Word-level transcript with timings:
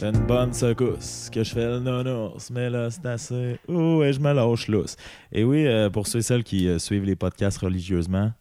Fais 0.00 0.08
une 0.08 0.26
bonne 0.26 0.54
secousse, 0.54 1.28
que 1.30 1.44
je 1.44 1.52
fais 1.52 1.66
le 1.66 1.78
nonos, 1.78 2.50
mais 2.50 2.70
là 2.70 2.88
c'est 2.90 3.04
assez. 3.04 3.60
Ouh, 3.68 4.02
et 4.02 4.14
je 4.14 4.20
me 4.20 4.32
lâche 4.32 4.66
lousse. 4.66 4.96
Et 5.30 5.44
oui, 5.44 5.66
euh, 5.66 5.90
pour 5.90 6.06
ceux 6.06 6.20
et 6.20 6.22
celles 6.22 6.42
qui 6.42 6.68
euh, 6.68 6.78
suivent 6.78 7.04
les 7.04 7.16
podcasts 7.16 7.58
religieusement, 7.58 8.32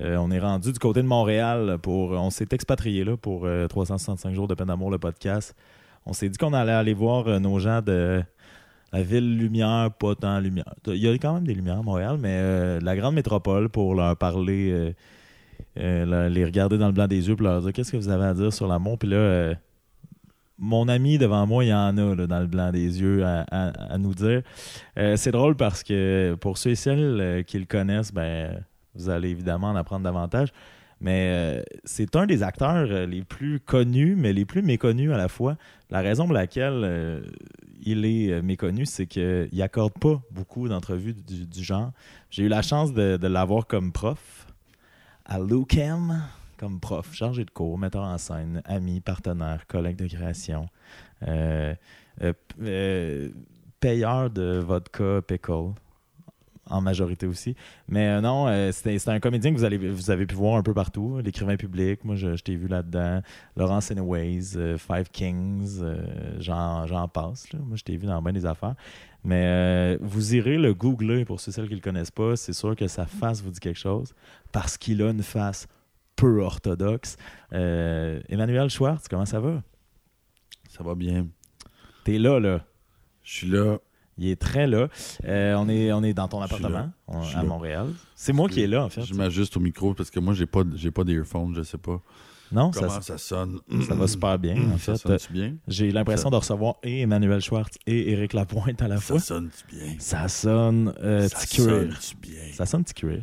euh, 0.00 0.16
on 0.18 0.30
est 0.30 0.38
rendu 0.38 0.70
du 0.70 0.78
côté 0.78 1.02
de 1.02 1.08
Montréal 1.08 1.78
pour. 1.82 2.12
On 2.12 2.30
s'est 2.30 2.46
expatrié 2.52 3.02
là 3.02 3.16
pour 3.16 3.46
euh, 3.46 3.66
365 3.66 4.32
jours 4.32 4.46
de 4.46 4.54
peine 4.54 4.68
d'amour, 4.68 4.92
le 4.92 4.98
podcast. 4.98 5.56
On 6.04 6.12
s'est 6.12 6.28
dit 6.28 6.38
qu'on 6.38 6.52
allait 6.52 6.70
aller 6.70 6.94
voir 6.94 7.40
nos 7.40 7.58
gens 7.58 7.82
de 7.82 8.22
la 8.92 9.02
ville 9.02 9.38
lumière, 9.38 9.90
pas 9.90 10.14
tant 10.14 10.38
lumière. 10.38 10.72
Il 10.86 10.98
y 10.98 11.08
a 11.08 11.12
quand 11.14 11.34
même 11.34 11.48
des 11.48 11.54
lumières 11.54 11.80
à 11.80 11.82
Montréal, 11.82 12.16
mais 12.20 12.78
la 12.78 12.94
grande 12.94 13.16
métropole 13.16 13.70
pour 13.70 13.96
leur 13.96 14.16
parler, 14.16 14.94
les 15.74 16.44
regarder 16.44 16.78
dans 16.78 16.86
le 16.86 16.92
blanc 16.92 17.08
des 17.08 17.26
yeux, 17.26 17.34
pour 17.34 17.44
leur 17.44 17.60
dire 17.60 17.72
qu'est-ce 17.72 17.90
que 17.90 17.96
vous 17.96 18.08
avez 18.08 18.26
à 18.26 18.34
dire 18.34 18.52
sur 18.52 18.68
l'amour. 18.68 19.00
Puis 19.00 19.08
là, 19.08 19.56
mon 20.58 20.88
ami 20.88 21.18
devant 21.18 21.46
moi, 21.46 21.64
il 21.64 21.68
y 21.68 21.74
en 21.74 21.98
a 21.98 22.26
dans 22.26 22.40
le 22.40 22.46
blanc 22.46 22.70
des 22.72 23.00
yeux 23.00 23.24
à, 23.24 23.98
nous 23.98 24.14
dire. 24.14 24.42
Euh, 24.98 25.16
c'est 25.16 25.30
drôle 25.32 25.56
parce 25.56 25.82
que 25.82 26.36
pour 26.40 26.58
ceux 26.58 26.70
et 26.70 26.74
celles 26.74 27.20
euh, 27.20 27.42
qui 27.42 27.58
le 27.58 27.66
connaissent, 27.66 28.12
ben, 28.12 28.62
vous 28.94 29.10
allez 29.10 29.30
évidemment 29.30 29.68
en 29.68 29.76
apprendre 29.76 30.04
davantage. 30.04 30.48
Mais 30.98 31.30
euh, 31.30 31.62
c'est 31.84 32.16
un 32.16 32.24
des 32.24 32.42
acteurs 32.42 32.86
les 33.06 33.22
plus 33.22 33.60
connus, 33.60 34.16
mais 34.16 34.32
les 34.32 34.46
plus 34.46 34.62
méconnus 34.62 35.12
à 35.12 35.18
la 35.18 35.28
fois. 35.28 35.56
La 35.90 36.00
raison 36.00 36.24
pour 36.24 36.32
laquelle 36.32 37.22
il 37.82 38.06
est 38.06 38.40
méconnu, 38.40 38.86
c'est 38.86 39.06
qu'il 39.06 39.50
n'accorde 39.52 39.92
pas 39.92 40.22
beaucoup 40.30 40.68
d'entrevues 40.68 41.14
du, 41.14 41.62
genre. 41.62 41.92
J'ai 42.30 42.44
eu 42.44 42.48
la 42.48 42.62
chance 42.62 42.94
de, 42.94 43.26
l'avoir 43.26 43.66
comme 43.66 43.92
prof 43.92 44.46
à 45.26 45.38
comme 46.56 46.80
prof, 46.80 47.12
chargé 47.12 47.44
de 47.44 47.50
cours, 47.50 47.78
metteur 47.78 48.02
en 48.02 48.18
scène, 48.18 48.62
ami, 48.64 49.00
partenaire, 49.00 49.66
collègue 49.66 49.96
de 49.96 50.06
création, 50.06 50.68
euh, 51.26 51.74
euh, 52.22 52.32
euh, 52.62 53.28
payeur 53.80 54.30
de 54.30 54.58
vodka 54.58 55.20
pickle 55.26 55.72
en 56.68 56.80
majorité 56.80 57.26
aussi. 57.26 57.54
Mais 57.86 58.20
non, 58.20 58.72
c'était 58.72 58.98
un 59.08 59.20
comédien 59.20 59.52
que 59.52 59.58
vous, 59.58 59.64
allez, 59.64 59.78
vous 59.78 60.10
avez 60.10 60.26
pu 60.26 60.34
voir 60.34 60.56
un 60.56 60.64
peu 60.64 60.74
partout. 60.74 61.20
L'écrivain 61.22 61.56
public, 61.56 62.04
moi 62.04 62.16
je, 62.16 62.34
t'ai 62.42 62.56
vu 62.56 62.66
là-dedans. 62.66 63.20
Laurence 63.56 63.92
Anyways, 63.92 64.76
Five 64.76 65.08
Kings, 65.12 65.80
j'en 66.40 67.08
passe. 67.12 67.52
là. 67.52 67.60
Moi 67.62 67.76
je 67.76 67.84
t'ai 67.84 67.96
vu 67.96 68.08
dans 68.08 68.20
bien 68.20 68.32
des 68.32 68.46
affaires. 68.46 68.74
Mais 69.22 69.96
vous 70.00 70.34
irez 70.34 70.56
le 70.56 70.74
googler 70.74 71.24
pour 71.24 71.38
ceux 71.38 71.52
celles 71.52 71.66
qui 71.66 71.72
ne 71.72 71.76
le 71.76 71.82
connaissent 71.82 72.10
pas. 72.10 72.34
C'est 72.34 72.52
sûr 72.52 72.74
que 72.74 72.88
sa 72.88 73.06
face 73.06 73.42
vous 73.42 73.50
dit 73.50 73.60
quelque 73.60 73.78
chose 73.78 74.12
parce 74.50 74.76
qu'il 74.76 75.02
a 75.02 75.10
une 75.10 75.22
face 75.22 75.68
peu 76.16 76.40
orthodoxe. 76.42 77.16
Euh, 77.52 78.20
Emmanuel 78.28 78.68
Schwartz, 78.70 79.06
comment 79.08 79.26
ça 79.26 79.38
va? 79.40 79.62
Ça 80.68 80.82
va 80.82 80.94
bien. 80.94 81.26
T'es 82.04 82.18
là, 82.18 82.40
là. 82.40 82.64
Je 83.22 83.32
suis 83.32 83.48
là. 83.48 83.78
Il 84.18 84.28
est 84.28 84.40
très 84.40 84.66
là. 84.66 84.88
Euh, 85.26 85.54
on, 85.56 85.68
est, 85.68 85.92
on 85.92 86.02
est 86.02 86.14
dans 86.14 86.26
ton 86.28 86.40
appartement 86.40 86.90
on- 87.06 87.20
à. 87.22 87.42
Montréal. 87.42 87.88
C'est 88.14 88.32
moi 88.32 88.48
qui 88.48 88.62
est 88.62 88.66
là, 88.66 88.84
en 88.84 88.88
fait. 88.88 89.02
Je 89.02 89.12
m'ajuste 89.14 89.56
au 89.56 89.60
micro 89.60 89.92
parce 89.92 90.10
que 90.10 90.18
moi, 90.20 90.32
j'ai 90.32 90.46
pas, 90.46 90.62
j'ai 90.74 90.90
pas 90.90 91.04
d'earphone, 91.04 91.52
je 91.54 91.62
sais 91.62 91.76
pas 91.76 92.00
Non, 92.50 92.72
ça, 92.72 92.80
comment 92.80 93.00
ça, 93.02 93.18
sonne? 93.18 93.60
ça 93.86 93.94
va 93.94 94.06
super 94.06 94.38
bien, 94.38 94.56
en 94.72 94.78
Ça 94.78 94.94
fait. 94.94 94.98
sonne-tu 94.98 95.32
bien? 95.34 95.56
J'ai 95.68 95.90
l'impression 95.92 96.28
Ça- 96.28 96.30
de 96.30 96.36
recevoir 96.36 96.76
et 96.82 97.02
Emmanuel 97.02 97.42
Schwartz 97.42 97.76
et 97.86 98.10
Éric 98.12 98.32
Lapointe 98.32 98.80
à 98.80 98.88
la 98.88 98.98
fois. 98.98 99.18
Ça 99.18 99.26
sonne-tu 99.26 99.76
bien? 99.76 99.94
Ça 99.98 100.28
sonne 100.28 100.94
euh, 101.02 101.28
ça 101.28 101.40
sonne-tu 101.40 102.16
bien? 102.16 102.52
Ça 102.54 102.64
sonne 102.64 102.84
petit 102.84 102.94
cuir. 102.94 103.22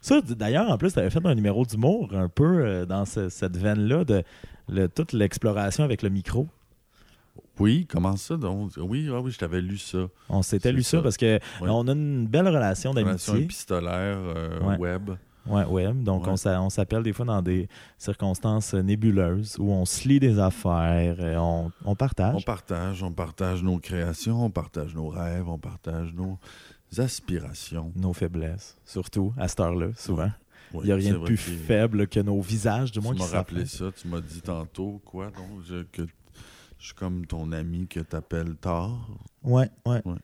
Ça, 0.00 0.20
d'ailleurs, 0.22 0.70
en 0.70 0.78
plus, 0.78 0.92
tu 0.92 0.98
avais 0.98 1.10
fait 1.10 1.24
un 1.24 1.34
numéro 1.34 1.64
d'humour 1.66 2.08
un 2.14 2.28
peu 2.28 2.64
euh, 2.64 2.86
dans 2.86 3.04
ce- 3.04 3.28
cette 3.28 3.56
veine-là 3.56 4.04
de 4.04 4.22
le- 4.68 4.88
toute 4.88 5.12
l'exploration 5.12 5.84
avec 5.84 6.02
le 6.02 6.08
micro. 6.08 6.46
Oui, 7.58 7.86
comment 7.88 8.16
ça 8.16 8.36
donc? 8.36 8.72
Oui, 8.78 9.08
ah 9.12 9.20
oui, 9.20 9.30
je 9.30 9.38
t'avais 9.38 9.60
lu 9.60 9.76
ça. 9.76 9.98
On 10.30 10.40
s'était 10.42 10.72
lu 10.72 10.82
ça, 10.82 10.98
ça. 10.98 11.02
parce 11.02 11.16
que 11.18 11.34
Ouais. 11.60 11.68
on 11.68 11.86
a 11.88 11.92
une 11.92 12.26
belle 12.26 12.48
relation 12.48 12.92
Relation 12.92 12.92
d'amitié. 13.32 13.44
épistolaire 13.44 14.16
euh, 14.18 14.60
Ouais. 14.60 14.78
web. 14.78 15.10
Ouais, 15.46 15.64
ouais. 15.64 15.92
Donc, 15.92 16.24
Ouais. 16.24 16.32
on 16.32 16.36
s'a- 16.36 16.60
on 16.62 16.70
s'appelle 16.70 17.02
des 17.02 17.12
fois 17.12 17.26
dans 17.26 17.42
des 17.42 17.68
circonstances 17.98 18.72
nébuleuses 18.74 19.56
où 19.58 19.70
on 19.72 19.84
se 19.84 20.08
lit 20.08 20.20
des 20.20 20.38
affaires, 20.38 21.16
euh, 21.18 21.36
on, 21.36 21.70
on 21.84 21.94
partage. 21.94 22.34
On 22.36 22.40
partage, 22.42 23.02
on 23.02 23.12
partage 23.12 23.62
nos 23.62 23.78
créations, 23.78 24.44
on 24.44 24.50
partage 24.50 24.94
nos 24.94 25.08
rêves, 25.08 25.48
on 25.48 25.58
partage 25.58 26.12
nos 26.14 26.38
aspirations. 26.98 27.92
nos 27.96 28.12
faiblesses, 28.12 28.76
surtout 28.84 29.32
à 29.36 29.48
cette 29.48 29.60
heure-là, 29.60 29.88
souvent. 29.96 30.30
Oui, 30.72 30.82
Il 30.84 30.86
n'y 30.86 30.92
a 30.92 30.96
rien 30.96 31.12
de 31.14 31.18
plus 31.18 31.34
que 31.36 31.40
faible 31.40 32.06
que 32.06 32.20
nos 32.20 32.40
visages, 32.40 32.92
du 32.92 33.00
moins 33.00 33.12
Tu 33.14 33.20
m'as 33.20 33.26
rappelé 33.26 33.66
ça, 33.66 33.86
tu 33.96 34.06
m'as 34.08 34.20
dit 34.20 34.40
tantôt, 34.40 35.00
quoi, 35.04 35.26
donc, 35.26 35.62
je- 35.68 35.82
que 35.82 36.02
je 36.78 36.84
suis 36.86 36.94
comme 36.94 37.26
ton 37.26 37.50
ami 37.52 37.86
que 37.88 38.00
t'appelles 38.00 38.54
tard. 38.56 39.08
Ouais, 39.42 39.68
ouais. 39.86 40.00
Ouais. 40.04 40.14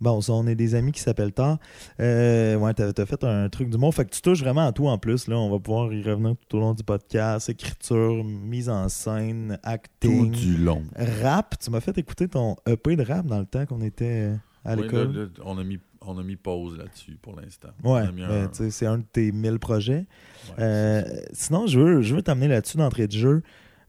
Bon, 0.00 0.20
ça, 0.20 0.32
on 0.32 0.46
est 0.48 0.56
des 0.56 0.74
amis 0.74 0.90
qui 0.90 0.98
s'appellent 1.00 1.32
tard. 1.32 1.58
Euh, 2.00 2.56
ouais, 2.56 2.74
t'as 2.74 2.88
as 2.96 3.06
fait 3.06 3.22
un 3.22 3.48
truc 3.48 3.70
du 3.70 3.78
monde. 3.78 3.94
Fait 3.94 4.04
que 4.04 4.10
tu 4.10 4.20
touches 4.20 4.40
vraiment 4.40 4.66
à 4.66 4.72
tout 4.72 4.88
en 4.88 4.98
plus. 4.98 5.28
Là. 5.28 5.38
On 5.38 5.48
va 5.48 5.60
pouvoir 5.60 5.92
y 5.92 6.02
revenir 6.02 6.34
tout 6.48 6.56
au 6.56 6.60
long 6.60 6.74
du 6.74 6.82
podcast. 6.82 7.48
Écriture, 7.48 8.24
mise 8.24 8.68
en 8.68 8.88
scène, 8.88 9.58
Tout 9.62 9.68
acting, 9.68 10.32
du 10.32 10.56
long. 10.58 10.82
rap. 11.22 11.54
Tu 11.60 11.70
m'as 11.70 11.78
fait 11.78 11.96
écouter 11.98 12.26
ton 12.26 12.56
EP 12.66 12.96
de 12.96 13.04
rap 13.04 13.26
dans 13.26 13.38
le 13.38 13.46
temps 13.46 13.64
qu'on 13.64 13.80
était 13.80 14.32
à 14.64 14.74
l'école. 14.74 15.30
on, 15.44 15.56
a 15.56 15.62
mis, 15.62 15.78
on 16.06 16.18
a 16.18 16.22
mis 16.22 16.36
pause 16.36 16.76
là-dessus 16.78 17.18
pour 17.20 17.38
l'instant. 17.40 17.68
Ouais, 17.84 18.02
un- 18.02 18.70
c'est 18.70 18.86
un 18.86 18.98
de 18.98 19.04
tes 19.12 19.32
mille 19.32 19.58
projets. 19.58 20.06
ouais, 20.48 20.54
Euh, 20.58 21.02
sinon, 21.32 21.66
je 21.66 21.78
veux, 21.80 22.02
je 22.02 22.14
veux 22.14 22.22
t'amener 22.22 22.48
là-dessus 22.48 22.76
d'entrée 22.76 23.06
de 23.06 23.12
jeu. 23.12 23.42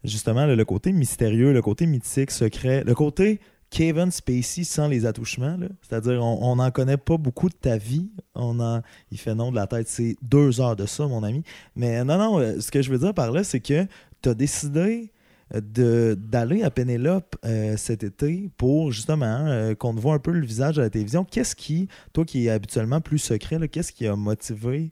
Justement, 0.04 0.46
le, 0.46 0.54
le 0.54 0.64
côté 0.64 0.92
mystérieux, 0.92 1.52
le 1.52 1.62
côté 1.62 1.86
mythique, 1.86 2.30
secret, 2.30 2.84
le 2.84 2.94
côté 2.94 3.40
Kevin 3.70 4.10
Spacey 4.10 4.62
sans 4.62 4.86
les 4.86 5.06
attouchements. 5.06 5.56
C'est-à-dire, 5.82 6.22
on 6.22 6.56
n'en 6.56 6.70
connaît 6.70 6.96
pas 6.98 7.16
beaucoup 7.16 7.48
de 7.48 7.54
ta 7.54 7.76
vie. 7.78 8.10
On 8.34 8.60
en, 8.60 8.82
il 9.10 9.18
fait 9.18 9.34
non 9.34 9.50
de 9.50 9.56
la 9.56 9.66
tête. 9.66 9.88
C'est 9.88 10.16
deux 10.22 10.60
heures 10.60 10.76
de 10.76 10.86
ça, 10.86 11.06
mon 11.08 11.22
ami. 11.24 11.42
Mais 11.74 12.04
non, 12.04 12.18
non, 12.18 12.38
euh, 12.38 12.60
ce 12.60 12.70
que 12.70 12.82
je 12.82 12.90
veux 12.90 12.98
dire 12.98 13.14
par 13.14 13.32
là, 13.32 13.42
c'est 13.42 13.60
que 13.60 13.86
tu 14.22 14.28
as 14.28 14.34
décidé 14.34 15.10
d'aller 15.52 16.62
à 16.62 16.70
Pénélope 16.70 17.36
euh, 17.44 17.76
cet 17.76 18.02
été 18.02 18.50
pour 18.56 18.92
justement 18.92 19.46
euh, 19.46 19.74
qu'on 19.74 19.94
te 19.94 20.00
voit 20.00 20.14
un 20.14 20.18
peu 20.18 20.32
le 20.32 20.44
visage 20.44 20.78
à 20.78 20.82
la 20.82 20.90
télévision. 20.90 21.24
Qu'est-ce 21.24 21.54
qui, 21.54 21.88
toi 22.12 22.24
qui 22.24 22.46
es 22.46 22.50
habituellement 22.50 23.00
plus 23.00 23.18
secret, 23.18 23.68
qu'est-ce 23.68 23.92
qui 23.92 24.06
a 24.06 24.16
motivé 24.16 24.90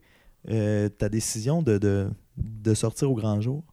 euh, 0.50 0.88
ta 0.88 1.08
décision 1.08 1.62
de, 1.62 1.78
de, 1.78 2.10
de 2.36 2.74
sortir 2.74 3.10
au 3.10 3.14
grand 3.14 3.40
jour? 3.40 3.64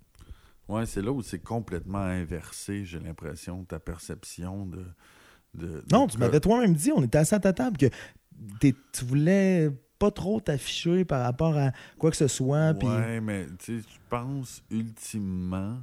Ouais, 0.68 0.86
c'est 0.86 1.02
là 1.02 1.12
où 1.12 1.22
c'est 1.22 1.40
complètement 1.44 1.98
inversé, 2.00 2.86
j'ai 2.86 3.00
l'impression, 3.00 3.64
ta 3.66 3.80
perception 3.80 4.68
de. 4.68 4.86
de- 5.56 5.84
Non, 5.92 6.08
tu 6.08 6.18
m'avais 6.20 6.40
toi-même 6.40 6.74
dit, 6.74 6.92
on 6.96 7.04
était 7.04 7.18
assis 7.18 7.34
à 7.36 7.40
ta 7.40 7.54
table, 7.54 7.78
que 7.78 7.88
tu 8.62 9.06
voulais 9.06 9.70
pas 9.98 10.12
trop 10.12 10.40
t'afficher 10.40 11.06
par 11.06 11.24
rapport 11.24 11.58
à 11.58 11.72
quoi 11.98 12.12
que 12.12 12.18
ce 12.18 12.28
soit. 12.28 12.72
Ouais, 12.82 13.20
mais 13.20 13.48
tu 13.58 13.82
sais, 13.82 13.88
je 13.90 13.98
pense 14.10 14.62
ultimement. 14.72 15.78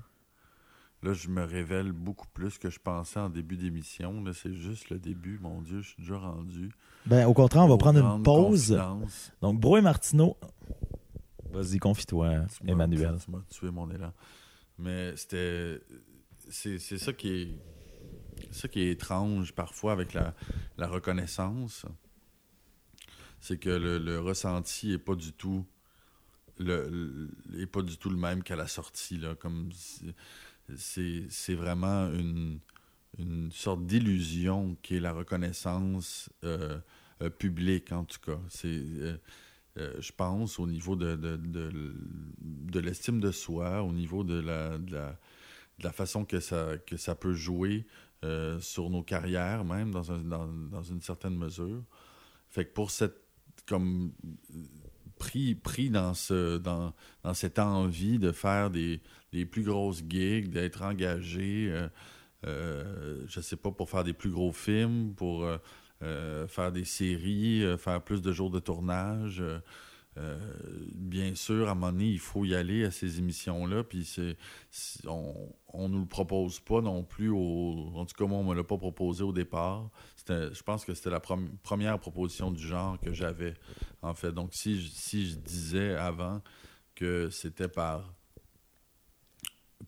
Là, 1.07 1.13
je 1.13 1.29
me 1.29 1.45
révèle 1.45 1.93
beaucoup 1.93 2.27
plus 2.35 2.59
que 2.59 2.69
je 2.69 2.81
pensais 2.81 3.21
en 3.21 3.29
début 3.31 3.57
d'émission. 3.57 4.25
Là, 4.25 4.33
c'est 4.33 4.53
juste 4.55 4.91
le 4.91 4.99
début. 4.99 5.39
Mon 5.41 5.63
Dieu, 5.63 5.81
je 5.83 5.89
suis 5.91 6.03
déjà 6.03 6.19
rendu. 6.19 6.71
Ben, 7.07 7.27
au 7.27 7.33
contraire, 7.33 7.63
on 7.65 7.69
va 7.69 7.77
prendre 7.77 8.01
une 8.17 8.23
pause. 8.25 8.71
Donc, 9.41 9.61
Bro 9.61 9.77
et 9.79 9.83
Martineau. 9.83 10.37
Vas-y, 11.53 11.79
confie-toi, 11.79 12.47
Emmanuel. 12.67 13.17
Tu 13.25 13.31
m'as 13.31 13.39
tué 13.49 13.71
mon 13.71 13.89
élan. 13.91 14.13
Mais 14.79 15.17
c'était. 15.17 15.81
C'est 16.49 16.79
c'est 16.79 16.99
ça 16.99 17.13
qui 17.13 17.29
est. 17.29 17.49
Ça 18.51 18.69
qui 18.69 18.81
est 18.81 18.91
étrange 18.91 19.53
parfois 19.53 19.93
avec 19.93 20.13
la, 20.13 20.35
la 20.77 20.89
reconnaissance. 20.89 21.87
C'est 23.41 23.59
que 23.59 23.71
le, 23.71 23.99
le 23.99 24.21
ressenti 24.21 24.93
est 24.93 24.99
pas 24.99 25.15
du 25.15 25.33
tout. 25.33 25.65
Le, 26.59 26.89
le- 26.89 27.61
est 27.63 27.67
pas 27.67 27.83
du 27.83 27.97
tout 27.97 28.11
le 28.11 28.17
même 28.17 28.43
qu'à 28.43 28.57
la 28.57 28.67
sortie. 28.67 29.19
Là, 29.19 29.35
comme 29.35 29.71
si- 29.73 30.13
c'est 30.77 31.55
vraiment 31.55 32.09
une, 32.13 32.59
une 33.19 33.51
sorte 33.53 33.87
d'illusion 33.87 34.77
qui 34.83 34.97
est 34.97 35.01
la 35.01 35.13
reconnaissance 35.13 36.31
euh, 36.45 36.79
euh, 37.23 37.31
publique, 37.31 37.93
en 37.93 38.05
tout 38.05 38.21
cas. 38.21 38.39
C'est. 38.49 38.69
euh, 38.69 39.17
je 40.01 40.13
pense, 40.13 40.59
au 40.59 40.67
niveau 40.67 40.97
de, 40.97 41.17
de, 41.17 41.37
de, 42.41 42.81
l'estime 42.81 43.21
de 43.21 43.31
soi, 43.31 43.83
au 43.83 43.93
niveau 43.93 44.25
de 44.25 44.41
la, 44.41 44.79
de 44.79 44.93
la, 45.83 45.93
façon 45.93 46.25
que 46.25 46.41
ça, 46.41 46.79
que 46.87 46.97
ça 46.97 47.15
peut 47.15 47.35
jouer 47.35 47.87
sur 48.61 48.91
nos 48.91 49.03
carrières, 49.03 49.65
même 49.65 49.93
dans, 49.93 50.11
un- 50.13 50.21
dans, 50.23 50.47
dans 50.49 50.83
une 50.83 51.01
certaine 51.03 51.37
mesure. 51.37 51.83
Fait 52.51 52.65
que 52.65 52.73
pour 52.73 52.91
cette. 52.91 53.17
comme 53.67 54.13
pris, 55.19 55.55
dans, 55.91 56.15
ce, 56.15 56.59
dans, 56.59 56.93
dans 57.23 57.35
cette 57.35 57.59
envie 57.59 58.19
de 58.19 58.33
faire 58.33 58.71
des, 58.71 59.01
des 59.33 59.47
plus 59.47 59.63
grosses 59.63 60.03
gigs, 60.09 60.51
d'être 60.51 60.83
engagé, 60.83 61.69
euh, 61.71 61.89
euh, 62.47 63.25
je 63.29 63.41
sais 63.41 63.57
pas, 63.57 63.71
pour 63.73 63.91
faire 63.91 64.05
des 64.05 64.13
plus 64.13 64.31
gros 64.31 64.53
films, 64.53 65.15
pour. 65.15 65.45
euh, 65.45 65.59
euh, 66.03 66.47
faire 66.47 66.73
des 66.73 66.85
séries, 66.85 67.65
euh, 67.65 67.79
faire 67.79 68.03
plus 68.03 68.21
de 68.21 68.31
jours 68.31 68.51
de 68.51 68.59
tournage, 68.59 69.43
euh, 70.19 70.39
bien 70.95 71.35
sûr, 71.35 71.69
à 71.69 71.73
un 71.73 71.75
moment 71.75 71.93
donné, 71.93 72.07
il 72.07 72.19
faut 72.19 72.45
y 72.45 72.55
aller 72.55 72.85
à 72.85 72.91
ces 72.91 73.19
émissions-là, 73.19 73.85
puis 73.85 74.05
c'est, 74.05 74.37
on, 75.07 75.35
on 75.73 75.89
nous 75.89 76.01
le 76.01 76.07
propose 76.07 76.61
pas 76.61 76.81
non 76.81 77.03
plus, 77.03 77.29
au, 77.29 77.93
en 77.95 78.07
tout 78.07 78.15
cas, 78.17 78.25
moi, 78.25 78.39
on 78.39 78.45
me 78.45 78.55
l'a 78.55 78.65
pas 78.65 78.79
proposé 78.79 79.23
au 79.23 79.33
départ. 79.33 79.91
je 80.29 80.63
pense 80.63 80.85
que 80.85 80.95
c'était 80.95 81.11
la 81.11 81.21
première 81.21 81.99
proposition 81.99 82.51
du 82.51 82.67
genre 82.67 82.99
que 83.01 83.13
j'avais, 83.13 83.55
en 84.03 84.15
fait. 84.15 84.33
Donc, 84.33 84.55
si, 84.55 84.91
si 84.95 85.29
je 85.29 85.37
disais 85.37 85.95
avant 85.95 86.41
que 86.95 87.29
c'était 87.31 87.69
par 87.69 88.15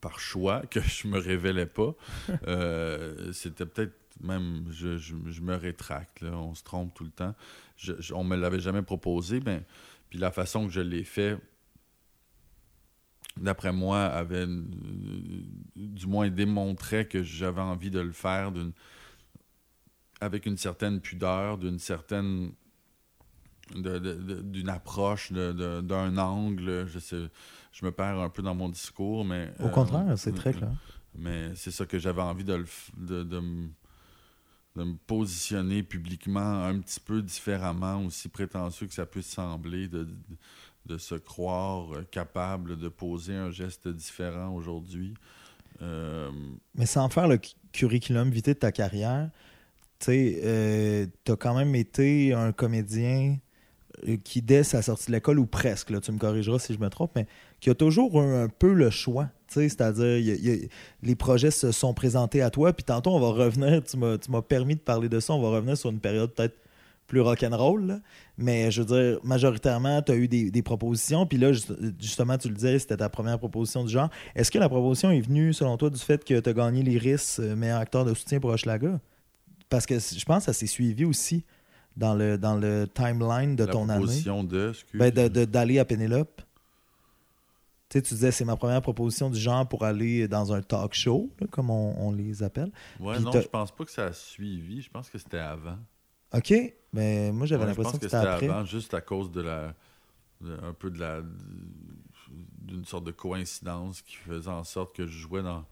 par 0.00 0.20
choix 0.20 0.60
que 0.66 0.81
je 0.81 1.08
me 1.08 1.19
révélais 1.19 1.66
pas, 1.66 1.94
euh, 2.46 3.32
c'était 3.32 3.66
peut-être 3.66 3.94
même, 4.20 4.66
je, 4.70 4.96
je, 4.96 5.40
me 5.40 5.54
rétracte, 5.54 6.22
on 6.22 6.54
se 6.54 6.62
trompe 6.62 6.92
tout 6.94 7.04
le 7.04 7.10
temps. 7.10 7.34
Je, 7.76 7.92
je, 8.00 8.14
on 8.14 8.24
me 8.24 8.36
l'avait 8.36 8.60
jamais 8.60 8.82
proposé, 8.82 9.40
ben, 9.40 9.62
puis 10.10 10.19
la 10.19 10.31
façon 10.31 10.66
que 10.66 10.72
je 10.72 10.81
l'ai 10.81 11.05
fait, 11.05 11.38
d'après 13.37 13.72
moi, 13.72 14.05
avait 14.05 14.46
du 14.46 16.06
moins 16.06 16.28
démontré 16.28 17.06
que 17.06 17.22
j'avais 17.22 17.60
envie 17.60 17.90
de 17.90 18.00
le 18.00 18.12
faire 18.12 18.52
avec 20.20 20.46
une 20.46 20.56
certaine 20.56 21.00
pudeur, 21.00 21.58
d'une 21.58 21.78
certaine 21.78 22.52
d'une 23.75 24.69
approche, 24.69 25.31
d'un 25.32 26.16
angle. 26.16 26.87
Je 26.87 26.99
sais, 26.99 27.28
je 27.72 27.84
me 27.84 27.93
perds 27.93 28.19
un 28.19 28.31
peu 28.31 28.43
dans 28.43 28.55
mon 28.55 28.69
discours, 28.69 29.25
mais 29.25 29.52
au 29.60 29.69
contraire, 29.69 30.06
c'est 30.16 30.32
très 30.32 30.52
clair. 30.52 30.72
Mais 31.14 31.55
c'est 31.55 31.70
ça 31.70 31.84
que 31.84 31.99
j'avais 31.99 32.22
envie 32.22 32.44
de, 32.44 32.64
de, 32.96 33.22
de, 33.25 33.43
de 34.78 34.84
me 34.84 34.94
positionner 35.06 35.82
publiquement 35.82 36.64
un 36.64 36.78
petit 36.78 37.00
peu 37.00 37.20
différemment, 37.20 38.04
aussi 38.04 38.28
prétentieux 38.28 38.86
que 38.86 38.94
ça 38.94 39.06
puisse 39.06 39.26
sembler, 39.26 39.88
de, 39.88 40.08
de 40.86 40.98
se 40.98 41.16
croire 41.16 41.88
capable 42.10 42.78
de 42.78 42.88
poser 42.88 43.34
un 43.34 43.50
geste 43.50 43.88
différent 43.88 44.54
aujourd'hui. 44.54 45.14
Euh, 45.82 46.30
Mais 46.75 46.86
sans 46.86 47.08
faire 47.08 47.28
le 47.28 47.38
curriculum 47.72 48.30
vitae 48.30 48.54
de 48.54 48.58
ta 48.58 48.72
carrière, 48.72 49.30
tu 49.98 50.38
euh, 50.44 51.06
as 51.28 51.36
quand 51.36 51.54
même 51.56 51.74
été 51.74 52.32
un 52.32 52.52
comédien 52.52 53.36
euh, 54.06 54.16
qui, 54.22 54.42
dès 54.42 54.62
sa 54.62 54.82
sortie 54.82 55.06
de 55.06 55.12
l'école, 55.12 55.38
ou 55.38 55.46
presque, 55.46 56.00
tu 56.00 56.12
me 56.12 56.19
corrigeras 56.19 56.58
si 56.58 56.72
je 56.72 56.78
me 56.78 56.88
trompe, 56.88 57.12
mais 57.16 57.26
qui 57.60 57.70
a 57.70 57.75
toujours 57.75 58.20
un 58.20 58.49
peu 58.49 58.72
le 58.72 58.90
choix 58.90 59.28
c'est-à-dire, 59.49 60.37
les 61.02 61.14
projets 61.14 61.50
se 61.50 61.72
sont 61.72 61.94
présentés 61.94 62.43
à 62.43 62.50
toi, 62.50 62.72
puis 62.72 62.84
tantôt, 62.84 63.10
on 63.10 63.20
va 63.20 63.44
revenir, 63.44 63.82
tu 63.82 63.96
m'as 63.96 64.43
permis 64.43 64.75
de 64.75 64.81
parler 64.81 65.08
de 65.08 65.20
ça, 65.20 65.32
on 65.32 65.40
va 65.40 65.50
revenir 65.50 65.76
sur 65.76 65.90
une 65.90 66.00
période 66.00 66.32
peut-être 66.32 66.56
plus 67.06 67.20
rock'n'roll, 67.22 68.02
mais 68.37 68.70
je 68.70 68.82
veux 68.82 68.87
dire, 68.87 69.20
majoritairement, 69.25 70.02
tu 70.02 70.12
as 70.12 70.16
eu 70.16 70.28
des, 70.28 70.62
propositions, 70.62 71.26
puis 71.26 71.38
là, 71.38 71.52
justement, 71.99 72.37
tu 72.37 72.49
le 72.49 72.55
disais, 72.55 72.78
c'était 72.78 72.99
ta 72.99 73.08
première 73.08 73.38
proposition 73.38 73.84
du 73.84 73.90
genre. 73.90 74.10
Est-ce 74.34 74.50
que 74.50 74.58
la 74.58 74.69
proposition 74.69 75.10
est 75.10 75.22
venue, 75.22 75.55
selon 75.55 75.76
toi, 75.78 75.88
du 75.88 75.99
fait 75.99 76.22
que 76.22 76.38
tu 76.38 76.49
as 76.49 76.52
gagné 76.52 76.82
l'Iris, 76.82 77.38
euh, 77.40 77.56
meilleur 77.56 77.78
acteur 77.78 78.05
de 78.05 78.12
soutien 78.12 78.40
pour 78.40 78.50
Hochelaga? 78.50 79.00
Parce 79.70 79.87
que 79.87 79.99
je 79.99 80.25
pense 80.25 80.40
que 80.40 80.44
ça 80.44 80.52
s'est 80.52 80.66
suivi 80.66 81.05
aussi 81.06 81.44
dans 81.96 82.14
le, 82.14 82.37
dans 82.37 82.56
le 82.56 82.87
timeline 82.93 83.56
de 83.56 83.64
ton 83.64 83.88
année. 83.88 83.88
La 83.88 83.96
proposition 83.96 84.44
de, 84.44 84.72
ben 84.94 85.10
D'aller 85.10 85.78
à 85.78 85.84
Pénélope 85.84 86.43
tu 87.88 88.00
disais, 88.00 88.31
c'est 88.31 88.44
ma 88.44 88.56
première 88.56 88.82
proposition 88.82 89.31
du 89.31 89.38
genre 89.38 89.67
pour 89.67 89.85
aller 89.85 90.29
dans 90.29 90.52
un 90.52 90.61
talk 90.62 90.94
show, 90.94 91.31
comme 91.50 91.70
on, 91.70 92.12
les 92.12 92.43
appelle. 92.43 92.70
Ouais, 93.00 93.19
non, 93.19 93.32
je 93.32 93.49
pense 93.49 93.70
pas 93.70 93.85
que 93.85 93.90
ça 93.90 94.06
a 94.06 94.12
suivi. 94.12 94.82
Je 94.82 94.90
pense 94.90 95.08
que 95.08 95.19
c'était 95.19 95.38
avant. 95.38 95.79
OK. 96.35 96.52
Mais 96.93 97.32
moi, 97.32 97.46
j'avais 97.46 97.67
l'impression 97.67 97.99
que, 97.99 98.05
c'était 98.05 98.17
après. 98.17 98.49
avant, 98.49 98.64
juste 98.64 98.94
à 98.94 99.00
cause 99.00 99.31
de 99.31 99.40
la. 99.40 99.75
un 100.62 100.73
peu 100.73 100.90
de 100.90 100.99
la. 100.99 101.23
d'une 102.58 102.85
sorte 102.85 103.05
de 103.05 103.12
coïncidence 103.12 104.02
qui 104.02 104.17
faisait 104.17 104.50
en 104.50 104.64
sorte 104.64 104.94
que 104.94 105.06
je 105.06 105.19
jouais 105.19 105.43
dans 105.43 105.64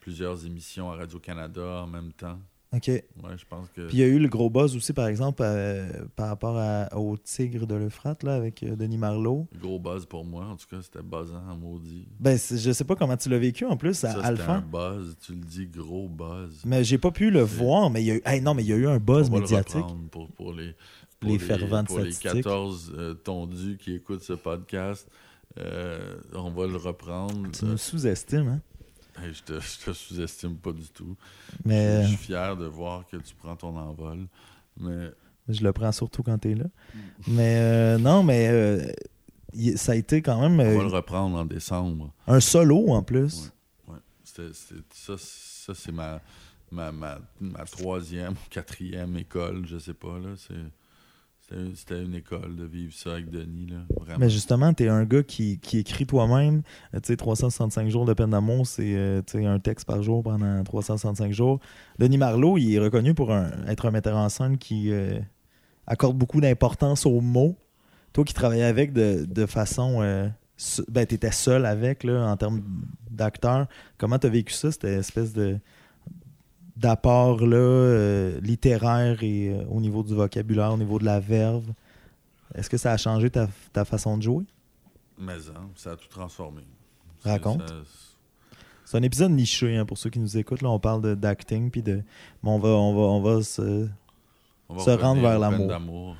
plusieurs 0.00 0.46
émissions 0.46 0.90
à 0.90 0.96
Radio-Canada 0.96 1.82
en 1.82 1.86
même 1.86 2.12
temps. 2.12 2.38
OK. 2.74 2.88
Ouais, 2.88 3.02
je 3.38 3.46
pense 3.48 3.68
que. 3.70 3.86
Puis 3.86 3.96
il 3.96 4.00
y 4.00 4.02
a 4.02 4.06
eu 4.06 4.18
le 4.18 4.28
gros 4.28 4.50
buzz 4.50 4.76
aussi, 4.76 4.92
par 4.92 5.06
exemple, 5.06 5.42
euh, 5.42 6.04
par 6.16 6.28
rapport 6.28 6.56
au 6.96 7.16
Tigre 7.16 7.66
de 7.66 7.74
l'Euphrate, 7.74 8.22
là, 8.22 8.34
avec 8.34 8.62
euh, 8.62 8.76
Denis 8.76 8.98
Marlowe. 8.98 9.46
Gros 9.58 9.78
buzz 9.78 10.04
pour 10.04 10.24
moi, 10.24 10.44
en 10.44 10.56
tout 10.56 10.66
cas, 10.70 10.82
c'était 10.82 11.02
buzzant, 11.02 11.56
maudit. 11.58 12.06
Ben, 12.20 12.38
je 12.38 12.72
sais 12.72 12.84
pas 12.84 12.94
comment 12.94 13.16
tu 13.16 13.30
l'as 13.30 13.38
vécu, 13.38 13.64
en 13.64 13.78
plus, 13.78 14.04
à 14.04 14.10
Alpha. 14.22 14.56
un 14.56 14.60
buzz, 14.60 15.16
tu 15.24 15.32
le 15.32 15.40
dis, 15.40 15.66
gros 15.66 16.08
buzz. 16.08 16.62
Mais 16.66 16.84
j'ai 16.84 16.98
pas 16.98 17.10
pu 17.10 17.30
le 17.30 17.40
voir, 17.40 17.88
mais 17.88 18.02
il 18.02 18.06
y 18.06 18.10
a 18.10 18.36
eu... 18.36 18.40
non, 18.42 18.52
mais 18.52 18.64
il 18.64 18.68
y 18.68 18.72
a 18.74 18.76
eu 18.76 18.86
un 18.86 18.98
buzz 18.98 19.30
médiatique. 19.30 19.84
pour, 20.10 20.28
pour 20.28 20.52
les... 20.52 20.74
Pour 21.20 21.30
les, 21.30 21.38
fervents 21.40 21.82
Pour 21.82 21.98
les 21.98 22.12
14 22.12 22.92
euh, 22.96 23.14
tondus 23.14 23.76
qui 23.76 23.94
écoutent 23.94 24.22
ce 24.22 24.34
podcast, 24.34 25.08
on 25.56 26.50
va 26.50 26.66
le 26.68 26.76
reprendre. 26.76 27.50
Tu 27.50 27.64
me 27.64 27.76
sous-estimes, 27.76 28.46
hein? 28.46 28.60
je 29.32 29.42
te, 29.42 29.52
te 29.84 29.92
sous-estime 29.92 30.56
pas 30.56 30.72
du 30.72 30.88
tout. 30.88 31.16
Mais... 31.64 32.02
Je, 32.02 32.08
suis 32.08 32.16
fier 32.16 32.56
de 32.56 32.66
voir 32.66 33.06
que 33.06 33.16
tu 33.16 33.34
prends 33.34 33.56
ton 33.56 33.76
envol. 33.76 34.26
Mais... 34.78 35.10
Je 35.48 35.62
le 35.62 35.72
prends 35.72 35.92
surtout 35.92 36.22
quand 36.22 36.38
tu 36.38 36.52
es 36.52 36.54
là. 36.54 36.66
mais 37.26 37.56
euh, 37.56 37.98
non, 37.98 38.22
mais 38.22 38.48
euh, 38.48 38.86
ça 39.76 39.92
a 39.92 39.94
été 39.94 40.20
quand 40.20 40.40
même. 40.40 40.60
On 40.60 40.74
va 40.74 40.80
euh, 40.80 40.82
le 40.82 40.94
reprendre 40.94 41.38
en 41.38 41.44
décembre. 41.46 42.12
Un 42.26 42.40
solo 42.40 42.88
en 42.88 43.02
plus. 43.02 43.50
Ouais. 43.88 43.96
ça, 44.22 45.14
ça 45.16 45.74
c'est 45.74 45.92
ma, 45.92 46.20
ma, 46.70 46.92
ma, 46.92 47.18
ma, 47.40 47.64
troisième 47.64 48.32
ou 48.32 48.48
quatrième 48.50 49.16
école, 49.16 49.66
je 49.66 49.78
sais 49.78 49.94
pas. 49.94 50.18
là. 50.18 50.34
C'était 51.74 52.02
une 52.02 52.14
école 52.14 52.56
de 52.56 52.64
vivre 52.64 52.92
ça 52.92 53.12
avec 53.12 53.30
Denis, 53.30 53.68
là, 53.68 53.78
vraiment. 53.98 54.18
Mais 54.18 54.28
justement, 54.28 54.74
tu 54.74 54.84
es 54.84 54.88
un 54.88 55.04
gars 55.04 55.22
qui, 55.22 55.58
écrit 55.72 56.06
toi-même. 56.06 56.62
Euh, 56.94 57.00
tu 57.00 57.06
sais, 57.08 57.16
365 57.16 57.88
jours 57.88 58.04
de 58.04 58.12
peine 58.12 58.30
d'amour, 58.30 58.66
c'est 58.66 58.94
euh, 58.96 59.22
un 59.34 59.58
texte 59.58 59.86
par 59.86 60.02
jour 60.02 60.22
pendant 60.22 60.62
365 60.62 61.32
jours. 61.32 61.58
Denis 61.98 62.18
Marlowe, 62.18 62.58
il 62.58 62.74
est 62.74 62.78
reconnu 62.78 63.14
pour 63.14 63.34
être 63.66 63.86
un 63.86 63.90
metteur 63.90 64.18
en 64.18 64.28
scène 64.28 64.58
qui 64.58 64.92
euh, 64.92 65.18
accorde 65.86 66.18
beaucoup 66.18 66.42
d'importance 66.42 67.06
aux 67.06 67.22
mots. 67.22 67.56
Toi 68.12 68.24
qui 68.24 68.34
travaillais 68.34 68.64
avec 68.64 68.92
de, 68.92 69.46
façon... 69.46 70.00
ben, 70.88 71.06
tu 71.06 71.14
étais 71.14 71.32
seul 71.32 71.64
avec, 71.64 72.04
là, 72.04 72.26
en 72.26 72.36
termes 72.36 72.62
d'acteur. 73.10 73.68
Comment 73.96 74.18
tu 74.18 74.26
as 74.26 74.30
vécu 74.30 74.52
ça, 74.52 74.70
cette 74.70 74.84
espèce 74.84 75.32
de 75.32 75.58
d'apport 76.78 77.44
là, 77.44 77.56
euh, 77.56 78.40
littéraire 78.40 79.22
et 79.22 79.48
euh, 79.48 79.64
au 79.68 79.80
niveau 79.80 80.02
du 80.02 80.14
vocabulaire, 80.14 80.72
au 80.72 80.76
niveau 80.76 80.98
de 80.98 81.04
la 81.04 81.20
verve. 81.20 81.64
Est-ce 82.54 82.70
que 82.70 82.76
ça 82.76 82.92
a 82.92 82.96
changé 82.96 83.30
ta, 83.30 83.84
façon 83.84 84.16
de 84.16 84.22
jouer? 84.22 84.44
Mais 85.18 85.32
hein, 85.32 85.68
ça 85.74 85.92
a 85.92 85.96
tout 85.96 86.08
transformé. 86.08 86.62
Raconte. 87.24 87.74
C'est 88.84 88.96
un 88.96 89.02
épisode 89.02 89.32
niché 89.32 89.76
hein, 89.76 89.84
pour 89.84 89.98
ceux 89.98 90.08
qui 90.08 90.18
nous 90.18 90.38
écoutent. 90.38 90.62
Là, 90.62 90.70
on 90.70 90.78
parle 90.78 91.16
d'acting, 91.16 91.70
puis 91.70 91.82
de. 91.82 92.02
on 92.42 92.58
va, 92.58 92.68
on 92.68 92.94
va, 92.94 93.00
on 93.00 93.20
va 93.20 93.42
se, 93.42 93.88
se 94.78 94.90
rendre 94.90 95.20
vers 95.20 95.38
l'amour. 95.38 96.16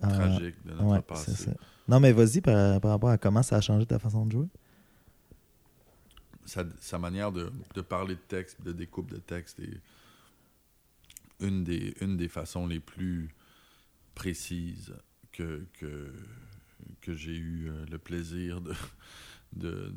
ah, 0.00 0.08
tragique 0.08 0.56
de 0.64 0.72
notre 0.72 1.02
passé. 1.02 1.50
Non, 1.86 2.00
mais 2.00 2.12
vas-y 2.12 2.40
par, 2.40 2.80
par 2.80 2.92
rapport 2.92 3.10
à 3.10 3.18
comment 3.18 3.42
ça 3.42 3.56
a 3.56 3.60
changé 3.60 3.86
ta 3.86 3.98
façon 3.98 4.24
de 4.26 4.32
jouer 4.32 4.48
sa, 6.80 6.98
manière 6.98 7.32
de, 7.32 7.50
parler 7.80 8.14
de 8.14 8.20
texte, 8.20 8.62
de 8.62 8.72
découpe 8.72 9.10
de 9.10 9.18
texte 9.18 9.60
est 9.60 9.80
une 11.40 11.64
des, 11.64 11.94
une 12.00 12.16
des 12.16 12.28
façons 12.28 12.66
les 12.66 12.80
plus 12.80 13.34
précises 14.14 14.94
que, 15.32 15.66
que, 15.74 16.12
que 17.00 17.14
j'ai 17.14 17.34
eu 17.34 17.68
euh, 17.68 17.84
le 17.90 17.98
plaisir 17.98 18.60
de, 18.60 18.74
de, 19.52 19.92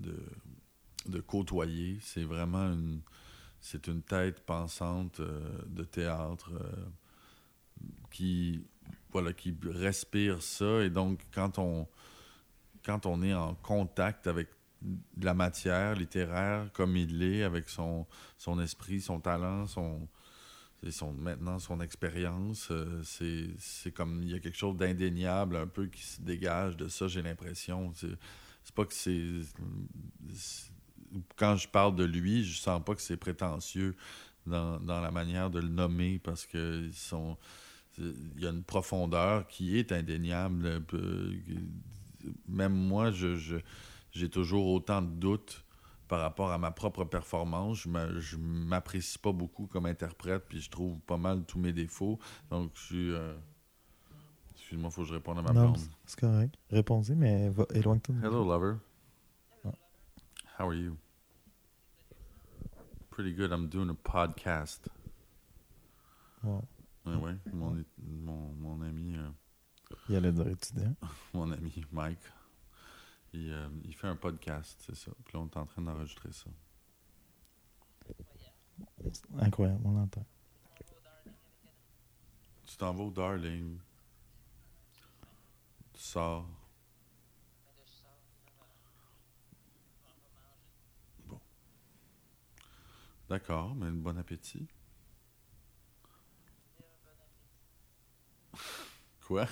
de, 1.07 1.19
côtoyer. 1.19 1.99
C'est 2.01 2.23
vraiment 2.23 2.71
une, 2.71 3.01
c'est 3.59 3.87
une 3.87 4.01
tête 4.01 4.39
pensante 4.45 5.19
euh, 5.19 5.61
de 5.67 5.83
théâtre 5.83 6.51
euh, 6.53 6.85
qui, 8.11 8.65
voilà, 9.11 9.33
qui 9.33 9.55
respire 9.63 10.41
ça. 10.41 10.81
Et 10.83 10.89
donc, 10.89 11.19
quand 11.33 11.59
on, 11.59 11.87
quand 12.83 13.05
on 13.05 13.21
est 13.21 13.33
en 13.33 13.55
contact 13.55 14.27
avec 14.27 14.54
de 15.17 15.25
la 15.25 15.33
matière 15.33 15.95
littéraire 15.95 16.69
comme 16.73 16.95
il 16.95 17.19
l'est, 17.19 17.43
avec 17.43 17.69
son, 17.69 18.05
son 18.37 18.59
esprit, 18.59 19.01
son 19.01 19.19
talent, 19.19 19.67
son, 19.67 20.07
son 20.91 21.13
maintenant 21.13 21.59
son 21.59 21.81
expérience. 21.81 22.69
Euh, 22.71 23.01
c'est 23.59 23.91
comme 23.91 24.21
il 24.23 24.31
y 24.31 24.35
a 24.35 24.39
quelque 24.39 24.57
chose 24.57 24.77
d'indéniable 24.77 25.55
un 25.55 25.67
peu 25.67 25.87
qui 25.87 26.03
se 26.03 26.21
dégage 26.21 26.77
de 26.77 26.87
ça, 26.87 27.07
j'ai 27.07 27.21
l'impression. 27.21 27.93
C'est 27.95 28.75
pas 28.75 28.85
que 28.85 28.93
c'est. 28.93 29.23
Quand 31.37 31.55
je 31.55 31.67
parle 31.67 31.95
de 31.95 32.03
lui, 32.03 32.43
je 32.43 32.57
sens 32.59 32.83
pas 32.83 32.93
que 32.93 33.01
c'est 33.01 33.17
prétentieux 33.17 33.95
dans, 34.45 34.79
dans, 34.79 34.99
la 34.99 35.11
manière 35.11 35.49
de 35.49 35.59
le 35.59 35.69
nommer 35.69 36.19
parce 36.19 36.45
que. 36.45 36.89
Il 37.97 38.41
y 38.43 38.45
a 38.45 38.49
une 38.49 38.63
profondeur 38.63 39.47
qui 39.47 39.77
est 39.77 39.93
indéniable. 39.93 40.83
Même 42.49 42.73
moi, 42.73 43.11
je 43.11 43.61
j'ai 44.15 44.29
toujours 44.29 44.65
autant 44.67 45.01
de 45.01 45.11
doutes 45.11 45.65
par 46.07 46.21
rapport 46.21 46.51
à 46.51 46.57
ma 46.57 46.71
propre 46.71 47.03
performance. 47.03 47.79
Je 47.79 47.89
ne 48.37 48.37
m'apprécie 48.37 49.19
pas 49.19 49.31
beaucoup 49.33 49.67
comme 49.67 49.85
interprète, 49.85 50.45
puis 50.47 50.61
je 50.61 50.69
trouve 50.69 50.99
pas 51.01 51.17
mal 51.17 51.43
tous 51.45 51.59
mes 51.59 51.73
défauts. 51.73 52.17
Donc, 52.49 52.71
je 52.75 52.81
suis, 52.81 53.11
euh, 53.11 53.35
Excuse-moi, 54.55 54.89
faut 54.89 55.01
que 55.01 55.09
je 55.09 55.13
réponde 55.13 55.39
à 55.39 55.41
ma 55.41 55.51
blonde. 55.51 55.77
c'est 56.05 56.19
correct. 56.19 56.55
Répondez, 56.71 57.13
mais 57.13 57.51
éloigne-toi. 57.73 58.15
Hello, 58.23 58.43
lover. 58.45 58.77
Ah. 59.65 59.69
How 60.57 60.67
are 60.67 60.73
you? 60.73 60.97
Pretty 63.09 63.33
good. 63.33 63.51
I'm 63.51 63.67
doing 63.67 63.89
a 63.89 63.93
podcast. 63.93 64.89
Ouais. 66.43 66.61
Ouais, 67.05 67.15
ouais. 67.15 67.35
Mon, 67.53 67.83
mon, 68.23 68.53
mon 68.55 68.81
ami, 68.81 69.15
euh, 69.15 69.29
Il 70.09 70.15
allait 70.15 70.31
dire 70.31 70.47
étudiant. 70.47 70.95
mon 71.33 71.51
ami 71.51 71.83
Mike, 71.91 72.19
il, 73.35 73.51
euh, 73.51 73.69
il 73.83 73.93
fait 73.93 74.07
un 74.07 74.15
podcast, 74.15 74.81
c'est 74.85 74.95
ça. 74.95 75.11
Puis 75.25 75.37
là, 75.37 75.41
on 75.41 75.47
est 75.47 75.57
en 75.57 75.65
train 75.65 75.81
d'enregistrer 75.81 76.31
ça. 76.31 76.49
Incroyable, 79.39 79.81
on 79.85 79.91
l'entend. 79.91 80.25
Tu 82.65 82.77
t'en 82.77 82.93
vas 82.93 83.03
au 83.03 83.11
Darling. 83.11 83.77
Tu 85.93 86.01
sors. 86.01 86.47
Bon. 91.25 91.39
D'accord, 93.29 93.75
mais 93.75 93.91
bon 93.91 94.17
appétit. 94.17 94.67
Quoi? 99.21 99.47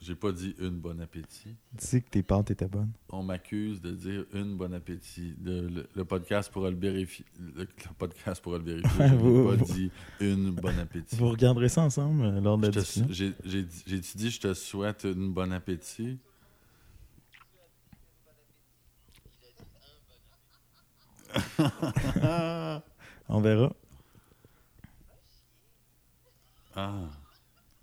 J'ai 0.00 0.14
pas 0.14 0.32
dit 0.32 0.54
une 0.58 0.80
bon 0.80 0.98
appétit. 1.00 1.54
Dis 1.74 2.02
que 2.02 2.08
tes 2.08 2.22
pâtes 2.22 2.50
étaient 2.50 2.68
bonnes. 2.68 2.92
On 3.10 3.22
m'accuse 3.22 3.82
de 3.82 3.90
dire 3.90 4.24
une 4.32 4.56
bon 4.56 4.72
appétit. 4.72 5.34
Le, 5.44 5.86
le 5.94 6.04
podcast 6.06 6.50
pourra 6.50 6.70
le 6.70 6.76
vérifier. 6.78 7.26
Le, 7.38 7.64
le 7.64 7.68
podcast 7.98 8.42
pourra 8.42 8.56
le 8.56 8.64
vérifier. 8.64 8.90
Je 8.98 9.02
n'ai 9.12 9.16
Vous- 9.18 9.48
pas 9.50 9.56
vous- 9.56 9.74
dit 9.74 9.90
une 10.20 10.52
bonne 10.52 10.78
appétit. 10.78 11.16
Vous 11.16 11.28
regarderez 11.28 11.68
ça 11.68 11.82
ensemble 11.82 12.24
euh, 12.24 12.40
lors 12.40 12.56
de 12.56 12.66
la 12.66 12.72
discussion. 12.72 13.06
J'ai 13.10 13.62
dit- 13.62 14.30
je 14.30 14.40
te 14.40 14.54
souhaite 14.54 15.04
une 15.04 15.34
bon 15.34 15.52
appétit? 15.52 16.18
On 23.28 23.40
verra. 23.40 23.72
Ah, 26.74 27.08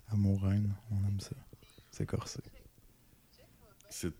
Amour 0.09 0.41
reine, 0.43 0.73
on 0.91 0.97
aime 1.07 1.19
ça. 1.19 1.35
C'est 1.97 2.05
corsé. 2.05 2.39
c'est. 3.89 4.13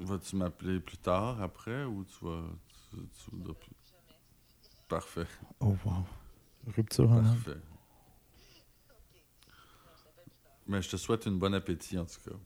Vas-tu 0.00 0.34
m'appeler 0.34 0.80
plus 0.80 0.98
tard, 0.98 1.40
après, 1.40 1.84
ou 1.84 2.04
tu 2.04 2.24
vas. 2.24 2.42
Tu, 2.90 2.96
tu 2.96 3.30
voudras 3.30 3.54
plus? 3.54 3.70
Parfait, 4.88 5.26
Oh 5.60 5.76
wow. 5.84 6.04
Rupture 6.66 7.08
en 7.12 7.22
parfait. 7.22 7.60
Mais 10.66 10.82
je 10.82 10.90
te 10.90 10.96
souhaite 10.96 11.26
une 11.26 11.38
bonne 11.38 11.54
appétit, 11.54 11.96
en 11.96 12.06
tout 12.06 12.28
cas. 12.28 12.36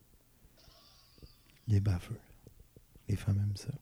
Est 1.69 1.81
baveux. 1.81 2.21
Les 3.09 3.17
femmes 3.17 3.39
aiment 3.39 3.57
ça. 3.57 3.73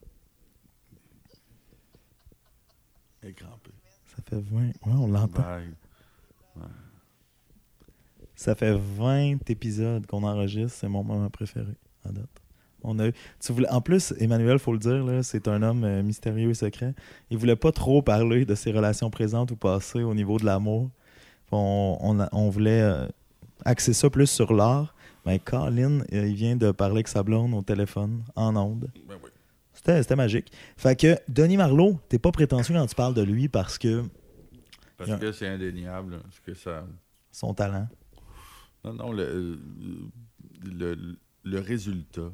Et 3.23 3.33
crampé. 3.33 3.71
Ça 4.33 4.41
fait 4.41 4.55
20. 4.55 4.61
Ouais, 4.61 4.73
on 4.85 5.07
l'entend. 5.07 5.43
Ça 8.35 8.55
fait 8.55 8.73
20 8.75 9.49
épisodes 9.49 10.05
qu'on 10.07 10.23
enregistre. 10.23 10.77
C'est 10.79 10.87
mon 10.89 11.03
moment 11.03 11.29
préféré 11.29 11.73
à 12.05 12.11
date. 12.11 12.29
On 12.85 12.99
a 12.99 13.07
eu... 13.07 13.13
tu 13.39 13.53
voulais... 13.53 13.69
En 13.69 13.79
plus, 13.79 14.13
Emmanuel, 14.19 14.59
faut 14.59 14.73
le 14.73 14.79
dire, 14.79 15.05
c'est 15.23 15.47
un 15.47 15.61
homme 15.61 15.85
euh, 15.85 16.03
mystérieux 16.03 16.49
et 16.49 16.53
secret. 16.53 16.93
Il 17.29 17.37
voulait 17.37 17.55
pas 17.55 17.71
trop 17.71 18.01
parler 18.01 18.43
de 18.45 18.55
ses 18.55 18.71
relations 18.71 19.09
présentes 19.09 19.51
ou 19.51 19.55
passées 19.55 20.03
au 20.03 20.13
niveau 20.13 20.37
de 20.37 20.45
l'amour. 20.45 20.89
On, 21.51 21.97
on, 22.01 22.19
a- 22.19 22.27
on 22.33 22.49
voulait 22.49 22.81
euh, 22.81 23.07
axer 23.63 23.93
ça 23.93 24.09
plus 24.09 24.27
sur 24.27 24.53
l'art. 24.53 24.95
Mais 25.25 25.39
Colin, 25.39 25.99
euh, 26.11 26.27
il 26.27 26.33
vient 26.35 26.57
de 26.57 26.71
parler 26.71 26.95
avec 26.95 27.07
sa 27.07 27.23
blonde 27.23 27.53
au 27.53 27.61
téléphone, 27.61 28.23
en 28.35 28.53
ondes. 28.57 28.89
Ben 29.07 29.15
oui. 29.23 29.29
C'était 29.73 30.15
magique. 30.15 30.51
Fait 30.75 30.99
que, 30.99 31.17
Denis 31.29 31.55
Marlowe, 31.57 31.97
t'es 32.09 32.19
pas 32.19 32.31
prétentieux 32.31 32.75
quand 32.75 32.85
tu 32.85 32.95
parles 32.95 33.13
de 33.13 33.21
lui 33.21 33.47
parce 33.47 33.77
que 33.77 34.03
Parce 34.97 35.19
que 35.19 35.31
c'est 35.31 35.47
indéniable. 35.47 36.19
Parce 36.21 36.39
que 36.39 36.53
ça. 36.53 36.87
son 37.31 37.53
talent. 37.53 37.87
Non, 38.83 38.93
non, 38.93 39.11
le, 39.11 39.59
le, 40.65 41.17
le 41.43 41.59
résultat, 41.59 42.31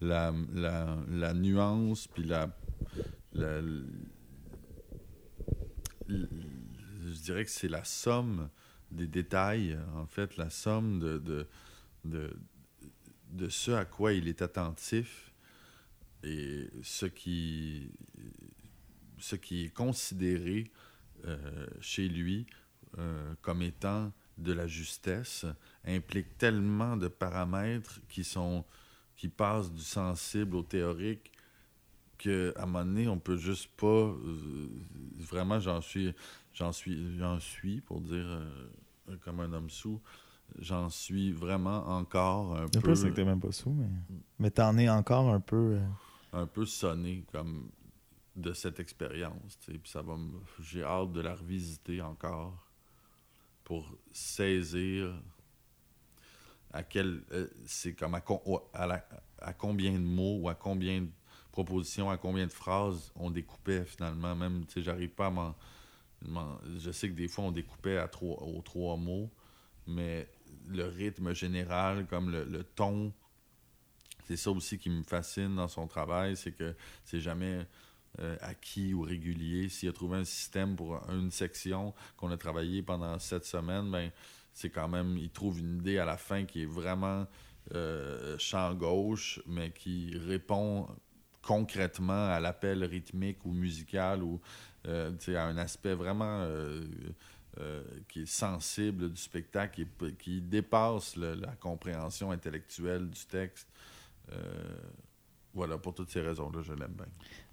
la, 0.00 0.32
la, 0.52 0.96
la 1.08 1.32
nuance, 1.34 2.06
puis 2.06 2.24
la, 2.24 2.54
la- 3.32 3.62
Je 6.08 7.20
dirais 7.22 7.44
que 7.44 7.50
c'est 7.50 7.68
la 7.68 7.84
somme 7.84 8.48
des 8.90 9.06
détails, 9.06 9.78
en 9.94 10.06
fait, 10.06 10.36
la 10.36 10.50
somme 10.50 10.98
de, 11.00 11.18
de, 11.18 11.46
de, 12.04 12.36
de 13.30 13.48
ce 13.48 13.70
à 13.72 13.84
quoi 13.84 14.12
il 14.12 14.28
est 14.28 14.42
attentif 14.42 15.32
et 16.22 16.68
ce 16.82 17.06
qui, 17.06 17.90
ce 19.18 19.36
qui 19.36 19.64
est 19.64 19.70
considéré 19.70 20.70
chez 21.80 22.08
lui 22.08 22.46
euh, 22.98 23.34
comme 23.42 23.62
étant 23.62 24.12
de 24.38 24.52
la 24.52 24.66
justesse 24.66 25.46
implique 25.84 26.38
tellement 26.38 26.96
de 26.96 27.08
paramètres 27.08 28.00
qui 28.08 28.24
sont 28.24 28.64
qui 29.16 29.28
passent 29.28 29.72
du 29.72 29.82
sensible 29.82 30.56
au 30.56 30.62
théorique 30.62 31.30
que 32.18 32.52
à 32.56 32.62
un 32.62 32.66
moment 32.66 32.84
donné 32.84 33.08
on 33.08 33.18
peut 33.18 33.36
juste 33.36 33.68
pas 33.76 33.86
euh, 33.86 34.68
vraiment 35.18 35.58
j'en 35.60 35.80
suis 35.80 36.12
j'en 36.52 36.72
suis 36.72 37.16
j'en 37.18 37.38
suis 37.40 37.80
pour 37.80 38.00
dire 38.00 38.24
euh, 38.26 39.16
comme 39.24 39.40
un 39.40 39.52
homme 39.52 39.70
sous 39.70 40.00
j'en 40.58 40.88
suis 40.88 41.32
vraiment 41.32 41.88
encore 41.88 42.56
un 42.56 42.66
Le 42.74 42.80
peu 42.80 42.94
c'est 42.94 43.10
que 43.10 43.14
t'es 43.16 43.24
même 43.24 43.40
pas 43.40 43.50
sous, 43.52 43.70
mais, 43.70 43.88
mais 44.38 44.50
t'en 44.50 44.76
es 44.78 44.88
encore 44.88 45.28
un 45.30 45.40
peu. 45.40 45.78
euh, 45.80 45.86
un 46.32 46.46
peu 46.46 46.64
sonné 46.64 47.24
comme 47.32 47.68
de 48.36 48.52
cette 48.52 48.80
expérience. 48.80 49.58
J'ai 50.60 50.82
hâte 50.82 51.12
de 51.12 51.20
la 51.20 51.34
revisiter 51.34 52.00
encore 52.00 52.66
pour 53.62 53.96
saisir 54.12 55.14
à 56.72 56.82
quel. 56.82 57.22
euh, 57.32 57.48
c'est 57.66 57.94
comme 57.94 58.14
à, 58.14 59.52
combien 59.52 59.92
de 59.92 59.98
mots 59.98 60.38
ou 60.40 60.48
à 60.48 60.54
combien 60.54 61.02
de 61.02 61.10
propositions, 61.52 62.10
à 62.10 62.16
combien 62.16 62.46
de 62.46 62.52
phrases 62.52 63.12
on 63.14 63.30
découpait 63.30 63.84
finalement. 63.84 64.34
Même, 64.34 64.64
j'arrive 64.76 65.10
pas 65.10 65.26
à 65.26 65.30
m'en. 65.30 65.54
Je 66.78 66.90
sais 66.90 67.08
que 67.08 67.14
des 67.14 67.28
fois 67.28 67.44
on 67.44 67.52
découpait 67.52 67.98
à 67.98 68.08
trois, 68.08 68.42
aux 68.42 68.62
trois 68.62 68.96
mots, 68.96 69.30
mais 69.86 70.28
le 70.66 70.86
rythme 70.86 71.34
général, 71.34 72.06
comme 72.06 72.30
le 72.30 72.64
ton, 72.64 73.12
c'est 74.24 74.36
ça 74.36 74.50
aussi 74.50 74.78
qui 74.78 74.90
me 74.90 75.02
fascine 75.02 75.56
dans 75.56 75.68
son 75.68 75.86
travail, 75.86 76.36
c'est 76.36 76.52
que 76.52 76.74
c'est 77.04 77.20
jamais 77.20 77.66
euh, 78.20 78.36
acquis 78.40 78.94
ou 78.94 79.02
régulier. 79.02 79.68
S'il 79.68 79.88
a 79.88 79.92
trouvé 79.92 80.18
un 80.18 80.24
système 80.24 80.76
pour 80.76 81.00
une 81.10 81.30
section 81.30 81.94
qu'on 82.16 82.30
a 82.30 82.36
travaillé 82.36 82.82
pendant 82.82 83.18
sept 83.18 83.44
semaines, 83.44 83.90
ben 83.90 84.10
c'est 84.52 84.70
quand 84.70 84.88
même, 84.88 85.16
il 85.18 85.30
trouve 85.30 85.58
une 85.58 85.78
idée 85.78 85.98
à 85.98 86.04
la 86.04 86.16
fin 86.16 86.44
qui 86.44 86.62
est 86.62 86.66
vraiment 86.66 87.26
euh, 87.74 88.36
champ 88.38 88.72
gauche, 88.74 89.40
mais 89.46 89.70
qui 89.70 90.16
répond 90.16 90.86
concrètement 91.42 92.28
à 92.28 92.40
l'appel 92.40 92.84
rythmique 92.84 93.44
ou 93.44 93.52
musical 93.52 94.22
ou 94.22 94.40
euh, 94.86 95.12
à 95.28 95.42
un 95.44 95.56
aspect 95.58 95.94
vraiment 95.94 96.42
euh, 96.42 96.84
euh, 97.58 97.84
qui 98.08 98.22
est 98.22 98.26
sensible 98.26 99.10
du 99.10 99.20
spectacle, 99.20 99.86
qui, 99.98 100.14
qui 100.16 100.40
dépasse 100.40 101.16
la 101.16 101.54
compréhension 101.60 102.30
intellectuelle 102.30 103.08
du 103.08 103.24
texte. 103.26 103.68
Voilà, 105.54 105.78
pour 105.78 105.94
toutes 105.94 106.10
ces 106.10 106.20
raisons-là, 106.20 106.62
je 106.62 106.72
l'aime 106.72 106.94
bien. 106.96 107.06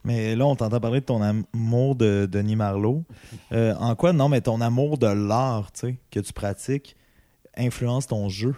Mais 0.04 0.36
là, 0.36 0.46
on 0.48 0.56
t'entend 0.56 0.80
parler 0.80 1.02
de 1.02 1.06
ton 1.06 1.22
amour 1.22 1.96
de 1.96 2.28
Denis 2.30 2.56
Marlowe. 2.56 3.04
Euh, 3.52 3.76
en 3.76 3.96
quoi, 3.96 4.14
non, 4.14 4.30
mais 4.30 4.40
ton 4.40 4.62
amour 4.62 4.98
de 4.98 5.08
l'art, 5.08 5.72
tu 5.74 5.80
sais, 5.82 5.98
que 6.10 6.22
tu 6.22 6.32
pratiques, 6.32 6.96
influence 7.58 8.08
ton 8.08 8.30
jeu? 8.30 8.56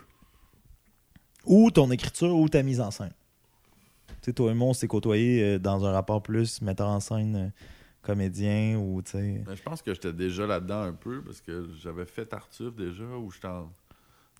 Ou 1.45 1.71
ton 1.71 1.89
écriture, 1.91 2.35
ou 2.35 2.47
ta 2.47 2.61
mise 2.61 2.79
en 2.79 2.91
scène? 2.91 3.11
Tu 4.07 4.15
sais, 4.25 4.33
toi 4.33 4.51
et 4.51 4.53
moi, 4.53 4.69
on 4.69 4.73
s'est 4.73 4.87
côtoyés 4.87 5.43
euh, 5.43 5.59
dans 5.59 5.83
un 5.83 5.91
rapport 5.91 6.21
plus 6.21 6.61
metteur 6.61 6.87
en 6.87 6.99
scène, 6.99 7.35
euh, 7.35 7.49
comédien, 8.03 8.77
ou 8.77 9.01
tu 9.01 9.11
sais. 9.11 9.43
Mais 9.47 9.55
je 9.55 9.63
pense 9.63 9.81
que 9.81 9.93
j'étais 9.93 10.13
déjà 10.13 10.45
là-dedans 10.45 10.83
un 10.83 10.93
peu 10.93 11.21
parce 11.23 11.41
que 11.41 11.67
j'avais 11.81 12.05
fait 12.05 12.25
Tartuffe 12.27 12.75
déjà 12.75 13.03
ou 13.03 13.31
j'étais 13.31 13.47
en. 13.47 13.71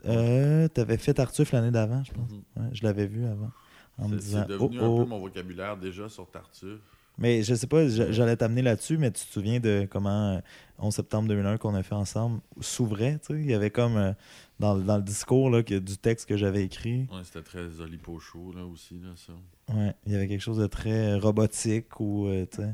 Euh, 0.06 0.68
T'avais 0.68 0.98
fait 0.98 1.16
Tartuffe 1.16 1.52
l'année 1.52 1.72
d'avant, 1.72 2.04
je 2.04 2.12
pense. 2.12 2.32
Mhm. 2.32 2.44
Ouais, 2.58 2.70
je 2.74 2.84
l'avais 2.84 3.08
vu 3.08 3.26
avant. 3.26 3.52
En 3.98 4.08
me 4.10 4.18
C'est 4.18 4.24
disant, 4.26 4.46
c'est 4.48 4.54
devenu 4.54 4.80
oh, 4.82 4.84
un 4.84 4.88
oh. 4.88 5.04
peu 5.04 5.10
mon 5.10 5.20
vocabulaire 5.20 5.78
déjà 5.78 6.10
sur 6.10 6.30
Tartuffe. 6.30 6.80
Mais 7.20 7.44
je 7.44 7.54
sais 7.54 7.68
pas, 7.68 7.88
j'allais 7.88 8.36
t'amener 8.36 8.64
là-dessus, 8.64 8.98
mais 8.98 9.12
tu 9.12 9.24
te 9.24 9.32
souviens 9.32 9.60
de 9.60 9.88
comment, 9.90 10.32
euh, 10.38 10.40
11 10.80 10.96
septembre 10.96 11.28
2001, 11.30 11.58
qu'on 11.60 11.76
a 11.76 11.84
fait 11.84 11.94
ensemble, 11.94 12.42
s'ouvrait, 12.60 13.20
tu 13.20 13.36
sais, 13.36 13.40
il 13.40 13.46
y 13.46 13.54
avait 13.54 13.70
comme, 13.70 13.98
euh, 13.98 14.14
dans, 14.60 14.76
dans 14.78 14.98
le 14.98 15.04
discours, 15.04 15.52
là, 15.52 15.62
que, 15.62 15.78
du 15.78 15.96
texte 15.98 16.28
que 16.28 16.38
j'avais 16.38 16.64
écrit, 16.64 17.02
Ouais, 17.12 17.22
c'était 17.24 17.44
très 17.44 17.70
Zoli 17.70 17.98
Pochot, 17.98 18.52
là 18.56 18.66
aussi, 18.66 18.96
là, 19.00 19.10
ça. 19.16 19.34
ouais, 19.76 19.94
il 20.08 20.14
y 20.14 20.16
avait 20.16 20.28
quelque 20.28 20.42
chose 20.42 20.58
de 20.58 20.66
très 20.66 21.14
robotique 21.20 22.00
ou, 22.00 22.26
euh, 22.30 22.48
tu 22.50 22.58
sais, 22.58 22.74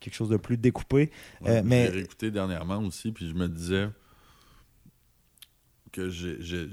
quelque 0.00 0.14
chose 0.14 0.30
de 0.30 0.38
plus 0.38 0.56
découpé. 0.56 1.10
Ouais, 1.42 1.50
Euh, 1.50 1.56
J'ai 1.56 1.62
mais 1.62 1.88
réécouté 1.88 2.30
dernièrement 2.30 2.78
aussi, 2.78 3.12
puis 3.12 3.28
je 3.28 3.34
me 3.34 3.48
disais 3.48 3.90
que 5.92 6.08
j'ai- 6.08 6.40
j'ai- 6.40 6.68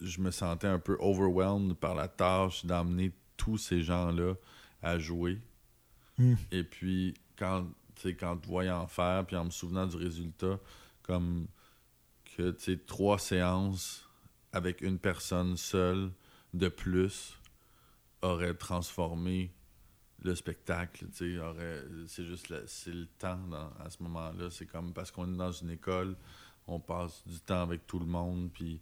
je 0.00 0.20
me 0.20 0.30
sentais 0.30 0.66
un 0.66 0.78
peu 0.78 0.96
overwhelmed 1.00 1.74
par 1.74 1.94
la 1.94 2.08
tâche 2.08 2.64
d'emmener 2.64 3.12
tous 3.36 3.58
ces 3.58 3.82
gens-là 3.82 4.34
à 4.82 4.98
jouer. 4.98 5.38
Hmm. 6.18 6.34
Et 6.50 6.64
puis, 6.64 7.14
quand, 7.36 7.66
quand 8.18 8.46
voyant 8.46 8.86
faire, 8.86 9.26
puis 9.26 9.36
en 9.36 9.44
me 9.46 9.50
souvenant 9.50 9.86
du 9.86 9.96
résultat, 9.96 10.58
comme 11.02 11.46
que 12.36 12.50
trois 12.74 13.18
séances 13.18 14.08
avec 14.52 14.80
une 14.80 14.98
personne 14.98 15.56
seule 15.56 16.10
de 16.54 16.68
plus 16.68 17.38
auraient 18.22 18.54
transformé 18.54 19.52
le 20.22 20.34
spectacle, 20.34 21.06
tu 21.10 21.36
sais, 21.36 21.38
aurait- 21.38 21.84
c'est 22.06 22.24
juste 22.26 22.50
le, 22.50 22.64
c'est 22.66 22.92
le 22.92 23.06
temps 23.06 23.38
dans- 23.48 23.72
à 23.78 23.88
ce 23.88 24.02
moment-là. 24.02 24.50
C'est 24.50 24.66
comme 24.66 24.92
parce 24.92 25.10
qu'on 25.10 25.32
est 25.32 25.36
dans 25.36 25.52
une 25.52 25.70
école, 25.70 26.16
on 26.66 26.78
passe 26.78 27.22
du 27.26 27.40
temps 27.40 27.62
avec 27.62 27.86
tout 27.86 27.98
le 27.98 28.06
monde, 28.06 28.50
puis 28.52 28.80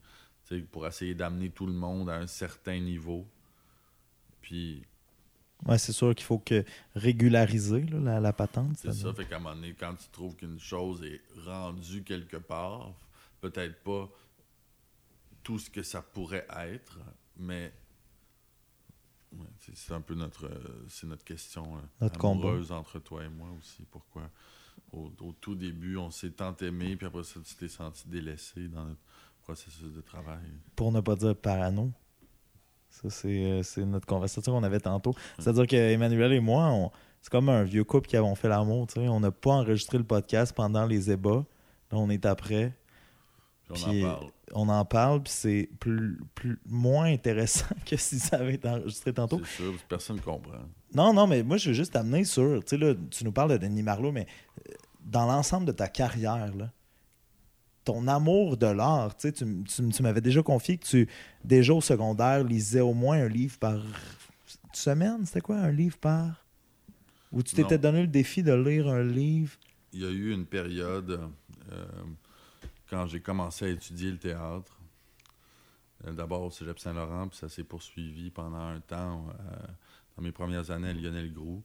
pour 0.70 0.86
essayer 0.86 1.14
d'amener 1.14 1.50
tout 1.50 1.66
le 1.66 1.72
monde 1.72 2.10
à 2.10 2.16
un 2.16 2.26
certain 2.26 2.78
niveau. 2.80 3.26
Puis 4.40 4.82
ouais, 5.66 5.78
c'est 5.78 5.92
sûr 5.92 6.14
qu'il 6.14 6.24
faut 6.24 6.38
que 6.38 6.64
régulariser 6.94 7.82
là, 7.84 7.98
la, 7.98 8.20
la 8.20 8.32
patente. 8.32 8.76
c'est 8.76 8.92
ça. 8.92 9.08
ça, 9.08 9.14
fait 9.14 9.26
qu'à 9.26 9.36
un 9.36 9.40
moment 9.40 9.54
donné, 9.54 9.74
quand 9.78 9.94
tu 9.94 10.08
trouves 10.10 10.36
qu'une 10.36 10.58
chose 10.60 11.02
est 11.02 11.20
rendue 11.44 12.02
quelque 12.02 12.36
part, 12.38 12.92
peut-être 13.40 13.82
pas 13.82 14.08
tout 15.42 15.58
ce 15.58 15.70
que 15.70 15.82
ça 15.82 16.02
pourrait 16.02 16.46
être, 16.56 16.98
mais 17.36 17.72
ouais, 19.32 19.46
c'est 19.74 19.94
un 19.94 20.00
peu 20.00 20.14
notre, 20.14 20.50
c'est 20.88 21.06
notre 21.06 21.24
question 21.24 21.76
euh, 21.76 21.80
Notre 22.00 22.18
combat. 22.18 22.48
amoureuse 22.48 22.72
entre 22.72 22.98
toi 22.98 23.24
et 23.24 23.28
moi 23.28 23.48
aussi. 23.58 23.82
Pourquoi? 23.90 24.30
Au, 24.92 25.10
au 25.20 25.32
tout 25.32 25.54
début, 25.54 25.96
on 25.96 26.10
s'est 26.10 26.30
tant 26.30 26.56
aimé, 26.58 26.96
puis 26.96 27.06
après 27.06 27.24
ça, 27.24 27.40
tu 27.44 27.54
t'es 27.54 27.68
senti 27.68 28.08
délaissé 28.08 28.68
dans 28.68 28.84
notre 28.84 29.00
processus 29.48 29.94
de 29.94 30.02
travail. 30.02 30.44
Pour 30.76 30.92
ne 30.92 31.00
pas 31.00 31.16
dire 31.16 31.34
parano. 31.34 31.90
Ça, 32.90 33.08
c'est 33.08 33.62
euh, 33.78 33.84
notre 33.86 34.06
conversation 34.06 34.52
qu'on 34.52 34.62
avait 34.62 34.80
tantôt. 34.80 35.14
C'est-à-dire 35.38 35.66
que 35.66 35.76
Emmanuel 35.76 36.32
et 36.34 36.40
moi, 36.40 36.66
on- 36.66 36.90
c'est 37.22 37.30
comme 37.30 37.48
un 37.48 37.62
vieux 37.64 37.82
couple 37.84 38.08
qui 38.08 38.16
avons 38.18 38.34
fait 38.34 38.48
l'amour. 38.48 38.86
tu 38.88 38.94
sais. 39.00 39.08
On 39.08 39.20
n'a 39.20 39.30
pas 39.30 39.52
enregistré 39.52 39.96
le 39.96 40.04
podcast 40.04 40.52
pendant 40.54 40.84
les 40.84 41.10
ébats. 41.10 41.44
Là, 41.90 41.98
on 41.98 42.10
est 42.10 42.26
après. 42.26 42.74
Puis 43.72 43.84
on 43.84 43.88
Puis, 43.90 44.04
en 44.04 44.08
parle. 44.10 44.26
On 44.54 44.68
en 44.68 44.84
parle, 44.84 45.22
puis 45.22 45.32
c'est 45.32 45.70
plus, 45.80 46.18
plus, 46.34 46.58
moins 46.66 47.04
intéressant 47.06 47.66
que 47.86 47.96
si 47.96 48.18
ça 48.18 48.36
avait 48.36 48.54
été 48.54 48.68
enregistré 48.68 49.12
tantôt. 49.14 49.40
C'est 49.44 49.62
sûr, 49.62 49.74
personne 49.88 50.16
ne 50.16 50.20
comprend. 50.22 50.58
Non, 50.94 51.12
non, 51.14 51.26
mais 51.26 51.42
moi, 51.42 51.56
je 51.56 51.68
veux 51.70 51.74
juste 51.74 51.92
t'amener 51.94 52.24
sur. 52.24 52.62
Tu 52.64 52.68
sais, 52.70 52.76
là, 52.78 52.94
tu 53.10 53.24
nous 53.24 53.32
parles 53.32 53.52
de 53.52 53.56
Denis 53.56 53.82
Marlowe, 53.82 54.12
mais 54.12 54.26
euh, 54.68 54.72
dans 55.00 55.26
l'ensemble 55.26 55.64
de 55.66 55.72
ta 55.72 55.88
carrière, 55.88 56.54
là, 56.54 56.70
ton 57.88 58.06
amour 58.06 58.58
de 58.58 58.66
l'art, 58.66 59.16
tu 59.16 59.28
sais, 59.28 59.32
tu, 59.32 59.64
tu 59.64 60.02
m'avais 60.02 60.20
déjà 60.20 60.42
confié 60.42 60.76
que 60.76 60.84
tu, 60.86 61.08
déjà 61.42 61.72
au 61.72 61.80
secondaire, 61.80 62.44
lisais 62.44 62.80
au 62.82 62.92
moins 62.92 63.18
un 63.24 63.28
livre 63.28 63.58
par 63.58 63.80
semaine. 64.74 65.24
C'était 65.24 65.40
quoi, 65.40 65.56
un 65.56 65.70
livre 65.72 65.96
par? 65.96 66.44
Ou 67.32 67.42
tu 67.42 67.54
t'étais 67.54 67.78
donné 67.78 68.02
le 68.02 68.06
défi 68.08 68.42
de 68.42 68.52
lire 68.52 68.88
un 68.88 69.02
livre? 69.02 69.52
il 69.94 70.00
y 70.02 70.06
a 70.06 70.10
eu 70.10 70.32
une 70.34 70.44
période 70.44 71.18
euh, 71.72 71.84
quand 72.90 73.06
j'ai 73.06 73.20
commencé 73.20 73.64
à 73.64 73.68
étudier 73.68 74.10
le 74.10 74.18
théâtre. 74.18 74.78
euh, 76.06 76.12
D'abord 76.12 76.42
au 76.42 76.50
Cégep 76.50 76.78
Saint-Laurent, 76.78 77.28
puis 77.28 77.38
ça 77.38 77.48
s'est 77.48 77.64
poursuivi 77.64 78.28
pendant 78.30 78.60
un 78.76 78.80
temps 78.80 79.26
euh, 79.30 79.66
dans 80.14 80.22
mes 80.22 80.32
premières 80.32 80.70
années 80.70 80.90
à 80.90 80.92
Lionel 80.92 81.32
Groux. 81.32 81.62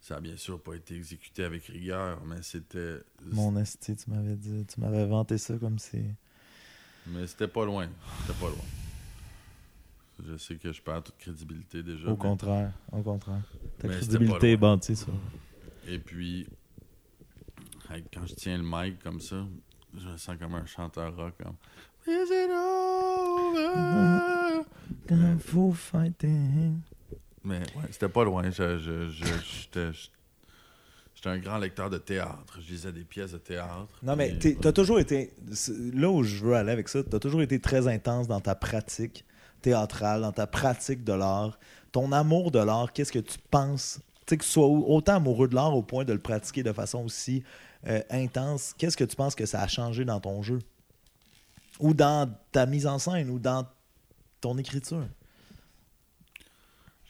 Ça 0.00 0.16
a 0.16 0.20
bien 0.20 0.36
sûr 0.36 0.60
pas 0.62 0.74
été 0.74 0.94
exécuté 0.94 1.44
avec 1.44 1.64
rigueur, 1.66 2.22
mais 2.24 2.42
c'était. 2.42 2.98
Mon 3.32 3.56
esti, 3.56 3.96
tu 3.96 4.10
m'avais 4.10 4.36
dit, 4.36 4.64
tu 4.66 4.80
m'avais 4.80 5.04
vanté 5.06 5.38
ça 5.38 5.56
comme 5.58 5.78
si. 5.78 6.02
Mais 7.08 7.26
c'était 7.26 7.48
pas 7.48 7.64
loin. 7.64 7.88
C'était 8.20 8.38
pas 8.38 8.48
loin. 8.48 8.64
Je 10.24 10.36
sais 10.36 10.56
que 10.56 10.72
je 10.72 10.80
perds 10.80 11.02
toute 11.02 11.18
crédibilité 11.18 11.82
déjà. 11.82 12.06
Au 12.06 12.10
mais- 12.12 12.16
contraire, 12.16 12.72
au 12.92 13.02
contraire. 13.02 13.42
Ta 13.78 13.88
Mais 13.88 13.96
crédibilité 13.96 14.52
est 14.52 14.56
bâtie 14.56 14.96
sur. 14.96 15.12
Et 15.88 15.98
puis, 15.98 16.46
quand 18.12 18.26
je 18.26 18.34
tiens 18.34 18.58
le 18.58 18.64
mic 18.64 19.02
comme 19.02 19.20
ça, 19.20 19.44
je 19.96 20.08
me 20.08 20.16
sens 20.16 20.36
comme 20.38 20.54
un 20.54 20.66
chanteur 20.66 21.14
rock. 21.16 21.34
Comme, 21.42 21.56
Is 22.08 22.30
it 22.30 22.50
over? 22.50 24.64
Kung 25.08 25.38
Fu 25.38 25.72
fighting. 25.72 26.80
Mais 27.46 27.58
ouais, 27.60 27.84
c'était 27.90 28.08
pas 28.08 28.24
loin. 28.24 28.50
Je, 28.50 28.78
je, 28.78 29.08
je- 29.08 29.24
j'étais, 29.62 29.90
un 31.28 31.38
grand 31.38 31.58
lecteur 31.58 31.90
de 31.90 31.98
théâtre. 31.98 32.58
Je 32.60 32.70
lisais 32.70 32.92
des 32.92 33.02
pièces 33.02 33.32
de 33.32 33.38
théâtre. 33.38 33.88
Non, 34.02 34.14
mais 34.14 34.38
t'es- 34.38 34.50
ouais. 34.50 34.58
t'as 34.60 34.72
toujours 34.72 35.00
été. 35.00 35.32
Là 35.92 36.08
où 36.10 36.22
je 36.22 36.44
veux 36.44 36.54
aller 36.54 36.70
avec 36.70 36.88
ça, 36.88 37.02
t'as 37.02 37.18
toujours 37.18 37.42
été 37.42 37.60
très 37.60 37.88
intense 37.88 38.28
dans 38.28 38.40
ta 38.40 38.54
pratique 38.54 39.24
théâtrale, 39.60 40.20
dans 40.20 40.30
ta 40.32 40.46
pratique 40.46 41.02
de 41.02 41.12
l'art. 41.12 41.58
Ton 41.90 42.12
amour 42.12 42.50
de 42.52 42.58
l'art, 42.60 42.92
qu'est-ce 42.92 43.10
que 43.10 43.18
tu 43.18 43.38
penses? 43.50 43.98
Tu 44.26 44.30
sais, 44.34 44.36
que 44.38 44.44
tu 44.44 44.50
sois 44.50 44.66
au- 44.66 44.84
autant 44.94 45.16
amoureux 45.16 45.48
de 45.48 45.54
l'art 45.56 45.74
au 45.74 45.82
point 45.82 46.04
de 46.04 46.12
le 46.12 46.18
pratiquer 46.20 46.62
de 46.62 46.72
façon 46.72 47.04
aussi 47.04 47.42
euh, 47.88 48.02
intense, 48.10 48.74
qu'est-ce 48.78 48.96
que 48.96 49.04
tu 49.04 49.16
penses 49.16 49.34
que 49.34 49.46
ça 49.46 49.60
a 49.62 49.68
changé 49.68 50.04
dans 50.04 50.20
ton 50.20 50.42
jeu? 50.42 50.58
Ou 51.80 51.92
dans 51.94 52.32
ta 52.52 52.66
mise 52.66 52.86
en 52.86 52.98
scène, 52.98 53.30
ou 53.30 53.38
dans 53.38 53.66
ton 54.40 54.58
écriture? 54.58 55.06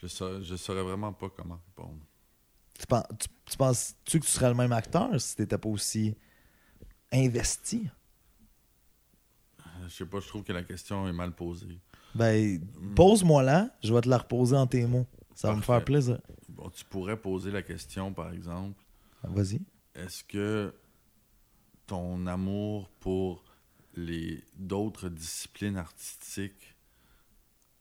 Je 0.01 0.07
saurais, 0.07 0.43
je 0.43 0.55
saurais 0.55 0.83
vraiment 0.83 1.11
pas 1.13 1.29
comment 1.29 1.59
répondre. 1.67 1.99
Tu, 2.79 2.85
pen- 2.85 3.03
tu- 3.19 3.27
tu 3.45 3.57
penses-tu 3.57 4.19
que 4.19 4.25
tu 4.25 4.31
serais 4.31 4.49
le 4.49 4.55
même 4.55 4.71
acteur 4.71 5.19
si 5.19 5.35
t'étais 5.35 5.57
pas 5.57 5.69
aussi 5.69 6.15
investi? 7.11 7.87
Je 9.83 9.89
sais 9.89 10.05
pas, 10.05 10.19
je 10.19 10.27
trouve 10.27 10.43
que 10.43 10.53
la 10.53 10.63
question 10.63 11.07
est 11.07 11.13
mal 11.13 11.31
posée. 11.33 11.79
Ben, 12.15 12.59
Hmm. 12.79 12.93
pose-moi 12.95 13.43
là, 13.43 13.69
je 13.83 13.93
vais 13.93 14.01
te 14.01 14.09
la 14.09 14.17
reposer 14.17 14.55
en 14.55 14.67
tes 14.67 14.85
mots. 14.85 15.05
Ça 15.35 15.49
va 15.49 15.55
me 15.55 15.61
faire 15.61 15.83
plaisir. 15.83 16.19
Bon, 16.49 16.69
tu 16.69 16.83
pourrais 16.85 17.17
poser 17.17 17.51
la 17.51 17.61
question, 17.61 18.11
par 18.13 18.31
exemple, 18.33 18.81
Vas-y. 19.23 19.61
est-ce 19.95 20.23
que 20.23 20.73
ton 21.85 22.25
amour 22.27 22.89
pour 22.99 23.43
les 23.95 24.43
d'autres 24.55 25.09
disciplines 25.09 25.77
artistiques 25.77 26.75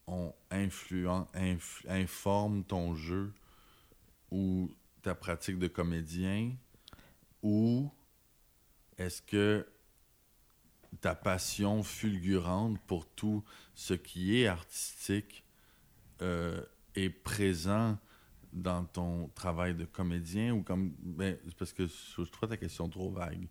ont 0.07 0.35
influent, 0.51 1.27
inf- 1.35 1.85
informe 1.89 2.65
ton 2.65 2.95
jeu 2.95 3.33
ou 4.31 4.71
ta 5.03 5.15
pratique 5.15 5.59
de 5.59 5.69
comédien 5.69 6.53
ou 7.43 7.91
est-ce 8.99 9.23
que 9.23 9.67
ta 11.01 11.15
passion 11.15 11.83
fulgurante 11.83 12.79
pour 12.87 13.07
tout 13.07 13.45
ce 13.75 13.95
qui 13.95 14.41
est 14.41 14.47
artistique 14.47 15.45
euh, 16.23 16.63
est 16.95 17.11
présent 17.11 17.99
dans 18.53 18.85
ton 18.85 19.29
travail 19.35 19.75
de 19.75 19.85
comédien 19.85 20.55
ou 20.55 20.63
comme 20.63 20.95
ben, 20.99 21.37
parce 21.59 21.73
que 21.73 21.87
je 21.87 22.23
trouve 22.23 22.49
ta 22.49 22.57
question 22.57 22.89
trop 22.89 23.11
vague. 23.11 23.49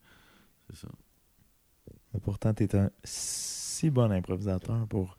Mais 2.14 2.20
pourtant, 2.20 2.54
tu 2.54 2.64
es 2.64 2.76
un 2.76 2.90
si 3.04 3.92
bon 3.92 4.12
improvisateur 4.12 4.88
pour 4.88 5.18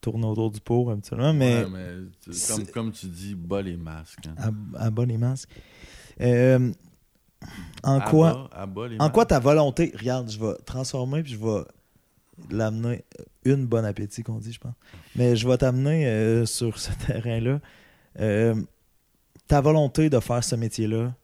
tourner 0.00 0.26
autour 0.26 0.50
du 0.50 0.60
pot 0.60 0.90
habituellement, 0.90 1.32
mais 1.34 1.64
Ouais, 1.64 1.68
mais 1.70 2.34
comme, 2.48 2.66
comme 2.68 2.92
tu 2.92 3.06
dis 3.06 3.34
bas 3.34 3.62
les 3.62 3.76
masques 3.76 4.26
hein. 4.26 4.52
à, 4.76 4.86
à 4.86 4.90
bas 4.90 5.04
les 5.04 5.18
masques. 5.18 5.50
Euh, 6.20 6.72
en 7.82 7.98
À 8.00 8.10
quoi, 8.10 8.32
bas- 8.34 8.50
à 8.52 8.66
bas 8.66 8.88
les 8.88 8.96
en 9.00 9.10
quoi 9.10 9.24
ta 9.26 9.38
volonté, 9.38 9.92
regarde, 9.98 10.30
je 10.30 10.38
vais 10.38 10.54
transformer 10.66 11.22
puis 11.22 11.32
je 11.32 11.38
vais 11.38 11.62
l'amener 12.50 13.04
une 13.44 13.66
bonne 13.66 13.84
appétit 13.84 14.22
qu'on 14.22 14.38
dit, 14.38 14.52
je 14.52 14.58
pense. 14.60 14.74
Mais 15.16 15.36
je 15.36 15.46
vais 15.48 15.56
t'amener 15.58 16.06
euh, 16.06 16.44
sur 16.46 16.78
ce 16.78 16.90
terrain-là. 17.06 17.60
Euh, 18.18 18.54
ta 19.46 19.60
volonté 19.60 20.10
de 20.10 20.20
faire 20.20 20.42
ce 20.44 20.54
métier-là, 20.56 21.14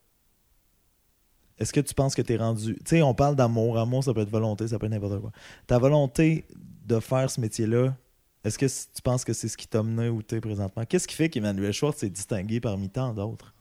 est-ce 1.59 1.73
que 1.73 1.81
tu 1.81 1.95
penses 1.95 2.15
que 2.15 2.23
tu 2.23 2.35
es 2.35 2.37
rendu. 2.37 2.75
Tu 2.77 2.81
sais, 2.85 3.03
on 3.03 3.15
parle 3.15 3.35
d'amour. 3.37 3.79
Amour, 3.79 4.05
ça 4.05 4.13
peut 4.13 4.21
être 4.21 4.31
volonté, 4.31 4.69
ça 4.69 4.79
peut 4.79 4.87
être 4.87 4.93
n'importe 4.93 5.21
quoi. 5.21 5.33
Ta 5.67 5.79
volonté 5.79 6.47
de 6.87 7.01
faire 7.01 7.31
ce 7.31 7.41
métier-là, 7.41 7.97
est-ce 8.47 8.59
que 8.59 8.67
tu 8.95 9.03
penses 9.03 9.25
que 9.25 9.33
c'est 9.33 9.49
ce 9.49 9.57
qui 9.57 9.67
t'a 9.69 9.83
mené 9.83 10.09
où 10.09 10.23
tu 10.23 10.35
es 10.37 10.41
présentement? 10.41 10.85
Qu'est-ce 10.85 11.07
qui 11.09 11.15
fait 11.15 11.29
qu'Emmanuel 11.29 11.73
Schwartz 11.73 11.99
s'est 11.99 12.11
distingué 12.11 12.61
parmi 12.61 12.89
tant 12.89 13.13
d'autres? 13.15 13.53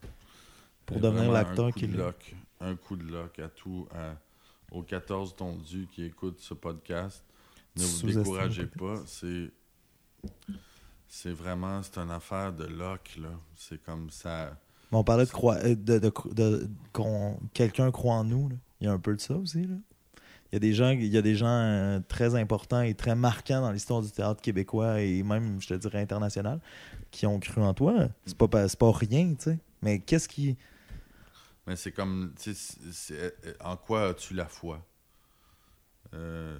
Pour 0.85 0.99
devenir 0.99 1.31
l'acteur 1.31 1.65
un 1.65 1.71
coup 1.71 1.79
qu'il 1.79 1.91
de 1.93 2.01
est? 2.01 2.35
un 2.61 2.75
coup 2.75 2.95
de 2.95 3.03
loc 3.11 3.39
à 3.39 3.47
tout 3.49 3.87
à- 3.93 4.15
aux 4.71 4.81
14 4.83 5.35
tondus 5.35 5.87
qui 5.91 6.03
écoutent 6.03 6.39
ce 6.39 6.53
podcast 6.53 7.23
ne 7.75 7.83
vous 7.83 8.07
découragez 8.11 8.65
pas 8.67 9.01
c'est 9.05 9.51
c'est 11.07 11.31
vraiment 11.31 11.81
c'est 11.83 11.97
une 11.99 12.11
affaire 12.11 12.53
de 12.53 12.65
loc 12.65 13.17
là 13.21 13.29
c'est 13.55 13.81
comme 13.83 14.09
ça 14.09 14.57
Mais 14.91 14.97
On 14.97 15.03
parlait 15.03 15.25
de, 15.25 15.31
euh, 15.33 15.75
de, 15.75 15.99
de, 15.99 16.11
de- 16.33 16.69
qu'on- 16.93 17.39
quelqu'un 17.53 17.91
croit 17.91 18.15
en 18.15 18.23
nous. 18.23 18.49
là. 18.49 18.55
Il 18.81 18.85
y 18.85 18.87
a 18.89 18.93
un 18.93 18.99
peu 18.99 19.15
de 19.15 19.21
ça 19.21 19.35
aussi. 19.35 19.63
Là. 19.65 19.75
Il 20.51 20.55
y 20.55 20.58
a 20.58 20.60
des 20.60 20.73
gens, 20.73 20.89
il 20.91 21.05
y 21.08 21.17
a 21.17 21.21
des 21.21 21.36
gens 21.36 21.47
euh, 21.47 21.99
très 22.08 22.36
importants 22.36 22.81
et 22.81 22.93
très 22.93 23.15
marquants 23.15 23.62
dans 23.62 23.71
l'histoire 23.71 24.01
du 24.01 24.12
théâtre 24.12 24.41
québécois 24.41 25.01
et 25.01 25.23
même, 25.23 25.60
je 25.62 25.67
te 25.67 25.73
dirais, 25.73 25.99
international, 26.01 26.60
qui 27.12 27.25
ont 27.25 27.39
cru 27.39 27.62
en 27.62 27.73
toi. 27.73 28.08
C'est 28.25 28.38
pas, 28.38 28.47
pas- 28.47 28.67
rien, 28.91 29.34
tu 29.36 29.43
sais. 29.43 29.60
Mais 29.81 29.99
qu'est-ce 29.99 30.29
qui. 30.29 30.55
Mais 31.67 31.75
c'est 31.75 31.91
comme, 31.91 32.34
tu 32.41 32.53
sais, 32.53 32.75
c'est- 32.93 33.34
c'est- 33.41 33.62
en 33.63 33.75
quoi 33.75 34.10
as-tu 34.10 34.34
la 34.36 34.45
foi? 34.45 34.86
Euh, 36.13 36.58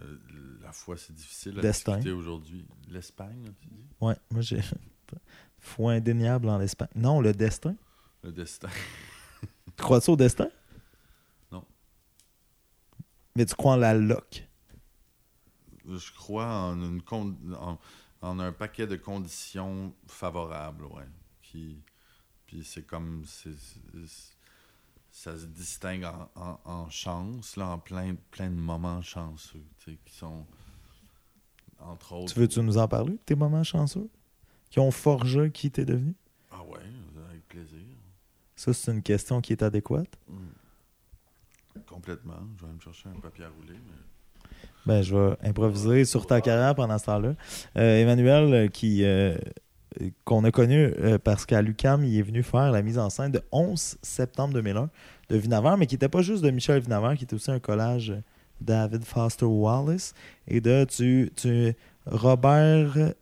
la 0.62 0.72
foi, 0.72 0.98
c'est 0.98 1.14
difficile 1.14 1.60
à 1.60 1.62
Destin. 1.62 1.96
discuter 1.98 2.12
aujourd'hui. 2.16 2.66
L'Espagne, 2.90 3.52
tu 3.62 3.68
dis? 3.68 3.86
Ouais, 4.02 4.16
moi 4.32 4.42
j'ai. 4.42 4.60
Foi 5.60 5.94
indéniable 5.94 6.50
en 6.50 6.58
l'Espagne. 6.60 6.90
Non, 6.96 7.22
le 7.22 7.32
destin. 7.34 7.76
Le 8.24 8.32
destin. 8.32 8.70
Tu 9.78 9.84
crois-tu 9.84 10.12
au 10.12 10.16
destin? 10.16 10.48
Mais 13.36 13.46
tu 13.46 13.56
crois 13.56 13.74
en 13.74 13.78
la 13.78 13.94
loc. 13.94 14.48
Je 15.88 16.12
crois 16.14 16.48
en, 16.48 16.82
une 16.82 17.02
con- 17.02 17.36
en, 17.60 17.78
en 18.22 18.40
un 18.40 18.52
paquet 18.52 18.88
de 18.88 18.96
conditions 18.96 19.94
favorables, 20.08 20.86
ouais. 20.86 21.08
Qui, 21.42 21.78
puis 22.48 22.64
c'est 22.64 22.84
comme. 22.84 23.24
ça 25.12 25.38
se 25.38 25.46
distingue 25.46 26.06
en, 26.06 26.30
en- 26.36 26.60
en 26.66 26.90
chance, 26.90 27.56
là, 27.56 27.68
en 27.70 27.78
plein, 27.80 28.16
plein 28.32 28.50
de 28.50 28.56
moments 28.56 29.02
chanceux, 29.02 29.64
tu 29.80 29.92
sais, 29.92 29.98
qui 30.06 30.14
sont. 30.16 30.46
Entre 31.80 32.14
autres. 32.14 32.34
Tu 32.34 32.40
veux-tu 32.40 32.62
nous 32.62 32.78
en 32.78 32.88
parler, 32.88 33.18
tes 33.26 33.36
moments 33.36 33.64
chanceux? 33.64 34.10
Qui 34.72 34.80
ont 34.80 34.92
forgé 34.92 35.52
qui 35.52 35.70
t'es 35.70 35.86
devenu? 35.86 36.16
Ah 36.52 36.64
ouais, 36.64 36.80
avec 37.30 37.48
plaisir. 37.48 37.86
Ça, 38.56 38.74
c'est 38.74 38.92
une 38.92 39.04
question 39.04 39.42
qui 39.42 39.52
est 39.54 39.62
adéquate. 39.62 40.18
Mm. 40.28 40.48
Complètement. 41.88 42.40
Je 42.56 42.62
vais 42.62 42.68
aller 42.68 42.76
me 42.76 42.82
chercher 42.82 43.10
un 43.10 43.20
papier 43.20 43.46
à 43.46 43.50
rouler. 43.50 43.80
Mais... 43.88 44.50
Ben, 44.86 45.02
je 45.02 45.16
vais 45.16 45.36
improviser 45.44 46.06
sur 46.06 46.28
ta 46.28 46.42
carrière 46.42 46.76
pendant 46.76 46.98
ce 46.98 47.06
temps-là. 47.06 47.34
Euh, 47.78 48.02
Emmanuel, 48.02 48.70
qui 48.70 49.04
euh, 49.04 49.36
qu'on 50.24 50.44
a 50.44 50.52
connu 50.52 50.94
euh, 51.00 51.18
parce 51.18 51.46
qu'à 51.46 51.62
l'UCAM, 51.62 52.04
il 52.04 52.18
est 52.18 52.22
venu 52.22 52.44
faire 52.44 52.72
la 52.72 52.82
mise 52.82 53.00
en 53.00 53.10
scène 53.10 53.32
de 53.32 53.42
11 53.52 53.98
septembre 54.02 54.54
2001 54.54 54.90
de 55.30 55.38
Vinavert, 55.38 55.78
mais 55.78 55.88
qui 55.88 55.96
n'était 55.96 56.10
pas 56.10 56.22
juste 56.22 56.44
de 56.44 56.52
Michel 56.52 56.82
Vinavert, 56.82 57.16
qui 57.16 57.24
était 57.24 57.34
aussi 57.34 57.52
un 57.52 57.60
collage 57.60 58.10
de 58.10 58.22
David 58.62 59.04
Foster 59.04 59.46
Wallace 59.46 60.14
et 60.48 60.62
de 60.62 60.86
tu, 60.86 61.32
tu 61.36 61.74
Robert, 62.06 63.14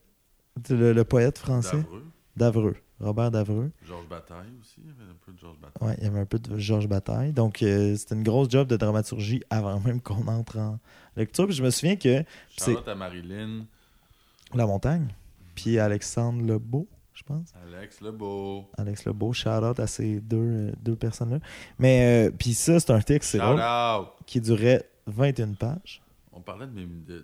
le, 0.69 0.93
le 0.93 1.03
poète 1.03 1.37
français, 1.37 1.77
Davreux. 1.77 2.03
Davreux. 2.35 2.75
Robert 2.99 3.31
Davreux. 3.31 3.71
Georges 3.85 4.07
Bataille 4.07 4.51
aussi. 4.61 4.75
Il 4.83 4.87
y 4.87 4.91
avait 4.91 5.09
un 5.11 5.15
peu 5.25 5.31
de 5.33 5.39
Georges 5.39 5.57
Bataille. 5.59 5.87
Ouais, 5.87 5.95
il 5.99 6.03
y 6.03 6.07
avait 6.07 6.19
un 6.19 6.25
peu 6.25 6.39
de 6.39 6.57
Georges 6.57 6.87
Bataille. 6.87 7.33
Donc, 7.33 7.61
euh, 7.61 7.95
c'était 7.95 8.15
une 8.15 8.23
grosse 8.23 8.49
job 8.49 8.67
de 8.67 8.77
dramaturgie 8.77 9.41
avant 9.49 9.79
même 9.79 9.99
qu'on 10.01 10.25
entre 10.27 10.57
en 10.59 10.79
lecture. 11.17 11.45
Puis 11.47 11.55
je 11.55 11.63
me 11.63 11.69
souviens 11.69 11.95
que 11.95 12.23
Charlotte 12.49 12.87
à 12.87 12.95
Marilyn. 12.95 13.65
La 14.53 14.67
Montagne, 14.67 15.07
puis 15.55 15.79
Alexandre 15.79 16.43
Lebeau, 16.45 16.87
je 17.15 17.23
pense. 17.23 17.51
Alex 17.75 18.01
Lebeau. 18.01 18.69
Alex 18.77 19.05
Lebeau, 19.05 19.33
shout-out 19.33 19.79
à 19.79 19.87
ces 19.87 20.19
deux, 20.21 20.37
euh, 20.37 20.71
deux 20.79 20.95
personnes-là. 20.95 21.39
Mais, 21.79 22.27
euh, 22.27 22.31
puis 22.37 22.53
ça, 22.53 22.79
c'est 22.79 22.91
un 22.91 23.01
texte, 23.01 23.31
Shout 23.31 23.39
drôle, 23.39 23.59
out! 23.59 24.09
qui 24.27 24.39
durait 24.39 24.87
21 25.07 25.53
pages. 25.53 26.03
On 26.31 26.39
parlait 26.41 26.67
de 26.67 26.71
mes, 26.71 26.85
de, 26.85 27.23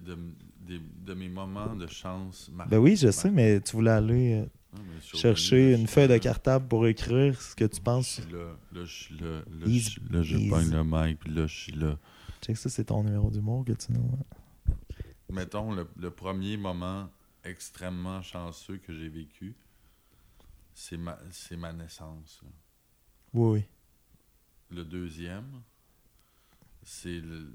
de- 1.05 1.13
mes 1.13 1.29
moments 1.29 1.75
de 1.75 1.85
chance. 1.87 2.49
Ben 2.67 2.77
oui, 2.77 2.95
je 2.95 3.09
sais, 3.11 3.29
mais 3.31 3.59
tu 3.61 3.75
voulais 3.75 3.91
aller 3.91 4.45
euh, 4.75 4.77
Ah, 4.77 5.17
chercher 5.17 5.73
une 5.73 5.87
feuille 5.87 6.07
de 6.07 6.17
cartable 6.17 6.67
pour 6.67 6.85
écrire 6.87 7.41
ce 7.41 7.55
que 7.55 7.65
tu 7.65 7.81
penses. 7.81 8.21
là, 8.31 8.55
là, 8.71 8.85
je 8.85 8.93
suis 8.93 9.17
là, 9.17 9.41
là, 9.49 9.65
Easy, 9.65 9.97
je, 10.11 10.37
là, 10.37 10.49
pogne 10.49 10.71
le 10.71 10.83
mic, 10.83 11.19
puis 11.19 11.31
là, 11.33 11.47
je 11.47 11.55
suis 11.55 11.71
là. 11.73 11.97
Check 12.41 12.57
ça, 12.57 12.69
c'est 12.69 12.85
ton 12.85 13.03
numéro 13.03 13.29
d'humour 13.29 13.65
que 13.65 13.73
tu 13.73 13.91
nous... 13.91 14.17
Mettons, 15.29 15.71
le, 15.73 15.87
le 15.97 16.09
premier 16.11 16.57
moment 16.57 17.09
extrêmement 17.43 18.21
chanceux 18.21 18.77
que 18.77 18.93
j'ai 18.93 19.09
vécu, 19.09 19.55
c'est 20.73 20.97
ma, 20.97 21.17
ma 21.57 21.73
naissance. 21.73 22.41
Oui, 23.33 23.59
oui. 23.59 23.65
Le 24.71 24.83
deuxième, 24.85 25.61
c'est 26.83 27.19
le, 27.19 27.53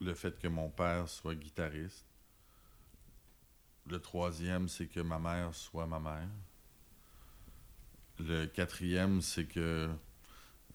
le 0.00 0.14
fait 0.14 0.38
que 0.38 0.48
mon 0.48 0.70
père 0.70 1.08
soit 1.08 1.34
guitariste. 1.34 2.06
Le 3.90 3.98
troisième, 3.98 4.68
c'est 4.68 4.86
que 4.86 5.00
ma 5.00 5.18
mère 5.18 5.54
soit 5.54 5.86
ma 5.86 5.98
mère. 5.98 6.28
Le 8.20 8.46
quatrième, 8.46 9.20
c'est 9.20 9.44
que 9.46 9.88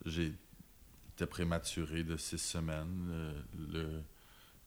j'ai 0.06 0.34
été 1.14 1.26
prématuré 1.26 2.04
de 2.04 2.18
six 2.18 2.38
semaines. 2.40 3.08
Le, 3.58 3.80
le- 3.80 4.02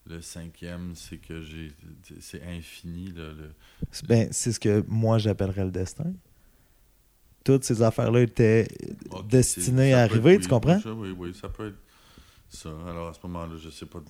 le 0.07 0.23
cinquième, 0.23 0.95
c'est 0.95 1.19
que 1.19 1.43
j'ai 1.43 1.71
c'est 2.21 2.43
infini. 2.43 3.11
là, 3.13 3.33
le, 3.33 3.53
C'est- 3.91 4.07
Ben, 4.07 4.29
c'est 4.33 4.53
ce 4.53 4.61
que 4.61 4.83
moi, 4.89 5.19
j'appellerais 5.19 5.65
le 5.67 5.71
destin. 5.71 6.15
Toutes 7.45 7.65
ces 7.65 7.83
affaires-là 7.83 8.21
étaient 8.23 8.69
destinées 9.29 9.93
à 9.93 10.05
être- 10.07 10.13
arriver, 10.13 10.37
oui, 10.37 10.43
tu 10.43 10.49
comprends? 10.49 10.81
ça, 10.81 10.93
oui, 10.95 11.11
oui, 11.11 11.35
ça 11.35 11.49
peut 11.51 11.69
être 11.69 11.79
ça. 12.49 12.71
Alors 12.87 13.09
à 13.09 13.13
ce 13.13 13.19
moment-là, 13.27 13.57
je 13.59 13.69
sais 13.69 13.87
pas 13.87 14.01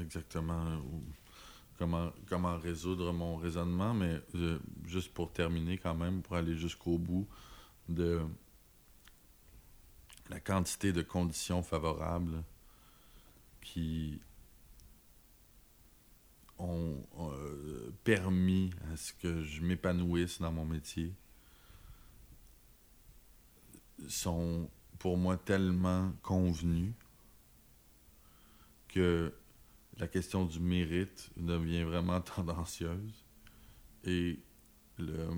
exactement 0.00 0.76
où- 0.90 1.02
comment, 1.78 2.58
résoudre 2.58 3.12
mon 3.12 3.36
raisonnement, 3.36 3.94
mais 3.94 4.20
euh, 4.34 4.58
juste 4.86 5.12
pour 5.12 5.32
terminer 5.32 5.78
quand 5.78 5.94
même, 5.94 6.22
pour 6.22 6.36
aller 6.36 6.56
jusqu'au 6.56 6.98
bout 6.98 7.26
de 7.88 8.22
la 10.30 10.40
quantité 10.40 10.92
de 10.92 11.02
conditions 11.02 11.62
favorables 11.62 12.42
qui 13.60 14.20
ont 16.58 17.02
euh, 17.18 17.90
permis 18.04 18.70
à 18.92 18.96
ce 18.96 19.12
que 19.12 19.42
je 19.42 19.62
m'épanouisse 19.62 20.40
dans 20.40 20.52
mon 20.52 20.64
métier 20.64 21.12
sont 24.08 24.70
pour 24.98 25.16
moi 25.16 25.36
tellement 25.36 26.12
convenus 26.22 26.92
que 28.88 29.34
la 29.98 30.08
question 30.08 30.44
du 30.44 30.60
mérite 30.60 31.30
devient 31.36 31.84
vraiment 31.84 32.20
tendancieuse. 32.20 33.24
Et 34.04 34.38
le 34.98 35.28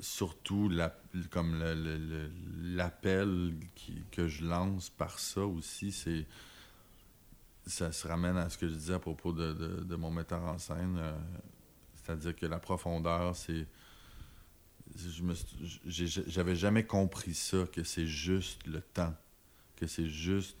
surtout 0.00 0.70
comme 1.30 1.62
l'appel 2.62 3.54
que 4.10 4.28
je 4.28 4.44
lance 4.44 4.90
par 4.90 5.18
ça 5.18 5.42
aussi 5.42 5.92
c'est 5.92 6.26
ça 7.66 7.92
se 7.92 8.06
ramène 8.06 8.36
à 8.36 8.48
ce 8.50 8.58
que 8.58 8.68
je 8.68 8.74
disais 8.74 8.94
à 8.94 8.98
propos 8.98 9.32
de, 9.32 9.52
de- 9.84 9.96
mon 9.96 10.10
metteur 10.10 10.42
en 10.42 10.58
scène 10.58 10.96
euh, 10.98 11.16
c'est-à-dire 11.94 12.34
que 12.36 12.46
la 12.46 12.58
profondeur 12.58 13.34
c'est 13.36 13.66
j'avais 15.86 16.56
jamais 16.56 16.84
compris 16.84 17.34
ça 17.34 17.64
que 17.72 17.84
c'est 17.84 18.06
juste 18.06 18.66
le 18.66 18.80
temps 18.80 19.14
que 19.76 19.86
c'est 19.86 20.08
juste 20.08 20.56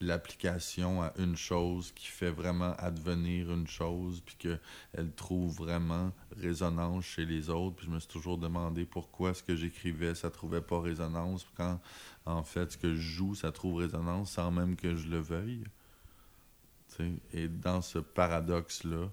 l'application 0.00 1.02
à 1.02 1.12
une 1.18 1.36
chose 1.36 1.92
qui 1.92 2.06
fait 2.06 2.30
vraiment 2.30 2.74
advenir 2.78 3.52
une 3.52 3.66
chose 3.66 4.22
puis 4.24 4.36
qu'elle 4.36 5.12
trouve 5.16 5.56
vraiment 5.56 6.12
résonance 6.36 7.04
chez 7.04 7.24
les 7.24 7.50
autres 7.50 7.76
puis 7.76 7.86
je 7.86 7.90
me 7.90 7.98
suis 7.98 8.08
toujours 8.08 8.38
demandé 8.38 8.84
pourquoi 8.84 9.34
ce 9.34 9.42
que 9.42 9.56
j'écrivais 9.56 10.14
ça 10.14 10.30
trouvait 10.30 10.60
pas 10.60 10.80
résonance 10.80 11.44
quand 11.56 11.80
en 12.26 12.44
fait 12.44 12.72
ce 12.72 12.78
que 12.78 12.94
je 12.94 13.00
joue 13.00 13.34
ça 13.34 13.50
trouve 13.50 13.78
résonance 13.78 14.32
sans 14.32 14.52
même 14.52 14.76
que 14.76 14.94
je 14.94 15.08
le 15.08 15.18
veuille 15.18 15.64
et 17.32 17.48
dans 17.48 17.82
ce 17.82 17.98
paradoxe 17.98 18.84
là 18.84 19.08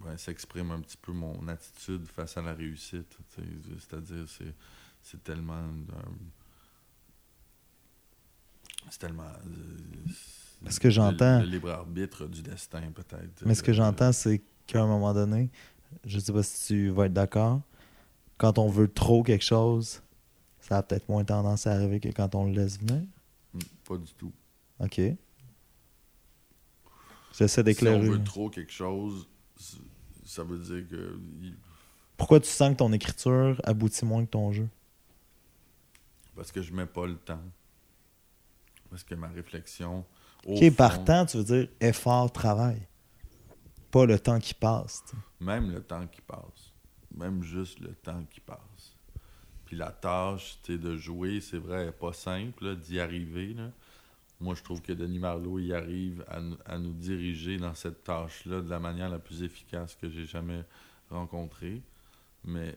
ouais, 0.00 0.16
s'exprime 0.18 0.70
un 0.70 0.80
petit 0.80 0.96
peu 0.96 1.12
mon 1.12 1.46
attitude 1.48 2.06
face 2.06 2.36
à 2.36 2.42
la 2.42 2.54
réussite. 2.54 3.18
C'est-à-dire, 3.28 4.26
c'est, 5.02 5.22
tellement. 5.22 5.68
C'est 8.90 8.98
tellement. 8.98 9.22
euh, 9.24 10.08
Parce 10.64 10.78
que 10.78 10.88
le- 10.88 10.92
j'entends- 10.92 11.40
Le, 11.40 11.46
libre 11.46 11.70
arbitre 11.70 12.26
du 12.26 12.42
destin, 12.42 12.82
peut-être. 12.92 13.44
Mais 13.44 13.54
ce 13.54 13.62
que 13.62 13.72
j'entends, 13.72 14.12
c'est 14.12 14.42
qu'à 14.66 14.82
un 14.82 14.86
moment 14.86 15.12
donné, 15.14 15.50
je 16.04 16.18
sais 16.18 16.32
pas 16.32 16.42
si 16.42 16.66
tu 16.66 16.88
vas 16.90 17.06
être 17.06 17.12
d'accord, 17.12 17.60
quand 18.38 18.58
on 18.58 18.68
veut 18.68 18.88
trop 18.88 19.22
quelque 19.22 19.44
chose, 19.44 20.02
ça 20.60 20.78
a 20.78 20.82
peut-être 20.82 21.08
moins 21.08 21.24
tendance 21.24 21.66
à 21.66 21.72
arriver 21.72 22.00
que 22.00 22.08
quand 22.08 22.34
on 22.34 22.44
le 22.46 22.52
laisse 22.52 22.78
venir. 22.80 23.02
mm, 23.54 23.58
Pas 23.88 23.96
du 23.98 24.12
tout. 24.14 24.32
OK. 24.80 25.00
J'essaie 27.32 27.48
Si 27.48 27.60
on 27.60 27.62
d'éclairer. 27.64 28.08
veut 28.08 28.24
trop 28.24 28.48
quelque 28.50 28.72
chose, 28.72 29.28
ça 30.24 30.42
veut 30.42 30.58
dire 30.58 30.88
que. 30.88 31.18
Pourquoi 32.16 32.40
tu 32.40 32.48
sens 32.48 32.70
que 32.72 32.76
ton 32.78 32.92
écriture 32.92 33.60
aboutit 33.64 34.04
moins 34.06 34.24
que 34.24 34.30
ton 34.30 34.50
jeu? 34.52 34.68
Parce 36.34 36.50
que 36.50 36.62
je 36.62 36.72
mets 36.72 36.86
pas 36.86 37.06
le 37.06 37.16
temps. 37.16 37.40
Parce 38.90 39.04
que 39.04 39.14
ma 39.14 39.28
réflexion. 39.28 40.04
au 40.46 40.56
OK, 40.56 40.76
par 40.76 40.94
fond, 40.94 41.04
temps, 41.04 41.26
tu 41.26 41.36
veux 41.38 41.44
dire 41.44 41.68
effort, 41.80 42.32
travail. 42.32 42.86
Pas 43.90 44.06
le 44.06 44.18
temps 44.18 44.38
qui 44.38 44.54
passe. 44.54 45.02
Même 45.40 45.70
le 45.70 45.82
temps 45.82 46.06
qui 46.06 46.20
passe. 46.20 46.72
Même 47.14 47.42
juste 47.42 47.80
le 47.80 47.94
temps 47.94 48.24
qui 48.30 48.40
passe. 48.40 48.94
Puis 49.64 49.76
la 49.76 49.90
tâche, 49.90 50.58
tu 50.62 50.72
sais, 50.72 50.78
de 50.78 50.96
jouer, 50.96 51.40
c'est 51.40 51.58
vrai, 51.58 51.90
pas 51.92 52.12
simple 52.12 52.76
d'y 52.76 53.00
arriver. 53.00 53.54
là. 53.54 53.70
Moi, 54.38 54.54
je 54.54 54.62
trouve 54.62 54.82
que 54.82 54.92
Denis 54.92 55.18
Marlowe 55.18 55.58
y 55.60 55.72
arrive 55.72 56.24
à, 56.28 56.40
nous- 56.40 56.58
à 56.66 56.78
nous 56.78 56.92
diriger 56.92 57.56
dans 57.56 57.74
cette 57.74 58.04
tâche-là 58.04 58.60
de 58.60 58.68
la 58.68 58.78
manière 58.78 59.08
la 59.08 59.18
plus 59.18 59.42
efficace 59.42 59.94
que 59.96 60.08
j'ai 60.10 60.26
jamais 60.26 60.62
rencontrée. 61.10 61.82
Mais, 62.44 62.72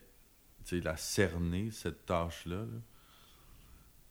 tu 0.65 0.77
sais, 0.77 0.81
la 0.81 0.95
cerner, 0.97 1.69
cette 1.71 2.05
tâche-là, 2.05 2.61
là, 2.61 2.79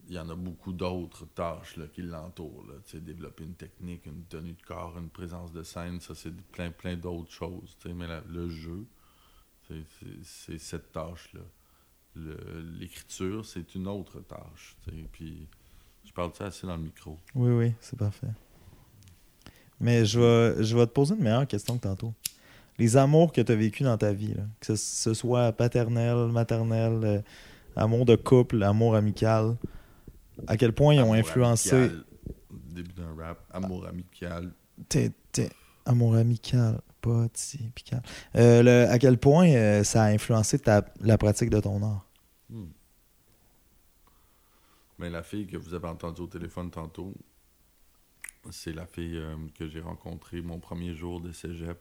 il 0.08 0.14
y 0.14 0.18
en 0.18 0.28
a 0.30 0.34
beaucoup 0.34 0.72
d'autres 0.72 1.26
tâches 1.26 1.76
là, 1.76 1.84
qui 1.92 2.02
l'entourent. 2.02 2.64
développer 2.94 3.44
une 3.44 3.54
technique, 3.54 4.06
une 4.06 4.24
tenue 4.24 4.54
de 4.54 4.62
corps, 4.66 4.96
une 4.98 5.10
présence 5.10 5.52
de 5.52 5.62
scène, 5.62 6.00
ça, 6.00 6.14
c'est 6.14 6.34
plein, 6.52 6.70
plein 6.70 6.96
d'autres 6.96 7.30
choses. 7.30 7.76
Mais 7.84 8.06
le 8.28 8.48
jeu, 8.48 8.86
c'est- 10.22 10.58
cette 10.58 10.92
tâche-là. 10.92 11.42
L'écriture, 12.78 13.44
c'est 13.44 13.74
une 13.74 13.86
autre 13.86 14.20
tâche. 14.20 14.76
Puis, 15.12 15.46
je 16.04 16.12
parle 16.12 16.32
de 16.32 16.36
ça 16.36 16.46
assez 16.46 16.66
dans 16.66 16.76
le 16.76 16.82
micro. 16.82 17.18
Oui, 17.34 17.50
oui, 17.52 17.72
c'est 17.80 17.98
parfait. 17.98 18.32
Mais 19.78 20.04
je 20.04 20.18
vais, 20.18 20.64
je 20.64 20.76
vais 20.76 20.86
te 20.86 20.92
poser 20.92 21.14
une 21.14 21.22
meilleure 21.22 21.46
question 21.46 21.76
que 21.76 21.82
tantôt. 21.82 22.14
Les 22.78 22.96
amours 22.96 23.32
que 23.32 23.40
tu 23.40 23.52
as 23.52 23.56
vécu 23.56 23.82
dans 23.82 23.98
ta 23.98 24.12
vie, 24.12 24.34
là, 24.34 24.42
que 24.60 24.66
ce, 24.66 24.76
ce 24.76 25.14
soit 25.14 25.52
paternel, 25.52 26.28
maternel, 26.32 27.00
euh, 27.04 27.20
amour 27.76 28.04
de 28.04 28.16
couple, 28.16 28.62
amour 28.62 28.94
amical, 28.96 29.56
à 30.46 30.56
quel 30.56 30.72
point 30.72 30.94
ils 30.94 31.00
ont 31.00 31.12
Amour 31.12 31.16
influencé. 31.16 31.74
amical, 31.76 32.04
Début 32.50 32.92
d'un 32.92 33.14
rap, 33.14 33.44
amour 33.50 33.86
amical. 33.86 34.52
T'es- 34.88 35.12
t'es- 35.32 35.50
amour 35.84 36.14
amical, 36.16 36.80
pas 37.00 37.28
typical. 37.30 38.02
Euh, 38.36 38.62
le- 38.62 38.90
à 38.90 38.98
quel 38.98 39.18
point 39.18 39.48
euh, 39.50 39.82
ça 39.84 40.04
a 40.04 40.08
influencé 40.10 40.58
ta, 40.58 40.84
la 41.00 41.18
pratique 41.18 41.50
de 41.50 41.60
ton 41.60 41.82
art? 41.82 42.06
Hmm. 42.50 42.66
Mais 44.98 45.10
la 45.10 45.22
fille 45.22 45.46
que 45.46 45.56
vous 45.56 45.74
avez 45.74 45.88
entendue 45.88 46.22
au 46.22 46.26
téléphone 46.26 46.70
tantôt, 46.70 47.14
c'est 48.50 48.72
la 48.72 48.86
fille 48.86 49.16
euh, 49.18 49.36
que 49.54 49.68
j'ai 49.68 49.80
rencontrée 49.80 50.40
mon 50.42 50.58
premier 50.58 50.94
jour 50.94 51.20
de 51.20 51.32
cégep 51.32 51.78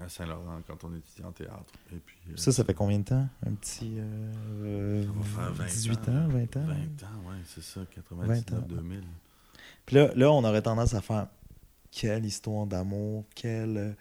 à 0.00 0.08
Saint-Laurent 0.08 0.60
quand 0.66 0.82
on 0.84 0.94
étudiait 0.96 1.24
en 1.24 1.32
théâtre. 1.32 1.72
Et 1.92 1.98
puis, 2.04 2.16
euh, 2.30 2.36
Ça, 2.36 2.52
ça 2.52 2.64
fait 2.64 2.74
combien 2.74 2.98
de 2.98 3.04
temps? 3.04 3.28
Un 3.46 3.52
petit. 3.52 3.94
euh, 3.98 5.04
ça 5.04 5.12
va 5.12 5.24
faire 5.24 5.52
20 5.54 5.64
18 5.66 6.08
ans, 6.08 6.28
20 6.28 6.56
ans? 6.56 6.66
20 6.66 6.72
ans, 7.06 7.28
ouais, 7.30 7.36
c'est 7.46 7.62
ça, 7.62 7.80
20 8.10 8.52
ans. 8.52 8.66
99-2000. 8.68 9.00
Puis 9.86 9.96
là, 9.96 10.10
là, 10.16 10.32
on 10.32 10.42
aurait 10.44 10.62
tendance 10.62 10.94
à 10.94 11.00
faire 11.00 11.28
quelle 11.90 12.24
histoire 12.24 12.66
d'amour, 12.66 13.24
quelle. 13.34 13.76
euh, 13.76 13.92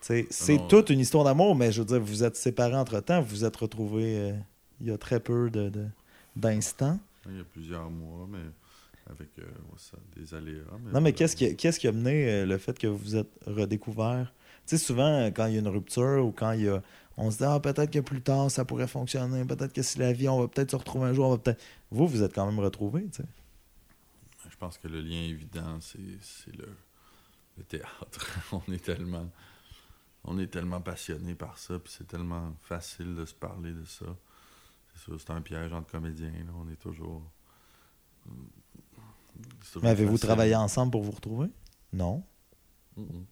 sais, 0.00 0.26
c'est 0.30 0.56
non. 0.58 0.68
toute 0.68 0.90
une 0.90 1.00
histoire 1.00 1.24
d'amour, 1.24 1.54
mais 1.56 1.72
je 1.72 1.80
veux 1.80 1.86
dire, 1.86 2.00
vous 2.00 2.22
êtes 2.24 2.36
séparés 2.36 2.76
entre 2.76 3.00
temps, 3.00 3.20
vous 3.22 3.28
vous 3.28 3.44
êtes 3.44 3.56
retrouvés 3.56 4.18
euh, 4.18 4.32
il 4.80 4.88
y 4.88 4.90
a 4.90 4.98
très 4.98 5.20
peu 5.20 5.50
de, 5.50 5.68
de- 5.68 5.88
d'instants. 6.36 6.98
Il 7.28 7.36
y 7.36 7.40
a 7.40 7.44
plusieurs 7.44 7.88
mois, 7.90 8.26
mais 8.30 8.38
avec 9.10 9.28
euh, 9.38 9.42
ça, 9.76 9.96
des 10.16 10.34
aléas. 10.34 10.62
Non, 10.92 11.00
mais 11.00 11.12
qu'est-ce 11.12 11.34
qui, 11.36 11.54
qu'est-ce 11.56 11.78
qui 11.80 11.88
a 11.88 11.92
mené 11.92 12.28
euh, 12.28 12.46
le 12.46 12.58
fait 12.58 12.78
que 12.78 12.86
vous 12.86 12.98
vous 12.98 13.16
êtes 13.16 13.30
redécouvert? 13.46 14.32
Tu 14.66 14.76
sais, 14.76 14.84
souvent, 14.84 15.06
euh, 15.06 15.30
quand 15.30 15.46
il 15.46 15.54
y 15.54 15.56
a 15.56 15.60
une 15.60 15.68
rupture 15.68 16.24
ou 16.24 16.32
quand 16.32 16.52
il 16.52 16.62
y 16.62 16.68
a. 16.68 16.82
On 17.18 17.30
se 17.30 17.38
dit, 17.38 17.44
ah, 17.44 17.60
peut-être 17.60 17.90
que 17.90 17.98
plus 17.98 18.22
tard, 18.22 18.50
ça 18.50 18.64
pourrait 18.64 18.86
fonctionner. 18.86 19.44
Peut-être 19.44 19.72
que 19.74 19.82
si 19.82 19.98
la 19.98 20.12
vie, 20.14 20.28
on 20.28 20.40
va 20.40 20.48
peut-être 20.48 20.70
se 20.70 20.76
retrouver 20.76 21.08
un 21.08 21.12
jour. 21.12 21.26
On 21.26 21.30
va 21.32 21.38
peut-être... 21.38 21.62
Vous, 21.90 22.06
vous 22.06 22.22
êtes 22.22 22.34
quand 22.34 22.46
même 22.46 22.58
retrouvés, 22.58 23.04
tu 23.04 23.22
sais. 23.22 23.28
Je 24.50 24.56
pense 24.56 24.78
que 24.78 24.88
le 24.88 25.00
lien 25.00 25.22
évident, 25.22 25.78
c'est 25.80 25.98
c'est 26.20 26.56
le, 26.56 26.68
le 27.58 27.64
théâtre. 27.64 28.38
on 28.52 28.72
est 28.72 28.82
tellement 28.82 29.28
on 30.24 30.38
est 30.38 30.46
tellement 30.46 30.80
passionné 30.80 31.34
par 31.34 31.58
ça, 31.58 31.78
puis 31.78 31.92
c'est 31.96 32.06
tellement 32.06 32.54
facile 32.62 33.14
de 33.14 33.24
se 33.24 33.34
parler 33.34 33.72
de 33.72 33.84
ça. 33.84 34.06
C'est 34.94 35.02
sûr, 35.02 35.20
c'est 35.20 35.30
un 35.30 35.40
piège 35.40 35.72
entre 35.72 35.90
comédiens. 35.90 36.30
là. 36.30 36.52
On 36.56 36.70
est 36.70 36.76
toujours. 36.76 37.22
toujours 39.60 39.82
Mais 39.82 39.90
avez-vous 39.90 40.18
travaillé 40.18 40.54
ensemble 40.54 40.92
pour 40.92 41.02
vous 41.02 41.10
retrouver? 41.10 41.48
Non? 41.92 42.22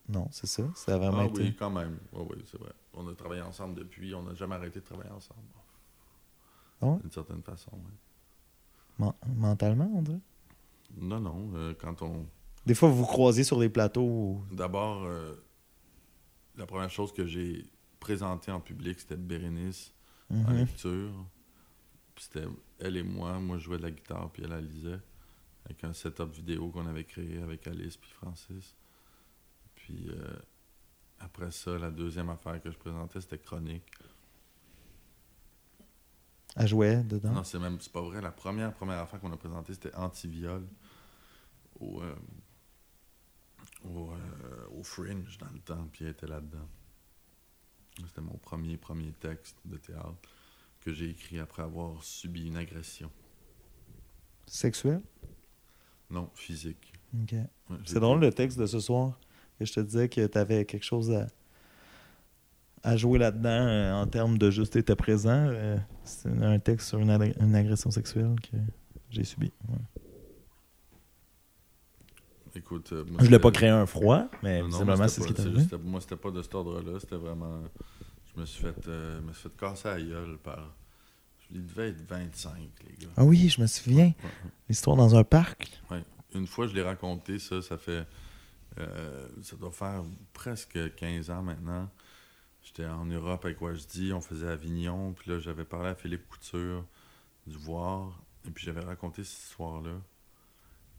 Non, 0.09 0.27
c'est 0.31 0.47
ça? 0.47 0.63
Ça 0.75 0.95
a 0.95 0.99
vraiment 0.99 1.19
Ah 1.21 1.25
été? 1.27 1.43
oui, 1.43 1.55
quand 1.57 1.71
même. 1.71 1.99
Oui, 2.13 2.27
oui, 2.31 2.43
c'est 2.51 2.59
vrai. 2.59 2.73
On 2.95 3.07
a 3.09 3.15
travaillé 3.15 3.43
ensemble 3.43 3.75
depuis. 3.75 4.15
On 4.15 4.23
n'a 4.23 4.35
jamais 4.35 4.55
arrêté 4.55 4.81
de 4.81 4.85
travailler 4.85 5.11
ensemble. 5.11 5.41
Ah? 6.83 6.97
D'une 7.03 7.11
certaine 7.11 7.43
façon, 7.43 7.71
oui. 7.75 7.93
Men- 8.99 9.15
mentalement, 9.37 9.91
on 9.95 10.03
dirait? 10.03 10.21
Non, 10.97 11.21
non. 11.21 11.51
euh, 11.55 11.75
quand 11.79 12.01
on. 12.03 12.27
Des 12.67 12.75
fois, 12.75 12.89
vous 12.89 12.97
vous 12.97 13.07
croisez 13.07 13.45
sur 13.45 13.59
des 13.59 13.69
plateaux. 13.69 14.43
D'abord, 14.51 15.05
euh, 15.05 15.35
la 16.57 16.67
première 16.67 16.91
chose 16.91 17.13
que 17.13 17.27
j'ai 17.27 17.65
présentée 18.01 18.51
en 18.51 18.61
public, 18.61 18.99
c'était 19.01 19.17
Bérénice 19.17 19.93
en 20.31 20.35
Mhm. 20.53 20.57
lecture. 20.57 21.13
Puis 22.15 22.25
c'était 22.25 22.47
elle 22.79 22.97
et 22.97 23.03
moi. 23.03 23.39
Moi, 23.39 23.59
je 23.59 23.65
jouais 23.65 23.79
de 23.79 23.83
la 23.83 23.91
guitare, 23.91 24.31
puis 24.31 24.43
elle, 24.45 24.53
elle 24.53 24.67
lisait. 24.69 25.01
Avec 25.67 25.85
un 25.85 25.93
setup 25.93 26.33
vidéo 26.33 26.71
qu'on 26.71 26.87
avait 26.87 27.05
créé 27.05 27.41
avec 27.43 27.67
Alice 27.67 27.97
puis 27.99 28.11
Francis. 28.11 28.75
Puis 29.91 30.09
euh, 30.09 30.39
après 31.19 31.51
ça, 31.51 31.77
la 31.77 31.91
deuxième 31.91 32.31
affaire 32.31 32.63
que 32.63 32.71
je 32.71 32.79
présentais, 32.79 33.21
c'était 33.21 33.39
Chronique. 33.39 33.91
À 36.55 36.67
jouer 36.67 37.03
dedans? 37.03 37.33
Non, 37.33 37.45
c'est 37.45 37.59
même 37.59 37.81
c'est 37.81 37.93
pas 37.93 38.01
vrai. 38.01 38.21
La 38.21 38.31
première 38.31 38.73
première 38.73 38.99
affaire 38.99 39.21
qu'on 39.21 39.33
a 39.33 39.37
présentée, 39.37 39.73
c'était 39.75 39.95
Antiviol 39.95 40.65
au, 41.81 42.01
euh, 42.03 42.15
au, 43.85 44.11
euh, 44.13 44.67
au 44.79 44.83
Fringe 44.83 45.39
dans 45.39 45.51
le 45.51 45.59
temps, 45.61 45.89
puis 45.93 46.05
elle 46.05 46.13
était 46.13 46.27
là-dedans. 46.27 46.69
C'était 48.07 48.21
mon 48.21 48.37
premier 48.39 48.77
premier 48.77 49.13
texte 49.13 49.57
de 49.65 49.77
théâtre 49.77 50.15
que 50.81 50.93
j'ai 50.93 51.11
écrit 51.11 51.39
après 51.41 51.63
avoir 51.63 52.03
subi 52.03 52.47
une 52.47 52.57
agression. 52.57 53.11
Sexuel? 54.47 55.03
Non, 56.11 56.31
physique. 56.35 56.93
Ok. 57.23 57.33
Ouais, 57.33 57.49
j'ai 57.85 57.93
C'est 57.93 58.01
drôle 58.01 58.21
le 58.21 58.33
texte 58.33 58.59
de 58.59 58.67
ce 58.67 58.81
soir. 58.81 59.19
Que 59.61 59.67
je 59.67 59.75
te 59.75 59.81
disais 59.81 60.09
que 60.09 60.27
tu 60.27 60.39
avais 60.39 60.65
quelque 60.65 60.85
chose 60.85 61.11
à, 61.13 61.27
à 62.83 62.97
jouer 62.97 63.19
là-dedans 63.19 63.49
euh, 63.51 63.93
en 63.93 64.07
termes 64.07 64.39
de 64.39 64.51
juste 64.51 64.75
être 64.77 64.95
présent. 64.95 65.49
euh, 65.51 65.77
c'est 66.03 66.31
un 66.43 66.59
texte 66.59 66.89
sur 66.89 66.99
une, 66.99 67.11
ag- 67.11 67.35
une 67.41 67.55
agression 67.55 67.91
sexuelle 67.91 68.35
que 68.51 68.57
j'ai 69.11 69.23
subi. 69.23 69.53
ouais. 69.69 69.77
Écoute, 72.57 72.91
euh, 72.93 73.05
moi, 73.05 73.19
Je 73.21 73.27
voulais 73.27 73.39
pas 73.39 73.51
créer 73.51 73.69
un 73.69 73.85
froid, 73.87 74.25
mais 74.43 74.61
Non, 74.63 74.65
non, 74.65 74.69
visiblement, 74.71 74.97
moi, 74.97 75.09
c'est 75.09 75.21
ce 75.21 75.27
qui 75.27 75.33
est 75.35 75.41
arrivé. 75.41 75.63
Moi, 75.85 76.01
c'était 76.01 76.17
pas 76.17 76.31
de 76.31 76.43
cet 76.43 76.55
ordre-là. 76.55 76.99
C'était 76.99 77.17
vraiment. 77.17 77.61
Je 78.35 78.41
me 78.41 78.47
suis 78.47 78.63
fait, 78.63 78.89
euh, 78.89 79.21
me 79.21 79.33
suis 79.33 79.43
fait 79.43 79.57
casser 79.59 79.89
la 79.89 80.01
gueule 80.01 80.39
par. 80.43 80.75
Il 81.53 81.67
devait 81.67 81.89
être 81.91 82.01
25, 82.09 82.53
les 82.89 83.05
gars. 83.05 83.13
Ah 83.17 83.25
oui, 83.25 83.49
je 83.49 83.61
me 83.61 83.67
souviens. 83.67 84.07
Ouais. 84.07 84.31
L'histoire 84.69 84.97
dans 84.97 85.17
un 85.17 85.23
parc. 85.25 85.81
Ouais. 85.91 86.03
Une 86.35 86.47
fois, 86.47 86.67
je 86.67 86.75
l'ai 86.75 86.83
raconté, 86.83 87.39
ça, 87.39 87.61
ça 87.61 87.77
fait. 87.77 88.05
Euh, 88.79 89.29
ça 89.43 89.57
doit 89.57 89.71
faire 89.71 90.03
presque 90.33 90.95
15 90.97 91.31
ans 91.31 91.43
maintenant. 91.43 91.91
J'étais 92.63 92.87
en 92.87 93.07
Europe 93.07 93.45
avec 93.45 93.61
Wajdi, 93.61 94.13
on 94.13 94.21
faisait 94.21 94.49
Avignon, 94.49 95.15
puis 95.15 95.31
là, 95.31 95.39
j'avais 95.39 95.65
parlé 95.65 95.89
à 95.89 95.95
Philippe 95.95 96.29
Couture 96.29 96.87
du 97.47 97.57
Voir, 97.57 98.23
et 98.47 98.51
puis 98.51 98.65
j'avais 98.65 98.81
raconté 98.81 99.25
cette 99.25 99.45
histoire-là. 99.45 100.01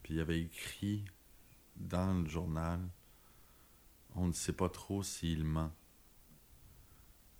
Puis 0.02 0.14
il 0.14 0.20
avait 0.20 0.40
écrit 0.40 1.04
dans 1.76 2.20
le 2.20 2.28
journal 2.28 2.80
On 4.14 4.26
ne 4.26 4.32
sait 4.32 4.52
pas 4.52 4.68
trop 4.68 5.02
s'il 5.02 5.44
ment. 5.44 5.72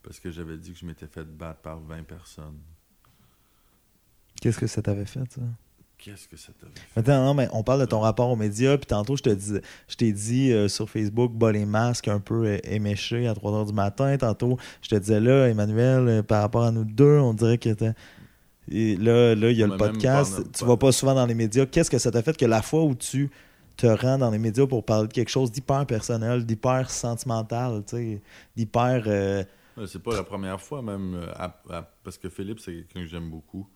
Parce 0.02 0.18
que 0.20 0.30
j'avais 0.30 0.56
dit 0.56 0.72
que 0.72 0.78
je 0.78 0.86
m'étais 0.86 1.06
fait 1.06 1.24
battre 1.24 1.60
par 1.60 1.80
20 1.80 2.04
personnes. 2.04 2.60
Qu'est-ce 4.40 4.58
que 4.58 4.66
ça 4.66 4.82
t'avait 4.82 5.06
fait, 5.06 5.30
ça? 5.30 5.42
Qu'est-ce 6.04 6.26
que 6.26 6.36
ça 6.36 6.52
t'avait 6.58 6.72
fait? 6.74 6.98
Attends, 7.00 7.24
non, 7.24 7.34
mais 7.34 7.48
on 7.52 7.62
parle 7.62 7.80
de 7.80 7.84
ton 7.86 8.00
rapport 8.00 8.28
aux 8.28 8.36
médias, 8.36 8.76
puis 8.76 8.86
tantôt, 8.86 9.16
je 9.16 9.22
te 9.22 9.30
dis, 9.30 9.54
je 9.88 9.96
t'ai 9.96 10.10
dit 10.12 10.50
euh, 10.52 10.66
sur 10.68 10.90
Facebook, 10.90 11.32
bas 11.32 11.52
les 11.52 11.64
masques 11.64 12.08
un 12.08 12.18
peu 12.18 12.44
euh, 12.46 12.58
éméchés 12.64 13.28
à 13.28 13.34
3 13.34 13.52
h 13.52 13.66
du 13.66 13.72
matin. 13.72 14.16
Tantôt, 14.18 14.58
je 14.82 14.88
te 14.88 14.96
disais 14.96 15.20
là, 15.20 15.46
Emmanuel, 15.48 16.08
euh, 16.08 16.22
par 16.24 16.42
rapport 16.42 16.64
à 16.64 16.72
nous 16.72 16.84
deux, 16.84 17.18
on 17.18 17.34
dirait 17.34 17.58
que 17.58 17.70
t'as- 17.72 17.92
Et 18.70 18.96
là, 18.96 19.34
là, 19.34 19.50
il 19.50 19.56
y 19.58 19.62
a 19.62 19.66
On 19.66 19.70
le 19.72 19.76
podcast. 19.76 20.36
pas- 20.42 20.48
tu 20.58 20.64
vas 20.64 20.76
pas 20.76 20.92
souvent 20.92 21.14
dans 21.14 21.26
les 21.26 21.34
médias. 21.34 21.66
Qu'est-ce 21.66 21.90
que 21.90 21.98
ça 21.98 22.10
t'a 22.10 22.22
fait 22.22 22.36
que 22.36 22.46
la 22.46 22.62
fois 22.62 22.82
où 22.84 22.94
tu 22.94 23.30
te 23.76 23.86
rends 23.86 24.18
dans 24.18 24.30
les 24.30 24.38
médias 24.38 24.66
pour 24.66 24.84
parler 24.84 25.08
de 25.08 25.12
quelque 25.12 25.30
chose 25.30 25.50
d'hyper 25.52 25.86
personnel, 25.86 26.44
d'hyper 26.44 26.90
sentimental, 26.90 27.82
d'hyper. 28.56 29.02
euh, 29.06 29.44
C'est 29.86 30.02
pas 30.02 30.14
la 30.14 30.22
première 30.24 30.60
fois, 30.60 30.82
même, 30.82 31.18
à- 31.36 31.56
à- 31.70 31.90
parce 32.04 32.18
que 32.18 32.28
Philippe, 32.28 32.60
c'est 32.60 32.72
quelqu'un 32.72 33.00
que 33.02 33.06
j'aime 33.06 33.30
beaucoup. 33.30 33.66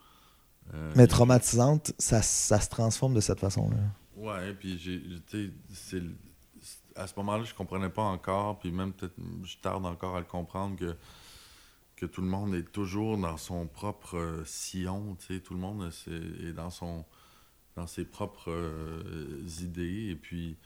Euh, 0.75 0.93
mais 0.97 1.07
traumatisante, 1.07 1.93
ça, 1.99 2.23
ça 2.23 2.61
se 2.61 2.69
transforme 2.69 3.15
de 3.15 3.21
cette 3.21 3.41
façon-là. 3.41 3.77
Ouais, 4.17 4.53
puis 4.55 4.79
j'ai, 4.79 5.03
c'est 5.73 6.03
à 6.97 7.07
ce 7.07 7.15
moment-là, 7.19 7.45
je 7.45 7.55
comprenais 7.55 7.91
pas 7.91 8.03
encore, 8.03 8.59
puis 8.59 8.73
même 8.73 8.93
peut-être, 8.93 9.15
je 9.45 9.57
tarde 9.59 9.85
encore 9.85 10.17
à 10.17 10.21
le 10.21 10.25
comprendre 10.25 10.77
que, 10.77 10.97
que 11.95 12.07
tout 12.07 12.23
le 12.23 12.27
monde 12.27 12.55
est 12.55 12.73
toujours 12.73 13.19
dans 13.19 13.37
son 13.37 13.67
propre 13.67 14.17
euh, 14.17 14.45
sillon, 14.45 15.17
tu 15.21 15.35
sais, 15.35 15.41
tout 15.41 15.55
le 15.55 15.61
monde 15.61 15.91
c'est- 15.93 16.47
est 16.49 16.53
dans 16.53 16.71
son 16.71 17.05
dans 17.77 17.87
ses 17.87 18.07
propres 18.07 18.51
euh, 18.51 19.43
idées, 19.61 20.09
et 20.11 20.17
puis 20.17 20.57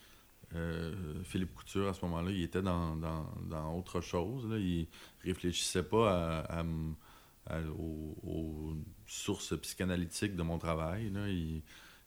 euh, 0.54 0.94
Philippe 1.24 1.52
Couture, 1.54 1.88
à 1.88 1.94
ce 1.94 2.04
moment-là, 2.04 2.30
il 2.30 2.42
était 2.42 2.62
dans, 2.62 2.94
dans, 2.94 3.26
dans 3.48 3.76
autre 3.76 4.00
chose, 4.00 4.46
là, 4.48 4.56
il 4.58 4.86
réfléchissait 5.24 5.82
pas 5.82 6.40
à, 6.42 6.62
à- 7.46 7.60
aux, 7.78 8.16
aux 8.22 8.74
sources 9.06 9.58
psychanalytiques 9.60 10.36
de 10.36 10.42
mon 10.42 10.58
travail, 10.58 11.10
là, 11.10 11.28
il 11.28 11.62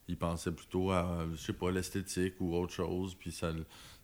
il 0.09 0.17
pensait 0.17 0.51
plutôt 0.51 0.91
à, 0.91 1.25
je 1.31 1.37
sais 1.37 1.53
pas, 1.53 1.71
l'esthétique 1.71 2.35
ou 2.41 2.53
autre 2.55 2.73
chose. 2.73 3.15
Puis 3.15 3.31
ça, 3.31 3.53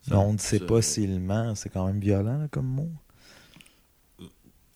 ça- 0.00 0.14
Non, 0.14 0.28
on 0.28 0.32
ne 0.32 0.38
sait 0.38 0.58
ça- 0.58 0.64
pas 0.66 0.80
s'il 0.80 1.20
ment, 1.20 1.54
c'est 1.54 1.68
quand 1.68 1.86
même 1.86 2.00
violent 2.00 2.38
là, 2.38 2.48
comme 2.48 2.66
mot. 2.68 2.90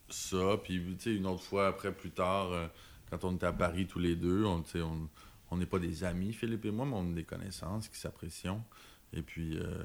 ça. 0.09 0.57
Puis, 0.63 0.81
tu 0.97 1.03
sais, 1.03 1.15
une 1.17 1.27
autre 1.27 1.43
fois, 1.43 1.67
après, 1.69 1.93
plus 1.93 2.11
tard, 2.11 2.53
euh, 2.53 2.67
quand 3.11 3.25
on 3.25 3.35
était 3.37 3.47
à 3.47 3.53
Paris 3.53 3.87
tous 3.87 3.99
les 3.99 4.17
deux, 4.17 4.45
on, 4.45 4.65
sais, 4.65 4.83
on 4.83 5.09
on 5.51 5.59
n'est 5.59 5.67
pas 5.67 5.79
des 5.79 6.03
amis, 6.03 6.33
Philippe 6.33 6.65
et 6.65 6.71
moi, 6.73 6.85
mais 6.85 6.95
on 6.97 7.11
a 7.13 7.15
des 7.15 7.25
connaissances 7.25 7.89
qui 7.89 7.99
s'apprécient. 7.99 8.65
Et 9.13 9.23
puis, 9.23 9.57
euh, 9.57 9.85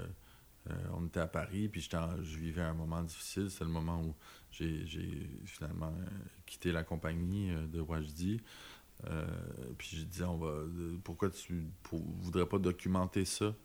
euh, 0.69 0.73
on 0.93 1.05
était 1.07 1.19
à 1.19 1.27
Paris, 1.27 1.69
puis 1.69 1.81
je 1.81 2.37
vivais 2.37 2.61
un 2.61 2.73
moment 2.73 3.01
difficile. 3.03 3.49
C'est 3.49 3.63
le 3.63 3.69
moment 3.69 4.01
où 4.01 4.15
j'ai 4.51 4.85
j'ai 4.85 5.29
finalement 5.45 5.93
euh, 5.99 6.05
quitté 6.45 6.71
la 6.71 6.83
compagnie 6.83 7.51
euh, 7.51 7.67
de 7.67 7.79
Wajdi. 7.81 8.41
Euh, 9.09 9.25
puis 9.77 9.97
je 9.97 10.03
disais, 10.03 10.25
on 10.25 10.37
va, 10.37 10.63
pourquoi 11.03 11.29
tu 11.29 11.67
pour- 11.83 12.03
voudrais 12.21 12.45
pas 12.45 12.59
documenter 12.59 13.25
ça? 13.25 13.55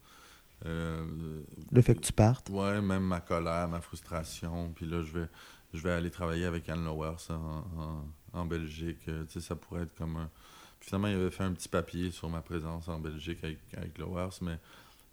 Euh, 0.67 1.43
Le 1.73 1.83
fait 1.83 1.95
que 1.95 2.01
tu 2.01 2.13
partes. 2.13 2.49
Ouais, 2.51 2.81
même 2.81 3.05
ma 3.05 3.21
colère, 3.21 3.69
ma 3.69 3.81
frustration. 3.81 4.73
Puis 4.75 4.87
là, 4.87 5.03
je 5.03 5.13
vais, 5.19 5.29
je 5.73 5.81
vais 5.83 5.91
aller 5.91 6.11
travailler 6.11 6.45
avec 6.45 6.69
Anne 6.69 6.85
Lowers 6.85 7.31
en, 7.31 7.35
en, 7.35 8.05
en 8.33 8.47
Belgique. 8.47 9.01
Tu 9.05 9.13
sais, 9.29 9.41
ça 9.41 9.57
pourrait 9.57 9.83
être 9.83 9.95
comme 9.97 10.17
un. 10.17 10.31
Puis 10.81 10.89
finalement, 10.91 11.09
il 11.09 11.15
avait 11.17 11.31
fait 11.31 11.45
un 11.45 11.53
petit 11.53 11.69
papier 11.69 12.11
sur 12.11 12.29
ma 12.29 12.41
présence 12.43 12.89
en 12.89 13.01
Belgique 13.01 13.43
avec, 13.43 13.59
avec 13.77 13.99
Lowers, 13.99 14.39
mais 14.43 14.59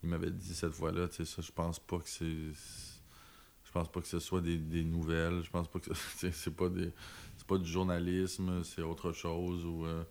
il 0.03 0.09
m'avait 0.09 0.31
dit 0.31 0.53
cette 0.53 0.73
fois-là, 0.73 1.07
tu 1.07 1.17
sais, 1.17 1.25
ça, 1.25 1.41
je 1.41 1.51
pense 1.51 1.79
pas 1.79 1.97
que 1.97 2.07
c'est. 2.09 2.25
Je 2.25 3.71
pense 3.71 3.87
pas 3.89 4.01
que 4.01 4.07
ce 4.07 4.19
soit 4.19 4.41
des, 4.41 4.57
des 4.57 4.83
nouvelles. 4.83 5.41
Je 5.43 5.49
pense 5.49 5.67
pas 5.67 5.79
que 5.79 5.93
ce- 5.93 6.29
c'est 6.31 6.55
pas 6.55 6.69
des. 6.69 6.91
C'est 7.37 7.47
pas 7.47 7.57
du 7.57 7.69
journalisme, 7.69 8.63
c'est 8.63 8.81
autre 8.81 9.11
chose. 9.13 9.65
Ou, 9.65 9.85
euh, 9.85 10.03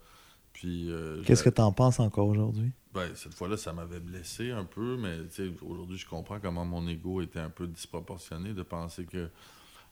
puis. 0.53 0.89
euh, 0.89 1.21
Qu'est-ce 1.23 1.43
que 1.43 1.49
tu 1.49 1.61
en 1.61 1.71
penses 1.71 1.99
encore 1.99 2.27
aujourd'hui? 2.27 2.71
ben, 2.93 3.09
cette 3.15 3.33
fois-là, 3.33 3.55
ça 3.57 3.71
m'avait 3.71 3.99
blessé 4.01 4.51
un 4.51 4.65
peu, 4.65 4.97
mais 4.97 5.19
tu 5.29 5.47
sais, 5.47 5.53
aujourd'hui, 5.61 5.97
je 5.97 6.05
comprends 6.07 6.39
comment 6.41 6.65
mon 6.65 6.85
ego 6.89 7.21
était 7.21 7.39
un 7.39 7.49
peu 7.49 7.67
disproportionné 7.67 8.53
de 8.53 8.63
penser 8.63 9.05
que. 9.05 9.29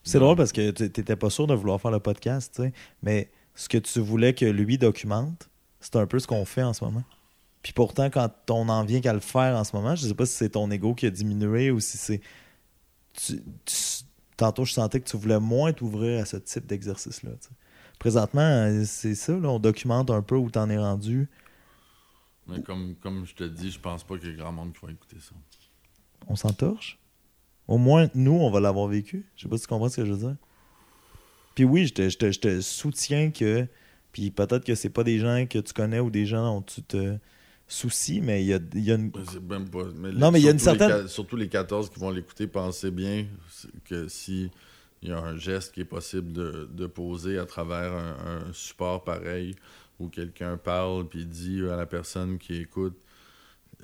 C'est 0.04 0.20
drôle 0.20 0.36
parce 0.38 0.52
que 0.54 0.72
tu 0.72 0.84
n'étais 0.84 1.16
pas 1.16 1.30
sûr 1.30 1.46
de 1.48 1.54
vouloir 1.54 1.80
faire 1.80 1.92
le 1.92 2.00
podcast, 2.00 2.54
tu 2.56 2.64
sais, 2.64 2.74
mais 3.04 3.30
ce 3.54 3.68
que 3.70 3.78
tu 3.78 4.00
voulais 4.00 4.34
que 4.34 4.46
lui 4.46 4.78
documente, 4.78 5.50
c'est 5.82 5.96
un 5.98 6.08
peu 6.08 6.20
ce 6.20 6.28
qu'on 6.28 6.46
fait 6.46 6.64
en 6.64 6.74
ce 6.74 6.84
moment. 6.86 7.04
Puis 7.62 7.74
pourtant, 7.74 8.10
quand 8.10 8.32
on 8.50 8.70
en 8.70 8.86
vient 8.86 9.02
qu'à 9.02 9.14
le 9.14 9.20
faire 9.20 9.56
en 9.58 9.64
ce 9.64 9.76
moment, 9.76 9.96
je 9.96 10.08
sais 10.08 10.14
pas 10.14 10.26
si 10.26 10.34
c'est 10.34 10.50
ton 10.50 10.72
ego 10.72 10.94
qui 10.96 11.06
a 11.06 11.10
diminué 11.12 11.72
ou 11.72 11.80
si 11.80 11.98
c'est. 11.98 12.22
tu- 13.14 13.42
tu- 13.66 14.04
Tantôt, 14.38 14.64
je 14.64 14.72
sentais 14.72 15.02
que 15.02 15.10
tu 15.10 15.18
voulais 15.18 15.40
moins 15.42 15.74
t'ouvrir 15.74 16.22
à 16.22 16.26
ce 16.26 16.38
type 16.38 16.66
d'exercice-là. 16.66 17.32
Présentement, 18.00 18.40
euh, 18.40 18.84
c'est 18.86 19.14
ça, 19.16 19.34
là, 19.38 19.50
on 19.50 19.60
documente 19.60 20.10
un 20.10 20.22
peu 20.22 20.38
où 20.38 20.50
t'en 20.50 20.70
es 20.70 20.78
rendu. 20.78 21.28
Mais 22.48 22.62
comme, 22.62 22.96
comme 22.96 23.26
je 23.26 23.36
te 23.36 23.44
dis, 23.44 23.70
je 23.70 23.80
pense 23.82 24.06
pas 24.06 24.18
qu'il 24.18 24.30
y 24.30 24.32
ait 24.32 24.36
grand 24.36 24.54
monde 24.54 24.72
qui 24.72 24.86
va 24.86 24.94
écouter 24.94 25.18
ça. 25.20 25.36
On 26.30 26.38
s'entorche? 26.38 26.98
Au 27.68 27.78
moins, 27.78 28.08
nous, 28.16 28.32
on 28.32 28.50
va 28.50 28.62
l'avoir 28.62 28.88
vécu. 28.88 29.26
Je 29.36 29.42
sais 29.44 29.50
pas 29.50 29.58
si 29.58 29.64
tu 29.64 29.68
comprends 29.68 29.90
ce 29.90 29.98
que 29.98 30.06
je 30.06 30.14
veux 30.14 30.20
dire. 30.20 30.36
Puis 31.54 31.66
oui, 31.66 31.86
je 31.86 31.94
te, 31.94 32.10
je 32.10 32.18
te- 32.18 32.32
je 32.32 32.40
te 32.40 32.62
soutiens 32.62 33.32
que. 33.32 33.68
Puis 34.14 34.32
peut-être 34.32 34.64
que 34.64 34.74
c'est 34.74 34.90
pas 34.90 35.04
des 35.04 35.20
gens 35.20 35.46
que 35.48 35.60
tu 35.60 35.74
connais 35.74 36.00
ou 36.00 36.10
des 36.10 36.26
gens 36.26 36.46
dont 36.46 36.62
tu 36.62 36.82
te 36.82 37.18
soucies, 37.70 38.20
mais 38.22 38.44
il 38.44 38.48
y 38.48 38.54
a, 38.54 38.60
il 38.74 38.84
y 38.84 38.92
a 38.92 38.96
une. 38.96 39.12
Même 39.50 39.70
pas- 39.70 39.84
mais 39.96 40.12
Non, 40.12 40.32
mais 40.32 40.40
il 40.42 40.44
y 40.46 40.48
a 40.48 40.52
une 40.52 40.58
les 40.58 40.64
certaine- 40.64 41.08
surtout 41.08 41.36
les 41.38 41.48
14 41.48 41.90
qui 41.90 42.00
vont 42.00 42.10
l'écouter, 42.12 42.48
pensez 42.48 42.92
bien 42.92 43.26
que 43.86 44.08
si 44.10 44.50
il 45.02 45.10
y 45.10 45.12
a 45.14 45.20
un 45.20 45.38
geste 45.38 45.74
qui 45.74 45.80
est 45.82 45.86
possible 45.86 46.34
de, 46.34 46.68
de 46.74 46.86
poser 46.88 47.38
à 47.38 47.46
travers 47.46 47.94
un, 47.94 48.48
un 48.50 48.54
support 48.54 49.04
pareil 49.06 49.56
où 50.00 50.10
quelqu'un 50.10 50.58
parle 50.58 51.08
puis 51.08 51.26
dit 51.26 51.62
à 51.70 51.78
la 51.78 51.86
personne 51.86 52.38
qui 52.38 52.56
écoute 52.56 52.98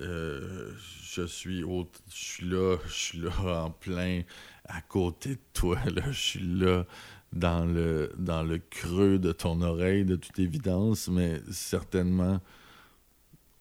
euh, 0.02 0.71
je 1.04 1.21
suis 1.26 1.63
au- 1.63 1.89
je 2.10 2.15
suis 2.15 2.45
là 2.50 2.78
je 2.88 2.93
suis 2.93 3.19
là 3.19 3.63
en 3.63 3.71
plein 3.71 4.24
à 4.65 4.82
côté 4.82 5.30
de 5.36 5.39
toi 5.54 5.78
là 5.95 6.12
je 6.12 6.19
suis 6.19 6.39
là 6.45 6.86
dans 7.32 7.65
le 7.65 8.12
dans 8.17 8.43
le 8.43 8.58
creux 8.58 9.17
de 9.19 9.32
ton 9.32 9.62
oreille 9.62 10.04
de 10.04 10.17
toute 10.17 10.38
évidence 10.39 11.08
mais 11.08 11.41
certainement 11.50 12.41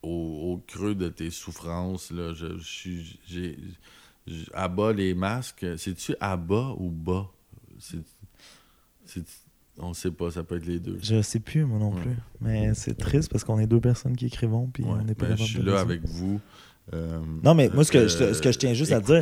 au, 0.05 0.53
au 0.53 0.63
creux 0.67 0.95
de 0.95 1.09
tes 1.09 1.31
souffrances 1.31 2.11
là 2.11 2.33
je, 2.35 2.59
suis 2.59 3.21
bas 4.69 4.93
les 4.93 5.15
masques 5.15 5.67
c'est-tu 5.77 6.15
à 6.21 6.37
bas 6.37 6.75
ou 6.79 6.91
bas? 6.91 7.29
C'est 7.79 7.99
c'est- 9.05 9.25
on 9.79 9.93
sait 9.93 10.11
pas 10.13 10.31
ça 10.31 10.45
peut 10.45 10.57
être 10.57 10.67
les 10.67 10.79
deux 10.79 10.99
Je 11.03 11.21
sais 11.21 11.41
plus, 11.41 11.65
moi 11.65 11.79
non 11.81 11.93
Ouais. 11.93 12.01
plus. 12.01 12.17
Mais 12.41 12.73
c'est 12.75 12.97
triste 12.97 13.31
parce 13.31 13.43
qu'on 13.45 13.59
est 13.59 13.67
deux 13.67 13.81
personnes 13.81 14.15
qui 14.17 14.27
écrivons, 14.27 14.69
puis 14.73 14.85
Ouais, 14.85 14.91
on 14.93 15.05
n'est 15.05 15.15
pas 15.15 15.27
ben, 15.27 15.37
je 15.37 15.43
suis 15.45 15.63
là 15.63 15.81
avec 15.81 16.07
vous. 16.07 16.41
euh, 16.93 17.21
Non, 17.43 17.55
mais 17.55 17.69
moi, 17.75 17.83
ce 17.85 17.91
que 17.91 18.07
je- 18.07 18.33
ce 18.35 18.41
que 18.41 18.53
je 18.53 18.59
tiens 18.59 18.73
juste 18.73 18.93
à 18.93 19.01
dire- 19.01 19.21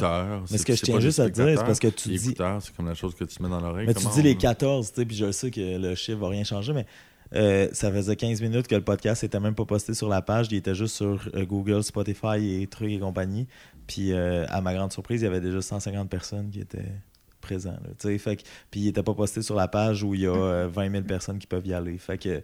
Mais 0.51 0.59
ce 0.59 0.67
que 0.67 0.75
je 0.75 0.83
tiens 0.83 1.01
juste 1.01 1.21
à 1.21 1.31
dire, 1.31 1.47
c'est 1.59 1.65
parce 1.65 1.79
que 1.81 1.89
tu 1.89 2.11
dis. 2.11 2.35
c'est 2.61 2.77
comme 2.77 2.87
la 2.87 2.95
chose 2.95 3.15
que 3.15 3.25
tu 3.25 3.43
mets 3.43 3.49
dans 3.49 3.61
l'oreille. 3.61 3.87
Mais 3.87 3.95
tu 3.95 4.07
dis 4.15 4.21
les 4.23 4.35
on- 4.35 4.39
14, 4.39 4.91
tu 4.93 5.01
sais, 5.01 5.07
puis 5.07 5.17
je 5.17 5.33
sais 5.33 5.51
que 5.51 5.79
le 5.79 5.95
chiffre 5.95 6.19
va 6.19 6.29
rien 6.29 6.45
changer, 6.45 6.73
mais 6.75 6.87
euh, 7.35 7.69
ça 7.73 7.91
faisait 7.93 8.17
15 8.17 8.41
minutes 8.43 8.67
que 8.69 8.75
le 8.75 8.83
podcast 8.83 9.25
était 9.25 9.41
même 9.41 9.55
pas 9.55 9.65
posté 9.65 9.95
sur 9.95 10.09
la 10.09 10.21
page. 10.23 10.49
Il 10.51 10.57
était 10.57 10.75
juste 10.75 10.97
sur 10.97 11.21
euh, 11.35 11.45
Google, 11.45 11.83
Spotify 11.83 12.61
et 12.63 12.67
trucs 12.67 12.91
et 12.91 12.99
compagnie. 12.99 13.47
Puis 13.87 14.13
euh, 14.13 14.45
à 14.49 14.61
ma 14.61 14.75
grande 14.75 14.93
surprise, 14.93 15.23
il 15.23 15.25
y 15.25 15.29
avait 15.29 15.41
déjà 15.41 15.61
150 15.63 16.09
personnes 16.11 16.51
qui 16.51 16.61
étaient 16.61 16.93
présentes. 17.41 17.81
là, 17.83 17.91
tu 17.99 18.09
sais. 18.09 18.19
Fait 18.19 18.37
que- 18.37 18.43
puis 18.71 18.81
il 18.81 18.89
était 18.89 19.03
pas 19.03 19.15
posté 19.15 19.43
sur 19.43 19.55
la 19.57 19.67
page 19.69 20.03
où 20.03 20.15
il 20.15 20.21
y 20.21 20.27
a 20.27 20.35
euh, 20.35 20.69
20 20.73 20.91
000 20.91 21.03
personnes 21.05 21.39
qui 21.39 21.47
peuvent 21.47 21.67
y 21.67 21.75
aller. 21.75 21.99
Fait 21.99 22.19
que 22.19 22.43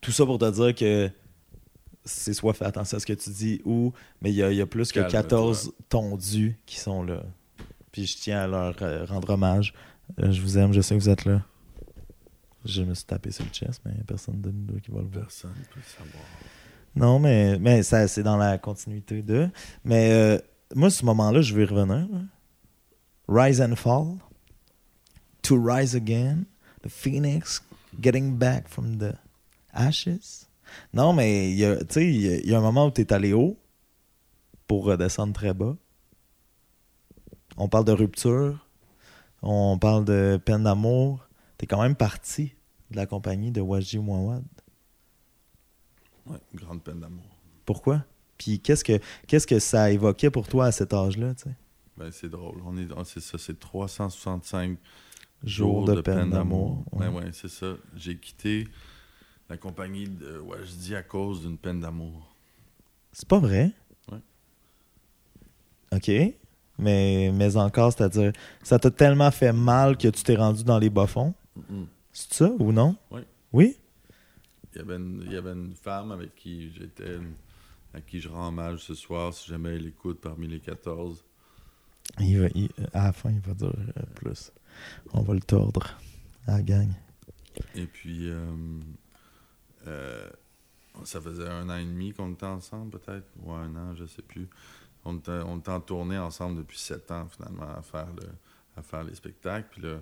tout 0.00 0.12
ça 0.12 0.24
pour 0.24 0.38
te 0.38 0.50
dire 0.50 0.74
que 0.74 1.10
c'est 2.04 2.32
soit 2.32 2.54
fais 2.54 2.64
attention 2.64 2.96
à 2.96 3.00
ce 3.00 3.06
que 3.06 3.12
tu 3.12 3.30
dis 3.30 3.60
ou 3.64 3.92
mais 4.22 4.30
il 4.30 4.36
y 4.36 4.42
a, 4.42 4.52
y 4.52 4.60
a 4.60 4.66
plus 4.66 4.92
que 4.92 5.00
Calme-toi. 5.00 5.22
14 5.22 5.72
tondus 5.88 6.56
qui 6.66 6.78
sont 6.78 7.02
là. 7.02 7.22
Puis 7.92 8.06
je 8.06 8.16
tiens 8.16 8.40
à 8.42 8.46
leur 8.46 9.08
rendre 9.08 9.30
hommage. 9.30 9.74
Je 10.18 10.40
vous 10.40 10.56
aime, 10.56 10.72
je 10.72 10.80
sais 10.80 10.96
que 10.96 11.00
vous 11.02 11.08
êtes 11.10 11.24
là. 11.24 11.42
Je 12.64 12.82
me 12.82 12.94
suis 12.94 13.04
tapé 13.04 13.30
sur 13.30 13.44
le 13.44 13.50
chest, 13.50 13.80
mais 13.84 13.92
il 13.92 13.96
n'y 13.96 14.00
a 14.00 14.04
personne 14.04 14.40
de 14.40 14.50
nous 14.50 14.64
deux 14.64 14.80
qui 14.80 14.90
va 14.90 14.98
le 15.00 15.06
voir. 15.06 15.24
Personne 15.24 15.52
ne 15.58 15.64
peut 15.74 15.80
savoir. 15.86 16.24
Non, 16.96 17.18
mais, 17.18 17.58
mais 17.58 17.82
ça, 17.82 18.08
c'est 18.08 18.22
dans 18.22 18.36
la 18.36 18.58
continuité 18.58 19.22
de. 19.22 19.48
Mais 19.84 20.10
euh, 20.12 20.38
moi, 20.74 20.90
ce 20.90 21.04
moment-là, 21.04 21.40
je 21.40 21.54
vais 21.54 21.62
y 21.62 21.66
revenir. 21.66 22.08
Rise 23.28 23.60
and 23.60 23.76
fall. 23.76 24.16
To 25.42 25.56
rise 25.62 25.94
again. 25.94 26.44
The 26.82 26.88
phoenix 26.88 27.62
getting 28.00 28.36
back 28.36 28.68
from 28.68 28.98
the 28.98 29.14
ashes. 29.72 30.46
Non, 30.92 31.12
mais 31.12 31.50
il 31.52 31.58
y 31.58 31.64
a, 31.64 31.76
tu 31.78 31.86
sais, 31.90 32.06
il 32.06 32.20
y, 32.20 32.28
a- 32.28 32.36
il 32.38 32.46
y 32.50 32.54
a 32.54 32.58
un 32.58 32.62
moment 32.62 32.86
où 32.86 32.90
tu 32.90 33.00
es 33.00 33.12
allé 33.12 33.32
haut 33.32 33.56
pour 34.66 34.84
redescendre 34.84 35.32
très 35.32 35.54
bas. 35.54 35.76
On 37.56 37.68
parle 37.68 37.84
de 37.84 37.92
rupture. 37.92 38.66
On 39.42 39.78
parle 39.78 40.04
de 40.04 40.40
peine 40.44 40.64
d'amour. 40.64 41.27
Tu 41.58 41.64
es 41.64 41.66
quand 41.66 41.82
même 41.82 41.96
parti 41.96 42.54
de 42.90 42.96
la 42.96 43.06
compagnie 43.06 43.50
de 43.50 43.60
Waji 43.60 43.98
Mouawad? 43.98 44.44
Ouais, 46.26 46.38
grande 46.54 46.82
peine 46.82 47.00
d'amour. 47.00 47.24
Pourquoi? 47.64 48.04
Puis 48.36 48.60
qu'est-ce 48.60 48.84
que 48.84 49.00
qu'est-ce 49.26 49.46
que 49.46 49.58
ça 49.58 49.90
évoquait 49.90 50.30
pour 50.30 50.46
toi 50.46 50.66
à 50.66 50.72
cet 50.72 50.92
âge-là? 50.92 51.34
Ben, 51.96 52.10
c'est 52.12 52.28
drôle. 52.28 52.62
On 52.64 52.76
est, 52.78 52.86
c'est 53.04 53.20
ça, 53.20 53.36
c'est 53.38 53.58
365 53.58 54.78
Jour 55.44 55.84
de, 55.84 56.00
peine 56.00 56.30
d'amour. 56.30 56.84
Ouais, 56.92 57.08
Ouais. 57.08 57.24
ouais, 57.24 57.30
c'est 57.32 57.48
ça. 57.48 57.74
J'ai 57.96 58.16
quitté 58.16 58.68
la 59.48 59.56
compagnie 59.56 60.08
de 60.08 60.38
ouais, 60.38 60.58
je 60.64 60.72
dis 60.72 60.94
à 60.94 61.02
cause 61.02 61.42
d'une 61.42 61.56
peine 61.58 61.80
d'amour. 61.80 62.34
C'est 63.12 63.28
pas 63.28 63.38
vrai? 63.38 63.72
Ouais. 64.10 64.18
OK. 65.92 66.10
Mais, 66.78 67.32
mais 67.34 67.56
encore, 67.56 67.92
c'est-à-dire, 67.92 68.32
ça 68.62 68.78
t'a 68.78 68.90
tellement 68.90 69.30
fait 69.32 69.52
mal 69.52 69.96
que 69.96 70.08
tu 70.08 70.22
t'es 70.22 70.36
rendu 70.36 70.62
dans 70.62 70.78
les 70.78 70.90
bas-fonds? 70.90 71.34
C'est 72.12 72.34
ça 72.34 72.50
ou 72.58 72.72
non? 72.72 72.96
Oui. 73.10 73.20
Oui? 73.52 73.76
Il 74.74 74.78
y, 74.78 74.80
avait 74.80 74.96
une, 74.96 75.22
il 75.26 75.32
y 75.32 75.36
avait 75.36 75.52
une 75.52 75.74
femme 75.74 76.12
avec 76.12 76.34
qui 76.34 76.70
j'étais, 76.72 77.18
à 77.94 78.00
qui 78.00 78.20
je 78.20 78.28
rends 78.28 78.48
hommage 78.48 78.80
ce 78.80 78.94
soir, 78.94 79.32
si 79.32 79.48
jamais 79.48 79.76
elle 79.76 79.86
écoute 79.86 80.20
parmi 80.20 80.46
les 80.46 80.60
14. 80.60 81.24
Il 82.20 82.40
va- 82.40 82.48
il- 82.54 82.70
à 82.92 83.04
la 83.04 83.12
fin, 83.12 83.30
il 83.30 83.40
va 83.40 83.54
dire 83.54 83.72
euh, 83.74 84.02
plus. 84.14 84.52
On 85.12 85.22
va 85.22 85.34
le 85.34 85.40
tordre 85.40 85.98
à 86.46 86.52
la 86.58 86.62
gang. 86.62 86.88
Et 87.74 87.86
puis, 87.86 88.28
euh, 88.28 88.54
euh, 89.86 90.28
ça 91.04 91.20
faisait 91.20 91.48
un 91.48 91.68
an 91.70 91.76
et 91.76 91.84
demi 91.84 92.12
qu'on 92.12 92.32
était 92.32 92.46
ensemble, 92.46 92.98
peut-être, 92.98 93.26
ou 93.42 93.52
un 93.52 93.74
an, 93.76 93.94
je 93.94 94.04
sais 94.06 94.22
plus. 94.22 94.48
On 95.04 95.16
était, 95.16 95.30
on 95.46 95.58
était 95.58 95.70
en 95.70 95.80
tournée 95.80 96.18
ensemble 96.18 96.58
depuis 96.58 96.78
sept 96.78 97.10
ans, 97.10 97.26
finalement, 97.28 97.68
à 97.74 97.82
faire, 97.82 98.08
le, 98.14 98.28
à 98.76 98.82
faire 98.82 99.04
les 99.04 99.14
spectacles. 99.14 99.68
Puis 99.70 99.82
là, 99.82 100.00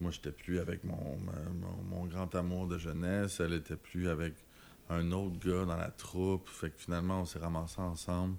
moi, 0.00 0.10
j'étais 0.10 0.32
plus 0.32 0.58
avec 0.60 0.84
mon, 0.84 0.96
mon, 1.18 1.82
mon 1.90 2.04
grand 2.06 2.34
amour 2.34 2.66
de 2.66 2.78
jeunesse. 2.78 3.40
Elle 3.40 3.52
était 3.54 3.76
plus 3.76 4.08
avec 4.08 4.34
un 4.88 5.12
autre 5.12 5.38
gars 5.38 5.64
dans 5.64 5.76
la 5.76 5.90
troupe. 5.90 6.48
Fait 6.48 6.70
que 6.70 6.78
finalement, 6.78 7.20
on 7.20 7.24
s'est 7.24 7.38
ramassés 7.38 7.80
ensemble. 7.80 8.36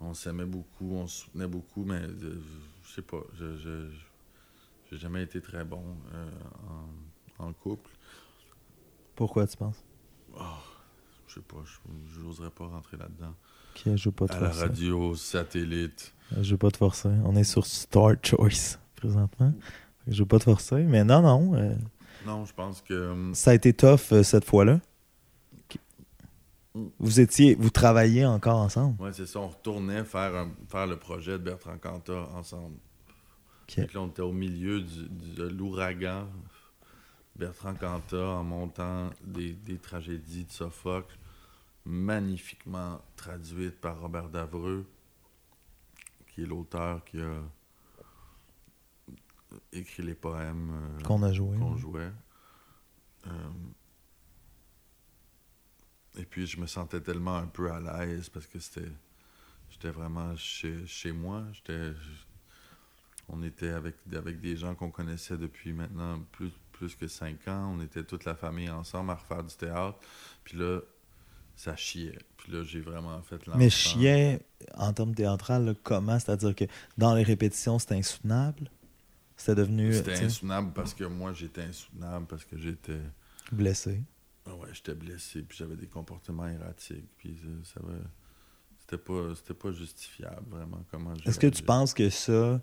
On 0.00 0.12
s'aimait 0.14 0.44
beaucoup, 0.44 0.92
on 0.92 1.06
se 1.06 1.24
soutenait 1.24 1.46
beaucoup, 1.46 1.84
mais 1.84 2.00
euh, 2.02 2.38
je 2.84 2.92
sais 2.94 3.02
pas, 3.02 3.22
je, 3.38 3.56
je, 3.56 3.88
j'ai 4.90 4.98
jamais 4.98 5.22
été 5.22 5.40
très 5.40 5.64
bon 5.64 5.82
euh, 6.14 6.30
en, 7.38 7.46
en 7.46 7.52
couple. 7.54 7.90
Pourquoi 9.14 9.46
tu 9.46 9.56
penses? 9.56 9.82
Je 11.26 11.34
sais 11.34 11.40
pas, 11.40 11.56
je 12.14 12.20
n'oserais 12.20 12.50
pas 12.50 12.66
rentrer 12.66 12.98
là-dedans. 12.98 13.34
Ok, 13.74 13.94
je 13.96 14.08
veux 14.08 14.14
pas 14.14 14.26
te 14.28 14.34
À 14.34 14.40
la 14.40 14.46
forcer. 14.50 14.60
radio, 14.66 15.14
satellite. 15.14 16.14
Je 16.40 16.50
veux 16.52 16.58
pas 16.58 16.70
te 16.70 16.76
forcer. 16.76 17.08
On 17.24 17.34
est 17.34 17.44
sur 17.44 17.64
Star 17.66 18.12
Choice 18.22 18.78
présentement. 18.96 19.52
Je 20.06 20.22
veux 20.22 20.26
pas 20.28 20.38
te 20.38 20.44
forcer, 20.44 20.82
mais 20.84 21.04
non, 21.04 21.22
non. 21.22 21.54
euh, 21.54 21.74
Non, 22.26 22.44
je 22.44 22.52
pense 22.54 22.80
que. 22.82 23.10
hum, 23.10 23.34
ça 23.34 23.50
a 23.50 23.54
été 23.54 23.72
tough 23.72 24.12
euh, 24.12 24.22
cette 24.22 24.44
fois-là. 24.44 24.80
Vous 26.98 27.20
étiez, 27.20 27.54
vous 27.54 27.70
travailliez 27.70 28.26
encore 28.26 28.58
ensemble. 28.58 29.00
Ouais, 29.02 29.12
c'est 29.12 29.24
ça. 29.26 29.40
On 29.40 29.48
retournait 29.48 30.04
faire, 30.04 30.34
un- 30.36 30.50
faire 30.68 30.86
le 30.86 30.96
projet 30.98 31.32
de 31.32 31.38
Bertrand 31.38 31.78
Cantat 31.78 32.28
ensemble. 32.34 32.76
Ok. 33.62 33.74
Fait 33.76 33.86
que 33.86 33.94
là, 33.94 34.00
on 34.02 34.08
était 34.08 34.20
au 34.22 34.32
milieu 34.32 34.80
du- 34.82 35.08
du- 35.08 35.34
de 35.36 35.44
l'ouragan. 35.48 36.26
Bertrand 37.34 37.74
Cantat 37.74 38.26
en 38.28 38.44
montant 38.44 39.08
des, 39.24 39.52
des 39.54 39.78
tragédies 39.78 40.44
de 40.44 40.52
Sophocle, 40.52 41.16
magnifiquement 41.86 43.00
traduites 43.16 43.80
par 43.80 43.98
Robert 44.00 44.28
Davreux, 44.28 44.84
qui 46.28 46.42
est 46.42 46.46
l'auteur 46.46 47.04
qui 47.06 47.20
a 47.20 47.40
écrit 49.72 50.02
les 50.02 50.14
poèmes 50.14 50.70
euh, 50.72 51.02
Qu'on 51.02 51.22
a 51.22 51.32
joué. 51.32 51.56
qu'on 51.58 51.76
jouait. 51.76 52.12
Euh, 53.26 53.30
et 56.18 56.24
puis 56.24 56.46
je 56.46 56.58
me 56.60 56.66
sentais 56.66 57.00
tellement 57.00 57.36
un 57.36 57.46
peu 57.46 57.70
à 57.70 57.80
l'aise 57.80 58.28
parce 58.28 58.46
que 58.46 58.58
c'était 58.58 58.90
j'étais 59.70 59.90
vraiment 59.90 60.34
chez, 60.36 60.86
chez 60.86 61.12
moi. 61.12 61.44
J'étais 61.52 61.92
on 63.28 63.42
était 63.42 63.70
avec, 63.70 63.96
avec 64.14 64.40
des 64.40 64.56
gens 64.56 64.74
qu'on 64.74 64.90
connaissait 64.90 65.36
depuis 65.36 65.72
maintenant 65.72 66.20
plus, 66.32 66.52
plus 66.72 66.94
que 66.94 67.08
cinq 67.08 67.48
ans. 67.48 67.74
On 67.76 67.80
était 67.82 68.04
toute 68.04 68.24
la 68.24 68.34
famille 68.34 68.70
ensemble 68.70 69.10
à 69.10 69.14
refaire 69.14 69.42
du 69.42 69.54
théâtre. 69.54 69.98
Puis 70.44 70.56
là, 70.56 70.80
ça 71.56 71.74
chiait. 71.74 72.18
Puis 72.36 72.52
là, 72.52 72.62
j'ai 72.62 72.80
vraiment 72.80 73.20
fait 73.22 73.44
l'enfant. 73.46 73.58
Mais 73.58 73.70
chiait, 73.70 74.40
en 74.74 74.92
termes 74.92 75.14
théâtral, 75.14 75.64
là, 75.64 75.74
comment? 75.82 76.18
C'est-à-dire 76.18 76.54
que 76.54 76.64
dans 76.98 77.14
les 77.14 77.24
répétitions, 77.24 77.78
c'était 77.78 77.96
insoutenable? 77.96 78.70
C'était 79.36 79.54
devenu 79.54 79.90
euh, 79.90 79.98
C'était 79.98 80.24
insoutenable 80.24 80.72
parce 80.72 80.94
que 80.94 81.04
moi, 81.04 81.32
j'étais 81.32 81.62
insoutenable 81.62 82.26
parce 82.26 82.44
que 82.44 82.56
j'étais... 82.58 83.00
blessé. 83.52 84.02
Ah 84.46 84.54
ouais, 84.54 84.68
j'étais 84.72 84.94
blessé, 84.94 85.42
puis 85.42 85.58
j'avais 85.58 85.76
des 85.76 85.88
comportements 85.88 86.46
erratiques, 86.46 87.08
puis 87.18 87.36
ça, 87.64 87.74
ça 87.74 87.80
va- 87.86 87.94
C'était 88.78 88.98
pas, 88.98 89.34
c'était 89.34 89.54
pas 89.54 89.72
justifiable, 89.72 90.46
vraiment, 90.48 90.84
comment 90.90 91.12
Est-ce 91.24 91.38
que 91.40 91.48
tu 91.48 91.62
penses 91.62 91.92
que 91.92 92.08
ça, 92.10 92.60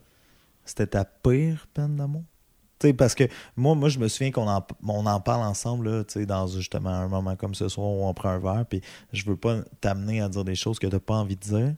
c'était 0.64 0.88
ta 0.88 1.04
pire 1.04 1.68
peine 1.74 1.98
d'amour? 1.98 2.24
Tu 2.80 2.88
sais, 2.88 2.94
parce 2.94 3.14
que 3.16 3.26
moi, 3.58 3.76
moi, 3.76 3.90
je 3.90 4.00
me 4.00 4.08
souviens 4.08 4.32
qu'on 4.32 4.48
en, 4.50 4.66
on 4.88 5.06
en 5.06 5.20
parle 5.20 5.44
ensemble, 5.44 5.90
là, 5.90 6.04
tu 6.06 6.14
sais, 6.14 6.26
dans 6.26 6.48
justement 6.48 6.90
un 6.90 7.10
moment 7.10 7.36
comme 7.36 7.54
ce 7.54 7.68
soir 7.68 7.88
où 7.88 8.06
on 8.06 8.14
prend 8.14 8.30
un 8.30 8.40
verre, 8.40 8.66
puis 8.66 8.82
je 9.12 9.26
veux 9.26 9.36
pas 9.38 9.62
t'amener 9.82 10.22
à 10.22 10.30
dire 10.30 10.46
des 10.46 10.56
choses 10.56 10.80
que 10.80 10.88
tu 10.88 11.00
pas 11.00 11.16
envie 11.16 11.36
de 11.36 11.42
dire, 11.42 11.76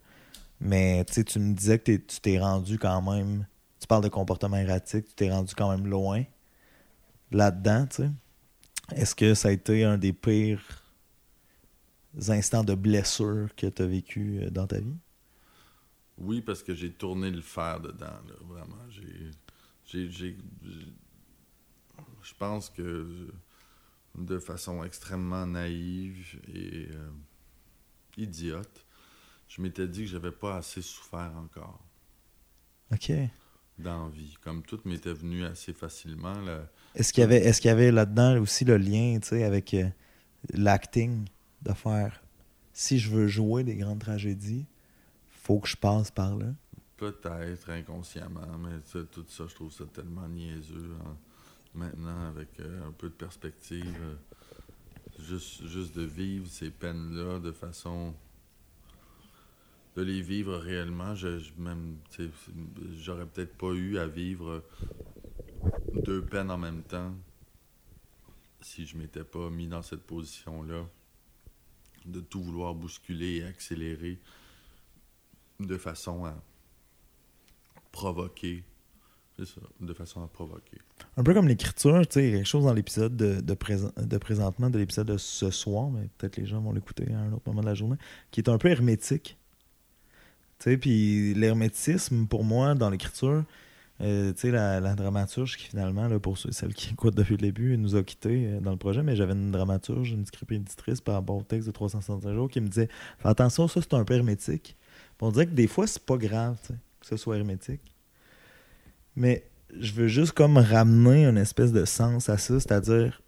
mais 0.59 1.03
tu 1.05 1.13
sais, 1.13 1.23
tu 1.23 1.39
me 1.39 1.53
disais 1.53 1.79
que 1.79 1.95
tu 1.97 2.19
t'es 2.21 2.39
rendu 2.39 2.77
quand 2.77 3.01
même, 3.01 3.47
tu 3.85 3.87
parles 3.87 4.03
de 4.03 4.09
comportement 4.09 4.57
erratique, 4.57 5.09
tu 5.09 5.13
t'es 5.13 5.29
rendu 5.29 5.53
quand 5.53 5.69
même 5.69 5.85
loin 5.85 6.23
là-dedans, 7.29 7.85
tu 7.85 7.97
sais. 7.97 8.09
Est-ce 8.95 9.13
que 9.13 9.35
ça 9.35 9.49
a 9.49 9.51
été 9.51 9.83
un 9.83 9.99
des 9.99 10.11
pires 10.11 10.83
instants 12.29 12.63
de 12.63 12.73
blessure 12.73 13.53
que 13.55 13.67
tu 13.67 13.83
as 13.83 13.85
vécu 13.85 14.39
euh, 14.41 14.49
dans 14.49 14.65
ta 14.65 14.79
vie? 14.79 14.97
Oui, 16.17 16.41
parce 16.41 16.63
que 16.63 16.73
j'ai 16.73 16.93
tourné 16.93 17.29
le 17.29 17.41
fer 17.41 17.79
dedans, 17.79 18.05
là, 18.27 18.33
vraiment. 18.47 18.89
J'ai... 18.89 20.09
Je 22.23 22.33
pense 22.39 22.71
que 22.71 23.27
de 24.17 24.39
façon 24.39 24.83
extrêmement 24.83 25.45
naïve 25.45 26.39
et 26.51 26.87
euh, 26.91 27.11
idiote, 28.17 28.83
je 29.47 29.61
m'étais 29.61 29.87
dit 29.87 30.05
que 30.05 30.09
j'avais 30.09 30.31
pas 30.31 30.57
assez 30.57 30.81
souffert 30.81 31.33
encore 31.37 31.79
OK. 32.91 33.11
Dans 33.77 34.05
la 34.05 34.09
vie. 34.09 34.35
Comme 34.43 34.63
tout 34.63 34.79
m'était 34.85 35.13
venu 35.13 35.43
assez 35.43 35.73
facilement, 35.73 36.39
là, 36.41 36.67
Est-ce 36.95 37.13
qu'il 37.13 37.21
y 37.21 37.23
avait, 37.23 37.43
est-ce 37.43 37.61
qu'il 37.61 37.69
y 37.69 37.71
avait 37.71 37.91
là-dedans 37.91 38.39
aussi 38.39 38.65
le 38.65 38.77
lien, 38.77 39.19
tu 39.21 39.29
sais, 39.29 39.43
avec 39.43 39.73
euh, 39.73 39.89
l'acting, 40.53 41.25
de 41.61 41.73
faire 41.73 42.21
si 42.73 42.99
je 42.99 43.09
veux 43.09 43.27
jouer 43.27 43.63
des 43.63 43.75
grandes 43.77 43.99
tragédies, 43.99 44.65
faut 45.29 45.59
que 45.59 45.67
je 45.67 45.77
passe 45.77 46.11
par 46.11 46.35
là? 46.35 46.47
Peut-être 46.97 47.69
inconsciemment, 47.69 48.57
mais 48.59 48.79
tout 48.91 49.25
ça, 49.29 49.45
je 49.47 49.55
trouve 49.55 49.71
ça 49.71 49.85
tellement 49.85 50.27
niaiseux 50.27 50.91
hein, 51.05 51.15
maintenant 51.73 52.27
avec 52.27 52.49
euh, 52.59 52.87
un 52.87 52.91
peu 52.91 53.07
de 53.07 53.13
perspective. 53.13 53.95
euh, 54.01 54.15
juste, 55.19 55.65
juste 55.67 55.95
de 55.95 56.03
vivre 56.03 56.47
ces 56.47 56.69
peines-là 56.69 57.39
de 57.39 57.51
façon. 57.51 58.13
De 59.95 60.01
les 60.01 60.21
vivre 60.21 60.57
réellement. 60.57 61.15
Je, 61.15 61.39
même, 61.57 61.97
j'aurais 62.97 63.25
peut-être 63.25 63.55
pas 63.57 63.71
eu 63.71 63.97
à 63.97 64.07
vivre 64.07 64.63
deux 65.93 66.23
peines 66.23 66.51
en 66.51 66.57
même 66.57 66.83
temps 66.83 67.13
si 68.61 68.85
je 68.85 68.97
m'étais 68.97 69.23
pas 69.23 69.49
mis 69.49 69.67
dans 69.67 69.81
cette 69.81 70.01
position-là 70.01 70.85
de 72.05 72.19
tout 72.19 72.41
vouloir 72.41 72.73
bousculer 72.73 73.37
et 73.37 73.43
accélérer 73.43 74.19
de 75.59 75.77
façon 75.77 76.25
à 76.25 76.35
provoquer. 77.91 78.63
C'est 79.37 79.45
ça, 79.45 79.61
de 79.81 79.93
façon 79.93 80.23
à 80.23 80.27
provoquer. 80.27 80.77
Un 81.17 81.23
peu 81.23 81.33
comme 81.33 81.47
l'écriture, 81.47 82.07
tu 82.07 82.13
sais, 82.13 82.31
quelque 82.31 82.47
chose 82.47 82.63
dans 82.63 82.73
l'épisode 82.73 83.17
de, 83.17 83.41
de, 83.41 83.53
présent- 83.53 83.91
de 83.97 84.17
présentement, 84.17 84.69
de 84.69 84.79
l'épisode 84.79 85.07
de 85.07 85.17
ce 85.17 85.51
soir, 85.51 85.89
mais 85.89 86.07
peut-être 86.17 86.37
les 86.37 86.45
gens 86.45 86.61
vont 86.61 86.71
l'écouter 86.71 87.11
à 87.13 87.19
un 87.19 87.33
autre 87.33 87.43
moment 87.47 87.61
de 87.61 87.65
la 87.65 87.73
journée, 87.75 87.97
qui 88.31 88.39
est 88.39 88.49
un 88.49 88.57
peu 88.57 88.69
hermétique. 88.69 89.37
Puis 90.79 91.33
l'hermétisme, 91.33 92.25
pour 92.27 92.43
moi, 92.43 92.75
dans 92.75 92.89
l'écriture, 92.89 93.43
euh, 94.01 94.33
la, 94.43 94.79
la 94.81 94.95
dramaturge 94.95 95.55
qui 95.57 95.65
finalement, 95.65 96.07
là, 96.07 96.19
pour 96.19 96.37
ceux, 96.37 96.51
celles 96.51 96.73
qui 96.73 96.91
écoutent 96.91 97.15
depuis 97.15 97.33
le 97.33 97.37
début, 97.41 97.77
nous 97.77 97.95
a 97.95 98.03
quittés 98.03 98.47
euh, 98.47 98.59
dans 98.59 98.71
le 98.71 98.77
projet, 98.77 99.03
mais 99.03 99.15
j'avais 99.15 99.33
une 99.33 99.51
dramaturge, 99.51 100.11
une 100.11 100.25
script 100.25 100.51
éditrice 100.51 100.99
par 101.01 101.15
rapport 101.15 101.37
au 101.37 101.43
texte 101.43 101.67
de 101.67 101.71
365 101.71 102.33
jours 102.33 102.49
qui 102.49 102.59
me 102.59 102.67
disait 102.67 102.89
Fais 103.19 103.29
attention, 103.29 103.67
ça 103.67 103.79
c'est 103.81 103.93
un 103.93 104.03
peu 104.03 104.15
hermétique. 104.15 104.75
On 105.21 105.31
dirait 105.31 105.45
que 105.45 105.53
des 105.53 105.67
fois, 105.67 105.87
c'est 105.87 106.03
pas 106.03 106.17
grave 106.17 106.57
que 106.67 107.07
ce 107.07 107.15
soit 107.15 107.37
hermétique. 107.37 107.81
Mais 109.15 109.45
je 109.79 109.93
veux 109.93 110.07
juste 110.07 110.33
comme 110.33 110.57
ramener 110.57 111.25
une 111.25 111.37
espèce 111.37 111.71
de 111.71 111.85
sens 111.85 112.27
à 112.29 112.37
ça, 112.37 112.59
c'est-à-dire, 112.59 113.21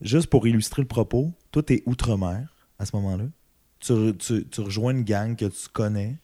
juste 0.00 0.26
pour 0.28 0.46
illustrer 0.46 0.82
le 0.82 0.88
propos, 0.88 1.32
toi, 1.52 1.62
t'es 1.62 1.82
outre-mer 1.86 2.54
à 2.78 2.86
ce 2.86 2.96
moment-là. 2.96 3.24
Tu- 3.78 4.14
tu 4.16 4.60
rejoins 4.60 4.92
une 4.92 5.04
gang 5.04 5.36
que 5.36 5.46
tu 5.46 5.68
connais 5.72 6.16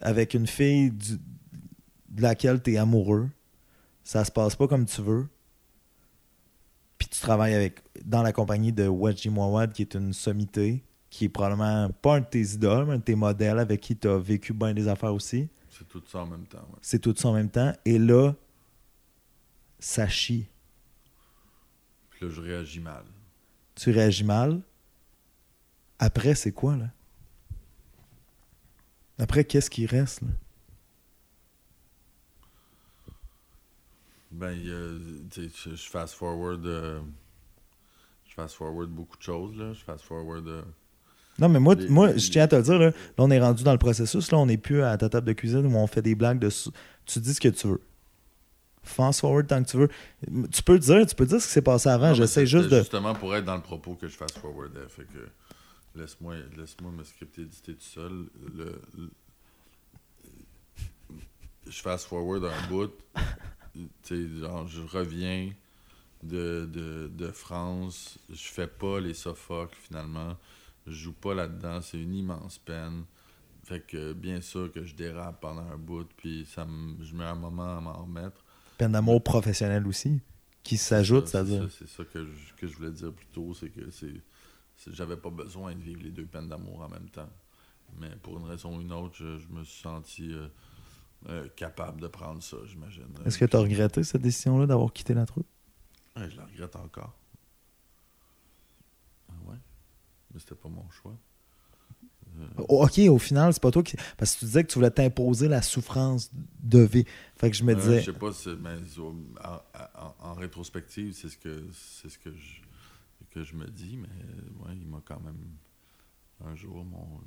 avec 0.00 0.34
une 0.34 0.46
fille 0.46 0.90
du- 0.90 1.18
de 2.08 2.22
laquelle 2.22 2.62
tu 2.62 2.72
es 2.72 2.76
amoureux. 2.76 3.28
Ça 4.04 4.24
se 4.24 4.30
passe 4.32 4.56
pas 4.56 4.66
comme 4.68 4.86
tu 4.86 5.02
veux. 5.02 5.28
Puis 6.98 7.08
tu 7.08 7.20
travailles 7.20 7.54
avec 7.54 7.80
dans 8.04 8.22
la 8.22 8.32
compagnie 8.32 8.72
de 8.72 8.86
Wedgie 8.88 9.30
Mouawad, 9.30 9.72
qui 9.72 9.82
est 9.82 9.94
une 9.94 10.12
sommité, 10.12 10.82
qui 11.08 11.26
est 11.26 11.28
probablement 11.28 11.88
pas 11.90 12.16
un 12.16 12.20
de 12.20 12.26
tes 12.26 12.42
idoles, 12.54 12.86
mais 12.86 12.94
un 12.94 12.98
de 12.98 13.02
tes 13.02 13.14
modèles 13.14 13.58
avec 13.58 13.80
qui 13.80 13.96
tu 13.96 14.08
as 14.08 14.18
vécu 14.18 14.52
bien 14.52 14.74
des 14.74 14.88
affaires 14.88 15.14
aussi. 15.14 15.48
C'est 15.70 15.88
tout 15.88 16.02
ça 16.06 16.18
en 16.20 16.26
même 16.26 16.46
temps. 16.46 16.58
ouais. 16.58 16.78
C'est 16.82 16.98
tout 16.98 17.14
ça 17.16 17.28
en 17.28 17.32
même 17.32 17.48
temps. 17.50 17.72
Et 17.84 17.98
là, 17.98 18.34
ça 19.78 20.08
chie. 20.08 20.46
Puis 22.10 22.26
là, 22.26 22.32
je 22.32 22.40
réagis 22.40 22.80
mal. 22.80 23.04
Tu 23.74 23.90
réagis 23.90 24.24
mal. 24.24 24.60
Après, 25.98 26.34
c'est 26.34 26.52
quoi, 26.52 26.76
là? 26.76 26.90
Après, 29.20 29.44
qu'est-ce 29.44 29.70
qui 29.70 29.86
reste, 29.86 30.22
là? 30.22 30.28
Ben, 34.32 34.56
je, 34.64 35.50
je 35.74 35.88
fast 35.88 36.14
forward. 36.14 36.64
euh, 36.64 37.00
je 38.28 38.34
fast 38.34 38.54
forward 38.54 38.88
beaucoup 38.88 39.16
de 39.16 39.22
choses, 39.22 39.56
là. 39.56 39.72
Je 39.72 39.80
fast 39.84 40.04
forward. 40.04 40.46
euh, 40.46 40.62
Non, 41.38 41.48
mais 41.48 41.58
moi, 41.58 41.74
Les- 41.74 41.88
moi 41.88 42.16
je 42.16 42.30
tiens 42.30 42.44
à 42.44 42.48
te 42.48 42.54
le 42.56 42.62
dire, 42.62 42.78
là, 42.78 42.86
là, 42.90 42.92
on 43.18 43.30
est 43.30 43.40
rendu 43.40 43.64
dans 43.64 43.72
le 43.72 43.78
processus. 43.78 44.30
Là, 44.30 44.38
on 44.38 44.46
n'est 44.46 44.56
plus 44.58 44.82
à 44.82 44.96
ta 44.96 45.08
table 45.08 45.26
de 45.26 45.32
cuisine 45.32 45.66
où 45.66 45.76
on 45.76 45.86
fait 45.86 46.02
des 46.02 46.14
blagues 46.14 46.38
de. 46.38 46.48
Tu 47.06 47.18
dis 47.18 47.34
ce 47.34 47.40
que 47.40 47.48
tu 47.48 47.66
veux. 47.66 47.80
Fast 48.82 49.20
forward 49.20 49.46
tant 49.46 49.62
que 49.62 49.68
tu 49.68 49.76
veux. 49.76 49.88
Tu 50.52 50.62
peux 50.62 50.78
dire, 50.78 51.04
tu 51.06 51.14
peux 51.14 51.26
dire 51.26 51.40
ce 51.40 51.46
qui 51.46 51.52
s'est 51.52 51.60
passé 51.62 51.88
avant. 51.88 52.14
J'essaie 52.14 52.46
juste 52.46 52.68
de. 52.68 52.78
Justement 52.78 53.14
pour 53.14 53.34
être 53.34 53.44
dans 53.44 53.56
le 53.56 53.62
propos 53.62 53.94
que 53.94 54.06
je 54.08 54.16
fast 54.16 54.38
forwardais. 54.38 54.88
Fait 54.88 55.02
que 55.04 55.28
laisse-moi 55.94 56.36
laisse 56.56 56.76
me 56.80 57.04
script 57.04 57.38
éditer 57.38 57.74
tout 57.74 57.80
seul. 57.80 58.26
Le, 58.54 58.80
le- 58.96 59.10
je 61.66 61.80
fast 61.82 62.06
forward 62.06 62.44
un 62.44 62.68
bout. 62.68 62.92
genre, 64.40 64.66
je 64.66 64.80
reviens 64.82 65.52
de, 66.22 66.68
de, 66.72 67.08
de 67.12 67.30
France. 67.30 68.18
Je 68.28 68.48
fais 68.48 68.66
pas 68.66 69.00
les 69.00 69.14
Sophocle 69.14 69.76
finalement. 69.80 70.36
Je 70.86 70.92
joue 70.92 71.12
pas 71.12 71.34
là-dedans. 71.34 71.80
C'est 71.82 72.00
une 72.00 72.14
immense 72.14 72.58
peine. 72.58 73.04
Fait 73.64 73.80
que 73.86 74.12
bien 74.14 74.40
sûr 74.40 74.72
que 74.72 74.84
je 74.84 74.94
dérape 74.94 75.40
pendant 75.40 75.62
un 75.62 75.76
bout, 75.76 76.08
puis 76.16 76.46
ça 76.50 76.64
me, 76.64 77.02
je 77.04 77.14
mets 77.14 77.24
un 77.24 77.34
moment 77.36 77.76
à 77.76 77.80
m'en 77.80 78.02
remettre. 78.02 78.42
Peine 78.78 78.92
d'amour 78.92 79.22
professionnel 79.22 79.86
aussi, 79.86 80.18
qui 80.64 80.76
s'ajoute, 80.76 81.26
Ça, 81.28 81.44
c'est-à-dire. 81.44 81.68
C'est 81.70 81.86
ça, 81.86 81.96
ça 81.98 82.04
que, 82.04 82.24
je, 82.26 82.54
que 82.54 82.66
je 82.66 82.74
voulais 82.76 82.90
dire 82.90 83.12
plus 83.12 83.26
tôt, 83.26 83.52
c'est 83.54 83.68
que 83.68 83.90
c'est- 83.90 84.20
j'avais 84.88 85.16
pas 85.16 85.30
besoin 85.30 85.74
de 85.74 85.80
vivre 85.80 86.02
les 86.02 86.10
deux 86.10 86.26
peines 86.26 86.48
d'amour 86.48 86.80
en 86.82 86.88
même 86.88 87.08
temps. 87.10 87.28
Mais 87.98 88.10
pour 88.22 88.38
une 88.38 88.44
raison 88.44 88.76
ou 88.76 88.80
une 88.80 88.92
autre, 88.92 89.14
je, 89.16 89.36
je 89.38 89.48
me 89.48 89.64
suis 89.64 89.82
senti 89.82 90.32
euh, 90.32 90.46
euh, 91.28 91.48
capable 91.56 92.00
de 92.00 92.06
prendre 92.08 92.42
ça, 92.42 92.56
j'imagine. 92.66 93.06
Est-ce 93.26 93.38
que 93.38 93.44
tu 93.44 93.56
as 93.56 93.60
regretté 93.60 94.02
cette 94.04 94.22
décision-là 94.22 94.66
d'avoir 94.66 94.92
quitté 94.92 95.12
la 95.14 95.26
troupe? 95.26 95.46
Ouais, 96.16 96.30
je 96.30 96.36
la 96.36 96.44
regrette 96.44 96.76
encore. 96.76 97.16
Ah 99.28 99.34
ouais? 99.48 99.56
Mais 100.32 100.40
c'était 100.40 100.54
pas 100.54 100.68
mon 100.68 100.88
choix. 100.90 101.16
Euh, 102.38 102.46
Oh, 102.68 102.84
Ok, 102.84 102.98
au 103.08 103.18
final, 103.18 103.52
c'est 103.52 103.62
pas 103.62 103.70
toi 103.72 103.82
qui. 103.82 103.96
Parce 104.16 104.34
que 104.34 104.40
tu 104.40 104.44
disais 104.44 104.62
que 104.62 104.68
tu 104.68 104.74
voulais 104.76 104.90
t'imposer 104.90 105.48
la 105.48 105.62
souffrance 105.62 106.30
de 106.62 106.78
vie. 106.80 107.04
Fait 107.36 107.50
que 107.50 107.56
je 107.56 107.64
me 107.64 107.72
euh, 107.72 107.76
disais. 107.76 108.00
je 108.00 108.12
sais 108.12 108.18
pas, 108.18 108.30
mais 108.60 108.76
au- 108.98 109.16
en, 109.44 109.60
en- 110.00 110.14
en 110.30 110.34
rétrospective, 110.34 111.12
c'est 111.12 111.28
ce 111.28 111.36
que 111.36 111.64
c'est 111.72 112.08
ce 112.08 112.18
que 112.18 112.30
je 112.32 112.60
que 113.30 113.42
je 113.44 113.54
me 113.54 113.66
dis, 113.66 113.96
mais 113.96 114.08
euh, 114.08 114.64
ouais, 114.66 114.76
il 114.76 114.86
m'a 114.86 115.00
quand 115.04 115.20
même 115.20 115.38
un 116.44 116.54
jour 116.54 116.84
mon, 116.84 117.20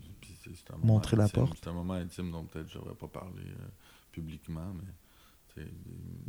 un 0.73 0.85
Montré 0.85 1.15
la 1.15 1.29
porte. 1.29 1.57
C'est 1.61 1.69
un 1.69 1.73
moment 1.73 1.93
intime 1.93 2.31
dont 2.31 2.45
peut-être 2.45 2.69
je 2.69 2.77
devrais 2.79 2.95
pas 2.95 3.07
parler 3.07 3.43
euh, 3.47 3.67
publiquement, 4.11 4.73
mais 4.73 5.63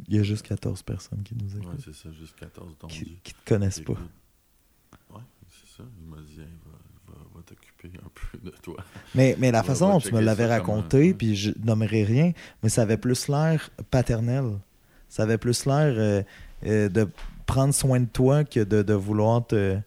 Il 0.08 0.14
y 0.14 0.18
a 0.18 0.22
juste 0.22 0.46
14 0.46 0.82
personnes 0.82 1.22
qui 1.22 1.34
nous 1.34 1.54
Ouais, 1.56 1.62
écoutent. 1.62 1.80
c'est 1.84 1.94
ça, 1.94 2.10
juste 2.12 2.36
14 2.36 2.76
ton 2.78 2.86
qui, 2.88 3.18
qui 3.22 3.32
te 3.34 3.48
connaissent 3.48 3.80
pas. 3.80 3.94
Ouais, 3.94 5.22
c'est 5.48 5.76
ça. 5.78 5.84
Il 6.00 6.06
m'a 6.08 6.20
dit, 6.20 6.40
Hey, 6.40 6.46
va, 6.66 7.14
va, 7.14 7.18
va 7.34 7.42
t'occuper 7.42 7.90
un 8.04 8.10
peu 8.14 8.38
de 8.38 8.50
toi. 8.50 8.76
Mais, 9.14 9.34
mais 9.38 9.50
la 9.50 9.62
façon 9.70 9.88
dont 9.90 10.00
tu 10.00 10.12
me 10.12 10.20
l'avais 10.20 10.46
raconté, 10.46 11.14
puis 11.14 11.36
je 11.36 11.52
nommerai 11.64 12.04
rien, 12.04 12.32
mais 12.62 12.68
ça 12.68 12.82
avait 12.82 12.98
plus 12.98 13.28
l'air 13.28 13.70
paternel. 13.90 14.58
Ça 15.08 15.22
avait 15.22 15.38
plus 15.38 15.64
l'air 15.64 15.94
euh, 15.96 16.22
euh, 16.64 16.88
de 16.88 17.08
prendre 17.46 17.74
soin 17.74 18.00
de 18.00 18.06
toi 18.06 18.44
que 18.44 18.60
de, 18.60 18.94
vouloir 18.94 19.46
te, 19.46 19.78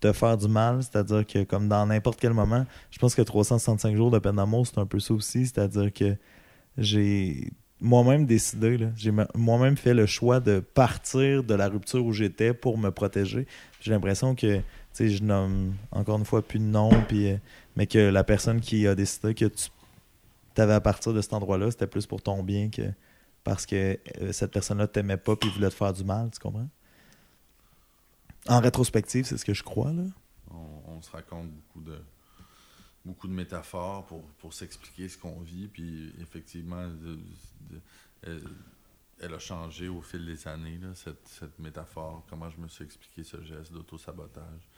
te 0.00 0.12
faire 0.12 0.36
du 0.36 0.48
mal. 0.48 0.82
C'est-à-dire 0.82 1.26
que, 1.26 1.44
comme 1.44 1.68
dans 1.68 1.86
n'importe 1.86 2.20
quel 2.20 2.32
moment, 2.32 2.66
je 2.90 2.98
pense 2.98 3.14
que 3.14 3.22
365 3.22 3.96
jours 3.96 4.10
de 4.10 4.18
peine 4.18 4.36
d'amour, 4.36 4.66
c'est 4.66 4.78
un 4.78 4.86
peu 4.86 5.00
ça 5.00 5.14
aussi. 5.14 5.46
C'est-à-dire 5.46 5.92
que 5.92 6.16
j'ai 6.78 7.52
moi-même 7.80 8.26
décidé, 8.26 8.78
j'ai 8.96 9.10
me- 9.10 9.26
moi-même 9.34 9.76
fait 9.76 9.94
le 9.94 10.06
choix 10.06 10.38
de 10.40 10.60
partir 10.60 11.42
de 11.42 11.54
la 11.54 11.68
rupture 11.68 12.04
où 12.04 12.12
j'étais 12.12 12.52
pour 12.52 12.76
me 12.78 12.90
protéger. 12.90 13.46
J'ai 13.80 13.90
l'impression 13.90 14.34
que, 14.34 14.60
sais, 14.92 15.08
je 15.08 15.22
nomme 15.22 15.74
encore 15.90 16.18
une 16.18 16.24
fois 16.26 16.42
plus 16.42 16.58
de 16.58 16.64
nom, 16.64 16.90
puis, 17.08 17.30
euh, 17.30 17.36
mais 17.76 17.86
que 17.86 17.98
la 17.98 18.22
personne 18.24 18.60
qui 18.60 18.86
a 18.86 18.94
décidé 18.94 19.34
que 19.34 19.46
tu 19.46 19.70
avais 20.60 20.74
à 20.74 20.80
partir 20.80 21.12
de 21.14 21.20
cet 21.22 21.32
endroit-là, 21.32 21.70
c'était 21.70 21.86
plus 21.86 22.06
pour 22.06 22.20
ton 22.22 22.42
bien 22.42 22.68
que 22.68 22.82
parce 23.44 23.66
que 23.66 23.98
euh, 24.20 24.32
cette 24.32 24.52
personne-là 24.52 24.86
t'aimait 24.86 25.16
pas 25.16 25.36
puis 25.36 25.48
voulait 25.50 25.70
te 25.70 25.74
faire 25.74 25.92
du 25.92 26.04
mal, 26.04 26.30
tu 26.30 26.38
comprends? 26.38 26.68
En 28.48 28.60
rétrospective, 28.60 29.24
c'est 29.26 29.38
ce 29.38 29.44
que 29.44 29.54
je 29.54 29.62
crois, 29.62 29.92
là. 29.92 30.04
On, 30.86 31.00
se 31.02 31.10
raconte 31.12 31.50
beaucoup 31.50 31.80
de 31.80 31.98
beaucoup 33.06 33.28
de 33.28 33.32
métaphores 33.32 34.04
pour, 34.04 34.22
pour 34.38 34.52
s'expliquer 34.52 35.08
ce 35.08 35.16
qu'on 35.16 35.40
vit. 35.40 35.68
Puis 35.68 36.12
effectivement, 36.20 36.90
elle 38.22 39.34
a 39.34 39.38
changé 39.38 39.88
au 39.88 40.02
fil 40.02 40.26
des 40.26 40.46
années, 40.46 40.78
là, 40.78 40.94
cette, 40.94 41.26
cette 41.26 41.58
métaphore, 41.58 42.24
comment 42.28 42.50
je 42.50 42.58
me 42.58 42.68
suis 42.68 42.84
expliqué 42.84 43.24
ce 43.24 43.42
geste 43.42 43.72
d'auto-sabotage 43.72 44.68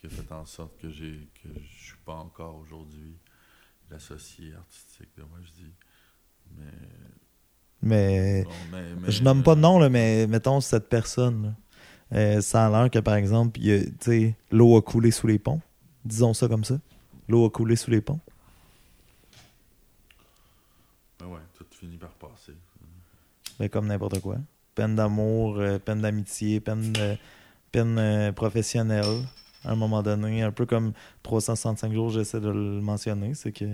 qui 0.00 0.06
a 0.06 0.08
fait 0.08 0.32
en 0.32 0.44
sorte 0.44 0.76
que 0.78 0.90
j'ai 0.90 1.28
que 1.42 1.48
je 1.60 1.84
suis 1.84 1.98
pas 2.04 2.14
encore 2.14 2.56
aujourd'hui 2.56 3.16
l'associé 3.90 4.54
artistique 4.54 5.10
de 5.16 5.22
moi, 5.22 5.38
je 5.42 5.52
dis. 5.52 5.72
Mais, 6.56 6.72
Mais 7.84 8.42
bon, 8.44 8.50
mais- 8.72 8.82
mais- 9.02 9.10
je 9.10 9.22
nomme 9.22 9.42
pas 9.42 9.54
de 9.54 9.60
nom, 9.60 9.78
là, 9.78 9.88
mais 9.88 10.26
mettons 10.26 10.60
cette 10.60 10.88
personne. 10.88 11.42
là. 11.42 11.50
Euh, 12.18 12.40
ça 12.40 12.66
a 12.66 12.70
l'air 12.70 12.90
que, 12.90 12.98
par 12.98 13.14
exemple, 13.14 13.60
l'eau 14.50 14.76
a 14.76 14.82
coulé 14.82 15.10
sous 15.10 15.26
les 15.26 15.38
ponts. 15.38 15.60
Disons 16.04 16.34
ça 16.34 16.48
comme 16.48 16.64
ça. 16.64 16.78
L'eau 17.28 17.46
a 17.46 17.50
coulé 17.50 17.76
sous 17.76 17.90
les 17.90 18.00
ponts. 18.00 18.20
Ben 21.18 21.26
ouais, 21.26 21.40
tout 21.56 21.64
finit 21.70 21.96
par 21.96 22.10
passer. 22.10 22.52
Mais 23.60 23.68
comme 23.68 23.86
n'importe 23.86 24.20
quoi. 24.20 24.36
Peine 24.74 24.96
d'amour, 24.96 25.58
euh, 25.58 25.78
peine 25.78 26.00
d'amitié, 26.00 26.60
peine, 26.60 26.92
peine 27.72 27.96
euh, 27.98 28.32
professionnelle. 28.32 29.22
À 29.64 29.72
un 29.72 29.76
moment 29.76 30.02
donné, 30.02 30.42
un 30.42 30.50
peu 30.52 30.66
comme 30.66 30.92
365 31.22 31.92
jours, 31.92 32.10
j'essaie 32.10 32.40
de 32.40 32.48
le 32.50 32.80
mentionner, 32.80 33.34
c'est 33.34 33.52
que 33.52 33.64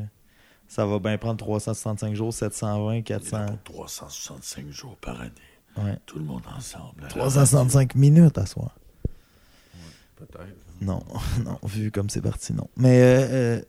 ça 0.70 0.86
va 0.86 1.00
bien 1.00 1.18
prendre 1.18 1.36
365 1.36 2.14
jours, 2.14 2.32
720, 2.32 2.94
Il 2.94 2.98
est 2.98 3.02
400. 3.02 3.38
là 3.38 3.46
pour 3.64 3.74
365 3.86 4.70
jours 4.70 4.96
par 4.98 5.20
année. 5.20 5.32
Ouais. 5.76 5.98
Tout 6.06 6.18
le 6.18 6.24
monde 6.24 6.42
ensemble. 6.56 7.00
à 7.00 7.02
la 7.02 7.08
365 7.08 7.96
minutes 7.96 8.38
à 8.38 8.46
soir. 8.46 8.76
radio. 9.04 10.28
Peut-être. 10.28 10.56
Non, 10.80 11.02
non, 11.44 11.58
vu 11.64 11.90
comme 11.90 12.08
c'est 12.08 12.20
parti, 12.22 12.52
non. 12.52 12.68
Mais, 12.76 13.00
euh, 13.02 13.28
euh, 13.58 13.62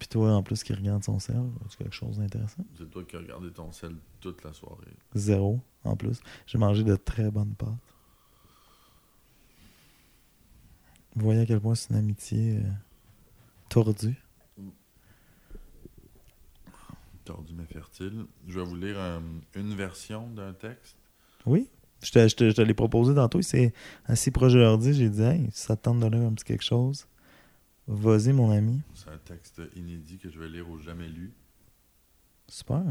puis 0.00 0.08
toi, 0.08 0.32
en 0.32 0.42
plus, 0.42 0.64
qui 0.64 0.74
regarde 0.74 1.04
son 1.04 1.20
cerf, 1.20 1.36
as 1.70 1.76
quelque 1.76 1.94
chose 1.94 2.18
d'intéressant? 2.18 2.64
C'est 2.76 2.90
toi 2.90 3.04
qui 3.04 3.14
as 3.14 3.20
regardé 3.20 3.52
ton 3.52 3.70
sel 3.70 3.94
toute 4.20 4.42
la 4.42 4.52
soirée. 4.52 4.96
Zéro, 5.14 5.60
en 5.84 5.94
plus. 5.94 6.20
J'ai 6.46 6.58
mangé 6.58 6.82
de 6.82 6.96
très 6.96 7.30
bonnes 7.30 7.54
pâtes. 7.54 7.68
Vous 11.14 11.24
voyez 11.26 11.42
à 11.42 11.46
quel 11.46 11.60
point 11.60 11.76
c'est 11.76 11.90
une 11.90 11.96
amitié 11.96 12.56
euh, 12.56 12.62
tordue? 13.68 14.20
Tordu 17.24 17.54
mais 17.54 17.66
fertile. 17.66 18.26
Je 18.48 18.58
vais 18.58 18.64
vous 18.64 18.76
lire 18.76 18.98
une 19.54 19.74
version 19.74 20.28
d'un 20.30 20.52
texte. 20.54 20.96
Oui, 21.46 21.70
je 22.02 22.10
te, 22.10 22.26
je 22.28 22.34
te- 22.36 22.50
je 22.50 22.54
te 22.54 22.62
l'ai 22.62 22.74
proposé 22.74 23.14
tantôt. 23.14 23.38
Il 23.40 23.44
s'est 23.44 23.72
assis 24.06 24.30
proche 24.30 24.52
de 24.54 24.58
l'ordi. 24.58 24.92
J'ai 24.92 25.08
dit, 25.08 25.22
hey, 25.22 25.48
ça 25.52 25.76
te 25.76 25.82
tente 25.82 26.00
de 26.00 26.06
lire 26.06 26.26
un 26.26 26.32
petit 26.34 26.44
quelque 26.44 26.64
chose, 26.64 27.06
vas-y, 27.86 28.32
mon 28.32 28.50
ami. 28.50 28.80
C'est 28.94 29.10
un 29.10 29.18
texte 29.18 29.62
inédit 29.76 30.18
que 30.18 30.30
je 30.30 30.38
vais 30.38 30.48
lire 30.48 30.68
au 30.68 30.78
jamais 30.78 31.08
lu. 31.08 31.32
Super. 32.48 32.82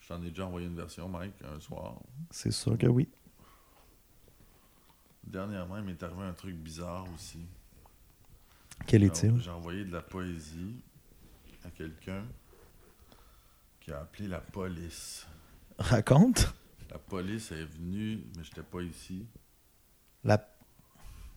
Je 0.00 0.08
t'en 0.08 0.22
ai 0.22 0.28
déjà 0.28 0.46
envoyé 0.46 0.66
une 0.66 0.76
version, 0.76 1.08
Mike, 1.08 1.34
un 1.42 1.58
soir. 1.60 1.98
C'est 2.30 2.50
sûr 2.50 2.76
que 2.76 2.86
oui. 2.86 3.08
Dernièrement, 5.26 5.78
il 5.78 5.84
m'est 5.84 6.02
arrivé 6.02 6.22
un 6.22 6.34
truc 6.34 6.54
bizarre 6.56 7.06
aussi. 7.14 7.38
Quel 8.86 9.04
est-il? 9.04 9.38
J'ai 9.40 9.50
envoyé 9.50 9.84
de 9.84 9.92
la 9.92 10.02
poésie 10.02 10.76
à 11.64 11.70
quelqu'un 11.70 12.24
qui 13.84 13.92
a 13.92 14.00
appelé 14.00 14.28
la 14.28 14.40
police. 14.40 15.26
Raconte. 15.78 16.54
La 16.90 16.98
police 16.98 17.52
est 17.52 17.64
venue, 17.64 18.24
mais 18.36 18.42
j'étais 18.44 18.62
pas 18.62 18.80
ici. 18.80 19.26
La... 20.24 20.42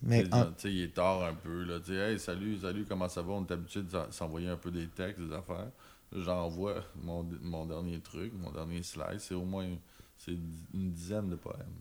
Mais 0.02 0.24
Tu 0.24 0.30
sais, 0.30 0.36
en- 0.36 0.54
il 0.66 0.82
est 0.84 0.93
tard 0.93 1.24
un 1.24 1.34
peu. 1.34 1.64
Là. 1.64 1.80
Tu 1.80 1.88
sais, 1.88 1.95
hey, 1.95 2.20
salut, 2.20 2.58
salut, 2.60 2.86
comment 2.88 3.10
ça 3.10 3.22
va? 3.22 3.34
On 3.34 3.45
est 3.45 3.52
habitué 3.52 3.82
de 3.82 3.89
s'en- 3.89 4.12
s'envoyer 4.12 4.48
un 4.48 4.56
peu 4.56 4.72
des 4.72 4.88
textes, 4.88 5.20
des 5.20 5.34
affaires. 5.34 5.72
J'envoie 6.14 6.84
mon, 6.95 7.24
mon 7.41 7.66
dernier 7.66 8.00
truc, 8.00 8.32
mon 8.34 8.52
dernier 8.52 8.82
slide. 8.84 9.20
C'est 9.20 9.34
au 9.34 9.43
moins 9.43 9.68
c'est 10.16 10.32
une 10.74 10.91
dizaine 10.91 11.30
de 11.30 11.36
poèmes. 11.36 11.76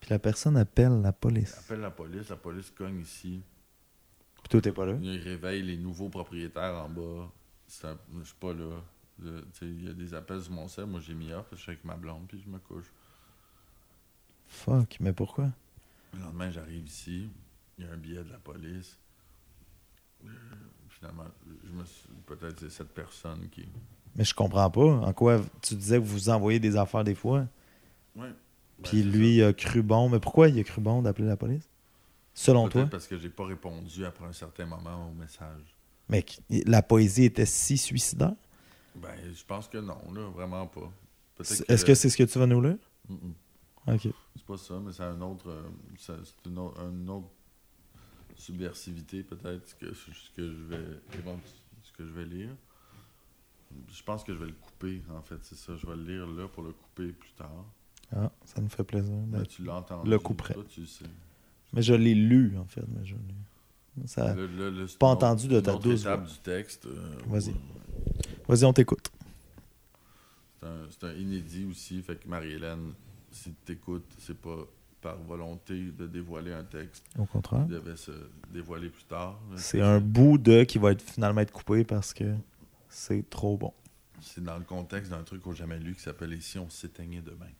puis 0.00 0.10
la 0.10 0.18
personne 0.18 0.56
appelle 0.56 1.00
la 1.02 1.12
police. 1.12 1.58
Appelle 1.58 1.80
la 1.80 1.90
police, 1.90 2.28
la 2.28 2.36
police 2.36 2.70
cogne 2.70 3.00
ici. 3.00 3.42
Puis 4.42 4.48
toi, 4.50 4.60
t'es 4.60 4.70
pas 4.72 4.86
là? 4.86 4.96
Il 5.02 5.18
réveille 5.18 5.62
les 5.62 5.76
nouveaux 5.76 6.08
propriétaires 6.08 6.74
en 6.76 6.88
bas. 6.88 7.30
Un- 7.84 7.98
Je 8.20 8.24
suis 8.24 8.34
pas 8.38 8.52
là. 8.52 8.80
Il 9.22 9.84
y 9.84 9.88
a 9.88 9.92
des 9.94 10.14
appels 10.14 10.42
sur 10.42 10.52
mon 10.52 10.68
sel. 10.68 10.86
Moi, 10.86 11.00
j'ai 11.00 11.14
mis 11.14 11.32
off. 11.32 11.46
Je 11.52 11.56
suis 11.56 11.70
avec 11.72 11.84
ma 11.84 11.96
blonde, 11.96 12.24
puis 12.28 12.40
je 12.44 12.50
me 12.50 12.58
couche. 12.58 12.90
Fuck, 14.48 14.96
mais 15.00 15.12
pourquoi? 15.12 15.50
Le 16.14 16.20
lendemain, 16.20 16.50
j'arrive 16.50 16.86
ici. 16.86 17.28
Il 17.78 17.84
y 17.84 17.88
a 17.88 17.92
un 17.92 17.96
billet 17.96 18.22
de 18.24 18.30
la 18.30 18.38
police. 18.38 18.96
Euh, 20.24 20.28
finalement, 20.88 21.24
je 21.64 21.72
me 21.72 21.84
suis- 21.84 22.08
peut-être 22.26 22.60
c'est 22.60 22.70
cette 22.70 22.90
personne 22.94 23.48
qui. 23.50 23.66
Mais 24.14 24.24
je 24.24 24.34
comprends 24.34 24.70
pas. 24.70 24.80
En 24.80 25.12
quoi 25.12 25.40
tu 25.60 25.74
disais 25.74 25.98
que 25.98 26.04
vous 26.04 26.28
envoyez 26.30 26.58
des 26.58 26.76
affaires 26.76 27.04
des 27.04 27.14
fois? 27.14 27.46
Ouais. 28.14 28.28
Ben, 28.78 28.82
Puis 28.82 29.02
lui 29.02 29.36
il 29.36 29.42
a 29.44 29.52
cru 29.52 29.82
bon. 29.82 30.08
Mais 30.08 30.20
pourquoi 30.20 30.48
il 30.48 30.58
a 30.58 30.64
cru 30.64 30.80
bon 30.80 31.02
d'appeler 31.02 31.28
la 31.28 31.36
police? 31.36 31.68
Selon 32.34 32.68
toi? 32.68 32.86
Parce 32.86 33.06
que 33.06 33.18
j'ai 33.18 33.28
pas 33.30 33.44
répondu 33.46 34.04
après 34.04 34.24
un 34.26 34.32
certain 34.32 34.66
moment 34.66 35.10
au 35.10 35.12
message. 35.14 35.62
Mais 36.08 36.24
la 36.66 36.82
poésie 36.82 37.24
était 37.24 37.46
si 37.46 37.76
suicidaire? 37.78 38.34
Ben, 39.00 39.14
je 39.34 39.44
pense 39.44 39.68
que 39.68 39.78
non, 39.78 39.98
là, 40.12 40.28
vraiment 40.30 40.66
pas. 40.66 40.90
Est-ce 41.40 41.84
que 41.84 41.94
c'est 41.94 42.08
ce 42.08 42.16
que 42.16 42.22
tu 42.24 42.38
vas 42.38 42.46
nous 42.46 42.60
lire? 42.62 42.78
Ok. 43.86 44.08
C'est 44.34 44.44
pas 44.46 44.56
ça, 44.56 44.80
mais 44.84 44.92
c'est 44.92 45.02
un 45.04 45.20
autre. 45.20 45.48
euh, 45.50 45.62
c'est 45.98 46.14
une, 46.46 46.58
autre, 46.58 46.80
une 46.82 47.08
autre 47.10 47.28
subversivité, 48.36 49.22
peut-être, 49.22 49.68
ce 49.68 49.74
que, 49.74 49.94
ce 49.94 50.10
que 50.36 50.50
je 50.52 50.62
vais 50.64 51.00
ce 51.82 51.92
que 51.92 52.04
je 52.06 52.12
vais 52.12 52.24
lire. 52.24 52.50
Je 53.92 54.02
pense 54.02 54.24
que 54.24 54.32
je 54.34 54.38
vais 54.38 54.46
le 54.46 54.52
couper, 54.54 55.02
en 55.14 55.22
fait, 55.22 55.36
c'est 55.42 55.56
ça. 55.56 55.76
Je 55.76 55.86
vais 55.86 55.96
le 55.96 56.04
lire 56.04 56.26
là 56.26 56.48
pour 56.48 56.62
le 56.62 56.72
couper 56.72 57.12
plus 57.12 57.32
tard. 57.32 57.64
Ah, 58.14 58.30
ça 58.44 58.60
nous 58.60 58.68
fait 58.68 58.84
plaisir. 58.84 59.14
Ben, 59.26 59.44
tu 59.44 59.64
l'as 59.64 59.76
entendu. 59.76 60.08
le 60.08 60.18
couperai. 60.18 60.54
Toi, 60.54 60.64
tu 60.68 60.80
le 60.80 60.86
sais. 60.86 61.04
Mais 61.72 61.82
je 61.82 61.94
l'ai 61.94 62.14
lu, 62.14 62.56
en 62.58 62.64
fait. 62.64 62.84
Mais 62.88 63.04
je 63.04 63.14
l'ai- 63.14 64.06
Ça... 64.06 64.34
Le- 64.34 64.46
le- 64.46 64.70
le- 64.70 64.86
c'est 64.86 64.98
pas 64.98 65.08
entendu 65.08 65.48
de 65.48 65.58
ta 65.60 65.74
douce 65.76 66.02
étape 66.02 66.26
du 66.26 66.38
texte. 66.38 66.86
euh, 66.86 67.16
Vas-y. 67.26 67.54
Vas-y, 68.48 68.64
on 68.64 68.72
t'écoute. 68.72 69.10
C'est 70.90 71.04
un, 71.04 71.12
inédit 71.14 71.66
aussi. 71.70 72.02
Fait 72.02 72.16
que 72.16 72.28
Marie-Hélène, 72.28 72.92
si 73.30 73.50
tu 73.50 73.56
t'écoutes, 73.64 74.06
c'est 74.18 74.36
pas 74.36 74.66
par 75.00 75.16
volonté 75.18 75.90
de 75.92 76.06
dévoiler 76.06 76.52
un 76.52 76.64
texte 76.64 77.04
Au 77.18 77.26
contraire. 77.26 77.64
qui 77.64 77.72
devait 77.72 77.96
se 77.96 78.12
dévoiler 78.52 78.88
plus 78.88 79.04
tard. 79.04 79.38
C'est 79.56 79.80
un 79.80 80.00
bout 80.00 80.38
de 80.38 80.64
qui 80.64 80.78
va 80.78 80.92
être 80.92 81.02
finalement 81.02 81.42
être 81.42 81.52
coupé 81.52 81.84
parce 81.84 82.12
que 82.12 82.34
c'est 82.88 83.28
trop 83.28 83.56
bon. 83.56 83.72
C'est 84.20 84.42
dans 84.42 84.56
le 84.58 84.64
contexte 84.64 85.10
d'un 85.10 85.22
truc 85.22 85.42
qu'on 85.42 85.50
n'a 85.50 85.56
jamais 85.56 85.78
lu 85.78 85.94
qui 85.94 86.00
s'appelle 86.00 86.32
Ici, 86.32 86.58
on 86.58 86.70
s'éteignait 86.70 87.20
demain? 87.20 87.50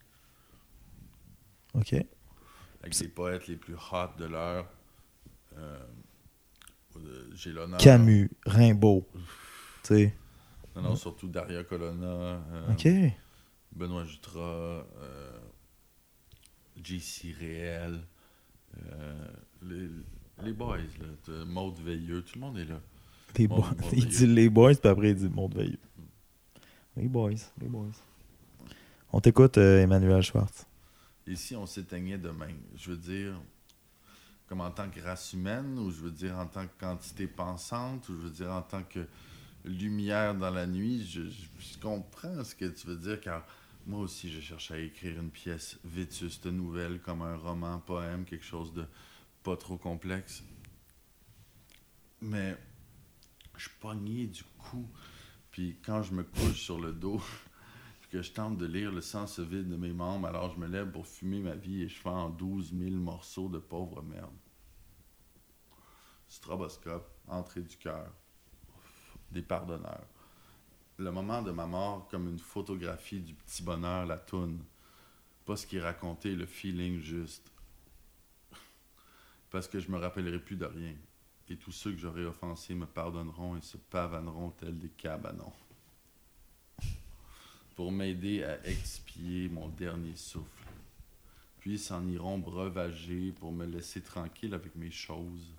OK. 1.74 1.94
Avec 2.82 2.98
les 2.98 3.08
poètes 3.08 3.46
les 3.46 3.56
plus 3.56 3.74
hot 3.74 4.18
de 4.18 4.24
l'heure. 4.24 4.66
Euh, 5.58 5.78
euh, 6.96 7.28
J'ai 7.34 7.52
l'honneur. 7.52 7.78
Camus, 7.78 8.30
Rimbaud. 8.46 9.06
Tu 9.82 9.94
sais. 9.94 10.14
Non, 10.76 10.82
non, 10.82 10.96
surtout 10.96 11.28
Daria 11.28 11.64
Colonna. 11.64 12.06
euh, 12.06 12.72
OK. 12.72 12.86
Benoît 13.72 14.04
Jutras. 14.04 14.84
Euh, 15.00 15.38
JC 16.82 17.34
Réel. 17.38 18.00
euh, 18.92 19.26
les, 19.62 19.88
les 20.44 20.52
boys, 20.52 20.76
là. 20.76 21.44
Veilleux. 21.82 22.22
Tout 22.22 22.34
le 22.34 22.40
monde 22.40 22.58
est 22.58 22.66
là. 22.66 22.80
Les 23.38 23.48
boys. 23.48 23.74
Il 23.92 24.06
dit 24.06 24.26
les 24.26 24.48
boys, 24.50 24.74
puis 24.74 24.88
après 24.88 25.10
il 25.10 25.16
dit 25.16 25.28
Monde 25.28 25.54
Veilleux. 25.54 25.78
Les 26.96 27.08
boys, 27.08 27.32
les 27.60 27.68
boys. 27.68 27.90
On 29.12 29.20
t'écoute, 29.20 29.56
Emmanuel 29.58 30.22
Schwartz. 30.22 30.66
Ici, 31.26 31.56
on 31.56 31.66
s'éteignait 31.66 32.18
demain. 32.18 32.52
Je 32.76 32.90
veux 32.90 32.96
dire, 32.96 33.34
comme 34.46 34.60
en 34.60 34.70
tant 34.70 34.88
que 34.88 35.00
race 35.00 35.32
humaine, 35.32 35.78
ou 35.78 35.90
je 35.90 36.00
veux 36.00 36.10
dire 36.10 36.36
en 36.38 36.46
tant 36.46 36.66
que 36.66 36.72
quantité 36.78 37.26
pensante, 37.26 38.08
ou 38.08 38.14
je 38.16 38.20
veux 38.22 38.30
dire 38.30 38.50
en 38.52 38.62
tant 38.62 38.82
que 38.82 39.06
lumière 39.66 40.34
dans 40.34 40.50
la 40.50 40.66
nuit, 40.66 41.04
je, 41.06 41.78
comprends 41.80 42.42
ce 42.44 42.54
que 42.54 42.66
tu 42.66 42.86
veux 42.86 42.96
dire, 42.96 43.20
car 43.20 43.46
moi 43.86 44.00
aussi, 44.00 44.30
je 44.30 44.40
cherche 44.40 44.70
à 44.70 44.78
écrire 44.78 45.20
une 45.20 45.30
pièce 45.30 45.78
vétuste, 45.84 46.46
nouvelle, 46.46 47.00
comme 47.00 47.22
un 47.22 47.36
roman, 47.36 47.78
poème, 47.78 48.24
quelque 48.24 48.44
chose 48.44 48.72
de 48.72 48.84
pas 49.42 49.56
trop 49.56 49.76
complexe. 49.76 50.42
Mais 52.20 52.56
je 53.56 53.68
pogné 53.80 54.26
du 54.26 54.42
coup. 54.58 54.88
Puis 55.50 55.78
quand 55.84 56.02
je 56.02 56.14
me 56.14 56.24
couche 56.24 56.60
sur 56.60 56.80
le 56.80 56.92
dos, 56.92 57.22
que 58.10 58.22
je 58.22 58.32
tente 58.32 58.56
de 58.56 58.66
lire 58.66 58.92
le 58.92 59.00
sens 59.00 59.38
vide 59.40 59.68
de 59.68 59.76
mes 59.76 59.92
membres, 59.92 60.28
alors 60.28 60.54
je 60.54 60.58
me 60.58 60.66
lève 60.66 60.90
pour 60.90 61.06
fumer 61.06 61.40
ma 61.40 61.54
vie 61.54 61.82
et 61.82 61.88
je 61.88 61.98
fais 62.00 62.08
en 62.08 62.30
12 62.30 62.72
000 62.72 62.90
morceaux 62.96 63.48
de 63.48 63.58
pauvre 63.58 64.02
merde. 64.02 64.32
Stroboscope, 66.28 67.08
entrée 67.28 67.62
du 67.62 67.76
cœur, 67.76 68.12
des 69.30 69.42
pardonneurs. 69.42 70.06
Le 70.98 71.10
moment 71.10 71.42
de 71.42 71.50
ma 71.50 71.66
mort 71.66 72.08
comme 72.08 72.28
une 72.28 72.38
photographie 72.38 73.20
du 73.20 73.34
petit 73.34 73.62
bonheur, 73.62 74.06
la 74.06 74.18
toune. 74.18 74.62
Pas 75.44 75.56
ce 75.56 75.66
qui 75.66 75.76
est 75.76 75.82
raconté, 75.82 76.34
le 76.34 76.46
feeling 76.46 77.00
juste. 77.00 77.50
Parce 79.50 79.68
que 79.68 79.78
je 79.78 79.90
me 79.90 79.98
rappellerai 79.98 80.38
plus 80.38 80.56
de 80.56 80.64
rien. 80.64 80.94
Et 81.48 81.56
tous 81.56 81.72
ceux 81.72 81.92
que 81.92 81.98
j'aurai 81.98 82.24
offensés 82.24 82.74
me 82.74 82.86
pardonneront 82.86 83.56
et 83.56 83.62
se 83.62 83.76
pavaneront 83.76 84.50
tels 84.50 84.78
des 84.78 84.88
cabanons 84.88 85.52
pour 87.76 87.92
m'aider 87.92 88.42
à 88.42 88.66
expier 88.66 89.48
mon 89.50 89.68
dernier 89.68 90.16
souffle. 90.16 90.48
Puis 91.60 91.78
s'en 91.78 92.08
iront 92.08 92.38
breuvager 92.38 93.32
pour 93.32 93.52
me 93.52 93.66
laisser 93.66 94.00
tranquille 94.00 94.54
avec 94.54 94.74
mes 94.74 94.90
choses. 94.90 95.52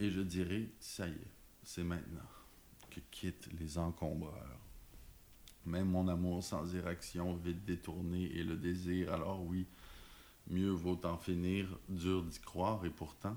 Et 0.00 0.10
je 0.10 0.20
dirai, 0.20 0.68
ça 0.80 1.06
y 1.06 1.12
est, 1.12 1.39
c'est 1.62 1.84
maintenant 1.84 2.28
que 2.90 3.00
quittent 3.10 3.48
les 3.58 3.78
encombreurs. 3.78 4.58
Même 5.66 5.90
mon 5.90 6.08
amour 6.08 6.42
sans 6.42 6.74
érection, 6.74 7.34
vite 7.36 7.64
détourné, 7.64 8.24
et 8.24 8.42
le 8.42 8.56
désir, 8.56 9.12
alors 9.12 9.42
oui, 9.44 9.66
mieux 10.48 10.70
vaut 10.70 11.00
en 11.04 11.18
finir, 11.18 11.78
dur 11.88 12.24
d'y 12.24 12.40
croire, 12.40 12.84
et 12.84 12.90
pourtant, 12.90 13.36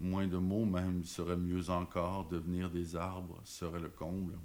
moins 0.00 0.26
de 0.26 0.38
mots 0.38 0.64
même 0.64 1.04
serait 1.04 1.36
mieux 1.36 1.68
encore, 1.68 2.28
devenir 2.28 2.70
des 2.70 2.96
arbres 2.96 3.40
serait 3.44 3.80
le 3.80 3.90
comble 3.90 4.38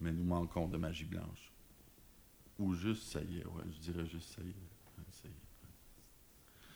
mais 0.00 0.12
nous 0.12 0.24
manquons 0.24 0.68
de 0.68 0.76
magie 0.76 1.04
blanche. 1.04 1.52
Ou 2.58 2.74
juste 2.74 3.04
ça 3.04 3.20
y 3.22 3.38
est, 3.38 3.46
ouais, 3.46 3.64
je 3.70 3.78
dirais 3.78 4.06
juste 4.06 4.34
ça 4.34 4.42
y 4.42 4.48
est. 4.48 4.48
ouais, 4.48 5.04
ça 5.10 5.28
y 5.28 5.30
est. 5.30 5.34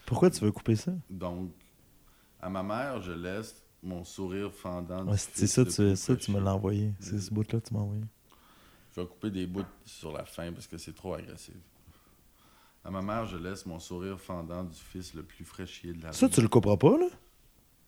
Pourquoi 0.06 0.30
tu 0.30 0.40
veux 0.44 0.52
couper 0.52 0.76
ça? 0.76 0.92
Donc, 1.08 1.52
à 2.40 2.50
ma 2.50 2.62
mère, 2.62 3.00
je 3.00 3.12
laisse 3.12 3.64
mon 3.82 4.04
sourire 4.04 4.52
fendant. 4.52 5.04
du 5.04 5.10
Ouais, 5.10 5.16
c'est 5.16 5.30
fils 5.32 5.52
ça, 5.52 5.64
tu, 5.64 5.70
plus 5.76 5.96
ça, 5.96 6.16
tu 6.16 6.30
me 6.32 6.40
l'as 6.40 6.54
envoyé. 6.54 6.92
C'est 7.00 7.12
Vas-y. 7.12 7.22
ce 7.22 7.30
bout-là 7.34 7.60
que 7.60 7.68
tu 7.68 7.74
m'as 7.74 7.80
envoyé. 7.80 8.02
Je 8.94 9.00
vais 9.00 9.06
couper 9.06 9.30
des 9.30 9.46
bouts 9.46 9.64
sur 9.84 10.12
la 10.12 10.24
fin 10.24 10.52
parce 10.52 10.66
que 10.66 10.76
c'est 10.78 10.92
trop 10.94 11.14
agressif. 11.14 11.54
À 12.84 12.90
ma 12.90 13.02
mère, 13.02 13.26
je 13.26 13.36
laisse 13.36 13.66
mon 13.66 13.78
sourire 13.78 14.18
fendant 14.20 14.64
du 14.64 14.74
fils 14.76 15.14
le 15.14 15.22
plus 15.22 15.44
fraîchier 15.44 15.92
de 15.92 16.02
la 16.02 16.12
Ça, 16.12 16.26
rue. 16.26 16.32
tu 16.32 16.40
le 16.40 16.48
couperas 16.48 16.76
pas, 16.76 16.96
là? 16.98 17.06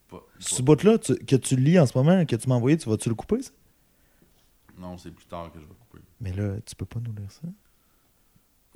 Pas- 0.08 0.22
Ce 0.38 0.60
bout-là 0.62 0.98
tu- 0.98 1.16
que 1.16 1.36
tu 1.36 1.56
lis 1.56 1.78
en 1.78 1.86
ce 1.86 1.96
moment, 1.96 2.24
que 2.26 2.36
tu 2.36 2.48
m'as 2.48 2.56
envoyé, 2.56 2.76
tu 2.76 2.88
vas-tu 2.88 3.08
le 3.08 3.14
couper, 3.14 3.42
ça? 3.42 3.52
Non, 4.78 4.96
c'est 4.98 5.10
plus 5.10 5.24
tard 5.26 5.50
que 5.52 5.58
je 5.60 5.64
vais 5.64 5.74
couper. 5.74 6.04
Mais 6.20 6.32
là, 6.32 6.60
tu 6.64 6.74
peux 6.76 6.84
pas 6.86 7.00
nous 7.00 7.12
lire 7.14 7.30
ça. 7.30 7.42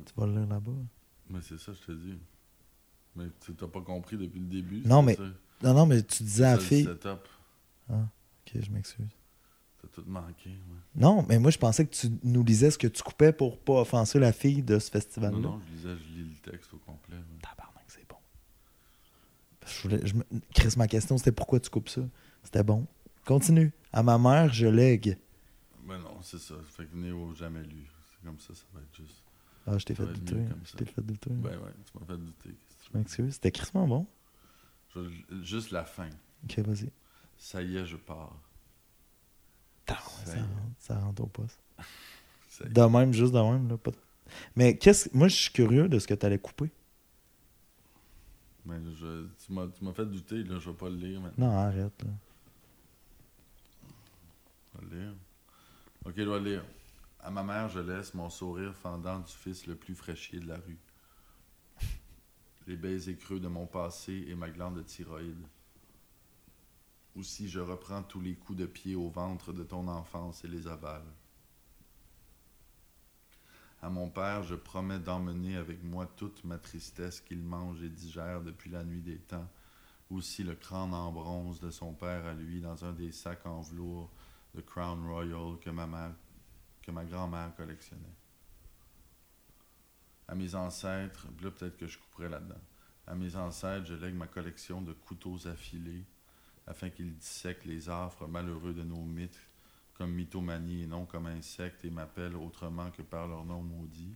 Tu 0.05 0.12
vas 0.17 0.27
le 0.27 0.33
lire 0.33 0.47
là-bas. 0.47 0.73
Mais 1.31 1.41
c'est 1.43 1.59
ça, 1.59 1.73
je 1.73 1.87
te 1.87 1.93
dis. 1.93 2.19
Mais 3.14 3.27
tu 3.45 3.53
n'as 3.53 3.69
pas 3.69 3.81
compris 3.81 4.17
depuis 4.17 4.41
le 4.41 4.47
début. 4.47 4.83
Non, 4.85 5.03
mais 5.03 5.14
ça? 5.17 5.23
Non, 5.63 5.75
non, 5.75 5.87
mais 5.87 6.03
tu 6.03 6.23
disais 6.23 6.45
à 6.45 6.53
la 6.57 6.59
fille. 6.61 6.85
le 6.85 6.93
setup. 6.95 7.29
Ok, 7.89 8.53
je 8.61 8.71
m'excuse. 8.71 9.07
T'as 9.81 9.89
tout 9.89 10.05
manqué. 10.07 10.51
ouais. 10.51 10.57
Non, 10.95 11.25
mais 11.29 11.39
moi, 11.39 11.51
je 11.51 11.59
pensais 11.59 11.87
que 11.87 11.95
tu 11.95 12.09
nous 12.23 12.43
lisais 12.45 12.71
ce 12.71 12.79
que 12.79 12.87
tu 12.87 13.03
coupais 13.03 13.33
pour 13.33 13.59
pas 13.59 13.81
offenser 13.81 14.19
la 14.19 14.33
fille 14.33 14.63
de 14.63 14.79
ce 14.79 14.91
festival-là. 14.91 15.39
Non, 15.39 15.53
non, 15.53 15.61
je 15.67 15.73
lisais, 15.75 15.97
je 15.97 16.15
lis 16.21 16.29
le 16.45 16.51
texte 16.51 16.73
au 16.75 16.79
complet. 16.79 17.17
ouais. 17.17 17.39
Tabarnak, 17.43 17.85
c'est 17.89 18.07
bon. 18.09 18.17
Je 19.67 19.83
voulais, 19.83 20.07
je 20.07 20.15
me... 20.15 20.25
Chris, 20.55 20.75
ma 20.77 20.87
question, 20.89 21.17
c'était 21.19 21.33
pourquoi 21.33 21.61
tu 21.61 21.71
coupes 21.71 21.89
ça? 21.89 22.03
C'était 22.43 22.63
bon. 22.63 22.87
Continue. 23.25 23.73
À 23.93 24.03
ma 24.03 24.19
mère, 24.19 24.53
je 24.53 24.67
lègue. 24.67 25.19
Ben 25.87 25.99
non, 25.99 26.19
c'est 26.23 26.39
ça. 26.41 26.55
Fait 26.69 26.85
que 26.85 26.93
venez 26.93 27.13
au 27.13 27.35
jamais 27.35 27.63
lu. 27.63 27.87
C'est 28.11 28.27
comme 28.27 28.39
ça, 28.41 28.55
ça 28.55 28.65
va 28.75 28.81
être 28.81 28.95
juste. 28.97 29.23
Ah, 29.67 29.79
je 29.79 29.85
t'ai 29.85 29.95
fait 29.95 30.07
douter. 30.07 30.45
Je 30.65 30.73
t'ai 30.77 30.85
fait 30.85 31.03
douter. 31.03 31.31
Ben 31.31 31.51
ouais, 31.59 31.73
tu 31.85 31.99
m'as 31.99 32.07
fait 32.07 32.17
douter. 32.21 32.51
Je 32.93 32.99
m'excuse. 32.99 33.35
C'était 33.35 33.51
crissement 33.51 33.87
bon. 33.87 34.07
Juste 35.42 35.70
la 35.70 35.84
fin. 35.84 36.09
Ok, 36.44 36.59
vas-y. 36.61 36.90
Ça 37.38 37.62
y 37.62 37.76
est, 37.76 37.84
je 37.86 37.97
pars. 37.97 38.34
Ça 39.88 39.94
Ça, 40.24 40.32
rentre- 40.40 40.51
ça 40.78 40.99
rentre 40.99 41.22
au 41.22 41.26
poste. 41.26 41.61
De 42.64 42.80
même, 42.82 43.12
juste 43.12 43.34
de 43.34 43.38
même. 43.40 43.68
Là, 43.68 43.76
pas 43.76 43.90
de- 43.90 43.97
Mais 44.57 44.78
qu'est-ce 44.78 45.11
moi, 45.12 45.28
je 45.28 45.34
suis 45.36 45.53
curieux 45.53 45.88
de 45.88 45.99
ce 45.99 46.07
que 46.07 46.14
tu 46.14 46.24
allais 46.24 46.38
couper. 46.38 46.70
Mais 48.64 48.76
je, 48.99 49.26
tu 49.44 49.53
m'as 49.53 49.66
tu 49.68 49.84
m'as 49.84 49.92
fait 49.92 50.07
douter, 50.07 50.42
là. 50.42 50.59
Je 50.59 50.70
vais 50.70 50.76
pas 50.76 50.88
le 50.88 50.97
lire 50.97 51.20
maintenant. 51.20 51.49
Non, 51.53 51.59
arrête. 51.59 52.03
Là. 52.03 52.11
Je 54.74 54.86
vais 54.88 54.94
le 54.97 55.01
lire. 55.03 55.14
Ok, 56.07 56.14
je 56.16 56.22
vais 56.22 56.40
le 56.40 56.51
lire. 56.51 56.64
À 57.20 57.30
ma 57.30 57.42
mère, 57.42 57.68
je 57.68 57.80
laisse 57.80 58.14
mon 58.14 58.30
sourire 58.30 58.74
fendant 58.74 59.18
du 59.20 59.32
fils 59.32 59.66
le 59.66 59.74
plus 59.74 59.94
fraîchier 59.94 60.40
de 60.40 60.47
la 60.49 60.57
rue. 60.57 60.78
Les 62.67 62.77
baisers 62.77 63.17
creux 63.17 63.41
de 63.41 63.49
mon 63.49 63.67
passé 63.67 64.25
et 64.29 64.35
ma 64.35 64.51
glande 64.51 64.77
de 64.77 64.83
thyroïde. 64.83 65.47
Aussi, 67.14 67.49
je 67.49 67.61
reprends 67.61 68.03
tous 68.03 68.21
les 68.21 68.35
coups 68.35 68.59
de 68.59 68.67
pied 68.67 68.95
au 68.95 69.09
ventre 69.09 69.53
de 69.53 69.62
ton 69.62 69.89
enfance 69.89 70.45
et 70.45 70.49
les 70.49 70.67
avale. 70.67 71.07
À 73.83 73.89
mon 73.89 74.11
père, 74.11 74.43
je 74.43 74.55
promets 74.55 74.99
d'emmener 74.99 75.57
avec 75.57 75.83
moi 75.83 76.07
toute 76.17 76.45
ma 76.45 76.59
tristesse 76.59 77.21
qu'il 77.21 77.43
mange 77.43 77.83
et 77.83 77.89
digère 77.89 78.43
depuis 78.43 78.71
la 78.71 78.85
nuit 78.85 79.01
des 79.01 79.19
temps. 79.19 79.49
Aussi 80.11 80.43
le 80.43 80.55
crâne 80.55 80.93
en 80.93 81.12
bronze 81.12 81.61
de 81.61 81.71
son 81.71 81.95
père 81.95 82.27
à 82.27 82.35
lui 82.35 82.61
dans 82.61 82.85
un 82.85 82.93
des 82.93 83.12
sacs 83.12 83.47
en 83.47 83.61
velours 83.61 84.11
de 84.55 84.61
Crown 84.61 85.07
Royal 85.07 85.59
que 85.61 85.71
ma 85.71 86.12
que 86.83 86.91
ma 86.93 87.05
grand-mère 87.05 87.55
collectionnait. 87.57 88.26
À 90.29 90.35
mes 90.35 90.55
ancêtres, 90.55 91.27
là 91.43 91.51
peut-être 91.51 91.77
que 91.77 91.87
je 91.87 91.99
couperai 91.99 92.29
là-dedans. 92.29 92.61
À 93.07 93.14
mes 93.14 93.37
ancêtres, 93.37 93.87
je 93.87 93.95
lègue 93.95 94.14
ma 94.14 94.27
collection 94.27 94.83
de 94.83 94.93
couteaux 94.93 95.47
affilés 95.47 96.05
afin 96.66 96.91
qu'ils 96.91 97.16
dissèquent 97.16 97.64
les 97.64 97.89
affres 97.89 98.27
malheureux 98.27 98.74
de 98.74 98.83
nos 98.83 99.03
mythes 99.03 99.41
comme 99.95 100.12
mythomanie 100.12 100.83
et 100.83 100.87
non 100.87 101.07
comme 101.07 101.27
insectes 101.27 101.85
et 101.85 101.91
m'appellent 101.91 102.37
autrement 102.37 102.91
que 102.91 103.03
par 103.03 103.29
leur 103.29 103.45
nom 103.45 103.62
maudit. 103.62 104.14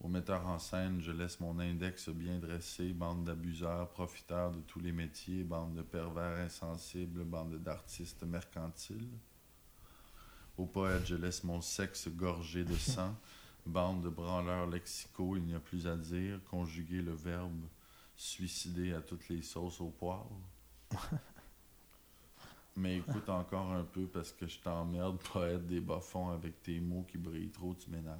Au 0.00 0.08
metteur 0.08 0.46
en 0.46 0.58
scène, 0.58 1.00
je 1.00 1.10
laisse 1.10 1.40
mon 1.40 1.58
index 1.58 2.10
bien 2.10 2.38
dressé, 2.38 2.92
bande 2.92 3.24
d'abuseurs, 3.24 3.88
profiteurs 3.88 4.50
de 4.50 4.60
tous 4.60 4.80
les 4.80 4.92
métiers, 4.92 5.42
bande 5.42 5.74
de 5.74 5.82
pervers 5.82 6.38
insensibles, 6.44 7.24
bande 7.24 7.56
d'artistes 7.62 8.24
mercantiles. 8.24 9.08
Au 10.58 10.66
poète, 10.66 11.06
je 11.06 11.14
laisse 11.14 11.44
mon 11.44 11.62
sexe 11.62 12.08
gorgé 12.08 12.64
de 12.64 12.74
sang, 12.74 13.16
bande 13.66 14.02
de 14.02 14.08
branleurs 14.08 14.66
lexicaux, 14.66 15.36
il 15.36 15.42
n'y 15.42 15.54
a 15.54 15.60
plus 15.60 15.86
à 15.86 15.96
dire, 15.96 16.40
conjuguer 16.50 17.02
le 17.02 17.14
verbe, 17.14 17.66
suicider 18.16 18.94
à 18.94 19.00
toutes 19.00 19.28
les 19.28 19.42
sauces 19.42 19.80
au 19.80 19.90
poivre. 19.90 20.40
Mais 22.76 22.98
écoute 22.98 23.28
encore 23.28 23.72
un 23.72 23.84
peu 23.84 24.06
parce 24.06 24.32
que 24.32 24.46
je 24.46 24.58
t'emmerde, 24.60 25.18
poète 25.32 25.66
des 25.66 25.80
bas-fonds, 25.80 26.28
avec 26.28 26.62
tes 26.62 26.78
mots 26.78 27.06
qui 27.10 27.16
brillent 27.16 27.50
trop, 27.50 27.74
tu 27.74 27.90
m'énerves. 27.90 28.18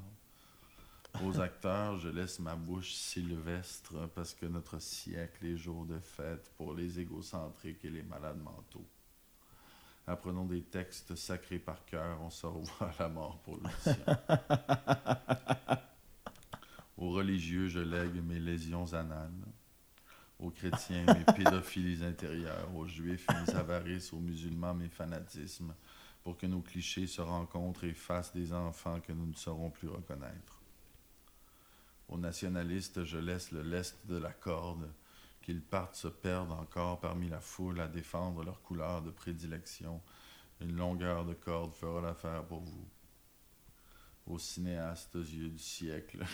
Aux 1.25 1.41
acteurs, 1.41 1.99
je 1.99 2.09
laisse 2.09 2.39
ma 2.41 2.57
bouche 2.57 2.93
sylvestre 2.93 4.09
parce 4.15 4.35
que 4.35 4.47
notre 4.47 4.79
siècle 4.79 5.47
est 5.47 5.57
jour 5.57 5.87
de 5.87 5.99
fête 5.99 6.51
pour 6.57 6.75
les 6.75 6.99
égocentriques 7.01 7.85
et 7.85 7.91
les 7.91 8.03
malades 8.03 8.43
mentaux. 8.43 8.87
Apprenons 10.09 10.45
des 10.45 10.63
textes 10.63 11.17
sacrés 11.17 11.59
par 11.59 11.85
cœur, 11.85 12.21
on 12.23 12.31
se 12.31 12.47
revoit 12.47 12.91
à 12.97 13.03
la 13.03 13.09
mort 13.09 13.41
pour 13.41 13.57
l'audition. 13.57 13.97
Aux 16.97 17.11
religieux, 17.11 17.67
je 17.67 17.81
lègue 17.81 18.23
mes 18.23 18.39
lésions 18.39 18.93
anales. 18.95 19.33
Aux 20.39 20.51
chrétiens, 20.51 21.05
mes 21.07 21.25
pédophilies 21.35 22.05
intérieures. 22.05 22.73
Aux 22.75 22.87
juifs, 22.87 23.27
mes 23.31 23.55
avarices. 23.55 24.13
Aux 24.13 24.21
musulmans, 24.21 24.75
mes 24.75 24.89
fanatismes. 24.89 25.75
Pour 26.23 26.39
que 26.39 26.47
nos 26.47 26.61
clichés 26.61 27.09
se 27.09 27.21
rencontrent 27.21 27.85
et 27.85 27.93
fassent 27.93 28.33
des 28.33 28.53
enfants 28.53 29.01
que 29.01 29.13
nous 29.13 29.27
ne 29.27 29.35
saurons 29.35 29.71
plus 29.71 29.89
reconnaître. 29.89 30.61
Aux 32.09 32.19
nationalistes, 32.19 33.05
je 33.05 33.19
laisse 33.19 33.51
le 33.51 33.63
lest 33.63 34.07
de 34.07 34.17
la 34.17 34.33
corde, 34.33 34.89
qu'ils 35.47 35.63
partent 35.63 35.95
se 35.95 36.09
perdre 36.09 36.59
encore 36.59 36.99
parmi 36.99 37.29
la 37.29 37.41
foule 37.41 37.81
à 37.81 37.87
défendre 37.87 38.43
leur 38.43 38.61
couleur 38.63 39.01
de 39.01 39.13
prédilection. 39.13 40.03
Une 40.61 40.75
longueur 40.75 41.25
de 41.25 41.35
corde 41.35 41.73
fera 41.73 42.01
l'affaire 42.01 42.45
pour 42.45 42.63
vous. 42.63 42.89
Aux 44.27 44.41
cinéastes 44.41 45.15
aux 45.15 45.21
yeux 45.21 45.51
du 45.51 45.61
siècle, 45.61 46.25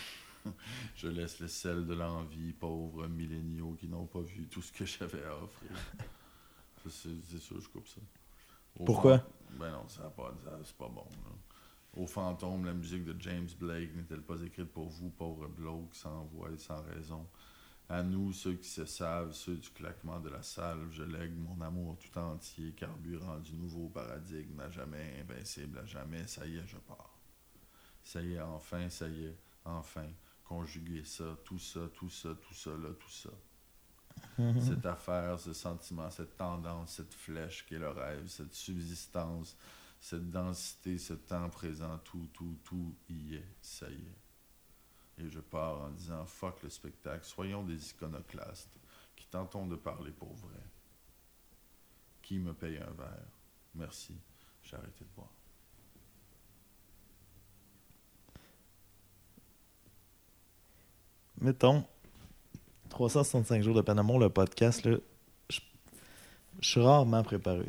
je 0.95 1.07
laisse 1.07 1.39
le 1.39 1.47
sel 1.47 1.85
de 1.85 1.93
l'envie, 1.93 2.53
pauvres 2.53 3.05
milléniaux 3.05 3.77
qui 3.79 3.87
n'ont 3.87 4.07
pas 4.07 4.21
vu 4.21 4.47
tout 4.47 4.63
ce 4.63 4.71
que 4.71 4.83
j'avais 4.83 5.23
à 5.23 5.37
offrir. 5.43 5.77
C'est 6.89 7.39
sûr, 7.39 7.61
je 7.61 7.69
coupe 7.69 7.87
ça. 7.87 8.01
Pourquoi? 8.83 9.23
Ben 9.59 9.73
non, 9.73 9.87
ça 9.89 10.09
pas, 10.09 10.33
c'est 10.63 10.75
pas 10.75 10.89
bon. 10.89 11.05
Au 11.95 12.07
fantôme, 12.07 12.65
la 12.65 12.73
musique 12.73 13.05
de 13.05 13.15
James 13.21 13.49
Blake 13.59 13.95
n'est-elle 13.95 14.23
pas 14.23 14.41
écrite 14.41 14.71
pour 14.71 14.89
vous, 14.89 15.11
pauvres 15.11 15.47
blocs, 15.49 15.93
sans 15.93 16.23
voix 16.33 16.49
et 16.49 16.57
sans 16.57 16.81
raison? 16.81 17.27
À 17.89 18.01
nous, 18.01 18.31
ceux 18.31 18.53
qui 18.53 18.69
se 18.69 18.85
savent, 18.85 19.33
ceux 19.33 19.57
du 19.57 19.69
claquement 19.69 20.19
de 20.19 20.29
la 20.29 20.41
salle, 20.41 20.87
je 20.91 21.03
lègue 21.03 21.35
mon 21.35 21.59
amour 21.61 21.97
tout 21.99 22.17
entier, 22.17 22.71
carburant 22.71 23.39
du 23.39 23.53
nouveau 23.53 23.89
paradigme, 23.89 24.59
à 24.61 24.69
jamais 24.69 25.19
invincible, 25.21 25.79
à 25.79 25.85
jamais, 25.85 26.25
ça 26.27 26.45
y 26.45 26.57
est, 26.57 26.65
je 26.65 26.77
pars. 26.77 27.19
Ça 28.03 28.21
y 28.21 28.33
est, 28.33 28.41
enfin, 28.41 28.89
ça 28.89 29.07
y 29.07 29.25
est, 29.25 29.37
enfin, 29.65 30.07
conjuguer 30.43 31.03
ça, 31.03 31.37
tout 31.43 31.59
ça, 31.59 31.81
tout 31.93 32.09
ça, 32.09 32.29
tout 32.35 32.53
ça, 32.53 32.71
là, 32.71 32.89
tout 32.99 33.11
ça. 33.11 33.29
Cette 34.59 34.85
affaire, 34.85 35.39
ce 35.39 35.53
sentiment, 35.53 36.09
cette 36.09 36.37
tendance, 36.37 36.95
cette 36.95 37.13
flèche 37.13 37.65
qui 37.65 37.75
est 37.75 37.79
le 37.79 37.89
rêve, 37.89 38.27
cette 38.27 38.53
subsistance, 38.53 39.57
cette 39.99 40.29
densité, 40.29 40.97
ce 40.97 41.13
temps 41.13 41.49
présent, 41.49 41.97
tout, 41.99 42.29
tout, 42.33 42.57
tout 42.63 42.95
y 43.09 43.35
est, 43.35 43.55
ça 43.61 43.89
y 43.89 43.95
est. 43.95 44.22
Et 45.19 45.29
je 45.29 45.39
pars 45.39 45.81
en 45.81 45.89
disant 45.89 46.25
fuck 46.25 46.61
le 46.63 46.69
spectacle, 46.69 47.23
soyons 47.25 47.63
des 47.63 47.91
iconoclastes 47.91 48.79
qui 49.15 49.27
tentons 49.27 49.67
de 49.67 49.75
parler 49.75 50.11
pour 50.11 50.33
vrai. 50.33 50.59
Qui 52.21 52.39
me 52.39 52.53
paye 52.53 52.77
un 52.77 52.91
verre? 52.97 53.27
Merci, 53.75 54.15
j'ai 54.63 54.75
arrêté 54.75 55.03
de 55.03 55.09
boire. 55.15 55.29
Mettons, 61.41 61.83
365 62.89 63.61
jours 63.63 63.75
de 63.75 63.81
Panama, 63.81 64.17
le 64.17 64.29
podcast, 64.29 64.85
là, 64.85 64.97
je, 65.49 65.59
je 66.61 66.69
suis 66.69 66.79
rarement 66.81 67.23
préparé. 67.23 67.65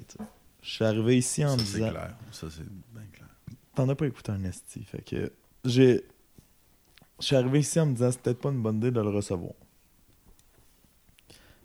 Je 0.62 0.70
suis 0.70 0.84
arrivé 0.84 1.18
ici 1.18 1.44
en 1.44 1.54
me 1.54 1.58
Ça, 1.58 1.64
c'est 1.64 1.72
disant. 1.78 1.90
clair. 1.90 2.16
Ça, 2.30 2.50
c'est 2.50 2.68
bien 2.92 3.06
clair. 3.12 3.28
T'en 3.74 3.88
as 3.88 3.94
pas 3.96 4.06
écouté 4.06 4.30
un 4.32 4.44
esti. 4.44 4.84
Fait 4.84 5.02
que 5.02 5.32
j'ai. 5.64 6.06
Je 7.24 7.28
suis 7.28 7.36
arrivé 7.36 7.60
ici 7.60 7.80
en 7.80 7.86
me 7.86 7.94
disant 7.94 8.10
c'est 8.12 8.20
peut-être 8.20 8.38
pas 8.42 8.50
une 8.50 8.60
bonne 8.60 8.76
idée 8.76 8.90
de 8.90 9.00
le 9.00 9.08
recevoir. 9.08 9.54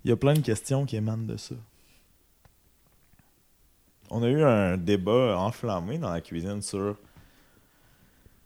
Il 0.06 0.10
y 0.10 0.14
a 0.14 0.16
plein 0.16 0.34
de 0.34 0.40
questions 0.40 0.86
qui 0.86 0.96
émanent 0.96 1.26
de 1.26 1.36
ça. 1.36 1.56
On 4.10 4.24
a 4.24 4.30
eu 4.30 4.42
un 4.42 4.78
débat 4.78 5.38
enflammé 5.38 5.98
dans 5.98 6.12
la 6.12 6.22
cuisine 6.22 6.62
sur. 6.62 6.98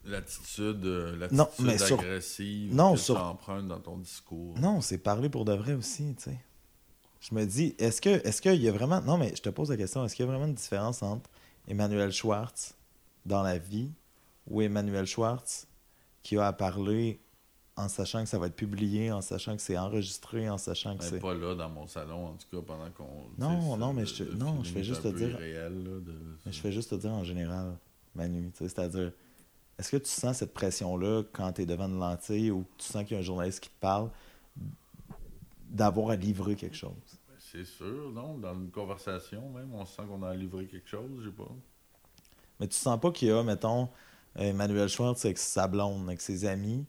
L'attitude, 0.06 0.84
euh, 0.86 1.16
l'attitude 1.30 1.80
sur- 1.80 2.00
agressive 2.00 2.74
Non, 2.74 2.94
que 2.94 3.00
sur- 3.00 3.14
tu 3.14 3.22
empruntes 3.22 3.68
dans 3.68 3.80
ton 3.80 3.98
discours. 3.98 4.58
Non, 4.58 4.82
c'est 4.82 4.98
parler 4.98 5.30
pour 5.30 5.46
de 5.46 5.54
vrai 5.54 5.74
aussi, 5.74 6.16
tu 6.16 6.24
sais. 6.24 6.40
Je 7.22 7.36
me 7.36 7.46
dis, 7.46 7.76
est-ce 7.78 8.02
que 8.02 8.10
est-ce 8.28 8.42
qu'il 8.42 8.56
y 8.60 8.68
a 8.68 8.72
vraiment. 8.72 9.02
Non, 9.02 9.20
mais 9.20 9.36
je 9.36 9.42
te 9.44 9.50
pose 9.50 9.70
la 9.70 9.78
question, 9.78 10.04
est-ce 10.04 10.16
qu'il 10.16 10.26
y 10.26 10.28
a 10.28 10.32
vraiment 10.32 10.48
une 10.48 10.56
différence 10.56 11.04
entre 11.04 11.30
Emmanuel 11.68 12.12
Schwartz 12.12 12.74
dans 13.24 13.44
la 13.44 13.60
vie 13.60 13.92
ou 14.50 14.64
Emmanuel 14.64 15.06
Schwartz 15.06 15.68
qui 16.24 16.38
a 16.38 16.48
à 16.48 16.54
parler 16.54 17.20
en 17.76 17.88
sachant 17.90 18.24
que 18.24 18.30
ça 18.30 18.38
va 18.38 18.48
être 18.48 18.56
publié, 18.56 19.12
en 19.12 19.22
sachant 19.22 19.56
que 19.56 19.62
c'est 19.62 19.78
enregistré, 19.78 20.48
en 20.50 20.58
sachant 20.58 20.96
que 20.98 21.04
c'est. 21.04 21.20
pas 21.20 21.34
là 21.34 21.56
dans 21.56 21.70
mon 21.70 21.88
salon, 21.88 22.28
en 22.28 22.34
tout 22.34 22.48
cas, 22.52 22.64
pendant 22.66 22.90
qu'on. 22.92 23.30
Non, 23.38 23.78
non, 23.78 23.94
mais 23.94 24.06
je 24.06 24.24
non, 24.26 24.64
je 24.64 24.72
fais 24.72 24.84
juste 24.84 25.02
te 25.04 25.08
dire- 25.10 25.30
irréel, 25.32 25.84
là, 25.84 26.00
de- 26.00 26.38
Mais 26.46 26.52
je 26.52 26.60
fais 26.62 26.72
juste 26.72 26.92
te 26.92 26.96
dire 26.96 27.12
en 27.12 27.24
général, 27.24 27.76
Manu, 28.16 28.52
c'est-à-dire, 28.54 29.12
est-ce 29.80 29.90
que 29.92 29.98
tu 29.98 30.10
sens 30.10 30.38
cette 30.38 30.54
pression-là 30.54 31.24
quand 31.34 31.52
tu 31.54 31.64
es 31.64 31.66
devant 31.66 31.88
une 31.88 32.00
lentille 32.00 32.52
ou 32.52 32.64
tu 32.78 32.86
sens 32.86 33.04
qu'il 33.04 33.14
y 33.14 33.16
a 33.16 33.20
un 33.20 33.24
journaliste 33.24 33.60
qui 33.60 33.70
te 33.70 33.80
parle 33.80 34.12
d'avoir 35.70 36.12
à 36.12 36.16
livrer 36.16 36.56
quelque 36.56 36.76
chose? 36.78 36.92
Ben, 37.28 37.36
C'est 37.40 37.66
sûr, 37.66 38.12
non? 38.14 38.38
Dans 38.38 38.54
une 38.54 38.70
conversation, 38.70 39.50
même, 39.50 39.74
on 39.74 39.86
sent 39.86 40.04
qu'on 40.08 40.22
a 40.24 40.34
livré 40.36 40.66
quelque 40.68 40.88
chose, 40.88 41.10
je 41.22 41.30
sais 41.30 41.36
pas. 41.36 41.52
Mais 42.60 42.68
tu 42.68 42.76
sens 42.78 43.00
pas 43.00 43.12
qu'il 43.12 43.30
y 43.30 43.32
a, 43.32 43.42
mettons, 43.44 43.90
Emmanuel 44.36 44.90
Schwartz 44.90 45.24
avec 45.26 45.38
sa 45.38 45.68
blonde, 45.68 46.08
avec 46.08 46.22
ses 46.22 46.46
amis, 46.46 46.86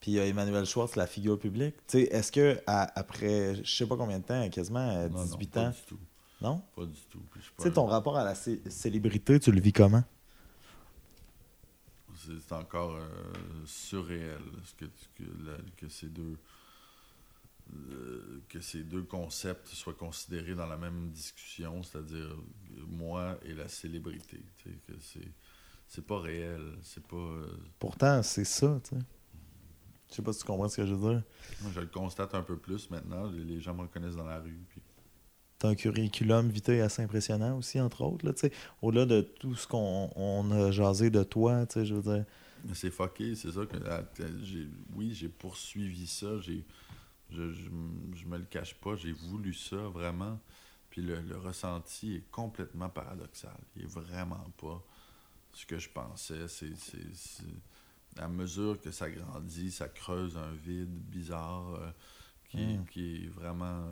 puis 0.00 0.12
il 0.12 0.14
y 0.14 0.20
a 0.20 0.26
Emmanuel 0.26 0.64
Schwartz, 0.64 0.96
la 0.96 1.06
figure 1.06 1.38
publique. 1.38 1.74
Tu 1.86 1.98
sais, 1.98 2.02
est-ce 2.04 2.32
que 2.32 2.60
à- 2.66 2.98
après, 2.98 3.56
je 3.62 3.70
sais 3.76 3.86
pas 3.86 3.96
combien 3.96 4.18
de 4.18 4.24
temps, 4.24 4.48
quasiment 4.50 4.88
euh, 4.90 5.08
Non, 5.08 5.18
non, 5.18 5.24
18 5.24 5.50
pas 5.52 5.60
ans, 5.60 5.70
du 5.70 5.76
tout. 5.86 5.98
non? 6.40 6.62
Pas 6.74 6.84
du 6.86 7.00
tout. 7.10 7.20
Tu 7.34 7.40
pas 7.56 7.62
sais, 7.64 7.72
ton 7.72 7.86
rapport 7.86 8.16
à 8.16 8.24
la 8.24 8.34
cé- 8.34 8.62
célébrité, 8.68 9.38
tu 9.40 9.52
le 9.52 9.60
vis 9.60 9.72
comment? 9.72 10.04
C'est 12.18 12.32
c'est 12.48 12.54
encore 12.54 12.96
euh, 12.96 13.04
surréel 13.66 14.40
ce 14.64 14.74
que, 14.74 14.84
que, 15.16 15.22
la- 15.44 15.58
que 15.76 15.88
ces 15.88 16.08
deux 16.08 16.36
euh, 17.74 18.40
que 18.48 18.60
ces 18.60 18.82
deux 18.84 19.02
concepts 19.02 19.68
soient 19.68 19.92
considérés 19.94 20.54
dans 20.54 20.66
la 20.66 20.76
même 20.76 21.10
discussion, 21.10 21.82
c'est-à-dire 21.82 22.36
moi 22.88 23.36
et 23.44 23.52
la 23.54 23.68
célébrité. 23.68 24.40
tu 24.58 24.70
sais, 24.70 24.76
que 24.86 24.92
c'est 25.00 25.28
c'est 25.86 26.04
pas 26.06 26.20
réel, 26.20 26.78
c'est 26.82 27.06
pas. 27.06 27.16
euh, 27.16 27.46
Pourtant, 27.78 28.22
c'est 28.22 28.44
ça, 28.44 28.80
tu 28.84 28.96
sais. 28.96 29.02
Je 30.10 30.14
sais 30.14 30.22
pas 30.22 30.32
si 30.32 30.40
tu 30.40 30.46
comprends 30.46 30.68
ce 30.68 30.76
que 30.76 30.86
je 30.86 30.94
veux 30.94 31.10
dire. 31.14 31.22
moi, 31.62 31.70
je 31.74 31.80
le 31.80 31.86
constate 31.86 32.34
un 32.34 32.42
peu 32.42 32.56
plus 32.56 32.90
maintenant. 32.90 33.28
Les, 33.30 33.60
gens 33.60 33.74
me 33.74 33.82
reconnaissent 33.82 34.16
dans 34.16 34.24
la 34.26 34.38
rue. 34.38 34.64
Puis 34.68 34.80
T'as 35.58 35.68
un 35.68 35.74
curriculum 35.74 36.48
vitae 36.48 36.80
assez 36.82 37.02
impressionnant 37.02 37.56
aussi, 37.56 37.80
entre 37.80 38.02
autres, 38.02 38.24
là, 38.24 38.32
tu 38.32 38.40
sais. 38.40 38.52
Au-delà 38.82 39.06
de 39.06 39.22
tout 39.22 39.54
ce 39.54 39.66
qu'on 39.66 40.10
on 40.14 40.50
a 40.52 40.70
jasé 40.70 41.10
de 41.10 41.22
toi, 41.22 41.66
tu 41.66 41.74
sais, 41.74 41.86
je 41.86 41.94
veux 41.94 42.14
dire. 42.14 42.24
C'est 42.74 42.90
fucké, 42.90 43.34
c'est 43.34 43.52
ça 43.52 43.64
que 43.66 43.76
ah, 43.88 44.02
j'ai 44.42 44.68
oui, 44.94 45.14
j'ai 45.14 45.28
poursuivi 45.28 46.06
ça, 46.06 46.40
j'ai 46.40 46.64
je, 47.30 47.52
je, 47.52 47.64
je 48.14 48.26
me 48.26 48.38
le 48.38 48.44
cache 48.44 48.74
pas, 48.74 48.96
j'ai 48.96 49.12
voulu 49.12 49.52
ça 49.54 49.76
vraiment. 49.76 50.38
Puis 50.90 51.02
le, 51.02 51.20
le 51.20 51.36
ressenti 51.36 52.16
est 52.16 52.30
complètement 52.30 52.88
paradoxal. 52.88 53.56
Il 53.76 53.82
est 53.82 53.88
vraiment 53.94 54.44
pas 54.56 54.82
ce 55.56 55.66
que 55.66 55.78
je 55.78 55.88
pensais. 55.88 56.46
C'est, 56.48 56.72
à 58.18 58.28
mesure 58.28 58.80
que 58.80 58.90
ça 58.90 59.10
grandit, 59.10 59.70
ça 59.70 59.88
creuse 59.88 60.36
un 60.36 60.52
vide 60.52 60.88
bizarre 60.90 61.74
euh, 61.74 61.90
qui, 62.48 62.62
est- 62.62 62.78
Mm. 62.78 62.86
qui 62.90 63.24
est 63.24 63.28
vraiment 63.28 63.90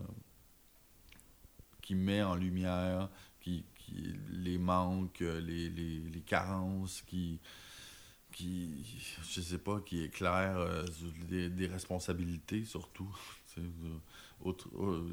qui 1.82 1.94
met 1.94 2.22
en 2.22 2.34
lumière 2.34 3.10
qui, 3.40 3.64
qui- 3.76 4.14
les 4.30 4.56
manques, 4.58 5.20
les, 5.20 5.68
les, 5.68 5.98
les 6.00 6.20
carences, 6.22 7.02
qui, 7.02 7.38
qui, 8.32 8.84
je 9.30 9.40
sais 9.40 9.58
pas, 9.58 9.80
qui 9.80 10.02
éclaire 10.02 10.56
euh, 10.58 10.84
des, 11.28 11.50
des 11.50 11.66
responsabilités 11.66 12.64
surtout, 12.64 13.14
euh, 13.58 13.62
autre- 14.42 14.70
euh, 14.80 15.06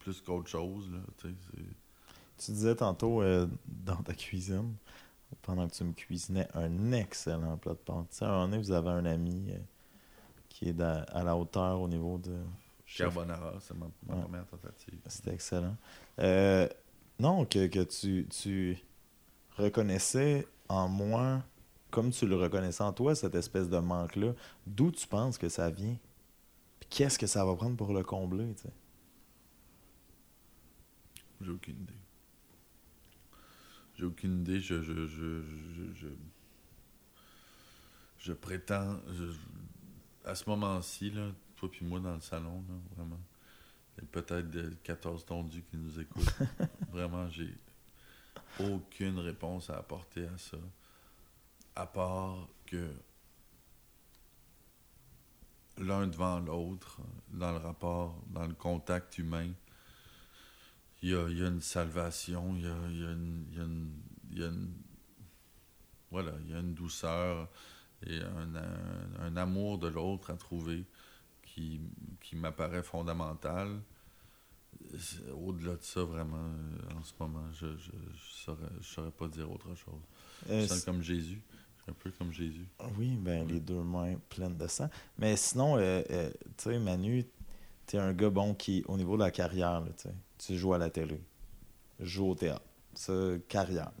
plus 0.00 0.20
qu'autre 0.20 0.48
chose. 0.48 0.90
Là, 0.90 0.98
tu 1.18 1.28
sais, 1.28 1.34
c'est- 1.52 2.46
Tu 2.46 2.52
disais 2.52 2.74
tantôt 2.74 3.22
euh, 3.22 3.46
dans 3.66 4.02
ta 4.02 4.14
cuisine, 4.14 4.74
pendant 5.42 5.68
que 5.68 5.74
tu 5.74 5.84
me 5.84 5.92
cuisinais, 5.92 6.48
un 6.54 6.92
excellent 6.92 7.56
plat 7.58 7.72
de 7.72 7.78
pâtes. 7.78 8.08
Tu 8.10 8.16
sais, 8.18 8.24
à 8.24 8.28
un 8.28 8.32
moment 8.32 8.44
donné, 8.46 8.58
vous 8.58 8.72
avez 8.72 8.90
un 8.90 9.04
ami 9.06 9.50
euh, 9.50 9.58
qui 10.48 10.68
est 10.68 10.80
à 10.80 11.22
la 11.24 11.36
hauteur 11.36 11.80
au 11.80 11.88
niveau 11.88 12.18
de. 12.18 12.36
chef. 12.84 13.14
Carbonara, 13.14 13.54
c'est 13.60 13.74
ma, 13.74 13.86
ma 14.06 14.14
Ouais. 14.14 14.22
première 14.22 14.46
tentative. 14.46 14.98
C'était 15.06 15.34
excellent. 15.34 15.76
Euh, 16.20 16.68
non, 17.18 17.44
que, 17.44 17.66
que 17.66 17.82
tu, 17.84 18.26
tu 18.30 18.78
reconnaissais 19.56 20.46
en 20.68 20.88
moi, 20.88 21.42
comme 21.90 22.10
tu 22.10 22.26
le 22.26 22.36
reconnaissais 22.36 22.82
en 22.84 22.92
toi, 22.92 23.14
cette 23.14 23.34
espèce 23.34 23.68
de 23.68 23.78
manque-là. 23.78 24.32
D'où 24.66 24.90
tu 24.92 25.06
penses 25.06 25.38
que 25.38 25.48
ça 25.48 25.70
vient? 25.70 25.96
Puis 26.80 26.88
qu'est-ce 26.90 27.18
que 27.18 27.26
ça 27.26 27.44
va 27.44 27.54
prendre 27.56 27.76
pour 27.76 27.92
le 27.92 28.02
combler, 28.02 28.54
tu 28.54 28.62
sais? 28.62 28.72
J'ai 31.40 31.50
aucune 31.50 31.80
idée. 31.80 31.94
J'ai 33.96 34.04
aucune 34.04 34.40
idée. 34.40 34.60
Je, 34.60 34.82
je, 34.82 35.06
je, 35.06 35.42
je, 35.94 36.06
je, 38.18 38.32
prétends. 38.32 39.00
à 40.24 40.34
ce 40.34 40.48
moment-ci, 40.48 41.10
là, 41.10 41.30
toi 41.56 41.70
puis 41.70 41.84
moi 41.84 42.00
dans 42.00 42.14
le 42.14 42.20
salon, 42.20 42.64
là, 42.68 42.74
vraiment. 42.96 43.20
Il 43.96 44.02
y 44.02 44.04
a 44.04 44.08
peut-être 44.10 44.50
de 44.50 44.74
14 44.82 45.24
tondus 45.24 45.62
qui 45.62 45.78
nous 45.78 45.98
écoutent. 45.98 46.36
vraiment, 46.92 47.28
j'ai. 47.30 47.54
aucune 48.60 49.18
réponse 49.18 49.70
à 49.70 49.78
apporter 49.78 50.26
à 50.26 50.36
ça. 50.38 50.58
À 51.74 51.86
part 51.86 52.48
que 52.66 52.90
l'un 55.78 56.06
devant 56.06 56.40
l'autre, 56.40 57.00
dans 57.30 57.52
le 57.52 57.58
rapport, 57.58 58.22
dans 58.28 58.46
le 58.46 58.54
contact 58.54 59.18
humain, 59.18 59.50
il 61.06 61.12
y 61.12 61.14
a, 61.14 61.28
il 61.28 61.38
y 61.38 61.42
a 61.44 61.48
une 61.48 61.60
salvation, 61.60 62.54
il 62.56 62.62
y 62.62 62.66
a, 62.66 62.76
il 62.90 63.00
y 63.00 63.04
a 63.06 63.12
une, 63.12 63.46
il 63.52 63.58
y 63.58 63.60
a 63.60 63.64
une- 63.64 64.02
une- 64.54 64.72
voilà, 66.10 66.32
il 66.44 66.50
y 66.50 66.54
a 66.54 66.58
une 66.60 66.74
douceur 66.74 67.48
et 68.06 68.18
un, 68.20 68.54
un- 68.56 69.20
un 69.26 69.36
amour 69.36 69.78
de 69.78 69.88
l'autre 69.88 70.30
à 70.30 70.36
trouver 70.36 70.84
qui, 71.42 71.80
qui 72.20 72.36
m'apparaît 72.36 72.82
fondamental. 72.82 73.80
Au-delà 75.34 75.76
de 75.76 75.82
ça, 75.82 76.02
vraiment, 76.04 76.36
euh, 76.36 76.98
en 76.98 77.02
ce 77.02 77.12
moment, 77.18 77.44
je 77.52 77.66
ne 77.66 77.76
je, 77.76 77.90
je 77.90 78.32
saurais, 78.44 78.68
je 78.80 78.86
saurais 78.86 79.10
pas 79.10 79.26
dire 79.28 79.50
autre 79.50 79.74
chose. 79.74 80.00
Euh, 80.50 80.62
Je 80.62 80.66
sens 80.66 80.84
comme 80.84 81.02
Jésus. 81.02 81.40
Un 81.88 81.92
peu 81.92 82.10
comme 82.10 82.32
Jésus. 82.32 82.66
Oui, 82.98 83.16
ben 83.16 83.46
les 83.46 83.60
deux 83.60 83.82
mains 83.82 84.16
pleines 84.28 84.56
de 84.56 84.66
sang. 84.66 84.90
Mais 85.18 85.36
sinon, 85.36 85.76
euh, 85.78 86.02
euh, 86.10 86.30
tu 86.56 86.64
sais, 86.64 86.78
Manu, 86.78 87.24
t'es 87.86 87.98
un 87.98 88.12
gars 88.12 88.30
bon 88.30 88.54
qui, 88.54 88.84
au 88.88 88.96
niveau 88.96 89.16
de 89.16 89.22
la 89.22 89.30
carrière, 89.30 89.80
là, 89.80 89.88
tu 89.96 90.04
sais, 90.04 90.14
tu 90.38 90.56
joues 90.56 90.74
à 90.74 90.78
la 90.78 90.90
télé, 90.90 91.20
joues 92.00 92.30
au 92.30 92.34
théâtre, 92.34 92.64
ça, 92.94 93.12
carrière. 93.48 93.92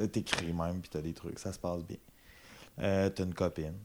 Euh, 0.00 0.06
T'écris 0.06 0.52
même, 0.52 0.80
puis 0.80 0.90
t'as 0.90 1.00
des 1.00 1.14
trucs, 1.14 1.38
ça 1.38 1.52
se 1.52 1.58
passe 1.58 1.84
bien. 1.84 1.98
Euh, 2.78 3.08
t'as 3.08 3.24
une 3.24 3.34
copine, 3.34 3.78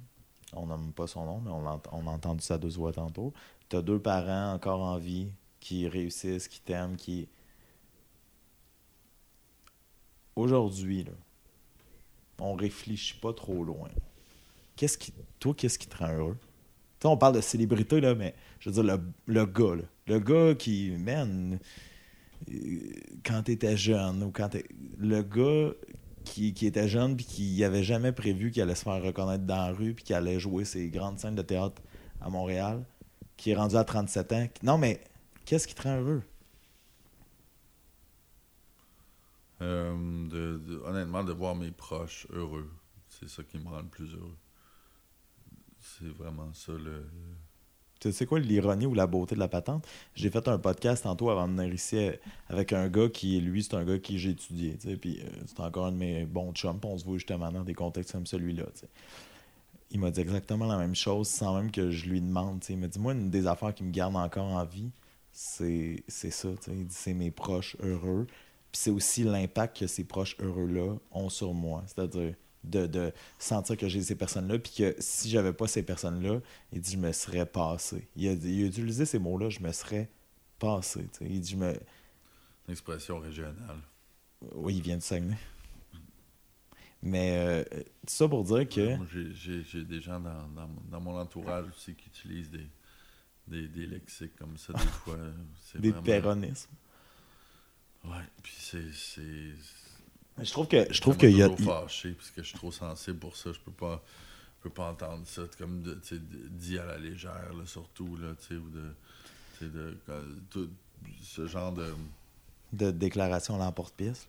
on 0.54 0.66
nomme 0.66 0.92
pas 0.92 1.08
son 1.08 1.26
nom, 1.26 1.40
mais 1.40 1.52
on, 1.52 1.66
on 1.66 2.08
a 2.08 2.12
entendu 2.12 2.44
ça 2.44 2.58
deux 2.58 2.70
voix 2.70 2.92
tantôt. 2.92 3.34
T'as 3.70 3.82
deux 3.82 4.00
parents 4.00 4.54
encore 4.54 4.82
en 4.82 4.98
vie 4.98 5.32
qui 5.62 5.88
réussissent, 5.88 6.48
qui 6.48 6.60
t'aiment, 6.60 6.98
qui... 6.98 7.30
Aujourd'hui, 10.36 11.04
là, 11.04 11.14
on 12.40 12.54
réfléchit 12.54 13.18
pas 13.20 13.34
trop 13.34 13.64
loin. 13.64 13.90
Qu'est-ce 14.76 14.98
qui, 14.98 15.14
toi, 15.40 15.54
qu'est-ce 15.56 15.78
qui 15.78 15.88
te 15.88 15.98
rend 15.98 16.12
heureux? 16.12 16.38
Tu 16.42 17.04
sais, 17.04 17.08
on 17.08 17.18
parle 17.18 17.36
de 17.36 17.42
célébrité, 17.42 18.02
là, 18.02 18.16
mais 18.16 18.36
je 18.62 18.70
veux 18.70 18.74
dire, 18.74 18.84
le, 18.84 19.02
le 19.34 19.46
gars, 19.46 19.76
là, 19.76 19.84
le 20.08 20.20
gars 20.20 20.56
qui, 20.56 20.92
man, 20.98 21.60
euh, 22.50 22.80
quand 23.26 23.44
t'étais 23.44 23.76
jeune, 23.76 24.24
ou 24.24 24.32
quand 24.32 24.56
le 24.98 25.22
gars 25.24 25.74
qui, 26.24 26.54
était 26.66 26.88
jeune 26.88 27.16
puis 27.16 27.26
qui 27.26 27.64
avait 27.64 27.84
jamais 27.84 28.12
prévu 28.12 28.52
qu'il 28.52 28.62
allait 28.62 28.76
se 28.76 28.84
faire 28.84 29.02
reconnaître 29.02 29.44
dans 29.44 29.56
la 29.56 29.72
rue 29.72 29.94
puis 29.94 30.04
qu'il 30.04 30.16
allait 30.16 30.40
jouer 30.40 30.64
ses 30.64 30.90
grandes 30.90 31.20
scènes 31.20 31.36
de 31.36 31.42
théâtre 31.42 31.82
à 32.22 32.30
Montréal, 32.30 32.86
qui 33.36 33.52
est 33.52 33.56
rendu 33.56 33.76
à 33.76 33.84
37 33.84 34.32
ans. 34.34 34.48
Non, 34.62 34.78
mais 34.78 35.04
qu'est-ce 35.46 35.68
qui 35.68 35.74
te 35.74 35.82
rend 35.82 36.00
heureux? 36.00 36.24
Euh, 39.62 40.60
honnêtement, 40.86 41.24
de 41.24 41.34
voir 41.34 41.56
mes 41.56 41.72
proches 41.72 42.28
heureux, 42.32 42.72
c'est 43.10 43.30
ça 43.30 43.44
qui 43.44 43.58
me 43.58 43.68
rend 43.70 43.82
le 43.82 43.88
plus 43.88 44.14
heureux. 44.14 44.38
C'est 45.80 46.10
vraiment 46.10 46.54
ça 46.54 46.74
le. 46.74 47.08
Tu 48.02 48.12
sais 48.12 48.26
quoi 48.26 48.40
l'ironie 48.40 48.88
ou 48.88 48.96
la 48.96 49.06
beauté 49.06 49.36
de 49.36 49.40
la 49.40 49.48
patente? 49.48 49.88
J'ai 50.16 50.32
fait 50.32 50.48
un 50.48 50.58
podcast 50.58 51.04
tantôt 51.04 51.30
avant 51.30 51.48
de 51.48 51.54
venir 51.54 51.72
ici 51.72 51.98
euh, 51.98 52.14
avec 52.50 52.74
un 52.74 52.90
gars 52.90 53.10
qui, 53.10 53.40
lui, 53.40 53.62
c'est 53.62 53.76
un 53.76 53.86
gars 53.86 54.00
qui 54.00 54.18
j'ai 54.18 54.32
étudié. 54.32 54.76
Puis 55.00 55.20
euh, 55.22 55.30
c'est 55.46 55.60
encore 55.60 55.86
un 55.86 55.92
de 55.92 55.98
mes 55.98 56.26
bons 56.26 56.52
chums. 56.52 56.80
On 56.84 56.98
se 56.98 57.06
voit 57.06 57.18
justement 57.18 57.52
dans 57.52 57.64
des 57.64 57.76
contextes 57.76 58.14
comme 58.14 58.26
celui-là. 58.26 58.64
Il 59.92 60.00
m'a 60.00 60.10
dit 60.10 60.20
exactement 60.20 60.66
la 60.66 60.78
même 60.78 60.96
chose 60.96 61.28
sans 61.28 61.56
même 61.56 61.70
que 61.70 61.92
je 61.92 62.10
lui 62.10 62.22
demande. 62.22 62.64
Il 62.70 62.80
m'a 62.80 62.88
dit 62.88 62.98
Moi, 62.98 63.14
une 63.14 63.30
des 63.30 63.46
affaires 63.46 63.76
qui 63.76 63.84
me 63.84 63.92
garde 63.92 64.16
encore 64.16 64.48
en 64.48 64.66
vie, 64.66 64.90
c'est 65.32 66.04
c'est 66.08 66.32
ça. 66.32 66.50
Il 66.70 66.88
dit 66.88 66.96
C'est 66.96 67.14
mes 67.14 67.30
proches 67.30 67.78
heureux. 67.82 68.26
Puis 68.72 68.82
c'est 68.82 68.92
aussi 68.92 69.24
l'impact 69.24 69.80
que 69.80 69.86
ces 69.86 70.06
proches 70.06 70.36
heureux-là 70.40 70.96
ont 71.12 71.30
sur 71.30 71.54
moi. 71.54 71.84
C'est-à-dire 71.86 72.34
de, 72.64 72.86
de 72.88 73.12
sentir 73.40 73.76
que 73.78 73.88
j'ai 73.88 74.02
ces 74.02 74.16
personnes-là, 74.16 74.60
puis 74.60 74.72
que 74.78 74.96
si 75.00 75.30
j'avais 75.30 75.54
pas 75.54 75.68
ces 75.68 75.84
personnes-là, 75.84 76.40
il 76.72 76.82
dit 76.82 76.92
je 76.92 76.98
me 76.98 77.12
serais 77.12 77.46
passé. 77.46 78.08
Il 78.16 78.28
a, 78.28 78.36
dit- 78.36 78.54
il 78.54 78.64
a 78.64 78.68
utilisé 78.68 79.06
ces 79.06 79.20
mots-là, 79.20 79.50
je 79.50 79.60
me 79.62 79.72
serais 79.72 80.10
passé. 80.60 81.02
tu 81.14 81.20
sais. 81.20 81.26
Il 81.30 81.42
dit 81.42 81.52
je 81.52 81.58
me. 81.58 81.72
Une 81.72 82.72
expression 82.72 83.20
régionale. 83.20 83.80
Oui, 84.54 84.76
il 84.76 84.82
vient 84.82 84.98
de 84.98 85.02
Saguenay. 85.02 85.38
Mais 87.04 87.36
euh, 87.38 87.64
tout 87.74 87.84
ça 88.14 88.28
pour 88.28 88.44
dire 88.44 88.70
que. 88.70 88.96
J'ai- 89.34 89.84
des 89.84 90.00
gens 90.02 90.20
dans, 90.20 90.48
dans, 90.50 90.68
mon- 90.68 90.82
dans 90.92 91.02
mon 91.02 91.18
entourage 91.20 91.66
aussi 91.76 91.96
qui 91.96 92.10
utilisent 92.10 92.52
des, 92.52 92.68
des, 93.48 93.68
des 93.68 93.88
lexiques 93.88 94.36
comme 94.36 94.56
ça, 94.58 94.74
des 94.74 94.80
fois. 95.04 95.18
Des 95.76 95.90
vraiment- 95.90 96.04
péronismes. 96.04 96.70
Ouais, 98.06 98.24
puis 98.44 98.54
c'est. 98.58 98.84
Mais 100.42 100.46
Je 100.46 100.52
trouve 100.52 100.68
que 100.68 100.92
je 100.94 101.02
trouve 101.02 101.16
qu'il 101.18 101.38
y 101.38 101.42
a. 101.44 101.50
fâché 101.56 102.12
parce 102.12 102.32
que 102.32 102.42
je 102.44 102.48
suis 102.50 102.58
trop 102.58 102.72
sensible 102.72 103.18
pour 103.20 103.36
ça. 103.38 103.52
Je 103.54 103.60
peux 103.60 103.72
pas, 103.72 104.04
je 104.60 104.64
peux 104.64 104.74
pas 104.74 104.90
entendre 104.92 105.26
ça 105.26 105.44
comme 105.58 105.82
de, 105.82 105.98
dit 106.50 106.78
à 106.78 106.86
la 106.86 106.98
légère, 106.98 107.54
là, 107.58 107.66
surtout, 107.66 108.18
là, 108.18 108.34
tu 108.40 108.48
sais, 108.48 108.56
ou 108.56 108.70
de. 108.70 108.84
tu 109.58 109.66
sais, 109.66 109.72
de 109.72 109.98
quand- 110.06 110.22
tout 110.50 110.70
ce 111.22 111.48
genre 111.48 111.72
de. 111.72 111.94
de 112.74 112.92
déclaration 112.92 113.56
à 113.56 113.60
l'emporte-pièce. 113.66 114.28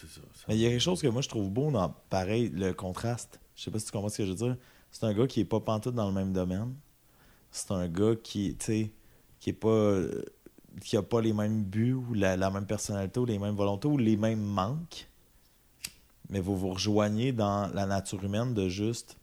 C'est 0.00 0.08
ça. 0.08 0.20
ça- 0.34 0.44
Mais 0.48 0.56
il 0.56 0.60
y 0.60 0.66
a 0.66 0.70
quelque 0.70 0.80
chose 0.80 1.02
que 1.02 1.06
moi 1.08 1.20
je 1.20 1.28
trouve 1.28 1.50
beau 1.50 1.70
dans 1.70 1.90
pareil, 2.08 2.48
le 2.48 2.72
contraste. 2.72 3.38
Je 3.54 3.62
sais 3.64 3.70
pas 3.70 3.78
si 3.78 3.84
tu 3.84 3.92
comprends 3.92 4.08
ce 4.08 4.16
que 4.18 4.24
je 4.24 4.30
veux 4.30 4.36
dire. 4.36 4.56
C'est 4.90 5.04
un 5.04 5.12
gars 5.12 5.26
qui 5.26 5.40
est 5.40 5.44
pas 5.44 5.60
pantoute 5.60 5.94
dans 5.94 6.06
le 6.08 6.14
même 6.14 6.32
domaine. 6.32 6.74
C'est 7.50 7.70
un 7.72 7.86
gars 7.88 8.14
qui, 8.16 8.56
tu 8.58 8.64
sais, 8.64 8.90
qui 9.38 9.50
est 9.50 9.52
pas. 9.52 10.00
Qui 10.80 10.96
a 10.96 11.02
pas 11.02 11.20
les 11.20 11.32
mêmes 11.32 11.62
buts 11.62 11.94
ou 11.94 12.14
la, 12.14 12.36
même 12.50 12.66
personnalité 12.66 13.20
ou 13.20 13.24
les 13.24 13.38
mêmes 13.38 13.54
volontés 13.54 13.88
ou 13.88 13.98
les 13.98 14.16
mêmes 14.16 14.42
manques. 14.42 15.08
Mais 16.28 16.40
vous 16.40 16.56
vous 16.56 16.70
rejoignez 16.70 17.32
dans 17.32 17.72
la 17.74 17.86
nature 17.86 18.24
humaine 18.24 18.54
de 18.54 18.68
juste 18.68 19.16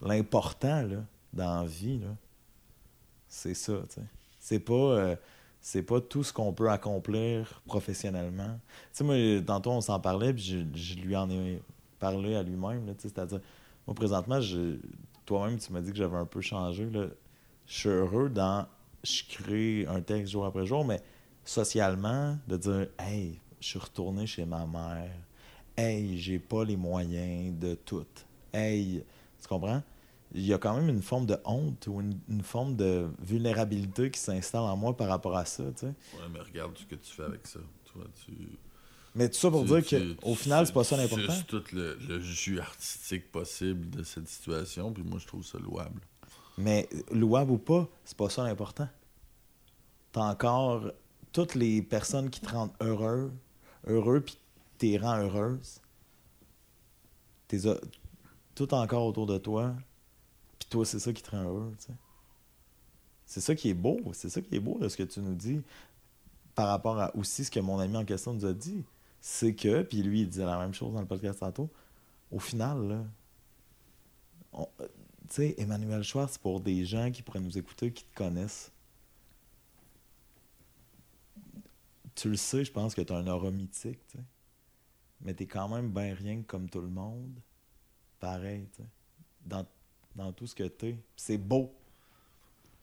l'important 0.00 0.84
dans 1.32 1.62
la 1.62 1.66
vie. 1.66 2.00
C'est 3.28 3.54
ça, 3.54 3.74
tu 3.88 3.96
sais. 3.96 4.06
C'est 4.38 4.60
pas. 4.60 4.72
euh, 4.74 5.16
pas 5.86 6.00
tout 6.00 6.24
ce 6.24 6.32
qu'on 6.32 6.52
peut 6.52 6.70
accomplir 6.70 7.60
professionnellement. 7.66 8.58
Tu 8.92 8.98
sais, 8.98 9.04
moi, 9.04 9.16
tantôt, 9.44 9.70
on 9.72 9.80
s'en 9.80 10.00
parlait, 10.00 10.32
puis 10.32 10.42
je, 10.42 10.78
je 10.78 10.94
lui 10.94 11.16
en 11.16 11.28
ai 11.30 11.60
parlé 11.98 12.34
à 12.34 12.42
lui-même. 12.42 12.94
C'est-à-dire, 12.98 13.40
moi, 13.86 13.94
présentement, 13.94 14.40
toi-même, 15.26 15.58
tu 15.58 15.72
m'as 15.72 15.80
dit 15.80 15.92
que 15.92 15.98
j'avais 15.98 16.16
un 16.16 16.26
peu 16.26 16.40
changé. 16.40 16.88
Je 16.92 17.08
suis 17.66 17.88
heureux 17.88 18.28
dans. 18.28 18.66
Je 19.02 19.22
crée 19.28 19.86
un 19.86 20.00
texte 20.02 20.32
jour 20.32 20.44
après 20.44 20.66
jour, 20.66 20.84
mais 20.84 21.00
socialement, 21.44 22.38
de 22.48 22.56
dire 22.56 22.86
Hey, 22.98 23.38
je 23.60 23.66
suis 23.66 23.78
retourné 23.78 24.26
chez 24.26 24.44
ma 24.44 24.66
mère. 24.66 25.10
Hey, 25.76 26.18
j'ai 26.18 26.38
pas 26.38 26.64
les 26.64 26.76
moyens 26.76 27.58
de 27.58 27.74
tout. 27.74 28.04
Hey, 28.52 29.02
tu 29.40 29.48
comprends? 29.48 29.82
Il 30.32 30.46
y 30.46 30.52
a 30.54 30.58
quand 30.58 30.76
même 30.76 30.88
une 30.88 31.02
forme 31.02 31.26
de 31.26 31.36
honte 31.44 31.86
ou 31.88 32.00
une, 32.00 32.16
une 32.28 32.42
forme 32.42 32.76
de 32.76 33.08
vulnérabilité 33.20 34.10
qui 34.10 34.20
s'installe 34.20 34.60
en 34.62 34.76
moi 34.76 34.96
par 34.96 35.08
rapport 35.08 35.36
à 35.36 35.44
ça, 35.44 35.64
tu 35.72 35.80
sais. 35.80 35.86
Ouais, 35.86 36.28
mais 36.32 36.38
regarde 36.40 36.76
ce 36.78 36.84
que 36.84 36.94
tu 36.94 37.10
fais 37.12 37.24
avec 37.24 37.46
ça. 37.46 37.58
Toi, 37.92 38.04
tu. 38.24 38.32
Mais 39.16 39.28
tout 39.28 39.38
ça 39.38 39.50
pour 39.50 39.62
tu- 39.64 39.68
dire 39.68 39.84
tu- 39.84 40.14
qu'au 40.16 40.34
final, 40.36 40.66
c'est 40.66 40.72
pas 40.72 40.84
ça 40.84 40.96
l'important. 40.96 41.32
suces 41.32 41.46
tout 41.48 41.64
le, 41.72 41.96
le 42.08 42.20
jus 42.20 42.60
artistique 42.60 43.32
possible 43.32 43.90
de 43.90 44.04
cette 44.04 44.28
situation, 44.28 44.92
puis 44.92 45.02
moi, 45.02 45.18
je 45.18 45.26
trouve 45.26 45.44
ça 45.44 45.58
louable. 45.58 46.00
Mais 46.60 46.88
louable 47.10 47.52
ou 47.52 47.58
pas, 47.58 47.88
c'est 48.04 48.16
pas 48.16 48.28
ça 48.28 48.44
l'important. 48.44 48.88
T'as 50.12 50.22
encore 50.22 50.90
toutes 51.32 51.54
les 51.54 51.80
personnes 51.82 52.28
qui 52.30 52.40
te 52.40 52.50
rendent 52.50 52.72
heureux, 52.80 53.32
heureux, 53.86 54.20
puis 54.20 54.38
t'es 54.78 54.98
rends 54.98 55.18
heureuse. 55.18 55.80
T'es 57.48 57.58
tout 58.54 58.74
encore 58.74 59.06
autour 59.06 59.26
de 59.26 59.38
toi, 59.38 59.74
puis 60.58 60.68
toi, 60.68 60.84
c'est 60.84 60.98
ça 60.98 61.12
qui 61.12 61.22
te 61.22 61.30
rend 61.30 61.42
heureux. 61.44 61.72
C'est 63.26 63.40
ça 63.40 63.54
qui 63.54 63.70
est 63.70 63.74
beau, 63.74 64.00
c'est 64.12 64.28
ça 64.28 64.40
qui 64.40 64.56
est 64.56 64.60
beau 64.60 64.78
de 64.78 64.88
ce 64.88 64.96
que 64.96 65.04
tu 65.04 65.20
nous 65.20 65.34
dis 65.34 65.62
par 66.54 66.66
rapport 66.68 66.98
à 67.00 67.14
aussi 67.16 67.44
ce 67.44 67.50
que 67.50 67.60
mon 67.60 67.78
ami 67.78 67.96
en 67.96 68.04
question 68.04 68.34
nous 68.34 68.44
a 68.44 68.52
dit. 68.52 68.84
C'est 69.20 69.54
que, 69.54 69.82
puis 69.82 70.02
lui, 70.02 70.22
il 70.22 70.28
disait 70.28 70.44
la 70.46 70.58
même 70.58 70.74
chose 70.74 70.92
dans 70.92 71.00
le 71.00 71.06
podcast 71.06 71.38
tantôt, 71.40 71.68
au 72.32 72.38
final, 72.38 72.88
là, 72.88 73.04
on- 74.52 74.68
tu 75.30 75.36
sais, 75.36 75.54
Emmanuel 75.58 76.02
Schwartz, 76.02 76.38
pour 76.38 76.60
des 76.60 76.84
gens 76.84 77.10
qui 77.10 77.22
pourraient 77.22 77.40
nous 77.40 77.56
écouter, 77.56 77.92
qui 77.92 78.04
te 78.04 78.14
connaissent, 78.16 78.72
tu 82.16 82.28
le 82.28 82.36
sais, 82.36 82.64
je 82.64 82.72
pense 82.72 82.94
que 82.94 83.00
tu 83.00 83.12
as 83.12 83.16
un 83.16 83.26
aura 83.28 83.50
mythique, 83.52 84.00
tu 84.08 84.18
sais. 84.18 84.24
Mais 85.20 85.34
tu 85.34 85.44
es 85.44 85.46
quand 85.46 85.68
même 85.68 85.90
bien 85.90 86.14
rien 86.14 86.42
que 86.42 86.46
comme 86.46 86.68
tout 86.68 86.80
le 86.80 86.88
monde. 86.88 87.38
Pareil, 88.18 88.68
tu 88.72 88.82
sais. 88.82 88.88
Dans, 89.46 89.64
dans 90.16 90.32
tout 90.32 90.46
ce 90.46 90.54
que 90.54 90.64
tu 90.64 90.86
es. 90.88 90.98
C'est 91.16 91.38
beau. 91.38 91.72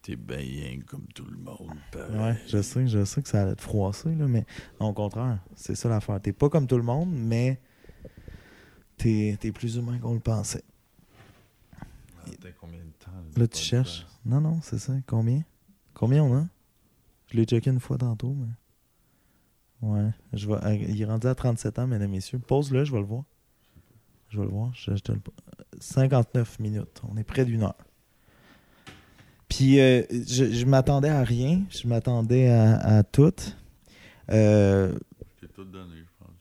T'es 0.01 0.15
bien 0.15 0.79
comme 0.85 1.05
tout 1.13 1.25
le 1.25 1.37
monde. 1.37 1.77
pareil. 1.91 2.17
Ouais, 2.17 2.41
je 2.47 2.61
sais, 2.61 2.87
je 2.87 3.03
sais 3.03 3.21
que 3.21 3.27
ça 3.27 3.43
allait 3.43 3.55
te 3.55 3.61
froisser, 3.61 4.15
là, 4.15 4.25
mais 4.25 4.45
non, 4.79 4.87
au 4.87 4.93
contraire, 4.93 5.43
c'est 5.55 5.75
ça 5.75 5.89
l'affaire. 5.89 6.21
T'es 6.21 6.31
pas 6.31 6.49
comme 6.49 6.65
tout 6.65 6.77
le 6.77 6.83
monde, 6.83 7.11
mais 7.11 7.59
t'es 8.95 9.37
es 9.43 9.51
plus 9.51 9.75
humain 9.75 9.99
qu'on 9.99 10.13
le 10.13 10.21
pensait. 10.21 10.63
Attends, 12.67 12.71
combien 12.71 12.85
de 12.85 12.91
temps? 13.33 13.39
Là, 13.39 13.47
tu 13.47 13.61
cherches. 13.61 14.05
Non, 14.25 14.41
non, 14.41 14.59
c'est 14.61 14.79
ça. 14.79 14.93
Combien? 15.05 15.43
Combien 15.93 16.23
on 16.23 16.35
a? 16.37 16.47
Je 17.31 17.37
l'ai 17.37 17.45
checké 17.45 17.69
une 17.69 17.79
fois 17.79 17.97
tantôt, 17.97 18.33
mais. 18.33 18.47
Ouais. 19.81 20.09
Je 20.33 20.47
vais, 20.47 20.55
euh, 20.65 20.73
il 20.75 21.01
est 21.01 21.05
rendu 21.05 21.27
à 21.27 21.35
37 21.35 21.79
ans, 21.79 21.87
mesdames 21.87 22.09
et 22.09 22.15
messieurs. 22.15 22.39
Pause-le, 22.39 22.83
je 22.85 22.91
vais 22.91 22.99
le 22.99 23.05
voir. 23.05 23.23
Je 24.29 24.37
vais 24.39 24.45
le 24.45 24.51
voir. 24.51 24.71
Je, 24.73 24.95
je 24.95 25.01
te 25.01 25.11
le- 25.11 25.21
59 25.79 26.59
minutes. 26.59 27.01
On 27.09 27.15
est 27.17 27.23
près 27.23 27.45
d'une 27.45 27.63
heure. 27.63 27.75
Puis, 29.49 29.79
euh, 29.79 30.03
je, 30.11 30.51
je 30.51 30.65
m'attendais 30.65 31.09
à 31.09 31.23
rien. 31.23 31.61
Je 31.69 31.87
m'attendais 31.87 32.49
à, 32.49 32.75
à 32.97 33.03
tout. 33.03 33.33
Euh, 34.29 34.97
J'ai 35.41 35.47
tout 35.47 35.63
donné, 35.63 35.95
je 35.97 36.03
pense. 36.25 36.33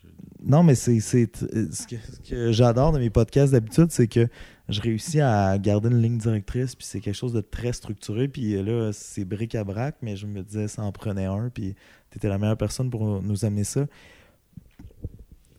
Non, 0.43 0.63
mais 0.63 0.75
c'est 0.75 1.01
c'est- 1.01 1.43
euh, 1.45 1.69
ce 1.73 1.87
que, 1.87 1.97
ce 1.97 2.21
que 2.29 2.53
j'adore 2.53 2.93
de 2.93 2.99
mes 2.99 3.11
podcasts 3.11 3.53
d'habitude, 3.53 3.91
c'est 3.91 4.09
que 4.09 4.29
je 4.69 4.81
réussis 4.81 5.21
à 5.21 5.57
garder 5.59 5.91
une 5.91 6.03
ligne 6.03 6.19
directrice, 6.19 6.75
puis 6.75 6.87
c'est 6.87 7.01
quelque 7.01 7.15
chose 7.15 7.33
de 7.33 7.41
très 7.41 7.73
structuré, 7.73 8.27
puis 8.27 8.61
là, 8.63 8.91
c'est 8.93 9.25
bric-à-brac, 9.25 9.97
mais 10.03 10.17
je 10.17 10.27
me 10.27 10.43
disais, 10.43 10.67
ça 10.67 10.83
en 10.83 10.93
prenait 10.93 11.27
un, 11.27 11.51
puis 11.51 11.77
t'étais 12.11 12.29
la 12.29 12.39
meilleure 12.39 12.57
personne 12.57 12.91
pour 12.91 13.23
nous 13.23 13.45
amener 13.45 13.65
ça. 13.65 13.87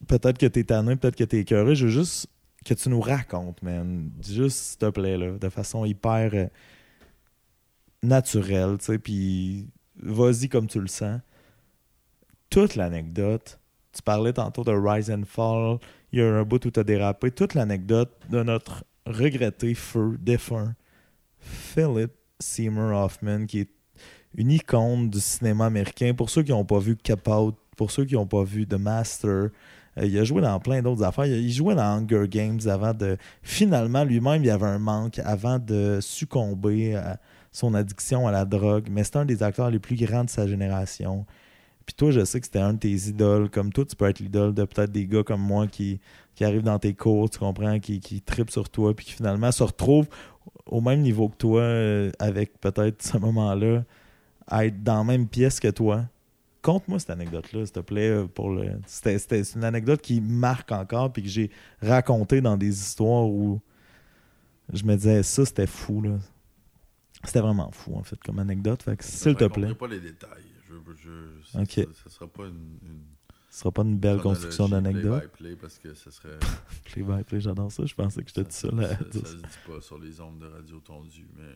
Peut-être 0.08 0.38
que 0.38 0.46
t'es 0.46 0.66
tanné, 0.66 0.96
peut-être 0.96 1.16
que 1.16 1.24
t'es 1.24 1.40
écœuré, 1.40 1.76
je 1.76 1.86
veux 1.86 1.92
juste 1.92 2.28
que 2.66 2.74
tu 2.74 2.90
nous 2.90 3.00
racontes, 3.00 3.62
man. 3.64 4.12
Juste, 4.26 4.58
s'il 4.58 4.78
te 4.80 4.90
plaît, 4.90 5.18
là, 5.18 5.38
de 5.38 5.50
façon 5.50 5.86
hyper 5.86 6.32
euh, 6.34 6.48
naturelle, 8.04 8.78
tu 8.80 8.86
sais, 8.86 9.00
puis 9.00 9.70
vas-y 9.96 10.50
comme 10.50 10.68
tu 10.68 10.82
le 10.82 10.88
sens. 10.88 11.22
Toute 12.50 12.76
l'anecdote, 12.76 13.60
tu 13.94 14.02
parlais 14.02 14.34
tantôt 14.34 14.64
de 14.64 14.72
Rise 14.72 15.10
and 15.10 15.24
Fall. 15.26 15.80
Il 16.12 16.20
y 16.20 16.22
a 16.22 16.34
un 16.34 16.44
bout 16.44 16.64
où 16.66 16.72
tu 16.72 16.80
as 16.80 16.84
dérapé. 16.84 17.32
Toute 17.32 17.54
l'anecdote 17.54 18.12
de 18.30 18.44
notre 18.44 18.84
regretté 19.08 19.74
feu, 19.74 20.18
défunt, 20.20 20.76
Philip 21.40 22.12
Seymour 22.40 22.92
Hoffman, 22.92 23.46
qui 23.46 23.62
est 23.62 23.70
une 24.36 24.52
icône 24.52 25.10
du 25.10 25.20
cinéma 25.20 25.66
américain. 25.66 26.14
Pour 26.14 26.30
ceux 26.30 26.44
qui 26.44 26.52
n'ont 26.52 26.66
pas 26.66 26.80
vu 26.80 26.96
Cap 26.96 27.28
Out, 27.28 27.56
pour 27.76 27.92
ceux 27.92 28.06
qui 28.06 28.16
n'ont 28.16 28.28
pas 28.28 28.44
vu 28.44 28.68
The 28.68 28.74
Master, 28.74 29.50
euh, 29.98 30.06
il 30.06 30.18
a 30.18 30.24
joué 30.24 30.42
dans 30.42 30.60
plein 30.60 30.82
d'autres 30.82 31.04
affaires. 31.04 31.26
Il, 31.26 31.52
jouait 31.52 31.76
dans 31.76 32.02
Hunger 32.02 32.28
Games 32.28 32.60
avant 32.68 32.94
de. 32.94 33.18
Finalement, 33.42 34.04
lui-même, 34.04 34.44
il 34.44 34.50
avait 34.50 34.66
un 34.66 34.80
manque 34.80 35.20
avant 35.20 35.60
de 35.60 36.00
succomber 36.02 36.96
à 36.96 37.20
son 37.52 37.74
addiction 37.74 38.28
à 38.28 38.32
la 38.32 38.46
drogue. 38.46 38.88
Mais 38.92 39.04
c'est 39.04 39.18
un 39.18 39.26
des 39.26 39.42
acteurs 39.42 39.72
les 39.72 39.80
plus 39.80 39.96
grands 39.96 40.24
de 40.24 40.30
sa 40.30 40.48
génération. 40.48 41.26
Puis 41.88 41.96
toi, 41.96 42.12
je 42.12 42.24
sais 42.26 42.40
que 42.42 42.46
c'était 42.46 42.60
un 42.60 42.74
de 42.74 42.80
tes 42.80 42.92
idoles. 43.08 43.50
Comme 43.50 43.72
toi, 43.72 43.86
tu 43.86 43.96
peux 43.96 44.06
être 44.10 44.20
l'idole 44.20 44.54
de 44.54 44.66
peut-être 44.66 44.92
des 44.92 45.08
gars 45.08 45.24
comme 45.24 45.42
moi 45.42 45.68
qui, 45.68 46.00
qui 46.36 46.44
arrivent 46.44 46.62
dans 46.62 46.78
tes 46.78 46.94
cours, 46.94 47.30
tu 47.30 47.40
comprends, 47.40 47.80
qui, 47.80 48.02
qui 48.02 48.22
tripent 48.22 48.52
sur 48.52 48.70
toi, 48.70 48.94
puis 48.94 49.06
qui 49.06 49.14
finalement 49.14 49.52
se 49.54 49.64
retrouvent 49.64 50.10
au 50.66 50.82
même 50.82 51.00
niveau 51.02 51.30
que 51.30 51.38
toi, 51.38 51.62
euh, 51.62 52.12
avec 52.20 52.60
peut-être 52.60 53.02
ce 53.02 53.18
moment-là, 53.18 53.86
à 54.48 54.66
être 54.66 54.84
dans 54.84 54.98
la 54.98 55.04
même 55.06 55.28
pièce 55.30 55.62
que 55.62 55.70
toi. 55.70 56.04
Conte-moi 56.62 57.00
cette 57.00 57.12
anecdote-là, 57.12 57.66
s'il 57.66 57.74
te 57.74 57.80
plaît. 57.80 58.10
euh, 58.10 58.28
Pour 58.28 58.50
le... 58.50 58.72
c'était, 58.86 59.42
une 59.56 59.64
anecdote 59.64 60.02
qui 60.02 60.20
marque 60.20 60.74
encore, 60.74 61.14
puis 61.14 61.24
que 61.24 61.30
j'ai 61.30 61.50
raconté 61.82 62.42
dans 62.42 62.58
des 62.58 62.78
histoires 62.78 63.26
où 63.26 63.62
je 64.74 64.84
me 64.84 64.96
disais, 64.98 65.24
ça, 65.24 65.46
c'était 65.46 65.68
fou. 65.68 66.02
Là. 66.02 66.18
C'était 67.24 67.40
vraiment 67.40 67.72
fou, 67.72 67.96
en 67.96 68.04
fait, 68.04 68.20
comme 68.26 68.40
anecdote. 68.40 68.84
Fait 68.84 68.98
que, 68.98 69.06
s'il 69.06 69.32
Je 69.32 69.38
te 69.38 69.46
plaît, 69.46 69.74
pas 69.74 69.88
les 69.88 70.02
détails. 70.02 70.44
Je, 70.96 71.42
ça, 71.52 71.62
Ok. 71.62 71.70
ça, 71.72 71.84
ça 72.04 72.10
sera 72.10 72.28
pas 72.28 72.46
une, 72.48 72.80
une 72.84 73.04
ce 73.50 73.60
sera 73.62 73.72
pas 73.72 73.82
une 73.84 73.98
belle 73.98 74.20
construction 74.22 74.68
d'anecdote. 74.70 75.32
play-by-play 75.34 75.56
parce 75.56 75.80
que 75.80 75.94
serait. 76.12 76.38
Play 76.86 77.02
by 77.04 77.24
play, 77.24 77.40
j'adore 77.40 77.72
ça. 77.72 77.86
Je 77.86 77.96
pensais 77.96 78.22
que 78.22 78.28
j'étais 78.28 78.44
tout 78.44 78.52
seul 78.52 78.84
à 78.84 78.90
ça, 78.96 79.04
dire 79.06 79.26
ça 79.26 79.32
se 79.32 79.36
dit 79.38 79.58
pas 79.66 79.82
sur 79.82 79.98
les 79.98 80.20
ondes 80.22 80.40
de 80.40 80.46
radio 80.48 80.80
tondues, 80.80 81.28
mais 81.36 81.54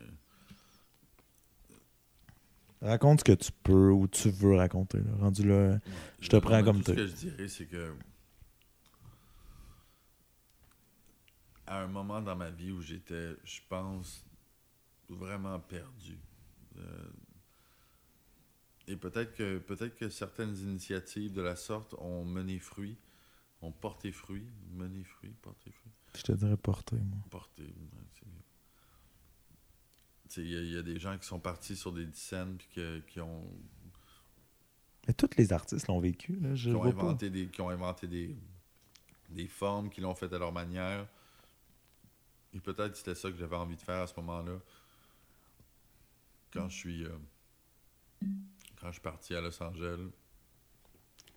Raconte 2.82 3.20
ce 3.20 3.24
que 3.26 3.32
tu 3.34 3.52
peux 3.64 3.92
ou 3.92 4.08
tu 4.08 4.32
veux 4.32 4.56
raconter. 4.56 4.98
là. 5.00 5.12
Rendu 5.20 5.48
là. 5.48 5.78
Je 6.20 6.30
te 6.30 6.38
prends 6.38 6.64
comme 6.64 6.82
tout 6.82 6.92
Ce 6.92 6.96
que 6.96 7.06
je 7.08 7.14
dirais, 7.14 7.48
c'est 7.48 7.68
que 7.68 7.94
à 11.68 11.82
un 11.84 11.88
moment 11.88 12.22
dans 12.22 12.36
ma 12.36 12.50
vie 12.50 12.72
où 12.72 12.82
j'étais, 12.82 13.36
je 13.44 13.60
pense, 13.70 14.26
vraiment 15.10 15.60
perdu. 15.60 16.18
euh, 16.78 17.10
et 18.88 18.96
peut-être 18.96 19.34
que 19.36 19.58
peut-être 19.60 19.96
que 19.96 20.10
certaines 20.10 20.56
initiatives 20.58 21.32
de 21.34 21.42
la 21.42 21.56
sorte 21.56 21.94
ont 22.00 22.26
mené 22.26 22.60
fruit, 22.60 22.98
ont 23.62 23.72
porté 23.72 24.12
fruit, 24.12 24.46
mené 24.74 25.04
fruit, 25.04 25.32
porté 25.42 25.72
fruit. 25.72 25.92
Je 26.16 26.24
te 26.24 26.32
dirais 26.34 26.58
porter, 26.58 26.98
moi. 26.98 27.20
porter. 27.30 27.64
ouais, 27.64 27.70
c'est 28.14 28.26
mieux. 28.28 28.34
Il 30.48 30.52
y, 30.52 30.58
a- 30.58 30.62
il 30.62 30.72
y 30.74 30.78
a 30.78 30.82
des 30.84 31.00
gens 31.00 31.18
qui 31.18 31.26
sont 31.26 31.40
partis 31.40 31.76
sur 31.76 31.92
des 31.94 32.08
scènes 32.14 32.58
puis 32.58 32.68
que- 32.76 33.00
qui 33.00 33.20
ont, 33.20 33.46
Mais 35.08 35.14
tous 35.14 35.30
les 35.38 35.52
artistes 35.54 35.88
l'ont 35.88 36.00
vécu. 36.00 36.36
Là. 36.40 36.54
Je 36.56 36.70
qui 36.70 36.76
ont 36.76 36.82
pas. 36.82 36.88
inventé, 36.90 37.30
des, 37.30 37.48
qui 37.48 37.62
ont 37.62 37.70
inventé 37.70 38.08
des, 38.08 38.36
des 39.30 39.48
formes, 39.48 39.90
qui 39.90 40.00
l'ont 40.02 40.16
fait 40.16 40.32
à 40.34 40.38
leur 40.38 40.52
manière. 40.52 41.08
Et 42.54 42.60
peut-être 42.60 42.92
que 42.92 42.98
c'était 42.98 43.16
ça 43.16 43.32
que 43.32 43.38
j'avais 43.38 43.56
envie 43.56 43.76
de 43.76 43.82
faire 43.82 44.02
à 44.02 44.08
ce 44.08 44.14
moment-là. 44.18 44.60
Quand 46.52 46.68
je 46.70 46.76
suis 46.78 47.06
euh, 47.06 47.18
quand 48.82 48.88
je 48.88 48.94
suis 48.94 49.02
parti 49.02 49.36
à 49.36 49.42
Los 49.42 49.62
Angeles 49.62 50.10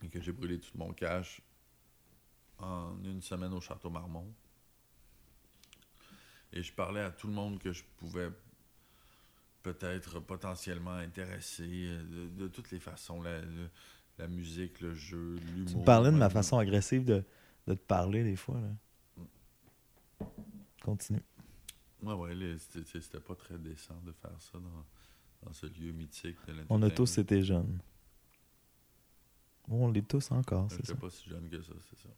et 0.02 0.08
que 0.08 0.20
j'ai 0.20 0.32
brûlé 0.32 0.58
tout 0.58 0.76
mon 0.76 0.92
cash 0.94 1.42
en 2.58 2.96
une 3.04 3.20
semaine 3.20 3.52
au 3.52 3.60
Château 3.60 3.90
Marmont. 3.90 4.32
Et 6.52 6.62
je 6.62 6.72
parlais 6.72 7.02
à 7.02 7.10
tout 7.10 7.26
le 7.26 7.34
monde 7.34 7.58
que 7.58 7.72
je 7.72 7.84
pouvais 7.98 8.30
peut-être 9.62 10.20
potentiellement 10.20 10.92
intéresser 10.94 11.86
euh, 11.88 12.02
de, 12.02 12.44
de 12.44 12.48
toutes 12.48 12.70
les 12.70 12.80
façons. 12.80 13.20
La, 13.22 13.40
le- 13.40 13.70
la 14.18 14.28
musique, 14.28 14.80
le 14.80 14.94
jeu, 14.94 15.34
l'humour. 15.36 15.72
Tu 15.72 15.76
me 15.76 15.84
parlais 15.84 16.12
de 16.12 16.16
ma 16.16 16.30
façon 16.30 16.56
agressive 16.56 17.04
de, 17.04 17.24
de 17.66 17.74
te 17.74 17.80
parler 17.80 18.22
des 18.22 18.36
fois. 18.36 18.60
Là. 18.60 20.26
Continue. 20.82 21.22
Ouais, 22.00 22.14
ouais, 22.14 22.56
c'était 22.58 23.18
pas 23.18 23.34
très 23.34 23.58
décent 23.58 24.00
de 24.04 24.12
faire 24.12 24.40
ça 24.40 24.58
dans, 24.58 24.84
dans 25.44 25.52
ce 25.52 25.66
lieu 25.66 25.92
mythique 25.92 26.36
de 26.46 26.54
On 26.68 26.82
a 26.82 26.90
tous 26.90 27.18
été 27.18 27.42
jeunes. 27.42 27.78
On 29.68 29.90
l'est 29.90 30.06
tous 30.06 30.30
encore, 30.30 30.70
c'est 30.70 30.76
J'étais 30.78 30.88
ça. 30.92 30.96
pas 30.96 31.10
si 31.10 31.28
jeune 31.28 31.48
que 31.48 31.60
ça, 31.62 31.72
c'est 31.88 31.98
ça. 31.98 32.08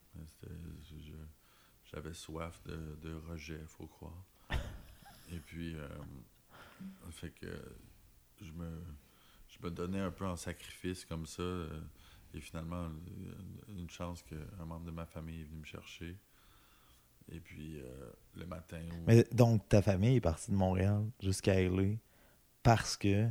J'avais 1.85 2.13
soif 2.13 2.61
de, 2.65 2.97
de 3.01 3.13
rejet, 3.29 3.59
faut 3.67 3.87
croire. 3.87 4.25
Et 5.31 5.39
puis, 5.39 5.73
euh, 5.75 5.87
fait 7.11 7.29
que 7.31 7.47
je 8.41 8.51
me, 8.51 8.81
je 9.47 9.57
me 9.65 9.71
donnais 9.71 10.01
un 10.01 10.11
peu 10.11 10.25
en 10.25 10.35
sacrifice 10.35 11.05
comme 11.05 11.25
ça. 11.25 11.41
euh, 11.41 11.79
et 12.33 12.41
finalement, 12.41 12.89
une 13.69 13.89
chance 13.89 14.21
qu'un 14.23 14.65
membre 14.65 14.85
de 14.85 14.91
ma 14.91 15.05
famille 15.05 15.41
est 15.41 15.45
venu 15.45 15.59
me 15.59 15.65
chercher. 15.65 16.17
Et 17.31 17.39
puis, 17.39 17.79
euh, 17.79 18.11
le 18.35 18.45
matin 18.45 18.81
où... 18.91 19.03
Mais 19.07 19.25
donc, 19.31 19.67
ta 19.69 19.81
famille 19.81 20.17
est 20.17 20.21
partie 20.21 20.51
de 20.51 20.55
Montréal 20.57 21.05
jusqu'à 21.21 21.61
LA 21.61 21.95
parce 22.67 22.97
que 22.97 23.27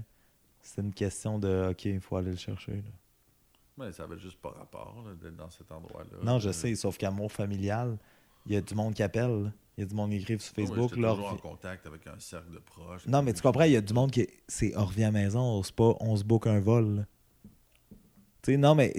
c'est 0.60 0.80
une 0.80 0.92
question 0.92 1.38
de 1.38 1.68
OK, 1.70 1.84
il 1.84 2.00
faut 2.00 2.16
aller 2.16 2.30
le 2.30 2.36
chercher. 2.36 2.72
là. 2.72 3.84
Ouais, 3.84 3.92
ça 3.92 4.04
avait 4.04 4.18
juste 4.18 4.40
pas 4.40 4.48
rapport 4.50 5.04
d'être 5.22 5.36
dans 5.36 5.50
cet 5.50 5.70
endroit-là. 5.70 6.18
Non, 6.22 6.38
je 6.38 6.50
sais, 6.50 6.74
sauf 6.74 6.96
qu'amour 6.96 7.30
familial, 7.30 7.98
il 8.46 8.54
y 8.54 8.56
a 8.56 8.62
du 8.62 8.74
monde 8.74 8.94
qui 8.94 9.02
appelle. 9.02 9.52
Il 9.76 9.82
y 9.82 9.84
a 9.84 9.86
du 9.86 9.94
monde 9.94 10.10
qui 10.10 10.16
écrive 10.16 10.40
sur 10.40 10.54
Facebook. 10.54 10.96
leur 10.96 11.16
toujours 11.16 11.32
en 11.32 11.36
contact 11.36 11.86
avec 11.86 12.06
un 12.06 12.18
cercle 12.18 12.50
de 12.50 12.58
proches. 12.58 13.06
Non, 13.06 13.22
mais 13.22 13.34
tu 13.34 13.42
comprends, 13.42 13.64
il 13.64 13.72
y 13.72 13.76
a 13.76 13.82
du 13.82 13.92
monde 13.92 14.10
qui. 14.10 14.26
C'est 14.48 14.74
on 14.74 14.86
revient 14.86 15.04
à 15.04 15.08
la 15.08 15.12
maison, 15.12 15.40
on 15.40 15.62
se, 15.62 15.72
pas, 15.72 15.94
on 16.00 16.16
se 16.16 16.24
book 16.24 16.46
un 16.46 16.60
vol. 16.60 17.06
non, 18.50 18.74
mais 18.74 18.92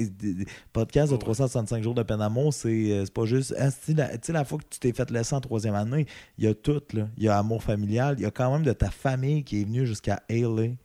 podcast 0.73 1.11
de 1.11 1.15
Oh, 1.15 1.19
ouais. 1.19 1.23
365 1.23 1.83
jours 1.83 1.93
de 1.93 2.03
peine 2.03 2.19
d'amour, 2.19 2.53
c'est 2.53 2.91
euh, 2.91 3.05
c'est 3.05 3.13
pas 3.13 3.25
juste. 3.25 3.55
Ah, 3.57 3.71
tu 3.71 3.95
sais, 3.95 4.33
la, 4.33 4.45
fois 4.45 4.57
que 4.57 4.65
tu 4.69 4.79
t'es 4.79 4.93
fait 4.93 5.09
laisser 5.11 5.35
en 5.35 5.41
troisième 5.41 5.75
année, 5.75 6.05
il 6.37 6.45
y 6.45 6.47
a 6.47 6.53
tout. 6.53 6.81
Il 6.93 7.23
y 7.23 7.27
a 7.27 7.37
amour 7.37 7.63
familial, 7.63 8.15
il 8.17 8.23
y 8.23 8.25
a 8.25 8.31
quand 8.31 8.51
même 8.51 8.63
de 8.63 8.73
ta 8.73 8.89
famille 8.89 9.43
qui 9.43 9.61
est 9.61 9.63
venue 9.63 9.85
jusqu'à 9.85 10.21
LA. 10.29 10.75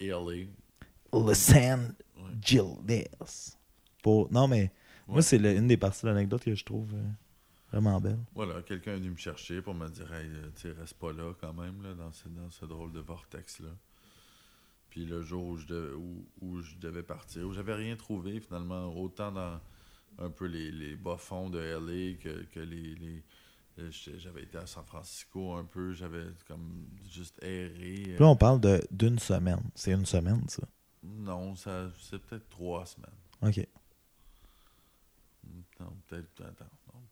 LA. 0.00 0.46
Los 1.12 1.52
Angeles. 1.52 3.56
Pour... 4.02 4.32
Non, 4.32 4.48
mais 4.48 4.70
moi, 5.08 5.22
c'est 5.22 5.36
une 5.36 5.66
des 5.66 5.76
parties 5.76 6.02
de 6.02 6.08
l'anecdote 6.08 6.44
que 6.44 6.54
je 6.54 6.64
trouve 6.64 6.94
euh, 6.94 7.02
vraiment 7.72 8.00
belle. 8.00 8.18
Voilà, 8.34 8.62
quelqu'un 8.62 8.92
est 8.92 8.98
venu 8.98 9.10
me 9.10 9.16
chercher 9.16 9.60
pour 9.60 9.74
me 9.74 9.88
dire 9.88 10.12
Hey, 10.12 10.28
euh, 10.28 10.50
tu 10.56 10.70
reste 10.70 10.94
pas 10.94 11.12
là 11.12 11.32
quand 11.40 11.52
même, 11.52 11.82
là, 11.82 11.94
dans, 11.94 12.12
ce, 12.12 12.28
dans 12.28 12.50
ce 12.50 12.64
drôle 12.64 12.92
de 12.92 13.00
vortex-là. 13.00 13.70
Puis 14.90 15.04
le 15.06 15.22
jour 15.22 15.44
où 15.46 15.56
je, 15.56 15.66
de- 15.66 15.94
où, 15.96 16.26
où 16.40 16.60
je 16.60 16.76
devais 16.76 17.02
partir, 17.04 17.46
où 17.46 17.52
j'avais 17.52 17.74
rien 17.74 17.96
trouvé 17.96 18.40
finalement, 18.40 18.92
autant 18.96 19.30
dans 19.32 19.60
un 20.18 20.30
peu 20.30 20.46
les, 20.46 20.70
les 20.72 20.96
bas-fonds 20.96 21.48
de 21.50 21.58
LA 21.60 22.16
que, 22.18 22.42
que 22.44 22.60
les. 22.60 22.94
les- 22.96 23.22
euh, 23.78 23.88
j'avais 24.18 24.42
été 24.42 24.58
à 24.58 24.66
San 24.66 24.84
Francisco 24.84 25.54
un 25.54 25.64
peu, 25.64 25.92
j'avais 25.94 26.24
comme 26.48 26.86
juste 27.08 27.40
erré. 27.42 28.02
euh, 28.08 28.18
là, 28.18 28.26
on 28.26 28.36
parle 28.36 28.60
d'une 28.90 29.18
semaine. 29.20 29.62
C'est 29.76 29.92
une 29.92 30.04
semaine, 30.06 30.46
ça? 30.48 30.64
Non, 31.02 31.54
ça, 31.54 31.88
c'est 32.00 32.18
peut-être 32.18 32.48
trois 32.50 32.84
semaines. 32.84 33.08
OK. 33.42 33.66
Non, 35.78 35.96
peut-être 36.08 36.28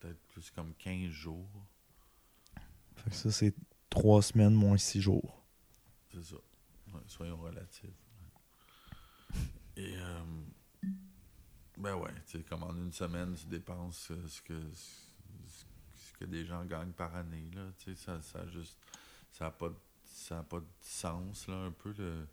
peut-être 0.01 0.19
plus 0.29 0.51
comme 0.51 0.75
15 0.75 1.11
jours. 1.11 1.49
Fait 2.97 3.11
que 3.11 3.17
ça, 3.17 3.31
c'est 3.31 3.55
trois 3.89 4.21
semaines 4.21 4.53
moins 4.55 4.77
six 4.77 5.01
jours. 5.01 5.43
C'est 6.13 6.25
ça. 6.25 6.37
Soyons 7.07 7.37
relatifs. 7.37 7.91
Et, 9.77 9.97
euh, 9.97 10.25
ben 11.77 11.95
ouais, 11.97 12.13
tu 12.27 12.39
sais, 12.39 12.45
comme 12.45 12.65
en 12.65 12.75
une 12.75 12.93
semaine, 12.93 13.35
tu 13.35 13.47
dépenses 13.47 14.11
euh, 14.11 14.27
ce 14.27 14.43
que, 14.43 14.61
ce 14.73 16.13
que 16.19 16.25
des 16.25 16.45
gens 16.45 16.65
gagnent 16.65 16.93
par 16.93 17.15
année, 17.15 17.49
là. 17.55 17.71
Tu 17.79 17.95
sais, 17.95 18.05
ça, 18.05 18.21
ça 18.23 18.47
juste. 18.49 18.79
Ça 19.31 19.45
n'a 19.45 19.51
pas, 19.53 19.71
pas 20.49 20.61
de 20.61 20.67
sens, 20.81 21.47
là, 21.47 21.55
un 21.55 21.71
peu, 21.71 21.95
le, 21.99 22.27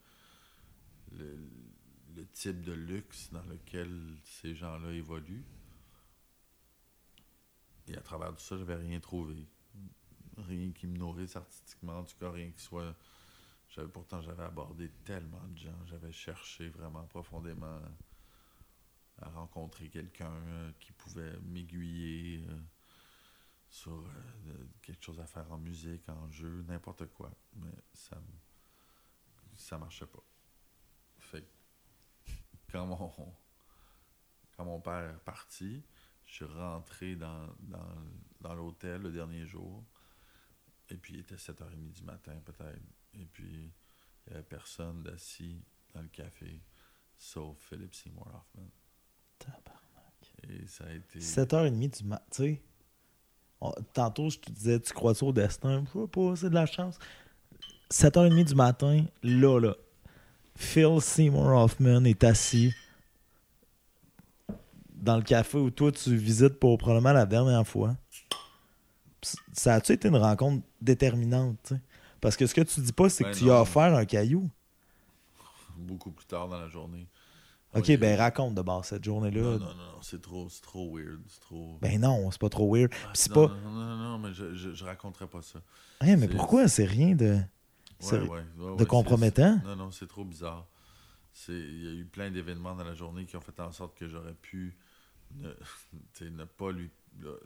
le, 1.12 1.38
le 2.16 2.26
type 2.28 2.62
de 2.64 2.72
luxe 2.72 3.30
dans 3.32 3.44
lequel 3.44 4.18
ces 4.24 4.56
gens-là 4.56 4.92
évoluent. 4.92 5.46
Et 7.88 7.96
à 7.96 8.02
travers 8.02 8.34
tout 8.34 8.44
ça, 8.44 8.56
je 8.56 8.62
n'avais 8.64 8.76
rien 8.76 9.00
trouvé. 9.00 9.48
Rien 10.38 10.72
qui 10.72 10.88
me 10.88 10.98
nourrisse 10.98 11.36
artistiquement, 11.36 12.00
en 12.00 12.04
tout 12.04 12.16
cas, 12.20 12.32
rien 12.32 12.50
qui 12.50 12.62
soit. 12.62 12.96
J'avais, 13.76 13.90
pourtant, 13.90 14.22
j'avais 14.22 14.44
abordé 14.44 14.90
tellement 15.04 15.46
de 15.50 15.58
gens, 15.58 15.86
j'avais 15.86 16.14
cherché 16.14 16.70
vraiment 16.70 17.06
profondément 17.08 17.82
à 19.18 19.30
rencontrer 19.30 19.90
quelqu'un 19.90 20.32
euh, 20.32 20.72
qui 20.80 20.94
pouvait 20.94 21.38
m'aiguiller 21.42 22.46
euh, 22.48 22.58
sur 23.68 23.92
euh, 23.92 24.68
quelque 24.82 25.04
chose 25.04 25.20
à 25.20 25.26
faire 25.26 25.52
en 25.52 25.58
musique, 25.58 26.08
en 26.08 26.32
jeu, 26.32 26.64
n'importe 26.70 27.06
quoi. 27.08 27.30
Mais 27.56 27.74
ça 27.94 28.18
ça 29.58 29.78
marchait 29.78 30.08
pas. 30.08 30.24
Fait 31.20 31.46
quand 32.72 32.86
mon, 32.86 33.12
quand 34.56 34.66
mon 34.66 34.80
père 34.80 35.16
est 35.16 35.24
parti, 35.26 35.84
je 36.26 36.34
suis 36.34 36.46
rentré 36.46 37.16
dans, 37.18 37.48
dans, 37.60 37.96
dans 38.40 38.56
l'hôtel 38.56 39.02
le 39.02 39.12
dernier 39.12 39.46
jour. 39.46 39.84
Et 40.90 40.96
puis 40.96 41.16
il 41.16 41.20
était 41.22 41.36
7h30 41.36 41.92
du 41.92 42.04
matin 42.04 42.40
peut-être. 42.46 42.82
Et 43.20 43.26
puis 43.26 43.74
il 44.28 44.30
n'y 44.32 44.34
avait 44.36 44.44
personne 44.44 45.04
d'assis 45.04 45.64
dans 45.94 46.02
le 46.02 46.08
café, 46.10 46.62
sauf 47.18 47.58
Philip 47.70 47.94
Seymour 47.94 48.28
Hoffman. 48.28 48.70
Et 50.48 50.68
ça 50.68 50.86
a 50.86 50.92
été. 50.94 51.20
7h30 51.20 51.98
du 52.02 52.04
matin, 52.08 52.26
tu 52.32 52.44
sais. 52.44 52.62
on- 53.62 53.72
Tantôt, 53.94 54.30
je 54.30 54.38
te 54.40 54.52
disais, 54.52 54.80
tu 54.80 54.94
crois 54.94 55.14
au 55.24 55.32
destin? 55.34 55.84
Je 55.94 56.00
sais 56.02 56.08
pas, 56.08 56.36
c'est 56.36 56.50
de 56.50 56.56
la 56.56 56.66
chance. 56.66 56.98
7h30 57.90 58.44
du 58.44 58.56
matin, 58.56 59.06
là, 59.24 59.60
là, 59.60 59.76
Phil 60.56 61.02
Seymour 61.02 61.48
Hoffman 61.48 62.04
est 62.06 62.24
assis 62.24 62.74
dans 64.94 65.18
le 65.18 65.24
café 65.24 65.58
où 65.58 65.70
toi, 65.70 65.92
tu 65.92 66.16
visites 66.16 66.60
pour 66.60 66.78
probablement 66.78 67.14
la 67.14 67.26
dernière 67.26 67.66
fois. 67.68 67.96
Pis 69.22 69.36
Ça 69.54 69.76
a-tu 69.76 69.92
été 69.94 70.08
une 70.08 70.16
rencontre 70.18 70.66
déterminante, 70.82 71.58
tu 71.64 71.76
sais? 71.76 71.82
Parce 72.26 72.38
que 72.38 72.48
ce 72.48 72.56
que 72.56 72.62
tu 72.62 72.82
dis 72.82 72.94
pas, 72.94 73.10
c'est 73.10 73.24
Ben 73.24 73.32
que 73.32 73.38
tu 73.38 73.44
lui 73.44 73.52
as 73.52 73.56
non. 73.56 73.62
offert 73.62 73.94
un 73.96 74.06
caillou. 74.06 74.50
beaucoup 75.78 76.12
plus 76.12 76.26
tard 76.26 76.48
dans 76.48 76.60
la 76.60 76.70
journée. 76.70 77.08
Ok, 77.74 77.86
Ouais, 77.90 77.98
ben 77.98 78.18
raconte 78.18 78.56
de 78.56 78.62
base 78.62 78.88
cette 78.88 79.04
journée-là. 79.04 79.42
Non, 79.42 79.60
non, 79.60 79.60
non, 79.60 79.76
non, 79.76 80.02
c'est 80.02 80.22
trop, 80.22 80.50
c'est 80.50 80.62
trop 80.62 80.96
weird. 80.98 81.22
C'est 81.28 81.42
trop. 81.42 81.78
Ben 81.82 82.00
non, 82.00 82.32
c'est 82.32 82.40
pas 82.40 82.50
trop 82.50 82.74
weird. 82.74 82.92
Ah, 83.04 83.12
c'est 83.14 83.30
non, 83.32 83.48
pas. 83.48 83.54
non, 83.54 83.72
non, 83.72 83.72
non, 83.72 83.98
non, 83.98 84.18
mais 84.20 84.34
je, 84.34 84.54
je, 84.56 84.74
je 84.74 84.86
raconterai 84.86 85.28
pas 85.28 85.42
ça. 85.42 85.62
Hein, 86.02 86.16
mais 86.18 86.28
pourquoi? 86.28 86.68
c'est 86.68 86.86
rien 86.86 87.16
de. 87.16 87.40
Ouais, 88.02 88.20
ouais, 88.20 88.44
de 88.78 88.84
compromettant? 88.86 89.60
Non, 89.66 89.76
non, 89.76 89.92
c'est 89.92 90.08
trop 90.08 90.26
bizarre. 90.26 90.68
Il 91.50 91.84
y 91.84 91.88
a 91.88 91.92
eu 91.94 92.06
plein 92.06 92.32
d'événements 92.32 92.76
dans 92.76 92.84
la 92.84 92.94
journée 92.94 93.26
qui 93.26 93.36
ont 93.36 93.42
fait 93.42 93.60
en 93.60 93.72
sorte 93.72 93.98
que 93.98 94.08
j'aurais 94.08 94.34
pu 94.36 94.78
ne, 95.36 95.50
ne, 96.22 96.46
pas 96.46 96.72
lui, 96.72 96.92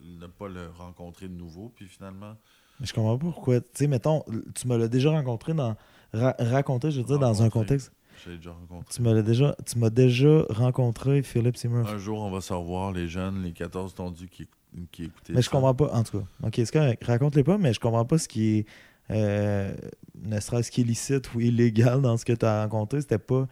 ne 0.01 0.27
pas 0.27 0.47
le 0.47 0.69
rencontrer 0.69 1.27
de 1.27 1.33
nouveau. 1.33 1.69
Puis 1.69 1.87
finalement, 1.87 2.37
Mais 2.79 2.85
je 2.85 2.93
comprends 2.93 3.17
pas 3.17 3.25
pourquoi. 3.25 3.59
Tu 3.61 3.67
sais, 3.73 3.87
mettons, 3.87 4.23
tu 4.55 4.67
me 4.67 4.77
l'as 4.77 4.87
déjà 4.87 5.11
rencontré 5.11 5.53
dans. 5.53 5.75
ra- 6.13 6.35
raconté, 6.39 6.91
je 6.91 6.99
veux 6.99 7.05
dire, 7.05 7.19
dans 7.19 7.43
un 7.43 7.49
contexte. 7.49 7.91
j'ai 8.25 8.37
déjà 8.37 8.51
rencontré. 8.51 8.93
Tu 8.93 9.01
me 9.01 9.13
l'as 9.13 9.21
déjà. 9.21 9.55
Tu 9.65 9.77
m'as 9.79 9.89
déjà 9.89 10.43
rencontré 10.49 11.21
Philip 11.23 11.57
Seymour. 11.57 11.87
Un 11.87 11.97
jour, 11.97 12.19
on 12.21 12.31
va 12.31 12.41
se 12.41 12.53
revoir, 12.53 12.91
les 12.91 13.07
jeunes, 13.07 13.43
les 13.43 13.51
14 13.51 13.93
tondus 13.95 14.27
qui, 14.29 14.47
qui 14.91 15.05
écoutaient 15.05 15.33
mais 15.33 15.41
je 15.41 15.45
ça. 15.47 15.51
comprends 15.51 15.75
pas. 15.75 15.91
En 15.93 16.03
tout 16.03 16.19
cas, 16.19 16.25
ok, 16.47 16.53
c'est 16.55 16.71
correct. 16.71 17.03
Raconte-les 17.03 17.43
pas, 17.43 17.57
mais 17.57 17.73
je 17.73 17.79
comprends 17.79 18.05
pas 18.05 18.17
ce 18.17 18.27
qui 18.27 18.59
est. 18.59 18.65
euh, 19.11 19.73
ne 20.21 20.39
serait-ce 20.39 20.71
qu'illicite 20.71 21.33
ou 21.33 21.41
illégal 21.41 22.01
dans 22.01 22.15
ce 22.17 22.23
que 22.25 22.33
tu 22.33 22.45
as 22.45 22.63
rencontré. 22.63 23.01
C'était 23.01 23.17
pas. 23.17 23.47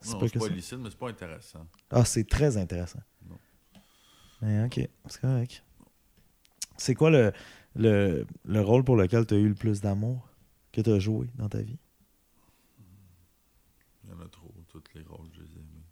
C'est 0.00 0.14
Non, 0.14 0.18
pas 0.18 0.26
pas 0.40 0.46
illicite, 0.46 0.78
mais 0.80 0.90
c'est 0.90 0.98
pas 0.98 1.08
intéressant. 1.10 1.64
Ah, 1.90 2.04
c'est 2.04 2.26
très 2.28 2.56
intéressant. 2.56 2.98
Non. 3.30 3.36
Mais 4.40 4.64
ok, 4.64 4.88
c'est 5.06 5.20
correct. 5.20 5.62
C'est 6.76 6.94
quoi 6.96 7.10
le, 7.10 7.32
le, 7.74 8.26
le 8.44 8.60
rôle 8.60 8.84
pour 8.84 8.96
lequel 8.96 9.26
tu 9.26 9.34
as 9.34 9.38
eu 9.38 9.48
le 9.48 9.54
plus 9.54 9.80
d'amour 9.80 10.28
que 10.72 10.80
tu 10.80 10.90
as 10.90 10.98
joué 10.98 11.28
dans 11.34 11.48
ta 11.48 11.62
vie? 11.62 11.78
Il 14.04 14.10
y 14.10 14.12
en 14.12 14.20
a 14.20 14.28
trop, 14.28 14.52
tous 14.68 14.82
les 14.94 15.02
rôles, 15.02 15.28
je 15.32 15.40
les 15.42 15.50
ai 15.56 15.58
aimés. 15.60 15.86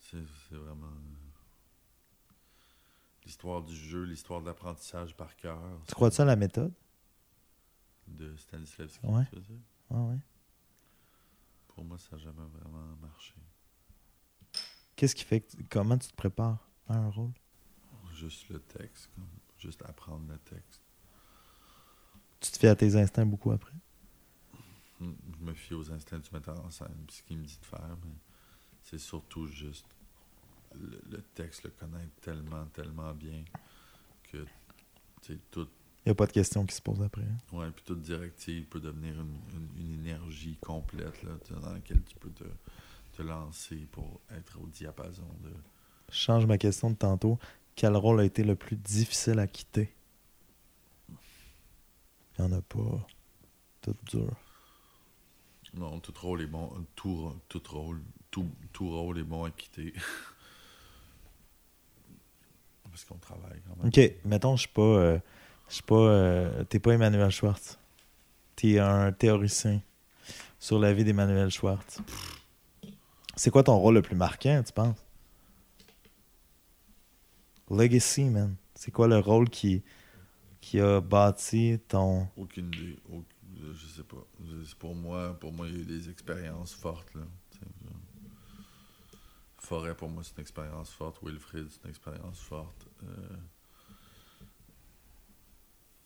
C'est 0.00 0.18
c'est 0.48 0.56
vraiment. 0.56 0.86
euh, 0.86 1.14
L'histoire 3.24 3.62
du 3.62 3.76
jeu, 3.76 4.04
l'histoire 4.04 4.40
de 4.40 4.46
l'apprentissage 4.46 5.14
par 5.14 5.36
cœur. 5.36 5.60
Tu 5.86 5.94
crois 5.94 6.10
ça 6.10 6.22
à 6.22 6.26
la 6.26 6.36
méthode? 6.36 6.72
De 8.06 8.34
Stanislavski, 8.36 9.06
Ouais. 9.06 9.26
tu 9.28 9.34
veux 9.36 9.42
dire? 9.42 9.60
Ah 9.90 10.00
ouais. 10.02 10.18
Pour 11.68 11.84
moi, 11.84 11.98
ça 11.98 12.16
n'a 12.16 12.22
jamais 12.22 12.46
vraiment 12.54 12.96
marché. 13.02 13.34
Qu'est-ce 14.96 15.14
qui 15.14 15.24
fait 15.24 15.42
que 15.42 15.56
comment 15.68 15.98
tu 15.98 16.08
te 16.08 16.16
prépares 16.16 16.70
à 16.88 16.96
un 16.96 17.10
rôle? 17.10 17.32
Juste 18.14 18.48
le 18.48 18.60
texte, 18.60 19.10
comme, 19.14 19.28
juste 19.58 19.82
apprendre 19.86 20.26
le 20.28 20.38
texte. 20.38 20.82
Tu 22.40 22.50
te 22.50 22.58
fais 22.58 22.68
à 22.68 22.74
tes 22.76 22.96
instincts 22.96 23.26
beaucoup 23.26 23.52
après? 23.52 23.72
Hmm, 25.00 25.12
Je 25.38 25.44
me 25.44 25.54
fie 25.54 25.74
aux 25.74 25.90
instincts 25.92 26.18
du 26.18 26.30
metteur 26.32 26.58
en 26.64 26.70
scène, 26.70 27.06
ce 27.08 27.22
qu'il 27.22 27.38
me 27.38 27.44
dit 27.44 27.58
de 27.60 27.66
faire, 27.66 27.96
mais 28.04 28.12
c'est 28.82 28.98
surtout 28.98 29.46
juste 29.46 29.86
le, 30.74 31.00
le 31.10 31.22
texte, 31.34 31.64
le 31.64 31.70
connaître 31.70 32.14
tellement, 32.22 32.66
tellement 32.68 33.14
bien 33.14 33.44
que 34.24 34.46
tout 35.50 35.68
Il 36.04 36.08
n'y 36.08 36.10
a 36.10 36.14
pas 36.16 36.26
de 36.26 36.32
questions 36.32 36.66
qui 36.66 36.74
se 36.74 36.82
posent 36.82 37.02
après. 37.02 37.22
hein? 37.22 37.38
Ouais, 37.52 37.70
puis 37.70 37.84
toute 37.84 38.00
directive 38.02 38.66
peut 38.66 38.80
devenir 38.80 39.14
une, 39.20 39.40
une- 39.54 39.70
une 39.84 39.92
énergie 40.06 40.56
complète 40.62 41.22
là, 41.22 41.32
dans 41.60 41.72
laquelle 41.72 42.02
tu 42.04 42.14
peux 42.16 42.30
te, 42.30 42.44
te 43.12 43.22
lancer 43.22 43.86
pour 43.92 44.20
être 44.30 44.58
au 44.60 44.66
diapason 44.68 45.28
de. 45.42 45.50
Je 46.10 46.16
change 46.18 46.44
ma 46.46 46.58
question 46.58 46.90
de 46.90 46.96
tantôt. 46.96 47.38
Quel 47.78 47.94
rôle 47.96 48.18
a 48.20 48.24
été 48.24 48.42
le 48.42 48.56
plus 48.56 48.74
difficile 48.74 49.38
à 49.38 49.46
quitter? 49.46 49.94
Il 51.08 51.14
n'y 52.44 52.52
en 52.52 52.58
a 52.58 52.60
pas. 52.60 53.06
Tout 53.82 53.94
dur. 54.10 54.32
Non, 55.74 56.00
tout 56.00 56.12
rôle 56.20 56.42
est 56.42 56.46
bon. 56.48 56.72
Tout, 56.96 57.32
tout 57.48 57.62
rôle, 57.70 58.02
tout, 58.32 58.48
tout 58.72 58.90
rôle 58.90 59.20
est 59.20 59.22
bon 59.22 59.44
à 59.44 59.52
quitter. 59.52 59.92
Parce 62.90 63.04
qu'on 63.04 63.18
travaille 63.18 63.60
quand 63.68 63.76
même. 63.76 63.86
Ok, 63.86 64.00
mettons, 64.24 64.56
je 64.56 64.62
suis 64.62 64.72
pas. 64.72 64.82
euh, 64.82 65.18
je 65.68 65.74
suis 65.74 65.82
pas. 65.84 65.94
euh, 65.94 66.64
T'es 66.64 66.80
pas 66.80 66.94
Emmanuel 66.94 67.30
Schwartz. 67.30 67.78
T'es 68.56 68.80
un 68.80 69.12
théoricien 69.12 69.80
sur 70.58 70.80
la 70.80 70.92
vie 70.92 71.04
d'Emmanuel 71.04 71.50
Schwartz. 71.50 72.00
C'est 73.36 73.52
quoi 73.52 73.62
ton 73.62 73.78
rôle 73.78 73.94
le 73.94 74.02
plus 74.02 74.16
marquant, 74.16 74.60
tu 74.66 74.72
penses? 74.72 74.96
Legacy, 77.70 78.24
man. 78.24 78.56
C'est 78.74 78.90
quoi 78.90 79.08
le 79.08 79.18
rôle 79.18 79.48
qui, 79.50 79.82
qui 80.60 80.80
a 80.80 81.00
bâti 81.00 81.78
ton. 81.88 82.28
Aucune 82.36 82.68
idée. 82.68 82.98
Auc- 83.12 83.24
Je 83.74 83.86
sais 83.86 84.04
pas. 84.04 84.24
Pour 84.78 84.94
moi, 84.94 85.38
pour 85.40 85.52
moi, 85.52 85.66
il 85.68 85.74
y 85.74 85.78
a 85.78 85.80
eu 85.80 85.84
des 85.84 86.08
expériences 86.10 86.74
fortes. 86.74 87.12
Là. 87.14 87.22
Forêt, 89.58 89.94
pour 89.94 90.08
moi, 90.08 90.22
c'est 90.24 90.34
une 90.36 90.40
expérience 90.42 90.90
forte. 90.90 91.18
Wilfrid, 91.22 91.66
c'est 91.68 91.82
une 91.84 91.90
expérience 91.90 92.40
forte. 92.40 92.86
Euh, 93.04 93.36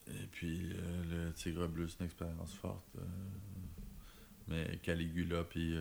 Et 0.08 0.26
puis, 0.32 0.72
euh, 0.72 1.26
le 1.28 1.32
Tigre 1.32 1.68
Bleu, 1.68 1.86
c'est 1.88 2.00
une 2.00 2.06
expérience 2.06 2.52
forte. 2.54 2.88
Euh, 2.98 3.02
Mais 4.48 4.78
Caligula 4.82 5.44
puis 5.44 5.76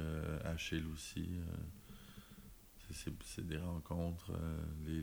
Achille 0.45 0.86
aussi. 0.94 1.28
c'est- 2.91 3.41
des 3.48 3.58
rencontres. 3.58 4.32
les, 4.86 5.02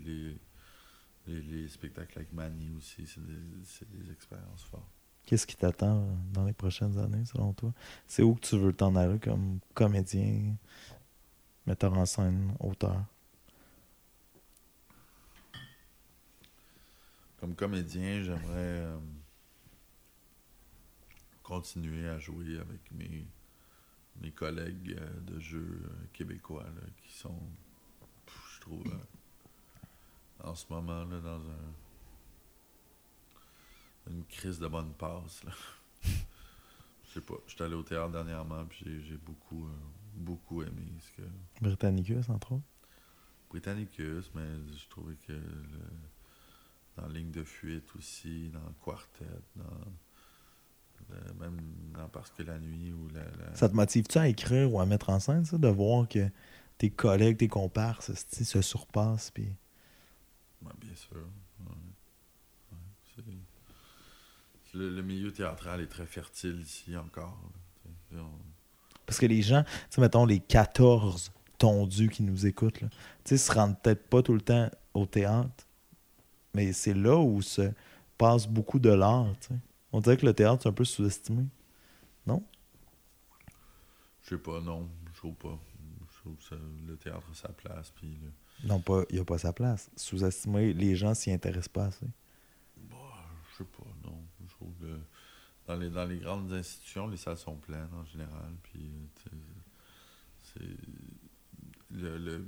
les, 1.28 1.42
les 1.42 1.68
spectacles 1.68 2.18
avec 2.18 2.32
Manny 2.32 2.70
aussi, 2.76 3.06
c'est 3.06 3.20
des, 3.24 4.10
expériences 4.10 4.64
fortes. 4.64 4.90
Qu'est-ce 5.26 5.46
qui 5.46 5.56
t'attend 5.56 6.02
euh, 6.02 6.14
dans 6.32 6.44
les 6.44 6.54
prochaines 6.54 6.98
années, 6.98 7.24
selon 7.26 7.52
toi? 7.52 7.72
C'est 8.06 8.22
où 8.22 8.34
que 8.34 8.40
tu 8.40 8.58
veux 8.58 8.72
t'en 8.72 8.96
aller 8.96 9.18
comme 9.18 9.60
comédien, 9.74 10.56
metteur 11.66 11.92
en 11.92 12.06
scène, 12.06 12.54
auteur? 12.60 13.04
Comme 17.38 17.54
comédien, 17.54 18.22
j'aimerais 18.22 18.82
euh, 18.82 18.98
continuer 21.42 22.08
à 22.08 22.18
jouer 22.18 22.58
avec 22.58 22.90
mes, 22.90 23.26
mes 24.20 24.30
collègues 24.32 24.96
euh, 24.98 25.20
de 25.20 25.38
jeu 25.38 25.82
québécois 26.12 26.64
là, 26.64 26.82
qui 26.96 27.12
sont, 27.12 27.38
je 28.54 28.60
trouve, 28.60 28.86
euh, 28.86 29.17
en 30.44 30.54
ce 30.54 30.64
moment 30.70 31.04
là, 31.04 31.20
dans 31.20 31.40
un, 31.40 31.72
une 34.10 34.24
crise 34.24 34.58
de 34.58 34.66
bonne 34.68 34.92
passe. 34.94 35.44
là. 35.44 35.52
Je 37.04 37.14
sais 37.14 37.20
pas. 37.22 37.34
Je 37.46 37.54
suis 37.54 37.62
allé 37.64 37.74
au 37.74 37.82
théâtre 37.82 38.10
dernièrement, 38.12 38.64
puis 38.66 38.84
j'ai- 39.04 39.16
beaucoup, 39.16 39.64
euh, 39.66 39.70
beaucoup 40.14 40.62
aimé 40.62 40.82
ce 41.00 41.10
que. 41.22 41.26
Britannicus, 41.62 42.28
entre 42.28 42.52
autres? 42.52 42.64
Britannicus, 43.48 44.30
mais 44.34 44.46
je 44.76 44.88
trouvais 44.90 45.14
que 45.26 45.32
le- 45.32 45.40
dans 46.98 47.08
Ligne 47.08 47.30
de 47.30 47.42
fuite 47.44 47.88
aussi, 47.96 48.50
dans 48.50 48.72
Quartet, 48.84 49.24
dans. 49.56 49.64
le- 51.10 51.34
même 51.40 51.58
dans 51.94 52.08
Parce 52.08 52.30
que 52.30 52.42
la 52.42 52.58
nuit 52.58 52.92
ou 52.92 53.08
la. 53.08 53.24
la- 53.24 53.54
Ça 53.54 53.68
te 53.70 53.74
motive-tu 53.74 54.18
à 54.18 54.28
écrire 54.28 54.70
ou 54.72 54.78
à 54.78 54.84
mettre 54.84 55.08
en 55.08 55.18
scène, 55.18 55.46
ça, 55.46 55.56
de 55.56 55.68
voir 55.68 56.06
que 56.08 56.28
tes 56.76 56.90
collègues, 56.90 57.38
tes 57.38 57.48
comparses 57.48 58.12
se 58.14 58.60
surpassent, 58.62 59.30
puis... 59.30 59.50
Ouais, 60.62 60.72
bien 60.80 60.94
sûr. 60.94 61.16
ouais. 61.60 61.66
Le, 64.74 64.90
le 64.90 65.02
milieu 65.02 65.32
théâtral 65.32 65.80
est 65.80 65.86
très 65.86 66.06
fertile 66.06 66.60
ici 66.60 66.96
encore. 66.96 67.40
là. 68.12 68.20
On- 68.20 68.38
Parce 69.06 69.18
que 69.18 69.26
les 69.26 69.42
gens, 69.42 69.64
tu 69.64 69.70
sais, 69.90 70.00
mettons, 70.00 70.26
les 70.26 70.40
14 70.40 71.32
tondus 71.56 72.10
qui 72.10 72.22
nous 72.22 72.46
écoutent, 72.46 72.80
là, 72.82 72.88
tu 73.24 73.36
sais, 73.36 73.38
se 73.38 73.50
rendent 73.52 73.80
peut-être 73.80 74.06
pas 74.08 74.22
tout 74.22 74.34
le 74.34 74.40
temps 74.42 74.70
au 74.94 75.06
théâtre, 75.06 75.66
mais 76.54 76.72
c'est 76.72 76.94
là 76.94 77.16
où 77.18 77.40
se 77.42 77.72
passe 78.18 78.46
beaucoup 78.46 78.78
de 78.78 78.90
l'art, 78.90 79.34
tu 79.40 79.48
sais. 79.48 79.54
On 79.90 80.00
dirait 80.00 80.16
que 80.18 80.26
le 80.26 80.34
théâtre, 80.34 80.62
c'est 80.64 80.68
un 80.68 80.72
peu 80.72 80.84
sous-estimé. 80.84 81.44
Je 84.22 84.34
sais 84.36 84.38
pas, 84.38 84.60
non, 84.60 84.86
je 85.14 85.16
trouve 85.18 85.34
pas. 85.36 85.58
Je 86.12 86.18
trouve 86.18 86.36
que 86.36 86.42
ça- 86.44 86.56
le 86.86 86.96
théâtre 86.98 87.26
a 87.32 87.34
sa 87.34 87.48
place, 87.48 87.90
puis 87.96 88.18
le- 88.22 88.32
Non, 88.64 88.80
pas, 88.80 89.04
il 89.10 89.16
n'y 89.16 89.20
a 89.20 89.24
pas 89.24 89.38
sa 89.38 89.52
place. 89.52 89.90
Sous-estimé, 89.96 90.72
les 90.72 90.96
gens 90.96 91.14
s'y 91.14 91.30
intéressent 91.30 91.68
pas 91.68 91.86
assez. 91.86 92.06
Bah, 92.76 92.96
je 93.52 93.58
sais 93.58 93.64
pas, 93.70 93.86
non. 94.04 94.24
Je 94.44 94.50
trouve 94.50 94.72
que 94.80 94.98
dans 95.66 95.76
les, 95.76 95.90
dans 95.90 96.04
les 96.04 96.18
grandes 96.18 96.52
institutions, 96.52 97.06
les 97.08 97.16
salles 97.16 97.38
sont 97.38 97.56
pleines 97.56 97.88
en 97.94 98.04
général. 98.04 98.52
Puis, 98.62 98.90
euh, 99.32 99.36
c'est. 100.42 100.76
Le, 101.90 102.18
le- 102.18 102.46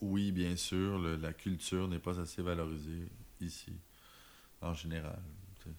Oui, 0.00 0.30
bien 0.30 0.56
sûr, 0.56 0.98
le- 0.98 1.16
la 1.16 1.32
culture 1.32 1.88
n'est 1.88 1.98
pas 1.98 2.20
assez 2.20 2.42
valorisée 2.42 3.08
ici, 3.40 3.72
en 4.60 4.74
général. 4.74 5.20
C'est 5.64 5.70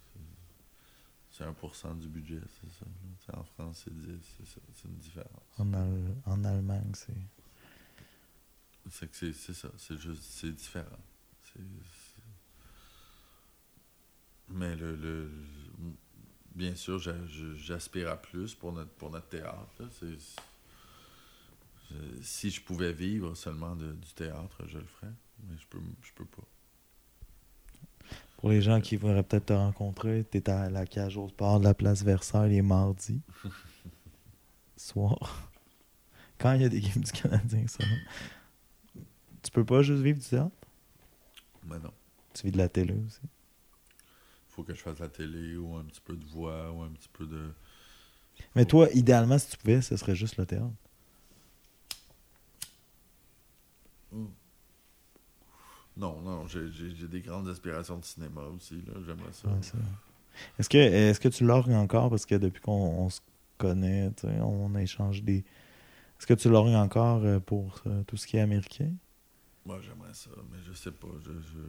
c'est 1.29 1.43
1% 1.43 1.93
du 1.93 2.07
budget, 2.07 2.41
c'est 2.59 2.71
ça. 2.71 3.37
En 3.39 3.43
France, 3.43 3.83
c'est 3.85 3.93
10, 3.95 4.17
c'est 4.37 4.47
ça. 4.47 4.59
C'est 4.73 4.87
une 4.87 4.95
différence. 4.97 5.29
En, 5.59 5.71
Al- 5.73 6.15
en 6.25 6.43
Allemagne, 6.43 6.91
c'est... 6.95 7.13
C'est 8.91 9.11
que 9.11 9.31
c'est 9.33 9.53
ça, 9.53 9.69
c'est 9.77 9.97
juste, 9.97 10.23
c'est 10.23 10.51
différent. 10.55 10.85
Mais 14.49 14.75
le, 14.75 14.95
le- 14.95 15.31
bien 16.55 16.75
sûr, 16.75 16.99
j'aspire 17.57 18.09
à 18.09 18.17
plus 18.17 18.53
pour 18.55 18.71
notre, 18.71 18.91
pour 18.91 19.09
notre 19.11 19.27
théâtre. 19.27 19.67
là. 19.79 19.85
Si 22.21 22.49
je 22.49 22.61
pouvais 22.61 22.93
vivre 22.93 23.33
seulement 23.35 23.75
de- 23.75 23.93
du 23.93 24.13
théâtre, 24.13 24.63
je 24.67 24.77
le 24.77 24.85
ferais, 24.85 25.11
mais 25.47 25.55
je 25.59 25.65
peux, 25.67 25.79
je 26.01 26.11
peux 26.13 26.25
pas. 26.25 26.43
Pour 28.37 28.49
les 28.49 28.61
gens 28.61 28.79
qui 28.81 28.95
voudraient 28.97 29.23
peut-être 29.23 29.47
te 29.47 29.53
rencontrer, 29.53 30.23
t'es 30.23 30.47
à 30.49 30.69
la 30.69 30.85
cage 30.85 31.17
au 31.17 31.27
sport 31.27 31.59
de 31.59 31.63
la 31.65 31.73
place 31.73 32.03
Versailles 32.03 32.51
les 32.51 32.61
mardis. 32.61 33.21
Soir. 34.77 35.49
Quand 36.37 36.53
il 36.53 36.61
y 36.61 36.65
a 36.65 36.69
des 36.69 36.81
games 36.81 37.03
du 37.03 37.11
Canadien, 37.11 37.65
ça. 37.67 37.83
Tu 39.43 39.51
peux 39.51 39.65
pas 39.65 39.81
juste 39.81 40.01
vivre 40.03 40.19
du 40.19 40.25
théâtre? 40.25 40.55
Mais 41.63 41.79
non, 41.79 41.93
Tu 42.33 42.45
vis 42.45 42.51
de 42.53 42.57
la 42.57 42.69
télé 42.69 42.93
aussi? 43.05 43.19
il 44.49 44.53
faut 44.53 44.63
que 44.63 44.73
je 44.73 44.81
fasse 44.81 44.99
la 44.99 45.09
télé 45.09 45.55
ou 45.57 45.75
un 45.75 45.83
petit 45.85 46.01
peu 46.01 46.15
de 46.15 46.25
voix 46.25 46.71
ou 46.71 46.81
un 46.81 46.89
petit 46.89 47.09
peu 47.09 47.25
de... 47.25 47.51
Mais 48.55 48.65
toi, 48.65 48.89
idéalement, 48.93 49.37
si 49.39 49.51
tu 49.51 49.57
pouvais, 49.57 49.81
ce 49.81 49.95
serait 49.95 50.15
juste 50.15 50.35
le 50.35 50.45
théâtre. 50.45 50.73
Non, 55.97 56.21
non, 56.21 56.47
j'ai- 56.47 56.69
des 57.07 57.21
grandes 57.21 57.47
aspirations 57.49 57.97
de 57.97 58.05
cinéma 58.05 58.43
aussi, 58.43 58.83
j'aimerais 59.05 59.33
ça. 59.33 59.49
Ouais, 59.49 59.61
ça. 59.61 59.77
Est-ce 60.59 60.69
que, 60.69 60.77
est 60.77 61.19
que 61.21 61.29
tu 61.29 61.45
l'orgues 61.45 61.71
encore? 61.73 62.09
Parce 62.09 62.25
que 62.25 62.35
depuis 62.35 62.61
qu'on 62.61 62.73
on 62.73 63.09
se 63.11 63.21
connaît, 63.57 64.11
on 64.41 64.75
a 64.75 64.81
échangé 64.83 65.21
des. 65.21 65.39
Est-ce 66.19 66.27
que 66.27 66.35
tu 66.35 66.49
l'orgues 66.49 66.75
encore 66.75 67.23
euh, 67.25 67.39
pour 67.39 67.81
euh, 67.87 68.03
tout 68.05 68.17
ce 68.17 68.27
qui 68.27 68.37
est 68.37 68.41
américain? 68.41 68.91
Moi, 69.67 69.79
j'aimerais 69.81 70.13
ça, 70.15 70.31
mais 70.51 70.57
je 70.65 70.73
sais 70.73 70.91
pas. 70.91 71.09
Je, 71.23 71.31
je, 71.41 71.59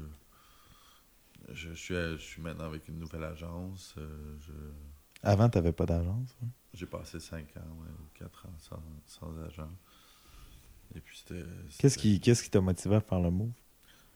je, 1.53 1.73
suis, 1.73 1.95
je 1.95 2.17
suis 2.17 2.43
maintenant 2.43 2.67
avec 2.67 2.89
une 2.89 2.99
nouvelle 2.99 3.25
agence. 3.25 3.95
euh, 3.99 4.37
je, 4.41 4.53
Avant, 5.23 5.49
tu 5.49 5.59
n'avais 5.59 5.71
pas 5.73 5.87
d'agence. 5.87 6.37
hein? 6.43 6.49
j'ai 6.73 6.87
passé 6.87 7.21
5 7.21 7.57
ans 7.59 7.77
ouais, 7.81 7.91
ou 7.91 8.09
4 8.19 8.47
ans 8.47 8.55
sans, 8.59 8.83
sans 9.07 9.37
agent. 9.45 9.71
Et 10.95 11.01
puis, 11.01 11.17
c'était. 11.19 11.45
Qu'est-ce 11.79 11.99
qui 12.43 12.51
t'a 12.51 12.61
motivé 12.61 12.97
à 12.97 13.01
faire 13.01 13.21
le 13.21 13.31
move? 13.31 13.53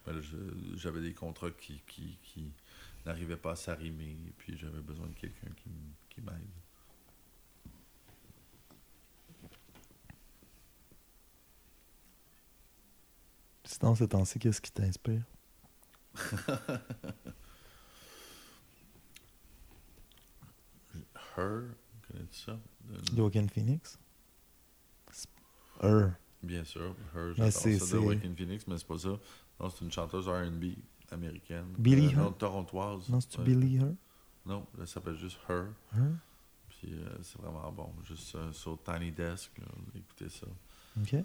ben 0.07 0.21
J'avais 0.77 1.01
des 1.01 1.15
contrats 1.15 1.51
qui, 1.51 1.83
qui, 1.87 2.19
qui 2.23 2.53
n'arrivaient 3.07 3.37
pas 3.37 3.53
à 3.53 3.57
s'arrimer. 3.57 4.17
Et 4.29 4.33
puis, 4.37 4.57
j'avais 4.59 4.81
besoin 4.81 5.07
de 5.07 5.15
quelqu'un 5.15 5.51
qui, 5.57 5.71
qui 6.11 6.21
m'aide. 6.21 6.51
Sinon, 13.73 13.95
ces 13.95 14.07
temps-ci, 14.09 14.39
qu'est-ce 14.39 14.61
qui 14.61 14.71
t'inspire? 14.71 15.23
Her, 21.37 21.63
connais-tu 22.07 22.39
ça? 22.39 22.59
De- 22.85 23.17
Joaquin 23.17 23.47
Phoenix? 23.49 23.99
C'est- 25.11 25.29
Her. 25.83 26.13
Bien 26.43 26.65
sûr, 26.65 26.95
Her, 27.15 27.33
j'adore 27.35 27.51
c'est- 27.53 27.79
ça 27.79 27.87
c'est- 27.87 27.97
de 27.97 28.03
Joaquin 28.03 28.35
Phoenix, 28.35 28.67
mais 28.67 28.77
c'est 28.79 28.87
pas 28.87 28.99
ça. 28.99 29.19
Non, 29.61 29.71
c'est 29.71 29.85
une 29.85 29.93
chanteuse 29.93 30.29
R&B 30.29 30.77
américaine. 31.11 31.73
Billie 31.79 32.09
Euh, 32.09 32.17
Non, 32.17 32.29
Her? 32.31 32.37
torontoise. 32.39 33.09
Non, 33.09 33.21
c'est-tu 33.21 33.39
Ouais. 33.39 33.45
Billy 33.45 33.77
Her? 33.77 33.95
Non, 34.45 34.67
elle 34.79 34.89
s'appelle 34.89 35.17
juste 35.17 35.39
Her. 35.49 35.69
Her? 35.95 36.11
Puis 36.69 36.93
euh, 36.95 37.17
c'est 37.23 37.39
vraiment 37.41 37.71
bon. 37.73 37.95
Juste 38.03 38.35
euh, 38.35 38.53
sur 38.53 38.83
Tiny 38.83 39.13
Desk, 39.13 39.57
là, 39.59 39.67
écoutez 39.95 40.29
ça. 40.29 40.47
OK. 41.01 41.13
Ouais, 41.13 41.25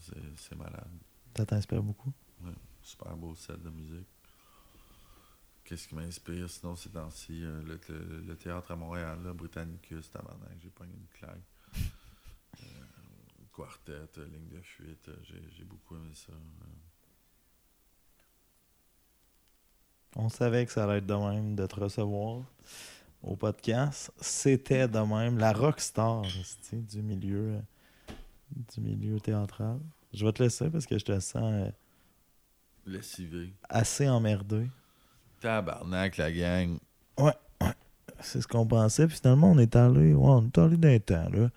c'est 0.00 0.14
c'est 0.36 0.56
malade. 0.56 0.90
Ça 1.36 1.46
t'inspire 1.46 1.82
beaucoup? 1.82 2.12
Super 2.82 3.16
beau 3.16 3.34
set 3.34 3.62
de 3.62 3.70
musique. 3.70 4.06
Qu'est-ce 5.64 5.86
qui 5.88 5.94
m'inspire? 5.94 6.48
Sinon 6.50 6.74
ces 6.76 6.90
temps-ci? 6.90 7.44
euh, 7.44 7.62
le, 7.62 7.78
le- 7.88 8.20
le 8.22 8.36
théâtre 8.36 8.70
à 8.72 8.76
Montréal, 8.76 9.22
là, 9.22 9.32
Britannicus, 9.32 10.10
tabarnak, 10.10 10.58
j'ai 10.62 10.70
pas 10.70 10.84
une 10.84 11.06
claque. 11.12 11.38
Euh, 12.62 12.64
quartet, 13.54 13.92
euh, 14.18 14.26
ligne 14.26 14.48
de 14.48 14.60
fuite, 14.60 15.08
euh, 15.08 15.16
j'ai 15.56 15.64
beaucoup 15.64 15.96
aimé 15.96 16.10
ça. 16.14 16.32
On 20.16 20.28
savait 20.28 20.66
que 20.66 20.72
ça 20.72 20.84
allait 20.84 20.98
être 20.98 21.06
de 21.06 21.14
même 21.14 21.54
de 21.54 21.66
te 21.66 21.76
recevoir 21.78 22.42
au 23.22 23.36
podcast. 23.36 24.10
C'était 24.20 24.88
de 24.88 24.98
même 24.98 25.38
la 25.38 25.52
rockstar 25.52 26.22
du 26.72 27.02
milieu 27.02 27.60
du 28.74 28.80
milieu 28.80 29.20
théâtral. 29.20 29.78
Je 30.12 30.24
vais 30.26 30.32
te 30.32 30.42
laisser 30.42 30.68
parce 30.70 30.86
que 30.86 30.98
je 30.98 31.04
te 31.04 31.18
sens 31.20 31.42
euh, 31.42 31.70
Lessivé. 32.86 33.52
assez 33.68 34.08
emmerdé. 34.08 34.68
Tabarnak, 35.40 36.16
la 36.16 36.32
gang. 36.32 36.78
C'est 38.22 38.42
ce 38.42 38.46
qu'on 38.48 38.66
pensait. 38.66 39.06
Puis 39.06 39.16
finalement, 39.16 39.50
on 39.52 39.58
est 39.58 39.74
allé. 39.76 40.12
Ouais, 40.12 40.28
on 40.28 40.46
est 40.46 40.58
allé 40.58 40.76
d'un 40.76 40.98
temps, 40.98 41.28
là. 41.30 41.50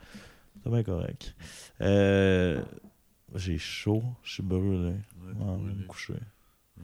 C'est 0.63 0.69
bien 0.69 0.84
correct. 0.84 1.35
Euh, 1.81 2.63
J'ai 3.35 3.57
chaud. 3.57 4.03
Je 4.23 4.34
suis 4.35 4.43
brûlé. 4.43 4.93
Ouais, 4.93 5.34
Ouais, 5.35 5.57
je 5.61 5.67
vais 5.67 5.73
me 5.73 5.85
coucher. 5.85 6.13
Ouais. 6.13 6.84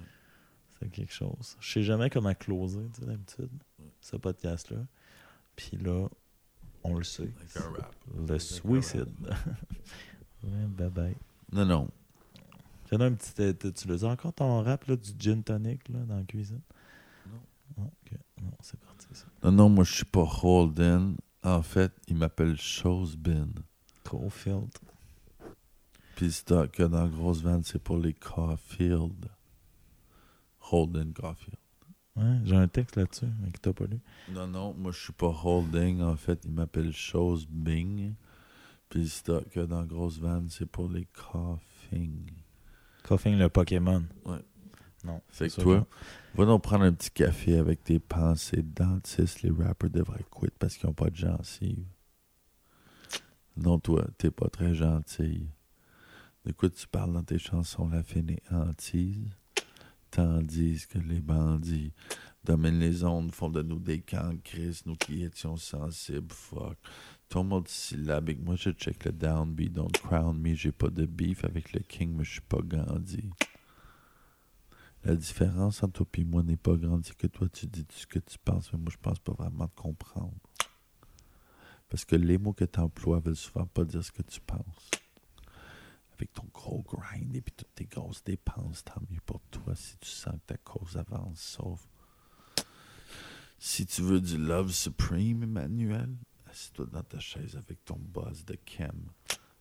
C'est 0.79 0.89
quelque 0.91 1.13
chose. 1.13 1.55
Je 1.61 1.71
sais 1.71 1.83
jamais 1.83 2.09
comment 2.09 2.33
closer, 2.33 2.81
tu 2.93 2.99
sais, 3.01 3.05
d'habitude, 3.07 3.49
Ouais. 3.79 3.85
ce 4.01 4.17
podcast-là. 4.17 4.79
Puis 5.55 5.77
là, 5.77 6.07
on 6.83 6.95
le 6.95 7.03
sait. 7.05 7.29
Le 8.17 8.33
un 8.33 8.39
suicide. 8.39 9.07
ouais, 10.43 10.65
bye 10.67 10.89
bye. 10.89 11.15
Non, 11.51 11.65
non. 11.65 11.89
Tiens, 12.85 13.01
un 13.01 13.13
petit. 13.13 13.34
Tu 13.73 13.88
le 13.88 13.97
dis 13.97 14.05
encore 14.05 14.34
ton 14.34 14.63
rap 14.63 14.85
là, 14.85 14.95
du 14.95 15.11
gin 15.17 15.43
tonic 15.43 15.88
là, 15.89 15.99
dans 15.99 16.17
la 16.17 16.23
cuisine? 16.23 16.61
Non. 17.27 17.39
Non, 17.77 17.91
ok. 18.05 18.17
Non, 18.41 18.51
c'est 18.61 18.80
parti 18.80 19.07
ça. 19.13 19.26
Non, 19.43 19.51
non, 19.51 19.69
moi, 19.69 19.84
je 19.84 19.93
suis 19.93 20.05
pas 20.05 20.27
Holden. 20.43 21.15
En 21.43 21.61
fait, 21.61 21.93
il 22.07 22.17
m'appelle 22.17 22.57
Chosebin. 22.57 23.49
Cofield. 24.09 24.71
Puis 26.15 26.31
c'est 26.31 26.71
que 26.71 26.84
dans 26.84 27.07
Grosse 27.07 27.41
Van, 27.43 27.61
c'est 27.63 27.81
pour 27.81 27.97
les 27.97 28.13
Caulfield. 28.13 29.30
Holden 30.71 31.13
Caulfield. 31.13 31.55
Ouais, 32.15 32.39
j'ai 32.43 32.55
un 32.55 32.67
texte 32.67 32.95
là-dessus, 32.97 33.30
mais 33.39 33.51
que 33.51 33.59
t'as 33.59 33.71
pas 33.71 33.85
lu. 33.85 33.99
Non, 34.31 34.47
non, 34.47 34.73
moi, 34.73 34.91
je 34.91 34.99
suis 34.99 35.13
pas 35.13 35.27
Holding. 35.43 36.01
En 36.01 36.15
fait, 36.15 36.41
il 36.43 36.51
m'appelle 36.51 36.91
Chosebing. 36.91 38.15
Puis 38.90 39.07
c'est 39.07 39.49
que 39.49 39.60
dans 39.61 39.84
Grosse 39.84 40.20
Van, 40.20 40.44
c'est 40.49 40.66
pour 40.66 40.90
les 40.90 41.06
Coughing. 41.06 42.32
Coughing 43.03 43.38
le 43.38 43.49
Pokémon. 43.49 44.03
Ouais. 44.26 44.44
Non. 45.03 45.22
Fait 45.30 45.49
que 45.49 45.61
toi, 45.61 45.88
va 46.36 46.45
donc 46.45 46.64
prendre 46.64 46.84
un 46.84 46.91
petit 46.91 47.11
café 47.11 47.57
avec 47.57 47.84
tes 47.84 47.99
pensées 47.99 48.64
de 48.64 48.74
dentiste. 48.74 49.44
Les 49.44 49.52
rappers 49.52 49.90
devraient 49.90 50.26
quitter 50.32 50.53
parce 50.60 50.76
qu'ils 50.76 50.88
n'ont 50.88 50.94
pas 50.94 51.10
de 51.10 51.16
gencives. 51.16 51.86
Non, 53.56 53.80
toi, 53.80 54.06
t'es 54.18 54.32
pas 54.32 54.49
très 54.49 54.74
gentille. 54.74 55.49
De 56.45 56.52
quoi 56.52 56.70
tu 56.70 56.88
parles 56.88 57.14
dans 57.14 57.24
tes 57.24 57.40
chansons, 57.40 57.90
la 57.90 58.03
hantise? 58.52 59.30
Tandis 60.11 60.88
que 60.88 60.98
les 60.98 61.22
bandits 61.22 61.94
dominent 62.44 62.80
les 62.80 63.03
ondes, 63.03 63.34
font 63.34 63.49
de 63.49 63.61
nous 63.61 63.80
des 63.80 64.02
cancres, 64.02 64.57
nous 64.86 64.95
qui 64.95 65.24
étions 65.24 65.57
sensibles, 65.57 66.34
fuck. 66.34 66.78
Ton 67.30 67.43
multisyllabique, 67.43 68.41
moi 68.41 68.56
je 68.56 68.72
check 68.72 69.06
le 69.06 69.11
downbeat, 69.11 69.72
don't 69.72 69.91
crown 69.91 70.35
me, 70.35 70.56
j'ai 70.56 70.72
pas 70.72 70.89
de 70.89 71.06
beef 71.06 71.45
avec 71.45 71.73
le 71.73 71.80
king, 71.81 72.15
mais 72.15 72.23
je 72.23 72.31
suis 72.31 72.41
pas 72.41 72.61
Gandhi. 72.64 73.30
La 75.03 75.15
différence 75.15 75.84
entre 75.84 76.03
toi 76.03 76.07
et 76.18 76.26
moi 76.26 76.41
n'est 76.41 76.57
pas 76.57 76.76
grande, 76.76 77.06
c'est 77.06 77.15
que 77.15 77.27
toi 77.27 77.47
tu 77.47 77.68
dis 77.68 77.85
ce 77.91 78.07
que 78.07 78.18
tu 78.18 78.39
penses, 78.39 78.73
mais 78.73 78.80
moi 78.80 78.91
je 78.91 78.97
pense 78.97 79.19
pas 79.19 79.34
vraiment 79.34 79.68
te 79.68 79.80
comprendre. 79.80 80.34
Parce 81.88 82.03
que 82.03 82.15
les 82.15 82.39
mots 82.39 82.53
que 82.53 82.65
tu 82.65 82.80
emploies 82.80 83.19
veulent 83.19 83.35
souvent 83.35 83.68
pas 83.68 83.85
dire 83.85 84.03
ce 84.03 84.11
que 84.11 84.23
tu 84.23 84.41
penses. 84.41 84.89
Avec 86.14 86.34
ton 86.34 86.47
gros 86.51 86.81
grind 86.81 87.35
et 87.35 87.41
puis 87.41 87.53
toutes 87.56 87.73
tes 87.76 87.85
grosses 87.85 88.23
dépenses, 88.23 88.84
tant 88.84 89.01
mieux 89.10 89.22
pour 89.26 89.39
toi 89.51 89.76
si 89.76 89.97
tu 89.99 90.10
sens 90.10 90.34
que 90.34 90.53
ta 90.53 90.57
cause 90.57 90.97
avance, 90.97 91.39
sauf 91.39 91.88
si 93.60 93.85
tu 93.85 94.01
veux 94.01 94.22
du 94.22 94.38
love 94.38 94.72
supreme, 94.72 95.43
Emmanuel, 95.43 96.10
assis-toi 96.60 96.88
dans 96.91 97.03
ta 97.03 97.19
chaise 97.19 97.56
avec 97.56 97.86
ton 97.86 97.98
buzz 97.98 98.44
de 98.44 98.56
Kem, 98.65 99.10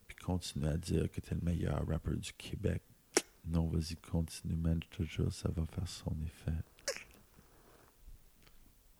puis 0.09 0.17
continue 0.17 0.67
à 0.67 0.77
dire 0.77 1.09
que 1.11 1.21
t'es 1.21 1.35
le 1.35 1.41
meilleur 1.43 1.87
rappeur 1.87 2.17
du 2.17 2.33
Québec. 2.33 2.83
Non, 3.47 3.69
vas-y, 3.69 3.97
continue, 3.97 4.57
man, 4.57 4.81
je 4.83 4.99
te 4.99 5.03
jure, 5.05 5.33
ça 5.33 5.49
va 5.49 5.65
faire 5.67 5.87
son 5.87 6.15
effet. 6.27 6.59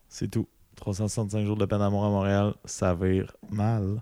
C'est 0.07 0.29
tout. 0.29 0.47
365 0.77 1.45
jours 1.45 1.57
de 1.57 1.65
peine 1.65 1.79
d'amour 1.79 2.05
à 2.05 2.09
Montréal, 2.09 2.55
ça 2.63 2.95
vire 2.95 3.35
mal. 3.49 4.01